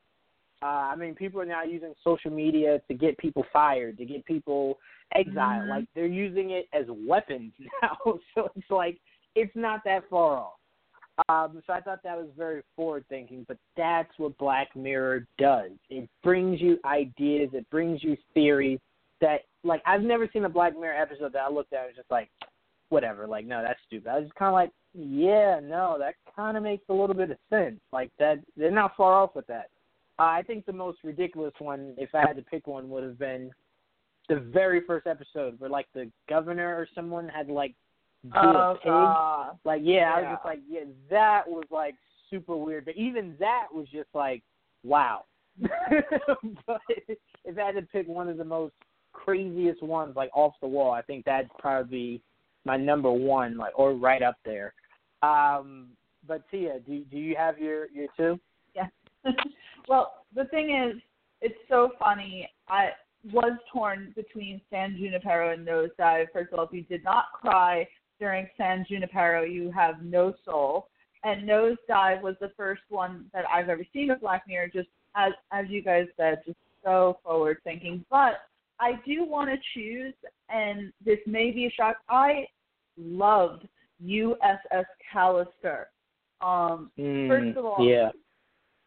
Uh, 0.62 0.66
I 0.66 0.96
mean, 0.96 1.14
people 1.14 1.40
are 1.40 1.46
now 1.46 1.62
using 1.62 1.94
social 2.02 2.30
media 2.30 2.80
to 2.88 2.94
get 2.94 3.16
people 3.18 3.44
fired, 3.52 3.96
to 3.98 4.04
get 4.04 4.24
people 4.26 4.78
exiled. 5.14 5.64
Mhm. 5.64 5.68
Like 5.68 5.84
they're 5.94 6.06
using 6.06 6.50
it 6.50 6.68
as 6.72 6.86
weapons 6.90 7.52
now. 7.82 7.96
so 8.34 8.50
it's 8.56 8.70
like 8.70 8.98
it's 9.34 9.54
not 9.54 9.82
that 9.84 10.08
far 10.10 10.36
off. 10.38 10.54
Um, 11.28 11.62
so 11.66 11.72
I 11.72 11.80
thought 11.80 12.02
that 12.04 12.16
was 12.16 12.28
very 12.36 12.62
forward 12.74 13.04
thinking, 13.08 13.44
but 13.48 13.56
that's 13.76 14.10
what 14.18 14.36
Black 14.36 14.74
Mirror 14.76 15.26
does. 15.38 15.70
It 15.88 16.08
brings 16.22 16.60
you 16.60 16.78
ideas, 16.84 17.50
it 17.54 17.68
brings 17.70 18.04
you 18.04 18.16
theories 18.34 18.78
that 19.20 19.40
like 19.64 19.82
I've 19.86 20.02
never 20.02 20.28
seen 20.32 20.44
a 20.44 20.48
Black 20.48 20.78
Mirror 20.78 21.00
episode 21.00 21.32
that 21.32 21.44
I 21.48 21.50
looked 21.50 21.72
at 21.72 21.80
and 21.80 21.88
was 21.88 21.96
just 21.96 22.10
like, 22.10 22.28
whatever, 22.90 23.26
like 23.26 23.46
no, 23.46 23.62
that's 23.62 23.80
stupid. 23.86 24.08
I 24.08 24.16
was 24.16 24.24
just 24.24 24.34
kind 24.34 24.48
of 24.48 24.54
like, 24.54 24.70
yeah, 24.92 25.58
no, 25.62 25.96
that 25.98 26.14
kind 26.34 26.56
of 26.56 26.62
makes 26.62 26.84
a 26.88 26.94
little 26.94 27.16
bit 27.16 27.30
of 27.30 27.38
sense. 27.50 27.80
Like 27.92 28.10
that, 28.18 28.38
they're 28.56 28.70
not 28.70 28.96
far 28.96 29.14
off 29.14 29.34
with 29.34 29.46
that. 29.46 29.70
Uh, 30.18 30.24
I 30.24 30.42
think 30.46 30.66
the 30.66 30.72
most 30.72 30.98
ridiculous 31.02 31.54
one, 31.58 31.94
if 31.98 32.14
I 32.14 32.20
had 32.20 32.36
to 32.36 32.42
pick 32.42 32.66
one, 32.66 32.88
would 32.90 33.04
have 33.04 33.18
been 33.18 33.50
the 34.28 34.36
very 34.36 34.82
first 34.86 35.06
episode 35.06 35.58
where 35.58 35.70
like 35.70 35.86
the 35.94 36.10
governor 36.28 36.76
or 36.76 36.88
someone 36.94 37.28
had 37.28 37.48
like 37.48 37.74
do 38.24 38.38
a 38.38 38.40
Oh, 38.42 38.74
pig. 38.82 38.90
God. 38.90 39.58
Like, 39.64 39.82
yeah, 39.84 40.12
I 40.14 40.20
was 40.20 40.30
just 40.34 40.44
like, 40.44 40.60
yeah, 40.68 40.84
that 41.10 41.42
was 41.46 41.64
like 41.70 41.94
super 42.30 42.56
weird. 42.56 42.84
But 42.84 42.96
even 42.96 43.36
that 43.38 43.66
was 43.72 43.86
just 43.88 44.08
like, 44.14 44.42
wow. 44.84 45.24
but 45.60 46.80
if 47.44 47.58
I 47.58 47.66
had 47.66 47.74
to 47.76 47.82
pick 47.82 48.06
one 48.06 48.28
of 48.28 48.36
the 48.36 48.44
most 48.44 48.74
craziest 49.12 49.82
ones, 49.82 50.16
like 50.16 50.30
off 50.34 50.54
the 50.60 50.68
wall, 50.68 50.92
I 50.92 51.02
think 51.02 51.24
that'd 51.24 51.50
probably 51.58 51.90
be 51.90 52.22
my 52.64 52.76
number 52.76 53.10
one, 53.10 53.56
like 53.56 53.78
or 53.78 53.94
right 53.94 54.22
up 54.22 54.36
there. 54.44 54.74
Um, 55.22 55.88
but 56.26 56.42
Tia, 56.50 56.80
do 56.86 57.04
do 57.04 57.16
you 57.16 57.36
have 57.36 57.58
your 57.58 57.88
your 57.90 58.08
two? 58.16 58.38
Yeah. 58.74 58.88
well, 59.88 60.24
the 60.34 60.44
thing 60.46 60.74
is, 60.74 61.00
it's 61.40 61.58
so 61.68 61.90
funny. 61.98 62.48
I 62.68 62.90
was 63.32 63.58
torn 63.72 64.12
between 64.14 64.60
San 64.70 64.96
Junipero 64.96 65.52
and 65.52 65.66
Nosedive. 65.66 66.26
First 66.32 66.52
of 66.52 66.58
all, 66.58 66.66
if 66.66 66.72
you 66.72 66.82
did 66.82 67.02
not 67.02 67.26
cry 67.32 67.86
during 68.18 68.48
San 68.56 68.84
Junipero, 68.88 69.42
you 69.42 69.70
have 69.72 70.02
no 70.02 70.34
soul. 70.44 70.88
And 71.24 71.48
Nosedive 71.48 72.22
was 72.22 72.36
the 72.40 72.52
first 72.56 72.82
one 72.88 73.26
that 73.32 73.44
I've 73.52 73.68
ever 73.68 73.84
seen 73.92 74.10
of 74.10 74.20
Black 74.20 74.44
Mirror, 74.46 74.68
just 74.72 74.88
as 75.16 75.32
as 75.50 75.66
you 75.68 75.82
guys 75.82 76.06
said, 76.16 76.42
just 76.46 76.58
so 76.84 77.18
forward 77.24 77.58
thinking. 77.64 78.04
But 78.10 78.40
I 78.78 78.92
do 79.06 79.24
want 79.24 79.50
to 79.50 79.56
choose, 79.74 80.14
and 80.48 80.92
this 81.04 81.18
may 81.26 81.50
be 81.50 81.66
a 81.66 81.70
shock. 81.70 81.96
I 82.08 82.46
loved 82.96 83.66
USS 84.04 84.84
Callister. 85.12 85.86
Um, 86.40 86.90
Mm, 86.98 87.28
first 87.28 87.56
of 87.56 87.64
all, 87.64 87.84
yeah. 87.84 88.10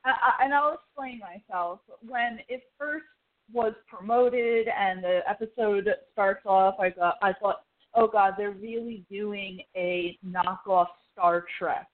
I, 0.06 0.10
I, 0.10 0.46
and 0.46 0.54
I'll 0.54 0.76
explain 0.76 1.20
myself. 1.20 1.80
When 2.08 2.40
it 2.48 2.64
first 2.78 3.06
was 3.52 3.74
promoted 3.88 4.68
and 4.68 5.04
the 5.04 5.22
episode 5.28 5.90
starts 6.14 6.46
off, 6.46 6.76
I 6.80 6.92
got 6.92 7.16
I 7.22 7.34
thought, 7.34 7.64
oh 7.96 8.08
god, 8.08 8.36
they're 8.38 8.52
really 8.52 9.06
doing 9.10 9.62
a 9.76 10.18
knockoff 10.26 10.88
Star 11.12 11.46
Trek. 11.58 11.88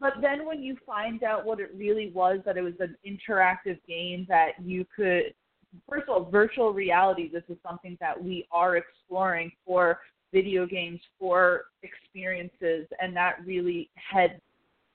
But 0.00 0.14
then 0.22 0.46
when 0.46 0.62
you 0.62 0.76
find 0.86 1.22
out 1.22 1.44
what 1.44 1.60
it 1.60 1.70
really 1.76 2.10
was, 2.14 2.38
that 2.46 2.56
it 2.56 2.62
was 2.62 2.74
an 2.80 2.96
interactive 3.06 3.78
game 3.86 4.24
that 4.28 4.52
you 4.62 4.86
could 4.96 5.34
first 5.88 6.04
of 6.04 6.10
all, 6.10 6.30
virtual 6.30 6.72
reality, 6.72 7.30
this 7.30 7.44
is 7.48 7.56
something 7.66 7.96
that 8.00 8.22
we 8.22 8.46
are 8.52 8.76
exploring 8.76 9.50
for 9.66 10.00
video 10.32 10.66
games, 10.66 11.00
for 11.18 11.64
experiences, 11.82 12.86
and 13.00 13.14
that 13.14 13.36
really 13.44 13.90
had 13.94 14.40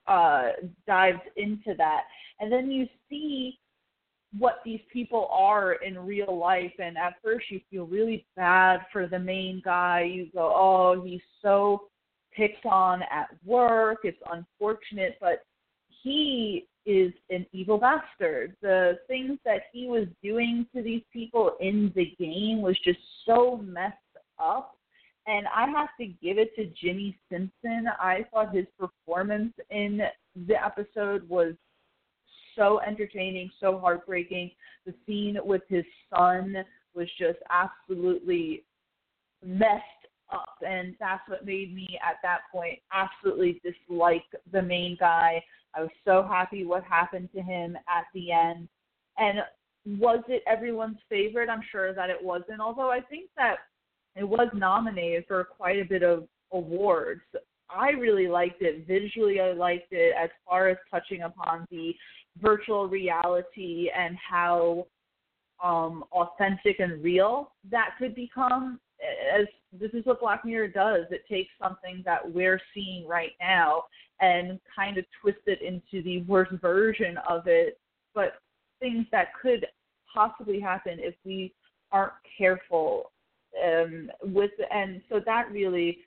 uh, 0.08 0.50
dives 0.86 1.20
into 1.36 1.74
that. 1.78 2.04
And 2.40 2.52
then 2.52 2.72
you 2.72 2.88
see 3.10 3.60
what 4.38 4.60
these 4.66 4.82
people 4.92 5.28
are 5.32 5.74
in 5.74 5.98
real 5.98 6.38
life, 6.38 6.74
and 6.80 6.98
at 6.98 7.16
first 7.24 7.46
you 7.50 7.62
feel 7.70 7.86
really 7.86 8.26
bad 8.36 8.82
for 8.92 9.08
the 9.08 9.20
main 9.20 9.62
guy. 9.64 10.04
You 10.04 10.28
go, 10.34 10.54
oh, 10.54 11.02
he's 11.04 11.22
so 11.42 11.84
picked 12.36 12.66
on 12.66 13.02
at 13.04 13.30
work. 13.46 14.00
It's 14.04 14.22
unfortunate, 14.32 15.18
but 15.22 15.44
he 16.04 16.68
is 16.86 17.12
an 17.30 17.46
evil 17.52 17.78
bastard. 17.78 18.56
The 18.62 19.00
things 19.08 19.40
that 19.46 19.64
he 19.74 19.88
was 19.88 20.08
doing 20.24 20.66
to 20.76 20.82
these 20.82 21.04
people 21.12 21.54
in 21.60 21.92
the 21.96 22.14
game 22.20 22.62
was 22.62 22.78
just 22.84 23.00
so 23.26 23.58
messed 23.58 23.96
up. 24.40 24.74
And 25.26 25.46
I 25.54 25.68
have 25.70 25.90
to 26.00 26.06
give 26.06 26.38
it 26.38 26.56
to 26.56 26.68
Jimmy 26.82 27.18
Simpson. 27.30 27.88
I 28.00 28.26
thought 28.32 28.56
his 28.56 28.66
performance 28.80 29.54
in 29.70 30.00
the 30.48 30.56
episode 30.64 31.28
was 31.28 31.54
so 32.58 32.82
entertaining, 32.86 33.50
so 33.62 33.80
heartbreaking. 33.80 34.52
The 34.86 34.94
scene 35.06 35.38
with 35.44 35.62
his 35.70 35.86
son 36.14 36.56
was 36.94 37.08
just 37.18 37.40
absolutely 37.50 38.64
messed 39.46 39.84
up 40.32 40.58
and 40.68 40.96
that's 41.00 41.22
what 41.28 41.46
made 41.46 41.74
me 41.74 41.98
at 42.06 42.16
that 42.22 42.40
point 42.52 42.80
absolutely 42.92 43.62
dislike 43.64 44.26
the 44.52 44.62
main 44.62 44.98
guy. 45.00 45.42
I 45.76 45.82
was 45.82 45.92
so 46.04 46.26
happy 46.28 46.66
what 46.66 46.84
happened 46.84 47.30
to 47.36 47.42
him 47.42 47.76
at 47.76 48.06
the 48.14 48.32
end. 48.32 48.68
And 49.18 49.40
was 50.00 50.24
it 50.28 50.44
everyone's 50.48 50.98
favorite? 51.10 51.50
I'm 51.50 51.62
sure 51.72 51.94
that 51.94 52.10
it 52.10 52.22
wasn't, 52.22 52.60
although 52.60 52.92
I 52.92 53.00
think 53.02 53.30
that 53.38 53.58
it 54.16 54.28
was 54.28 54.50
nominated 54.54 55.26
for 55.28 55.44
quite 55.44 55.80
a 55.80 55.86
bit 55.86 56.04
of 56.04 56.28
awards. 56.52 57.22
I 57.70 57.90
really 57.92 58.28
liked 58.28 58.62
it. 58.62 58.88
Visually, 58.88 59.40
I 59.40 59.54
liked 59.54 59.92
it 59.92 60.14
as 60.22 60.30
far 60.48 60.70
as 60.70 60.78
touching 60.90 61.22
upon 61.24 61.68
the 61.70 61.94
virtual 62.42 62.88
reality 62.88 63.90
and 63.96 64.18
how 64.18 64.88
um, 65.64 66.04
authentic 66.12 66.80
and 66.80 67.04
real 67.04 67.52
that 67.70 67.92
could 67.98 68.16
become. 68.16 68.80
As 69.38 69.46
this 69.72 69.92
is 69.94 70.06
what 70.06 70.20
Black 70.20 70.44
Mirror 70.44 70.70
does, 70.70 71.06
it 71.12 71.24
takes 71.30 71.52
something 71.62 72.02
that 72.06 72.20
we're 72.32 72.62
seeing 72.74 73.08
right 73.08 73.34
now 73.40 73.84
and 74.20 74.60
kind 74.76 74.98
of 74.98 75.06
twists 75.22 75.42
it 75.46 75.62
into 75.62 76.04
the 76.04 76.24
worst 76.24 76.52
version 76.62 77.18
of 77.30 77.44
it, 77.46 77.80
but 78.16 78.34
things 78.80 79.06
that 79.12 79.28
could 79.40 79.68
possibly 80.12 80.60
happen 80.60 80.98
if 81.00 81.14
we 81.24 81.54
aren't 81.92 82.14
careful 82.38 83.12
um, 83.64 84.10
with 84.24 84.52
and 84.72 85.02
so 85.10 85.20
that 85.26 85.52
really 85.52 86.00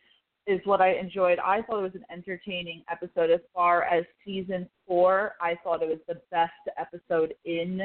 is 0.50 0.60
what 0.64 0.80
I 0.80 0.94
enjoyed. 0.94 1.38
I 1.38 1.62
thought 1.62 1.80
it 1.80 1.82
was 1.82 1.94
an 1.94 2.04
entertaining 2.10 2.82
episode. 2.90 3.30
As 3.30 3.40
far 3.54 3.84
as 3.84 4.04
season 4.24 4.68
four, 4.86 5.34
I 5.40 5.56
thought 5.62 5.82
it 5.82 5.88
was 5.88 5.98
the 6.08 6.20
best 6.30 6.52
episode 6.78 7.34
in 7.44 7.82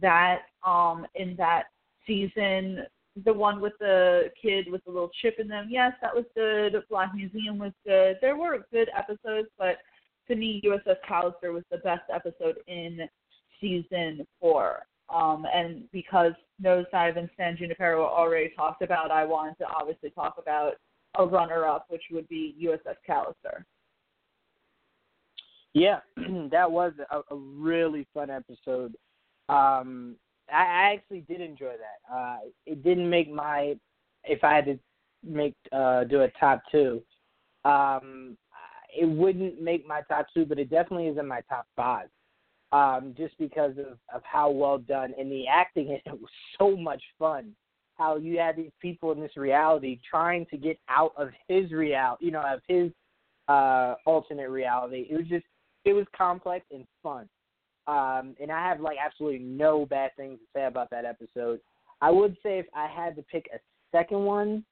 that 0.00 0.42
um 0.66 1.06
in 1.14 1.36
that 1.36 1.64
season. 2.06 2.80
The 3.24 3.32
one 3.32 3.60
with 3.60 3.72
the 3.80 4.30
kid 4.40 4.70
with 4.70 4.84
the 4.84 4.90
little 4.90 5.10
chip 5.20 5.36
in 5.38 5.48
them, 5.48 5.68
yes, 5.70 5.92
that 6.02 6.14
was 6.14 6.24
good. 6.34 6.82
Black 6.88 7.14
Museum 7.14 7.58
was 7.58 7.72
good. 7.84 8.16
There 8.20 8.36
were 8.36 8.66
good 8.72 8.88
episodes, 8.96 9.48
but 9.58 9.78
to 10.28 10.36
me, 10.36 10.62
USS 10.64 10.96
Callister 11.08 11.52
was 11.52 11.64
the 11.70 11.78
best 11.78 12.02
episode 12.12 12.58
in 12.66 13.00
season 13.60 14.26
four. 14.40 14.86
Um, 15.12 15.44
and 15.52 15.90
because 15.92 16.32
Nosedive 16.62 17.18
and 17.18 17.28
San 17.36 17.56
Junipero 17.56 17.98
were 17.98 18.08
already 18.08 18.52
talked 18.56 18.82
about, 18.82 19.10
I 19.10 19.24
wanted 19.24 19.58
to 19.58 19.66
obviously 19.66 20.10
talk 20.10 20.36
about 20.38 20.74
a 21.18 21.26
runner-up, 21.26 21.86
which 21.88 22.02
would 22.10 22.28
be 22.28 22.54
USS 22.62 22.96
Callister. 23.08 23.64
Yeah, 25.72 26.00
that 26.50 26.70
was 26.70 26.92
a, 27.10 27.18
a 27.32 27.36
really 27.36 28.06
fun 28.12 28.30
episode. 28.30 28.94
Um, 29.48 30.16
I, 30.52 30.62
I 30.62 30.94
actually 30.94 31.20
did 31.20 31.40
enjoy 31.40 31.72
that. 31.72 32.14
Uh, 32.14 32.38
it 32.66 32.82
didn't 32.82 33.08
make 33.08 33.30
my, 33.30 33.76
if 34.24 34.42
I 34.44 34.54
had 34.54 34.64
to 34.66 34.78
make 35.24 35.54
uh, 35.72 36.04
do 36.04 36.22
a 36.22 36.30
top 36.38 36.62
two, 36.70 37.02
um, 37.64 38.36
it 38.96 39.06
wouldn't 39.06 39.60
make 39.60 39.86
my 39.86 40.02
top 40.08 40.26
two, 40.34 40.44
but 40.44 40.58
it 40.58 40.70
definitely 40.70 41.06
is 41.06 41.18
in 41.18 41.26
my 41.26 41.40
top 41.48 41.66
five. 41.76 42.08
Um, 42.72 43.14
just 43.18 43.36
because 43.36 43.72
of, 43.78 43.98
of 44.14 44.22
how 44.22 44.48
well 44.48 44.78
done 44.78 45.12
and 45.18 45.30
the 45.30 45.48
acting 45.48 45.88
it 45.88 46.02
was 46.06 46.30
so 46.56 46.76
much 46.76 47.02
fun. 47.18 47.52
How 48.00 48.16
you 48.16 48.38
had 48.38 48.56
these 48.56 48.72
people 48.80 49.12
in 49.12 49.20
this 49.20 49.36
reality 49.36 50.00
trying 50.08 50.46
to 50.46 50.56
get 50.56 50.78
out 50.88 51.12
of 51.18 51.28
his 51.48 51.70
reality, 51.70 52.24
you 52.24 52.30
know, 52.30 52.40
of 52.40 52.60
his 52.66 52.90
uh, 53.46 53.96
alternate 54.06 54.48
reality. 54.48 55.06
It 55.10 55.16
was 55.16 55.26
just, 55.26 55.44
it 55.84 55.92
was 55.92 56.06
complex 56.16 56.64
and 56.72 56.86
fun. 57.02 57.28
Um, 57.86 58.34
and 58.40 58.50
I 58.50 58.66
have 58.66 58.80
like 58.80 58.96
absolutely 59.04 59.40
no 59.40 59.84
bad 59.84 60.12
things 60.16 60.38
to 60.38 60.58
say 60.58 60.64
about 60.64 60.88
that 60.90 61.04
episode. 61.04 61.60
I 62.00 62.10
would 62.10 62.38
say 62.42 62.58
if 62.58 62.66
I 62.74 62.86
had 62.86 63.16
to 63.16 63.22
pick 63.22 63.50
a 63.54 63.58
second 63.92 64.24
one, 64.24 64.64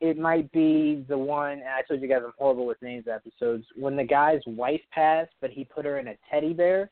it 0.00 0.16
might 0.16 0.50
be 0.50 1.04
the 1.06 1.18
one. 1.18 1.52
And 1.52 1.68
I 1.68 1.82
told 1.86 2.00
you 2.00 2.08
guys 2.08 2.22
I'm 2.24 2.32
horrible 2.38 2.64
with 2.64 2.80
names 2.80 3.04
episodes. 3.12 3.66
When 3.76 3.94
the 3.94 4.04
guy's 4.04 4.40
wife 4.46 4.80
passed, 4.90 5.32
but 5.42 5.50
he 5.50 5.64
put 5.64 5.84
her 5.84 5.98
in 5.98 6.08
a 6.08 6.14
teddy 6.30 6.54
bear. 6.54 6.90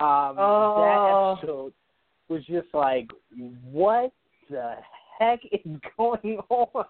Um, 0.00 0.34
Oh. 0.36 1.36
That 1.38 1.46
episode 1.46 1.72
was 2.28 2.44
just 2.46 2.68
like, 2.74 3.08
what 3.70 4.12
the 4.50 4.74
heck 5.18 5.40
is 5.52 5.60
going 5.96 6.38
on? 6.48 6.84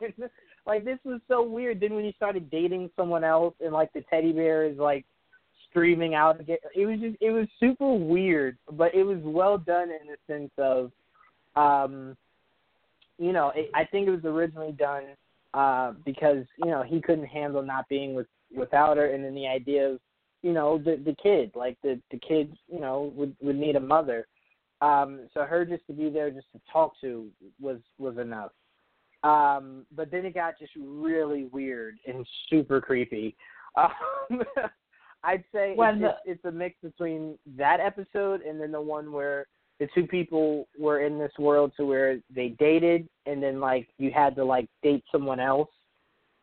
like 0.66 0.84
this 0.84 0.98
was 1.04 1.20
so 1.28 1.42
weird. 1.42 1.80
Then 1.80 1.94
when 1.94 2.04
you 2.04 2.12
started 2.16 2.50
dating 2.50 2.90
someone 2.96 3.24
else, 3.24 3.54
and 3.60 3.72
like 3.72 3.92
the 3.92 4.02
teddy 4.10 4.32
bear 4.32 4.64
is 4.64 4.78
like 4.78 5.04
streaming 5.70 6.14
out 6.14 6.40
again, 6.40 6.58
it 6.74 6.86
was 6.86 6.98
just 7.00 7.16
it 7.20 7.30
was 7.30 7.46
super 7.60 7.92
weird, 7.92 8.56
but 8.72 8.94
it 8.94 9.04
was 9.04 9.18
well 9.22 9.58
done 9.58 9.90
in 9.90 10.06
the 10.08 10.16
sense 10.26 10.50
of, 10.58 10.90
um, 11.56 12.16
you 13.18 13.32
know, 13.32 13.52
it, 13.54 13.70
I 13.74 13.84
think 13.84 14.08
it 14.08 14.10
was 14.10 14.24
originally 14.24 14.72
done 14.72 15.04
uh, 15.54 15.92
because 16.04 16.44
you 16.58 16.70
know 16.70 16.82
he 16.82 17.00
couldn't 17.00 17.26
handle 17.26 17.62
not 17.62 17.88
being 17.88 18.14
with 18.14 18.26
without 18.54 18.96
her, 18.96 19.06
and 19.12 19.24
then 19.24 19.34
the 19.34 19.46
idea 19.46 19.88
of 19.88 20.00
you 20.42 20.52
know 20.52 20.78
the 20.78 21.00
the 21.04 21.16
kid, 21.22 21.50
like 21.54 21.76
the 21.82 22.00
the 22.10 22.18
kid, 22.18 22.56
you 22.72 22.80
know, 22.80 23.12
would 23.16 23.34
would 23.40 23.56
need 23.56 23.76
a 23.76 23.80
mother. 23.80 24.26
Um, 24.80 25.28
so 25.32 25.42
her 25.42 25.64
just 25.64 25.86
to 25.86 25.92
be 25.92 26.10
there, 26.10 26.30
just 26.30 26.50
to 26.52 26.60
talk 26.70 26.92
to, 27.00 27.28
was 27.60 27.78
was 27.98 28.18
enough. 28.18 28.52
Um, 29.22 29.86
but 29.94 30.10
then 30.10 30.24
it 30.26 30.34
got 30.34 30.58
just 30.58 30.72
really 30.78 31.44
weird 31.52 31.96
and 32.06 32.26
super 32.50 32.80
creepy. 32.80 33.36
Um, 33.76 33.90
I'd 35.24 35.44
say 35.52 35.74
it's, 35.96 36.00
the- 36.00 36.08
it's, 36.08 36.18
it's 36.26 36.44
a 36.44 36.52
mix 36.52 36.76
between 36.82 37.38
that 37.56 37.80
episode 37.80 38.42
and 38.42 38.60
then 38.60 38.70
the 38.72 38.80
one 38.80 39.10
where 39.12 39.46
the 39.80 39.88
two 39.94 40.06
people 40.06 40.68
were 40.78 41.00
in 41.00 41.18
this 41.18 41.32
world 41.38 41.72
to 41.76 41.84
where 41.84 42.18
they 42.34 42.50
dated 42.58 43.08
and 43.26 43.42
then 43.42 43.60
like 43.60 43.88
you 43.98 44.10
had 44.14 44.34
to 44.36 44.44
like 44.44 44.68
date 44.82 45.04
someone 45.12 45.40
else 45.40 45.68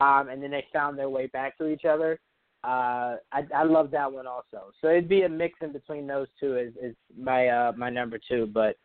um 0.01 0.30
and 0.30 0.43
then 0.43 0.51
they 0.51 0.65
found 0.72 0.97
their 0.99 1.10
way 1.10 1.27
back 1.27 1.57
to 1.57 1.68
each 1.68 1.85
other 1.85 2.19
uh 2.64 3.18
i 3.31 3.41
i 3.56 3.64
love 3.64 3.91
that 3.91 4.11
one 4.11 4.27
also 4.27 4.72
so 4.81 4.88
it'd 4.88 5.10
be 5.10 5.23
a 5.23 5.30
mix 5.30 5.60
in 5.61 5.72
between 5.73 6.07
those 6.07 6.27
two 6.40 6.57
is 6.57 6.73
is 6.81 6.95
my 7.18 7.48
uh 7.48 7.72
my 7.76 7.90
number 7.90 8.18
two 8.30 8.45
but 8.53 8.76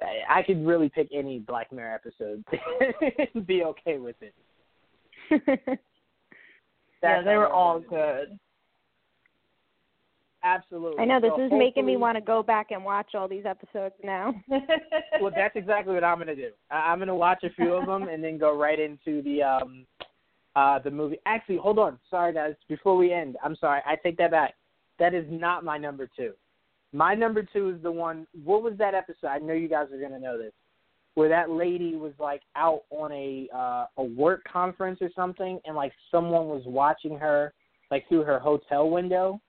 i, 0.00 0.38
I 0.40 0.42
could 0.42 0.66
really 0.66 0.88
pick 0.88 1.08
any 1.12 1.40
black 1.40 1.70
mirror 1.72 1.94
episode 1.94 2.42
and 3.34 3.46
be 3.46 3.62
okay 3.64 3.98
with 3.98 4.16
it 4.20 4.34
yeah, 7.02 7.22
they 7.22 7.36
were 7.36 7.50
all 7.50 7.80
done 7.80 7.82
it 7.82 7.84
is. 7.84 8.28
good. 8.28 8.38
Absolutely. 10.46 11.02
I 11.02 11.04
know 11.06 11.20
this 11.20 11.32
So 11.34 11.46
is 11.46 11.52
making 11.52 11.84
me 11.84 11.96
want 11.96 12.16
to 12.16 12.20
go 12.20 12.40
back 12.40 12.70
and 12.70 12.84
watch 12.84 13.14
all 13.14 13.26
these 13.26 13.44
episodes 13.44 13.94
now. 14.04 14.32
well, 15.20 15.32
that's 15.34 15.56
exactly 15.56 15.92
what 15.92 16.04
I'm 16.04 16.18
gonna 16.18 16.36
do. 16.36 16.50
I- 16.70 16.92
I'm 16.92 17.00
gonna 17.00 17.16
watch 17.16 17.42
a 17.42 17.50
few 17.50 17.74
of 17.74 17.86
them 17.86 18.04
and 18.08 18.22
then 18.22 18.38
go 18.38 18.56
right 18.56 18.78
into 18.78 19.22
the 19.22 19.42
um 19.42 19.86
uh 20.56 20.78
the 20.80 20.90
movie. 20.90 21.18
Actually, 21.26 21.58
hold 21.58 21.78
on. 21.78 21.98
Sorry 22.10 22.32
guys, 22.32 22.54
before 22.68 22.96
we 22.96 23.12
end, 23.12 23.36
I'm 23.44 23.54
sorry. 23.56 23.80
I 23.86 23.94
take 23.96 24.16
that 24.18 24.32
back. 24.32 24.54
That 24.98 25.14
is 25.14 25.26
not 25.30 25.64
my 25.64 25.78
number 25.78 26.08
2. 26.16 26.32
My 26.92 27.14
number 27.14 27.46
2 27.52 27.76
is 27.76 27.82
the 27.82 27.92
one 27.92 28.26
What 28.44 28.62
was 28.62 28.74
that 28.78 28.94
episode? 28.94 29.28
I 29.28 29.38
know 29.38 29.52
you 29.52 29.68
guys 29.68 29.88
are 29.92 30.00
to 30.00 30.18
know 30.18 30.38
this. 30.38 30.52
Where 31.14 31.28
that 31.28 31.50
lady 31.50 31.94
was 31.94 32.12
like 32.18 32.42
out 32.56 32.82
on 32.90 33.12
a 33.12 33.48
uh 33.54 33.86
a 33.98 34.02
work 34.02 34.42
conference 34.50 34.98
or 35.00 35.10
something 35.14 35.60
and 35.64 35.76
like 35.76 35.92
someone 36.10 36.48
was 36.48 36.62
watching 36.66 37.18
her 37.18 37.52
like 37.90 38.08
through 38.08 38.24
her 38.24 38.38
hotel 38.38 38.90
window 38.90 39.40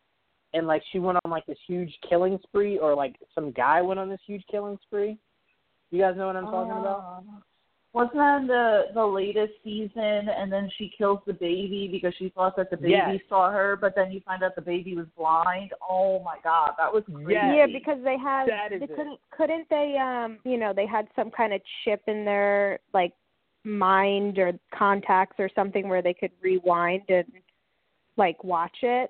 and 0.53 0.67
like 0.67 0.81
she 0.91 0.99
went 0.99 1.19
on 1.23 1.31
like 1.31 1.45
this 1.45 1.57
huge 1.67 1.93
killing 2.07 2.39
spree 2.43 2.77
or 2.77 2.95
like 2.95 3.15
some 3.33 3.51
guy 3.51 3.81
went 3.81 3.99
on 3.99 4.09
this 4.09 4.19
huge 4.25 4.43
killing 4.49 4.77
spree. 4.83 5.17
You 5.91 6.01
guys 6.01 6.15
know 6.17 6.27
what 6.27 6.35
I'm 6.35 6.45
talking 6.45 6.71
about? 6.71 7.23
Wasn't 7.97 8.15
that 8.15 8.41
in 8.41 8.47
the 8.47 8.83
the 8.93 9.05
latest 9.05 9.53
season? 9.63 10.29
And 10.29 10.51
then 10.51 10.69
she 10.77 10.91
kills 10.97 11.19
the 11.25 11.33
baby 11.33 11.89
because 11.91 12.13
she 12.19 12.29
thought 12.29 12.55
that 12.57 12.69
the 12.69 12.77
baby 12.77 12.91
Yes. 12.91 13.19
saw 13.27 13.49
her, 13.51 13.75
but 13.75 13.95
then 13.95 14.11
you 14.11 14.21
find 14.21 14.43
out 14.43 14.55
the 14.55 14.61
baby 14.61 14.95
was 14.95 15.07
blind. 15.17 15.71
Oh 15.89 16.19
my 16.23 16.37
god, 16.43 16.71
that 16.77 16.93
was 16.93 17.03
crazy. 17.11 17.33
Yes. 17.33 17.55
Yeah, 17.57 17.65
because 17.65 17.97
they 18.03 18.17
had 18.17 18.45
they 18.69 18.75
it. 18.85 18.95
couldn't 18.95 19.19
couldn't 19.31 19.67
they 19.69 19.97
um 19.97 20.37
you 20.43 20.57
know, 20.57 20.73
they 20.73 20.85
had 20.85 21.07
some 21.15 21.31
kind 21.31 21.53
of 21.53 21.61
chip 21.83 22.01
in 22.07 22.23
their 22.23 22.79
like 22.93 23.13
mind 23.63 24.37
or 24.37 24.53
contacts 24.73 25.35
or 25.39 25.49
something 25.55 25.89
where 25.89 26.01
they 26.03 26.13
could 26.13 26.31
rewind 26.41 27.01
and 27.09 27.25
like 28.15 28.43
watch 28.43 28.77
it. 28.83 29.09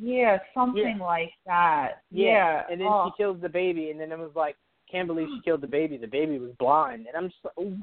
yeah, 0.00 0.38
something 0.54 0.96
Yeah. 0.98 1.04
like 1.04 1.32
that. 1.46 2.02
Yeah, 2.10 2.64
And 2.70 2.80
then 2.80 2.88
oh. 2.88 3.10
she 3.16 3.22
kills 3.22 3.40
the 3.40 3.48
baby, 3.48 3.90
and 3.90 4.00
then 4.00 4.12
it 4.12 4.18
was 4.18 4.34
like, 4.34 4.56
can't 4.90 5.06
believe 5.08 5.28
she 5.34 5.40
killed 5.44 5.60
the 5.60 5.66
baby. 5.66 5.96
The 5.96 6.06
baby 6.06 6.38
was 6.38 6.50
blind, 6.58 7.06
and 7.06 7.16
I'm 7.16 7.28
just 7.30 7.44
like, 7.44 7.54
I'm 7.58 7.80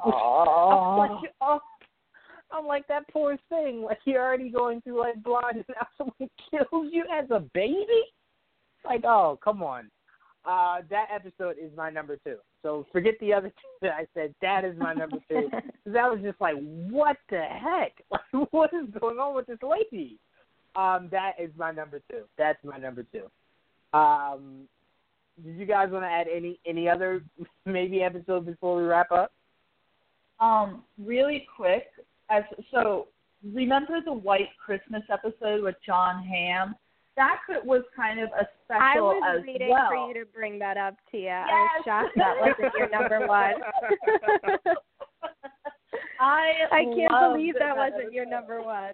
like, 0.97 1.33
oh. 1.41 1.59
I'm 2.51 2.65
like 2.65 2.87
that 2.87 3.03
poor 3.11 3.37
thing. 3.49 3.81
Like 3.81 3.99
you're 4.05 4.23
already 4.23 4.49
going 4.49 4.81
through 4.81 4.99
like 4.99 5.21
blind, 5.21 5.57
and 5.57 5.65
now 5.69 5.87
someone 5.97 6.29
kills 6.49 6.89
you 6.91 7.03
as 7.11 7.29
a 7.29 7.41
baby. 7.53 8.03
Like, 8.85 9.03
oh, 9.05 9.37
come 9.43 9.61
on. 9.61 9.89
Uh, 10.45 10.77
that 10.89 11.07
episode 11.13 11.57
is 11.61 11.71
my 11.75 11.89
number 11.89 12.17
two. 12.23 12.37
So 12.61 12.85
forget 12.93 13.15
the 13.19 13.33
other 13.33 13.49
two 13.49 13.53
that 13.81 13.91
I 13.91 14.07
said. 14.13 14.33
That 14.41 14.63
is 14.63 14.77
my 14.77 14.93
number 14.93 15.17
two. 15.29 15.49
'Cause 15.51 15.61
that 15.93 16.09
was 16.09 16.19
just 16.23 16.39
like, 16.39 16.55
what 16.89 17.17
the 17.29 17.41
heck? 17.41 17.93
Like, 18.11 18.51
what 18.51 18.71
is 18.73 18.87
going 18.99 19.17
on 19.19 19.35
with 19.35 19.47
this 19.47 19.59
lady? 19.61 20.17
Um, 20.75 21.09
that 21.11 21.33
is 21.39 21.49
my 21.57 21.71
number 21.71 22.01
two. 22.09 22.21
That's 22.37 22.63
my 22.63 22.77
number 22.77 23.03
two. 23.11 23.23
Um, 23.97 24.67
did 25.43 25.55
you 25.57 25.65
guys 25.65 25.89
want 25.91 26.03
to 26.03 26.09
add 26.09 26.27
any 26.33 26.59
any 26.65 26.89
other 26.89 27.23
maybe 27.65 28.01
episode 28.03 28.45
before 28.45 28.77
we 28.77 28.83
wrap 28.83 29.11
up? 29.11 29.31
Um, 30.39 30.83
really 31.03 31.47
quick, 31.55 31.87
as 32.29 32.43
so 32.71 33.07
remember 33.53 33.99
the 34.03 34.13
White 34.13 34.49
Christmas 34.63 35.03
episode 35.11 35.63
with 35.63 35.75
Jon 35.85 36.23
Hamm? 36.23 36.75
That 37.15 37.39
could, 37.47 37.65
was 37.65 37.81
kind 37.95 38.19
of 38.19 38.29
a 38.39 38.47
special 38.65 38.81
I 38.83 38.95
was 38.95 39.39
as 39.39 39.45
waiting 39.47 39.69
well. 39.69 39.89
for 39.89 40.07
you 40.07 40.13
to 40.23 40.25
bring 40.31 40.59
that 40.59 40.77
up, 40.77 40.95
Tia. 41.11 41.43
I 41.47 41.47
Yes. 41.47 41.69
was 41.73 41.83
shocked 41.85 42.15
that 42.17 42.35
wasn't 42.39 42.73
your 42.77 42.89
number 42.89 43.27
one. 43.27 43.53
I 46.19 46.51
I 46.71 46.83
can't 46.95 47.33
believe 47.33 47.55
that 47.59 47.75
wasn't 47.75 48.13
your 48.13 48.25
number 48.27 48.61
one. 48.61 48.93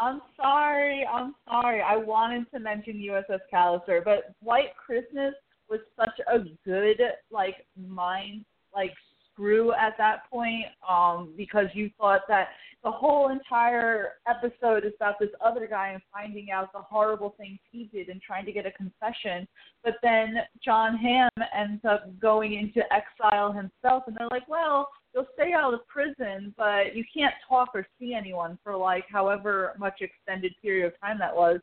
I'm 0.00 0.22
sorry. 0.36 1.06
I'm 1.06 1.34
sorry. 1.46 1.82
I 1.82 1.96
wanted 1.96 2.50
to 2.52 2.58
mention 2.60 2.94
USS 2.94 3.40
Callister, 3.52 4.02
but 4.02 4.34
White 4.40 4.74
Christmas 4.76 5.34
was 5.68 5.80
such 5.96 6.20
a 6.32 6.38
good 6.64 7.00
like 7.30 7.66
mind 7.76 8.44
like 8.74 8.92
screw 9.32 9.72
at 9.72 9.96
that 9.98 10.30
point 10.30 10.64
um 10.88 11.32
because 11.36 11.66
you 11.74 11.90
thought 11.98 12.22
that 12.28 12.48
the 12.84 12.90
whole 12.90 13.30
entire 13.30 14.12
episode 14.28 14.84
is 14.84 14.92
about 14.96 15.18
this 15.18 15.30
other 15.42 15.66
guy 15.66 15.88
and 15.88 16.02
finding 16.12 16.50
out 16.50 16.70
the 16.72 16.78
horrible 16.78 17.34
things 17.38 17.58
he 17.72 17.88
did 17.90 18.10
and 18.10 18.20
trying 18.20 18.44
to 18.44 18.52
get 18.52 18.66
a 18.66 18.70
confession. 18.72 19.48
But 19.82 19.94
then 20.02 20.34
Jon 20.62 20.94
Hamm 20.98 21.30
ends 21.58 21.82
up 21.88 22.06
going 22.20 22.52
into 22.52 22.82
exile 22.92 23.52
himself 23.52 24.04
and 24.06 24.16
they're 24.16 24.28
like 24.30 24.48
well 24.48 24.88
you'll 25.14 25.26
stay 25.34 25.52
out 25.56 25.72
of 25.72 25.86
prison 25.88 26.54
but 26.56 26.94
you 26.94 27.04
can't 27.12 27.34
talk 27.48 27.70
or 27.74 27.86
see 27.98 28.14
anyone 28.14 28.58
for 28.62 28.76
like 28.76 29.04
however 29.10 29.72
much 29.78 30.00
extended 30.02 30.54
period 30.60 30.86
of 30.86 31.00
time 31.00 31.18
that 31.18 31.34
was. 31.34 31.60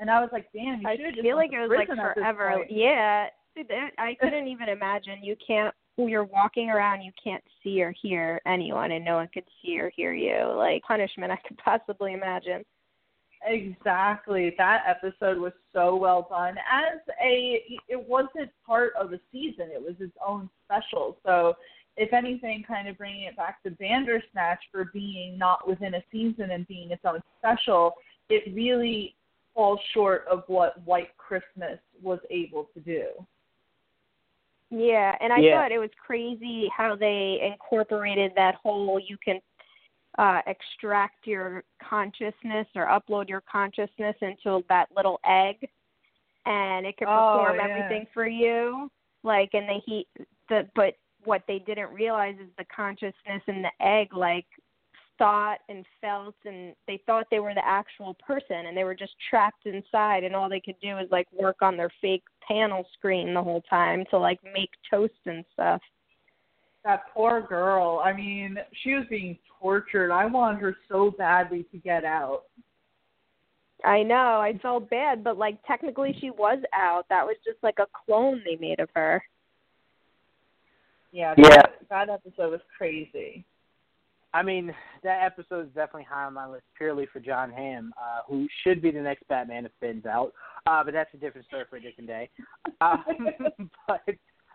And 0.00 0.10
I 0.10 0.20
was 0.20 0.30
like 0.32 0.48
damn 0.52 0.80
you 0.80 0.88
I 0.88 0.96
should 0.96 1.04
have 1.06 1.14
just 1.14 1.24
feel 1.24 1.36
like 1.36 1.52
it 1.52 1.60
was 1.60 1.70
like 1.70 1.86
prison 1.86 2.04
at 2.04 2.16
this 2.16 2.22
forever. 2.22 2.64
Yeah, 2.68 3.28
I 3.56 4.16
couldn't 4.20 4.48
even 4.48 4.68
imagine. 4.68 5.22
You 5.22 5.36
can't. 5.46 5.74
You're 5.96 6.24
walking 6.24 6.70
around. 6.70 7.02
You 7.02 7.12
can't 7.22 7.44
see 7.62 7.80
or 7.82 7.94
hear 8.02 8.40
anyone, 8.46 8.92
and 8.92 9.04
no 9.04 9.14
one 9.16 9.28
could 9.32 9.44
see 9.62 9.78
or 9.78 9.90
hear 9.94 10.12
you. 10.12 10.52
Like 10.56 10.82
punishment, 10.82 11.32
I 11.32 11.38
could 11.46 11.58
possibly 11.64 12.14
imagine. 12.14 12.64
Exactly. 13.46 14.54
That 14.56 14.84
episode 14.86 15.38
was 15.38 15.52
so 15.72 15.96
well 15.96 16.26
done. 16.30 16.56
As 16.58 17.00
a, 17.22 17.62
it 17.88 18.08
wasn't 18.08 18.50
part 18.66 18.92
of 18.98 19.12
a 19.12 19.20
season. 19.30 19.68
It 19.72 19.82
was 19.82 19.94
its 20.00 20.16
own 20.26 20.48
special. 20.64 21.18
So, 21.24 21.54
if 21.96 22.12
anything, 22.12 22.64
kind 22.66 22.88
of 22.88 22.98
bringing 22.98 23.24
it 23.24 23.36
back 23.36 23.62
to 23.62 23.70
Bandersnatch 23.70 24.58
for 24.72 24.86
being 24.92 25.38
not 25.38 25.68
within 25.68 25.94
a 25.94 26.02
season 26.10 26.50
and 26.50 26.66
being 26.66 26.90
its 26.90 27.04
own 27.04 27.20
special, 27.38 27.92
it 28.30 28.52
really 28.52 29.14
falls 29.54 29.78
short 29.92 30.24
of 30.28 30.42
what 30.48 30.82
White 30.84 31.16
Christmas 31.18 31.78
was 32.02 32.18
able 32.30 32.68
to 32.74 32.80
do. 32.80 33.04
Yeah, 34.70 35.16
and 35.20 35.32
I 35.32 35.40
Yeah. 35.40 35.60
thought 35.60 35.72
it 35.72 35.78
was 35.78 35.90
crazy 36.04 36.68
how 36.74 36.96
they 36.96 37.40
incorporated 37.42 38.32
that 38.36 38.56
whole 38.56 38.98
you 38.98 39.16
can 39.18 39.40
uh 40.16 40.40
extract 40.46 41.26
your 41.26 41.64
consciousness 41.82 42.66
or 42.76 42.86
upload 42.86 43.28
your 43.28 43.42
consciousness 43.50 44.16
into 44.20 44.64
that 44.68 44.88
little 44.94 45.18
egg 45.24 45.68
and 46.46 46.86
it 46.86 46.96
can 46.96 47.08
Oh, 47.08 47.32
perform 47.32 47.56
yeah. 47.56 47.64
everything 47.64 48.06
for 48.14 48.26
you. 48.26 48.90
Like 49.22 49.50
and 49.54 49.68
they 49.68 49.82
he 49.84 50.06
the 50.48 50.68
but 50.74 50.94
what 51.24 51.42
they 51.48 51.58
didn't 51.58 51.92
realize 51.92 52.36
is 52.40 52.50
the 52.58 52.64
consciousness 52.66 53.42
in 53.46 53.62
the 53.62 53.72
egg 53.80 54.14
like 54.14 54.46
thought 55.18 55.58
and 55.68 55.84
felt 56.00 56.34
and 56.44 56.74
they 56.86 57.00
thought 57.06 57.26
they 57.30 57.38
were 57.38 57.54
the 57.54 57.66
actual 57.66 58.14
person 58.14 58.66
and 58.66 58.76
they 58.76 58.84
were 58.84 58.94
just 58.94 59.12
trapped 59.30 59.66
inside 59.66 60.24
and 60.24 60.34
all 60.34 60.48
they 60.48 60.60
could 60.60 60.74
do 60.82 60.98
is 60.98 61.08
like 61.10 61.26
work 61.32 61.56
on 61.62 61.76
their 61.76 61.90
fake 62.00 62.24
panel 62.46 62.84
screen 62.96 63.32
the 63.34 63.42
whole 63.42 63.62
time 63.70 64.04
to 64.10 64.18
like 64.18 64.40
make 64.52 64.70
toast 64.90 65.12
and 65.26 65.44
stuff. 65.52 65.80
That 66.84 67.04
poor 67.14 67.40
girl. 67.40 68.02
I 68.04 68.12
mean, 68.12 68.58
she 68.82 68.94
was 68.94 69.04
being 69.08 69.38
tortured. 69.60 70.12
I 70.12 70.26
wanted 70.26 70.60
her 70.60 70.76
so 70.88 71.12
badly 71.16 71.64
to 71.72 71.78
get 71.78 72.04
out. 72.04 72.42
I 73.84 74.02
know, 74.02 74.40
I 74.40 74.58
felt 74.62 74.88
bad, 74.88 75.22
but 75.22 75.36
like 75.36 75.58
technically 75.66 76.16
she 76.20 76.30
was 76.30 76.58
out. 76.74 77.04
That 77.08 77.24
was 77.24 77.36
just 77.44 77.58
like 77.62 77.78
a 77.78 77.86
clone 78.06 78.42
they 78.44 78.56
made 78.56 78.80
of 78.80 78.88
her. 78.94 79.22
Yeah, 81.12 81.34
Yeah. 81.38 81.48
that, 81.48 81.72
that 81.90 82.08
episode 82.08 82.50
was 82.50 82.60
crazy. 82.76 83.44
I 84.34 84.42
mean, 84.42 84.74
that 85.04 85.22
episode 85.24 85.68
is 85.68 85.74
definitely 85.74 86.08
high 86.10 86.24
on 86.24 86.34
my 86.34 86.48
list 86.48 86.64
purely 86.76 87.06
for 87.12 87.20
Jon 87.20 87.52
Hamm, 87.52 87.94
uh, 87.96 88.20
who 88.28 88.48
should 88.62 88.82
be 88.82 88.90
the 88.90 89.00
next 89.00 89.26
Batman 89.28 89.64
if 89.64 89.72
Ben's 89.80 90.06
out. 90.06 90.32
Uh, 90.66 90.82
but 90.82 90.92
that's 90.92 91.14
a 91.14 91.18
different 91.18 91.46
story 91.46 91.64
for 91.70 91.76
a 91.76 91.80
different 91.80 92.08
day. 92.08 92.28
Um, 92.80 93.28
but 93.86 94.02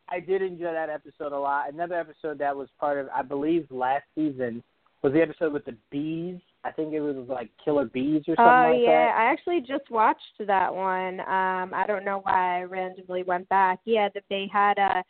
I 0.09 0.19
did 0.19 0.41
enjoy 0.41 0.73
that 0.73 0.89
episode 0.89 1.31
a 1.31 1.39
lot. 1.39 1.73
Another 1.73 1.95
episode 1.95 2.39
that 2.39 2.55
was 2.55 2.67
part 2.77 2.99
of, 2.99 3.07
I 3.15 3.21
believe, 3.21 3.67
last 3.71 4.03
season 4.15 4.61
was 5.01 5.13
the 5.13 5.21
episode 5.21 5.53
with 5.53 5.63
the 5.63 5.77
bees. 5.91 6.39
I 6.65 6.71
think 6.71 6.93
it 6.93 6.99
was 6.99 7.15
like 7.29 7.49
Killer 7.63 7.85
Bees 7.85 8.23
or 8.27 8.35
something 8.35 8.43
like 8.43 8.45
that. 8.45 8.67
Oh 8.67 8.71
like 8.71 8.81
yeah, 8.81 9.05
that. 9.05 9.17
I 9.17 9.31
actually 9.31 9.61
just 9.61 9.89
watched 9.89 10.19
that 10.45 10.75
one. 10.75 11.21
Um 11.21 11.73
I 11.73 11.85
don't 11.87 12.03
know 12.03 12.19
why 12.23 12.59
I 12.59 12.63
randomly 12.63 13.23
went 13.23 13.47
back. 13.47 13.79
Yeah, 13.85 14.09
that 14.13 14.23
they 14.29 14.49
had 14.51 14.77
uh 14.77 15.03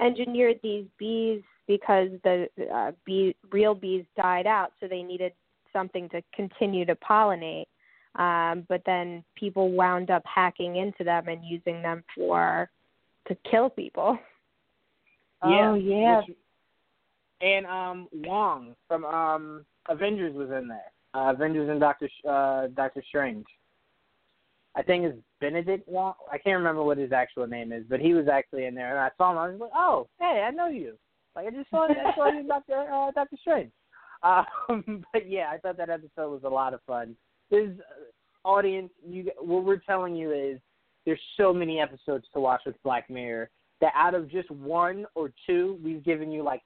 engineered 0.00 0.60
these 0.62 0.84
bees 0.96 1.42
because 1.66 2.08
the 2.24 2.48
uh, 2.72 2.92
bee 3.04 3.34
real 3.50 3.74
bees 3.74 4.04
died 4.16 4.46
out, 4.46 4.72
so 4.80 4.88
they 4.88 5.02
needed 5.02 5.32
something 5.72 6.08
to 6.10 6.22
continue 6.34 6.84
to 6.84 6.94
pollinate. 6.96 7.66
Um 8.16 8.66
but 8.68 8.82
then 8.84 9.24
people 9.36 9.70
wound 9.72 10.10
up 10.10 10.22
hacking 10.26 10.76
into 10.76 11.02
them 11.02 11.28
and 11.28 11.42
using 11.44 11.80
them 11.80 12.04
for 12.14 12.68
to 13.28 13.36
kill 13.50 13.70
people. 13.70 14.18
Oh, 15.44 15.74
yeah. 15.74 16.20
which- 16.20 16.36
and 17.40 17.66
um 17.66 18.06
Wong 18.12 18.76
from 18.86 19.04
um 19.04 19.64
Avengers 19.88 20.34
was 20.36 20.50
in 20.50 20.68
there. 20.68 20.92
Uh, 21.14 21.32
Avengers 21.32 21.68
and 21.68 21.80
Doctor 21.80 22.08
Sh- 22.08 22.26
uh, 22.28 22.68
Doctor 22.68 23.02
Strange. 23.08 23.44
I 24.74 24.82
think 24.82 25.04
it's 25.04 25.18
Benedict 25.40 25.86
Wong. 25.88 26.14
I 26.30 26.38
can't 26.38 26.56
remember 26.56 26.82
what 26.84 26.96
his 26.96 27.12
actual 27.12 27.46
name 27.46 27.72
is, 27.72 27.84
but 27.88 28.00
he 28.00 28.14
was 28.14 28.28
actually 28.28 28.64
in 28.66 28.74
there, 28.74 28.90
and 28.90 28.98
I 28.98 29.10
saw 29.18 29.32
him. 29.32 29.38
I 29.38 29.48
was 29.48 29.60
like, 29.60 29.70
"Oh, 29.74 30.08
hey, 30.20 30.44
I 30.46 30.50
know 30.50 30.68
you." 30.68 30.96
Like 31.34 31.46
I 31.46 31.50
just 31.50 31.70
saw 31.70 31.86
I 31.86 32.14
saw 32.14 32.32
you 32.32 32.46
Doctor 32.46 32.74
uh, 32.74 33.10
Doctor 33.12 33.36
Strange. 33.40 33.70
Um, 34.22 35.04
but 35.12 35.28
yeah, 35.28 35.50
I 35.52 35.58
thought 35.58 35.76
that 35.78 35.90
episode 35.90 36.30
was 36.30 36.42
a 36.44 36.48
lot 36.48 36.74
of 36.74 36.80
fun. 36.86 37.16
There's 37.50 37.78
uh, 37.78 38.48
audience. 38.48 38.90
You 39.06 39.30
what 39.40 39.64
we're 39.64 39.76
telling 39.76 40.14
you 40.14 40.32
is 40.32 40.60
there's 41.04 41.20
so 41.36 41.52
many 41.52 41.80
episodes 41.80 42.26
to 42.34 42.40
watch 42.40 42.62
with 42.66 42.80
Black 42.82 43.10
Mirror 43.10 43.50
that 43.80 43.92
out 43.96 44.14
of 44.14 44.30
just 44.30 44.50
one 44.50 45.06
or 45.14 45.32
two, 45.46 45.78
we've 45.82 46.04
given 46.04 46.30
you 46.30 46.42
like 46.42 46.62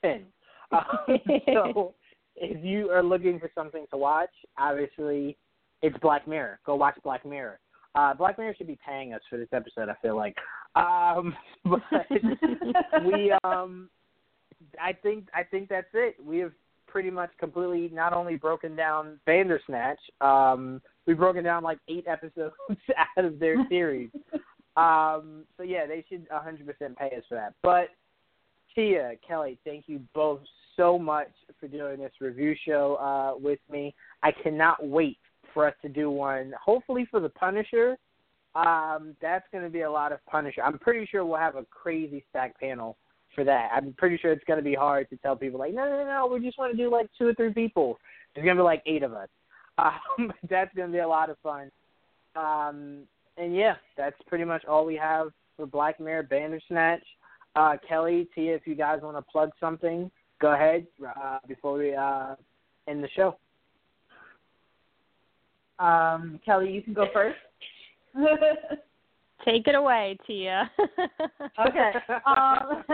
ten. 0.00 0.24
Uh, 0.70 0.82
so 1.46 1.94
if 2.36 2.62
you 2.64 2.90
are 2.90 3.02
looking 3.02 3.38
for 3.38 3.50
something 3.54 3.86
to 3.90 3.96
watch, 3.96 4.30
obviously 4.58 5.36
it's 5.82 5.96
Black 5.98 6.26
Mirror. 6.28 6.60
Go 6.64 6.76
watch 6.76 6.96
Black 7.02 7.26
Mirror. 7.26 7.58
Uh, 7.94 8.14
Black 8.14 8.38
Mirror 8.38 8.54
should 8.56 8.66
be 8.66 8.78
paying 8.86 9.12
us 9.12 9.20
for 9.28 9.38
this 9.38 9.48
episode. 9.52 9.88
I 9.88 9.94
feel 10.00 10.16
like, 10.16 10.36
um, 10.74 11.34
but 11.64 11.82
we, 13.04 13.32
um, 13.44 13.88
I 14.80 14.92
think, 14.92 15.28
I 15.34 15.42
think 15.42 15.68
that's 15.68 15.86
it. 15.94 16.16
We 16.24 16.38
have 16.38 16.52
pretty 16.86 17.10
much 17.10 17.30
completely 17.38 17.90
not 17.94 18.12
only 18.12 18.36
broken 18.36 18.76
down 18.76 19.18
Bandersnatch, 19.26 20.00
um, 20.20 20.80
we've 21.06 21.16
broken 21.16 21.42
down 21.42 21.62
like 21.62 21.78
eight 21.88 22.06
episodes 22.06 22.54
out 23.18 23.24
of 23.24 23.38
their 23.38 23.56
series. 23.68 24.10
um, 24.76 25.44
so 25.56 25.62
yeah, 25.62 25.86
they 25.86 26.04
should 26.08 26.28
100% 26.28 26.96
pay 26.96 27.16
us 27.16 27.24
for 27.28 27.34
that. 27.34 27.54
But 27.62 27.88
Tia, 28.74 29.12
Kelly, 29.26 29.58
thank 29.64 29.84
you 29.86 30.00
both 30.14 30.40
so 30.76 30.98
much 30.98 31.30
for 31.60 31.68
doing 31.68 31.98
this 31.98 32.12
review 32.20 32.54
show 32.66 32.96
uh, 32.96 33.38
with 33.38 33.58
me. 33.70 33.94
I 34.22 34.32
cannot 34.32 34.86
wait 34.86 35.18
for 35.52 35.66
us 35.66 35.74
to 35.82 35.88
do 35.88 36.10
one, 36.10 36.52
hopefully 36.62 37.06
for 37.10 37.20
the 37.20 37.28
Punisher. 37.28 37.96
Um, 38.54 39.16
that's 39.22 39.46
going 39.50 39.64
to 39.64 39.70
be 39.70 39.80
a 39.82 39.90
lot 39.90 40.12
of 40.12 40.24
Punisher. 40.26 40.62
I'm 40.62 40.78
pretty 40.78 41.06
sure 41.06 41.24
we'll 41.24 41.38
have 41.38 41.56
a 41.56 41.64
crazy 41.64 42.24
stack 42.30 42.58
panel 42.60 42.96
for 43.34 43.44
that. 43.44 43.70
I'm 43.74 43.94
pretty 43.96 44.18
sure 44.18 44.32
it's 44.32 44.44
going 44.44 44.58
to 44.58 44.64
be 44.64 44.74
hard 44.74 45.08
to 45.10 45.16
tell 45.16 45.36
people 45.36 45.58
like, 45.58 45.72
no, 45.72 45.88
no, 45.88 46.04
no, 46.04 46.30
we 46.32 46.44
just 46.44 46.58
want 46.58 46.72
to 46.72 46.76
do 46.76 46.90
like 46.90 47.06
two 47.16 47.28
or 47.28 47.34
three 47.34 47.52
people. 47.52 47.98
There's 48.34 48.44
going 48.44 48.56
to 48.56 48.62
be 48.62 48.64
like 48.64 48.82
eight 48.86 49.02
of 49.02 49.12
us. 49.12 49.28
Um, 49.78 50.30
that's 50.50 50.72
going 50.76 50.88
to 50.88 50.92
be 50.92 50.98
a 50.98 51.08
lot 51.08 51.30
of 51.30 51.38
fun. 51.42 51.70
Um, 52.36 53.04
and 53.38 53.56
yeah, 53.56 53.76
that's 53.96 54.16
pretty 54.26 54.44
much 54.44 54.66
all 54.66 54.84
we 54.84 54.96
have 54.96 55.28
for 55.56 55.64
Black 55.64 55.98
Mirror 55.98 56.24
Bandersnatch. 56.24 57.02
Uh, 57.56 57.76
Kelly, 57.88 58.28
Tia, 58.34 58.54
if 58.54 58.66
you 58.66 58.74
guys 58.74 59.00
want 59.02 59.16
to 59.16 59.22
plug 59.22 59.50
something, 59.58 60.10
go 60.42 60.52
ahead 60.52 60.86
uh, 61.06 61.38
before 61.48 61.78
we 61.78 61.94
uh, 61.94 62.34
end 62.86 63.02
the 63.02 63.08
show. 63.16 63.38
Um, 65.78 66.38
Kelly, 66.44 66.70
you 66.70 66.82
can 66.82 66.92
go 66.92 67.06
first. 67.14 67.38
Take 69.44 69.66
it 69.66 69.74
away, 69.74 70.18
Tia. 70.26 70.70
okay. 70.78 71.92
Um, 72.26 72.84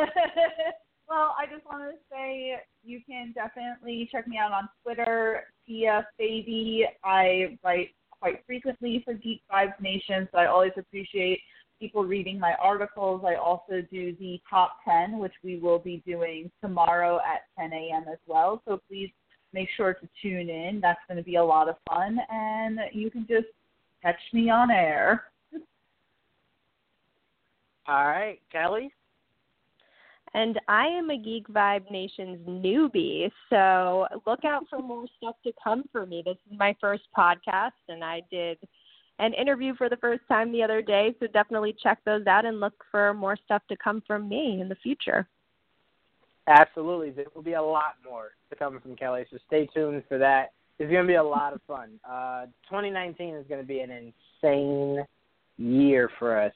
well, 1.08 1.34
I 1.38 1.44
just 1.50 1.64
want 1.66 1.82
to 1.90 1.98
say 2.10 2.56
you 2.82 3.00
can 3.06 3.32
definitely 3.34 4.08
check 4.10 4.26
me 4.26 4.38
out 4.38 4.52
on 4.52 4.68
Twitter, 4.82 5.44
Tia 5.66 6.06
Baby. 6.18 6.86
I 7.04 7.58
write 7.62 7.90
quite 8.18 8.44
frequently 8.46 9.02
for 9.04 9.14
Geek 9.14 9.42
Vibes 9.52 9.78
Nation, 9.80 10.28
so 10.32 10.38
I 10.38 10.46
always 10.46 10.72
appreciate 10.76 11.40
people 11.78 12.04
reading 12.04 12.38
my 12.38 12.54
articles. 12.60 13.22
I 13.26 13.34
also 13.34 13.82
do 13.90 14.16
the 14.18 14.40
top 14.48 14.78
10, 14.88 15.18
which 15.18 15.34
we 15.44 15.58
will 15.58 15.78
be 15.78 16.02
doing 16.06 16.50
tomorrow 16.62 17.18
at 17.18 17.42
10 17.60 17.72
a.m. 17.72 18.04
as 18.10 18.18
well. 18.26 18.62
So 18.66 18.80
please 18.88 19.10
make 19.52 19.68
sure 19.76 19.94
to 19.94 20.08
tune 20.20 20.48
in. 20.48 20.80
That's 20.80 20.98
going 21.08 21.18
to 21.18 21.22
be 21.22 21.36
a 21.36 21.44
lot 21.44 21.68
of 21.68 21.76
fun, 21.88 22.18
and 22.30 22.80
you 22.92 23.10
can 23.10 23.26
just 23.28 23.46
catch 24.02 24.20
me 24.32 24.50
on 24.50 24.70
air. 24.70 25.24
All 27.86 28.06
right, 28.06 28.38
Kelly. 28.52 28.92
And 30.34 30.60
I 30.68 30.86
am 30.86 31.10
a 31.10 31.16
Geek 31.16 31.48
Vibe 31.48 31.90
Nation's 31.90 32.46
newbie, 32.46 33.30
so 33.48 34.06
look 34.26 34.44
out 34.44 34.64
for 34.68 34.78
more 34.80 35.06
stuff 35.16 35.36
to 35.44 35.52
come 35.62 35.84
for 35.90 36.04
me. 36.04 36.22
This 36.24 36.36
is 36.50 36.58
my 36.58 36.76
first 36.80 37.04
podcast, 37.16 37.70
and 37.88 38.04
I 38.04 38.20
did 38.30 38.58
an 39.18 39.32
interview 39.32 39.74
for 39.74 39.88
the 39.88 39.96
first 39.96 40.20
time 40.28 40.52
the 40.52 40.62
other 40.62 40.82
day, 40.82 41.14
so 41.18 41.26
definitely 41.28 41.74
check 41.82 41.98
those 42.04 42.26
out 42.26 42.44
and 42.44 42.60
look 42.60 42.74
for 42.90 43.14
more 43.14 43.38
stuff 43.44 43.62
to 43.70 43.76
come 43.76 44.02
from 44.06 44.28
me 44.28 44.60
in 44.60 44.68
the 44.68 44.76
future. 44.76 45.26
Absolutely. 46.46 47.10
There 47.10 47.26
will 47.34 47.42
be 47.42 47.54
a 47.54 47.62
lot 47.62 47.96
more 48.04 48.32
to 48.50 48.56
come 48.56 48.78
from 48.80 48.96
Kelly, 48.96 49.24
so 49.30 49.38
stay 49.46 49.66
tuned 49.74 50.02
for 50.08 50.18
that. 50.18 50.52
It's 50.78 50.90
going 50.90 51.04
to 51.04 51.08
be 51.08 51.14
a 51.14 51.22
lot 51.22 51.52
of 51.52 51.60
fun. 51.66 51.98
Uh, 52.08 52.46
2019 52.68 53.34
is 53.34 53.46
going 53.48 53.60
to 53.60 53.66
be 53.66 53.80
an 53.80 53.90
insane 53.90 55.04
year 55.56 56.08
for 56.18 56.40
us. 56.40 56.52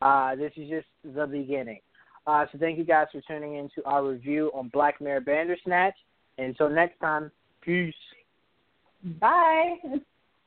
Uh, 0.00 0.36
this 0.36 0.52
is 0.56 0.68
just 0.68 0.86
the 1.14 1.26
beginning. 1.26 1.80
Uh, 2.26 2.46
so 2.50 2.58
thank 2.58 2.78
you 2.78 2.84
guys 2.84 3.06
for 3.12 3.20
tuning 3.26 3.56
in 3.56 3.68
to 3.74 3.84
our 3.84 4.04
review 4.04 4.50
on 4.54 4.68
Black 4.68 5.00
Mirror 5.00 5.22
Bandersnatch. 5.22 5.94
And 6.38 6.48
until 6.48 6.70
next 6.70 6.98
time, 7.00 7.30
peace. 7.60 7.94
Bye. 9.20 9.76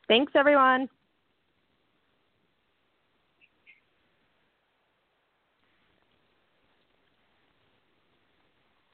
Thanks, 0.07 0.31
everyone. 0.35 0.89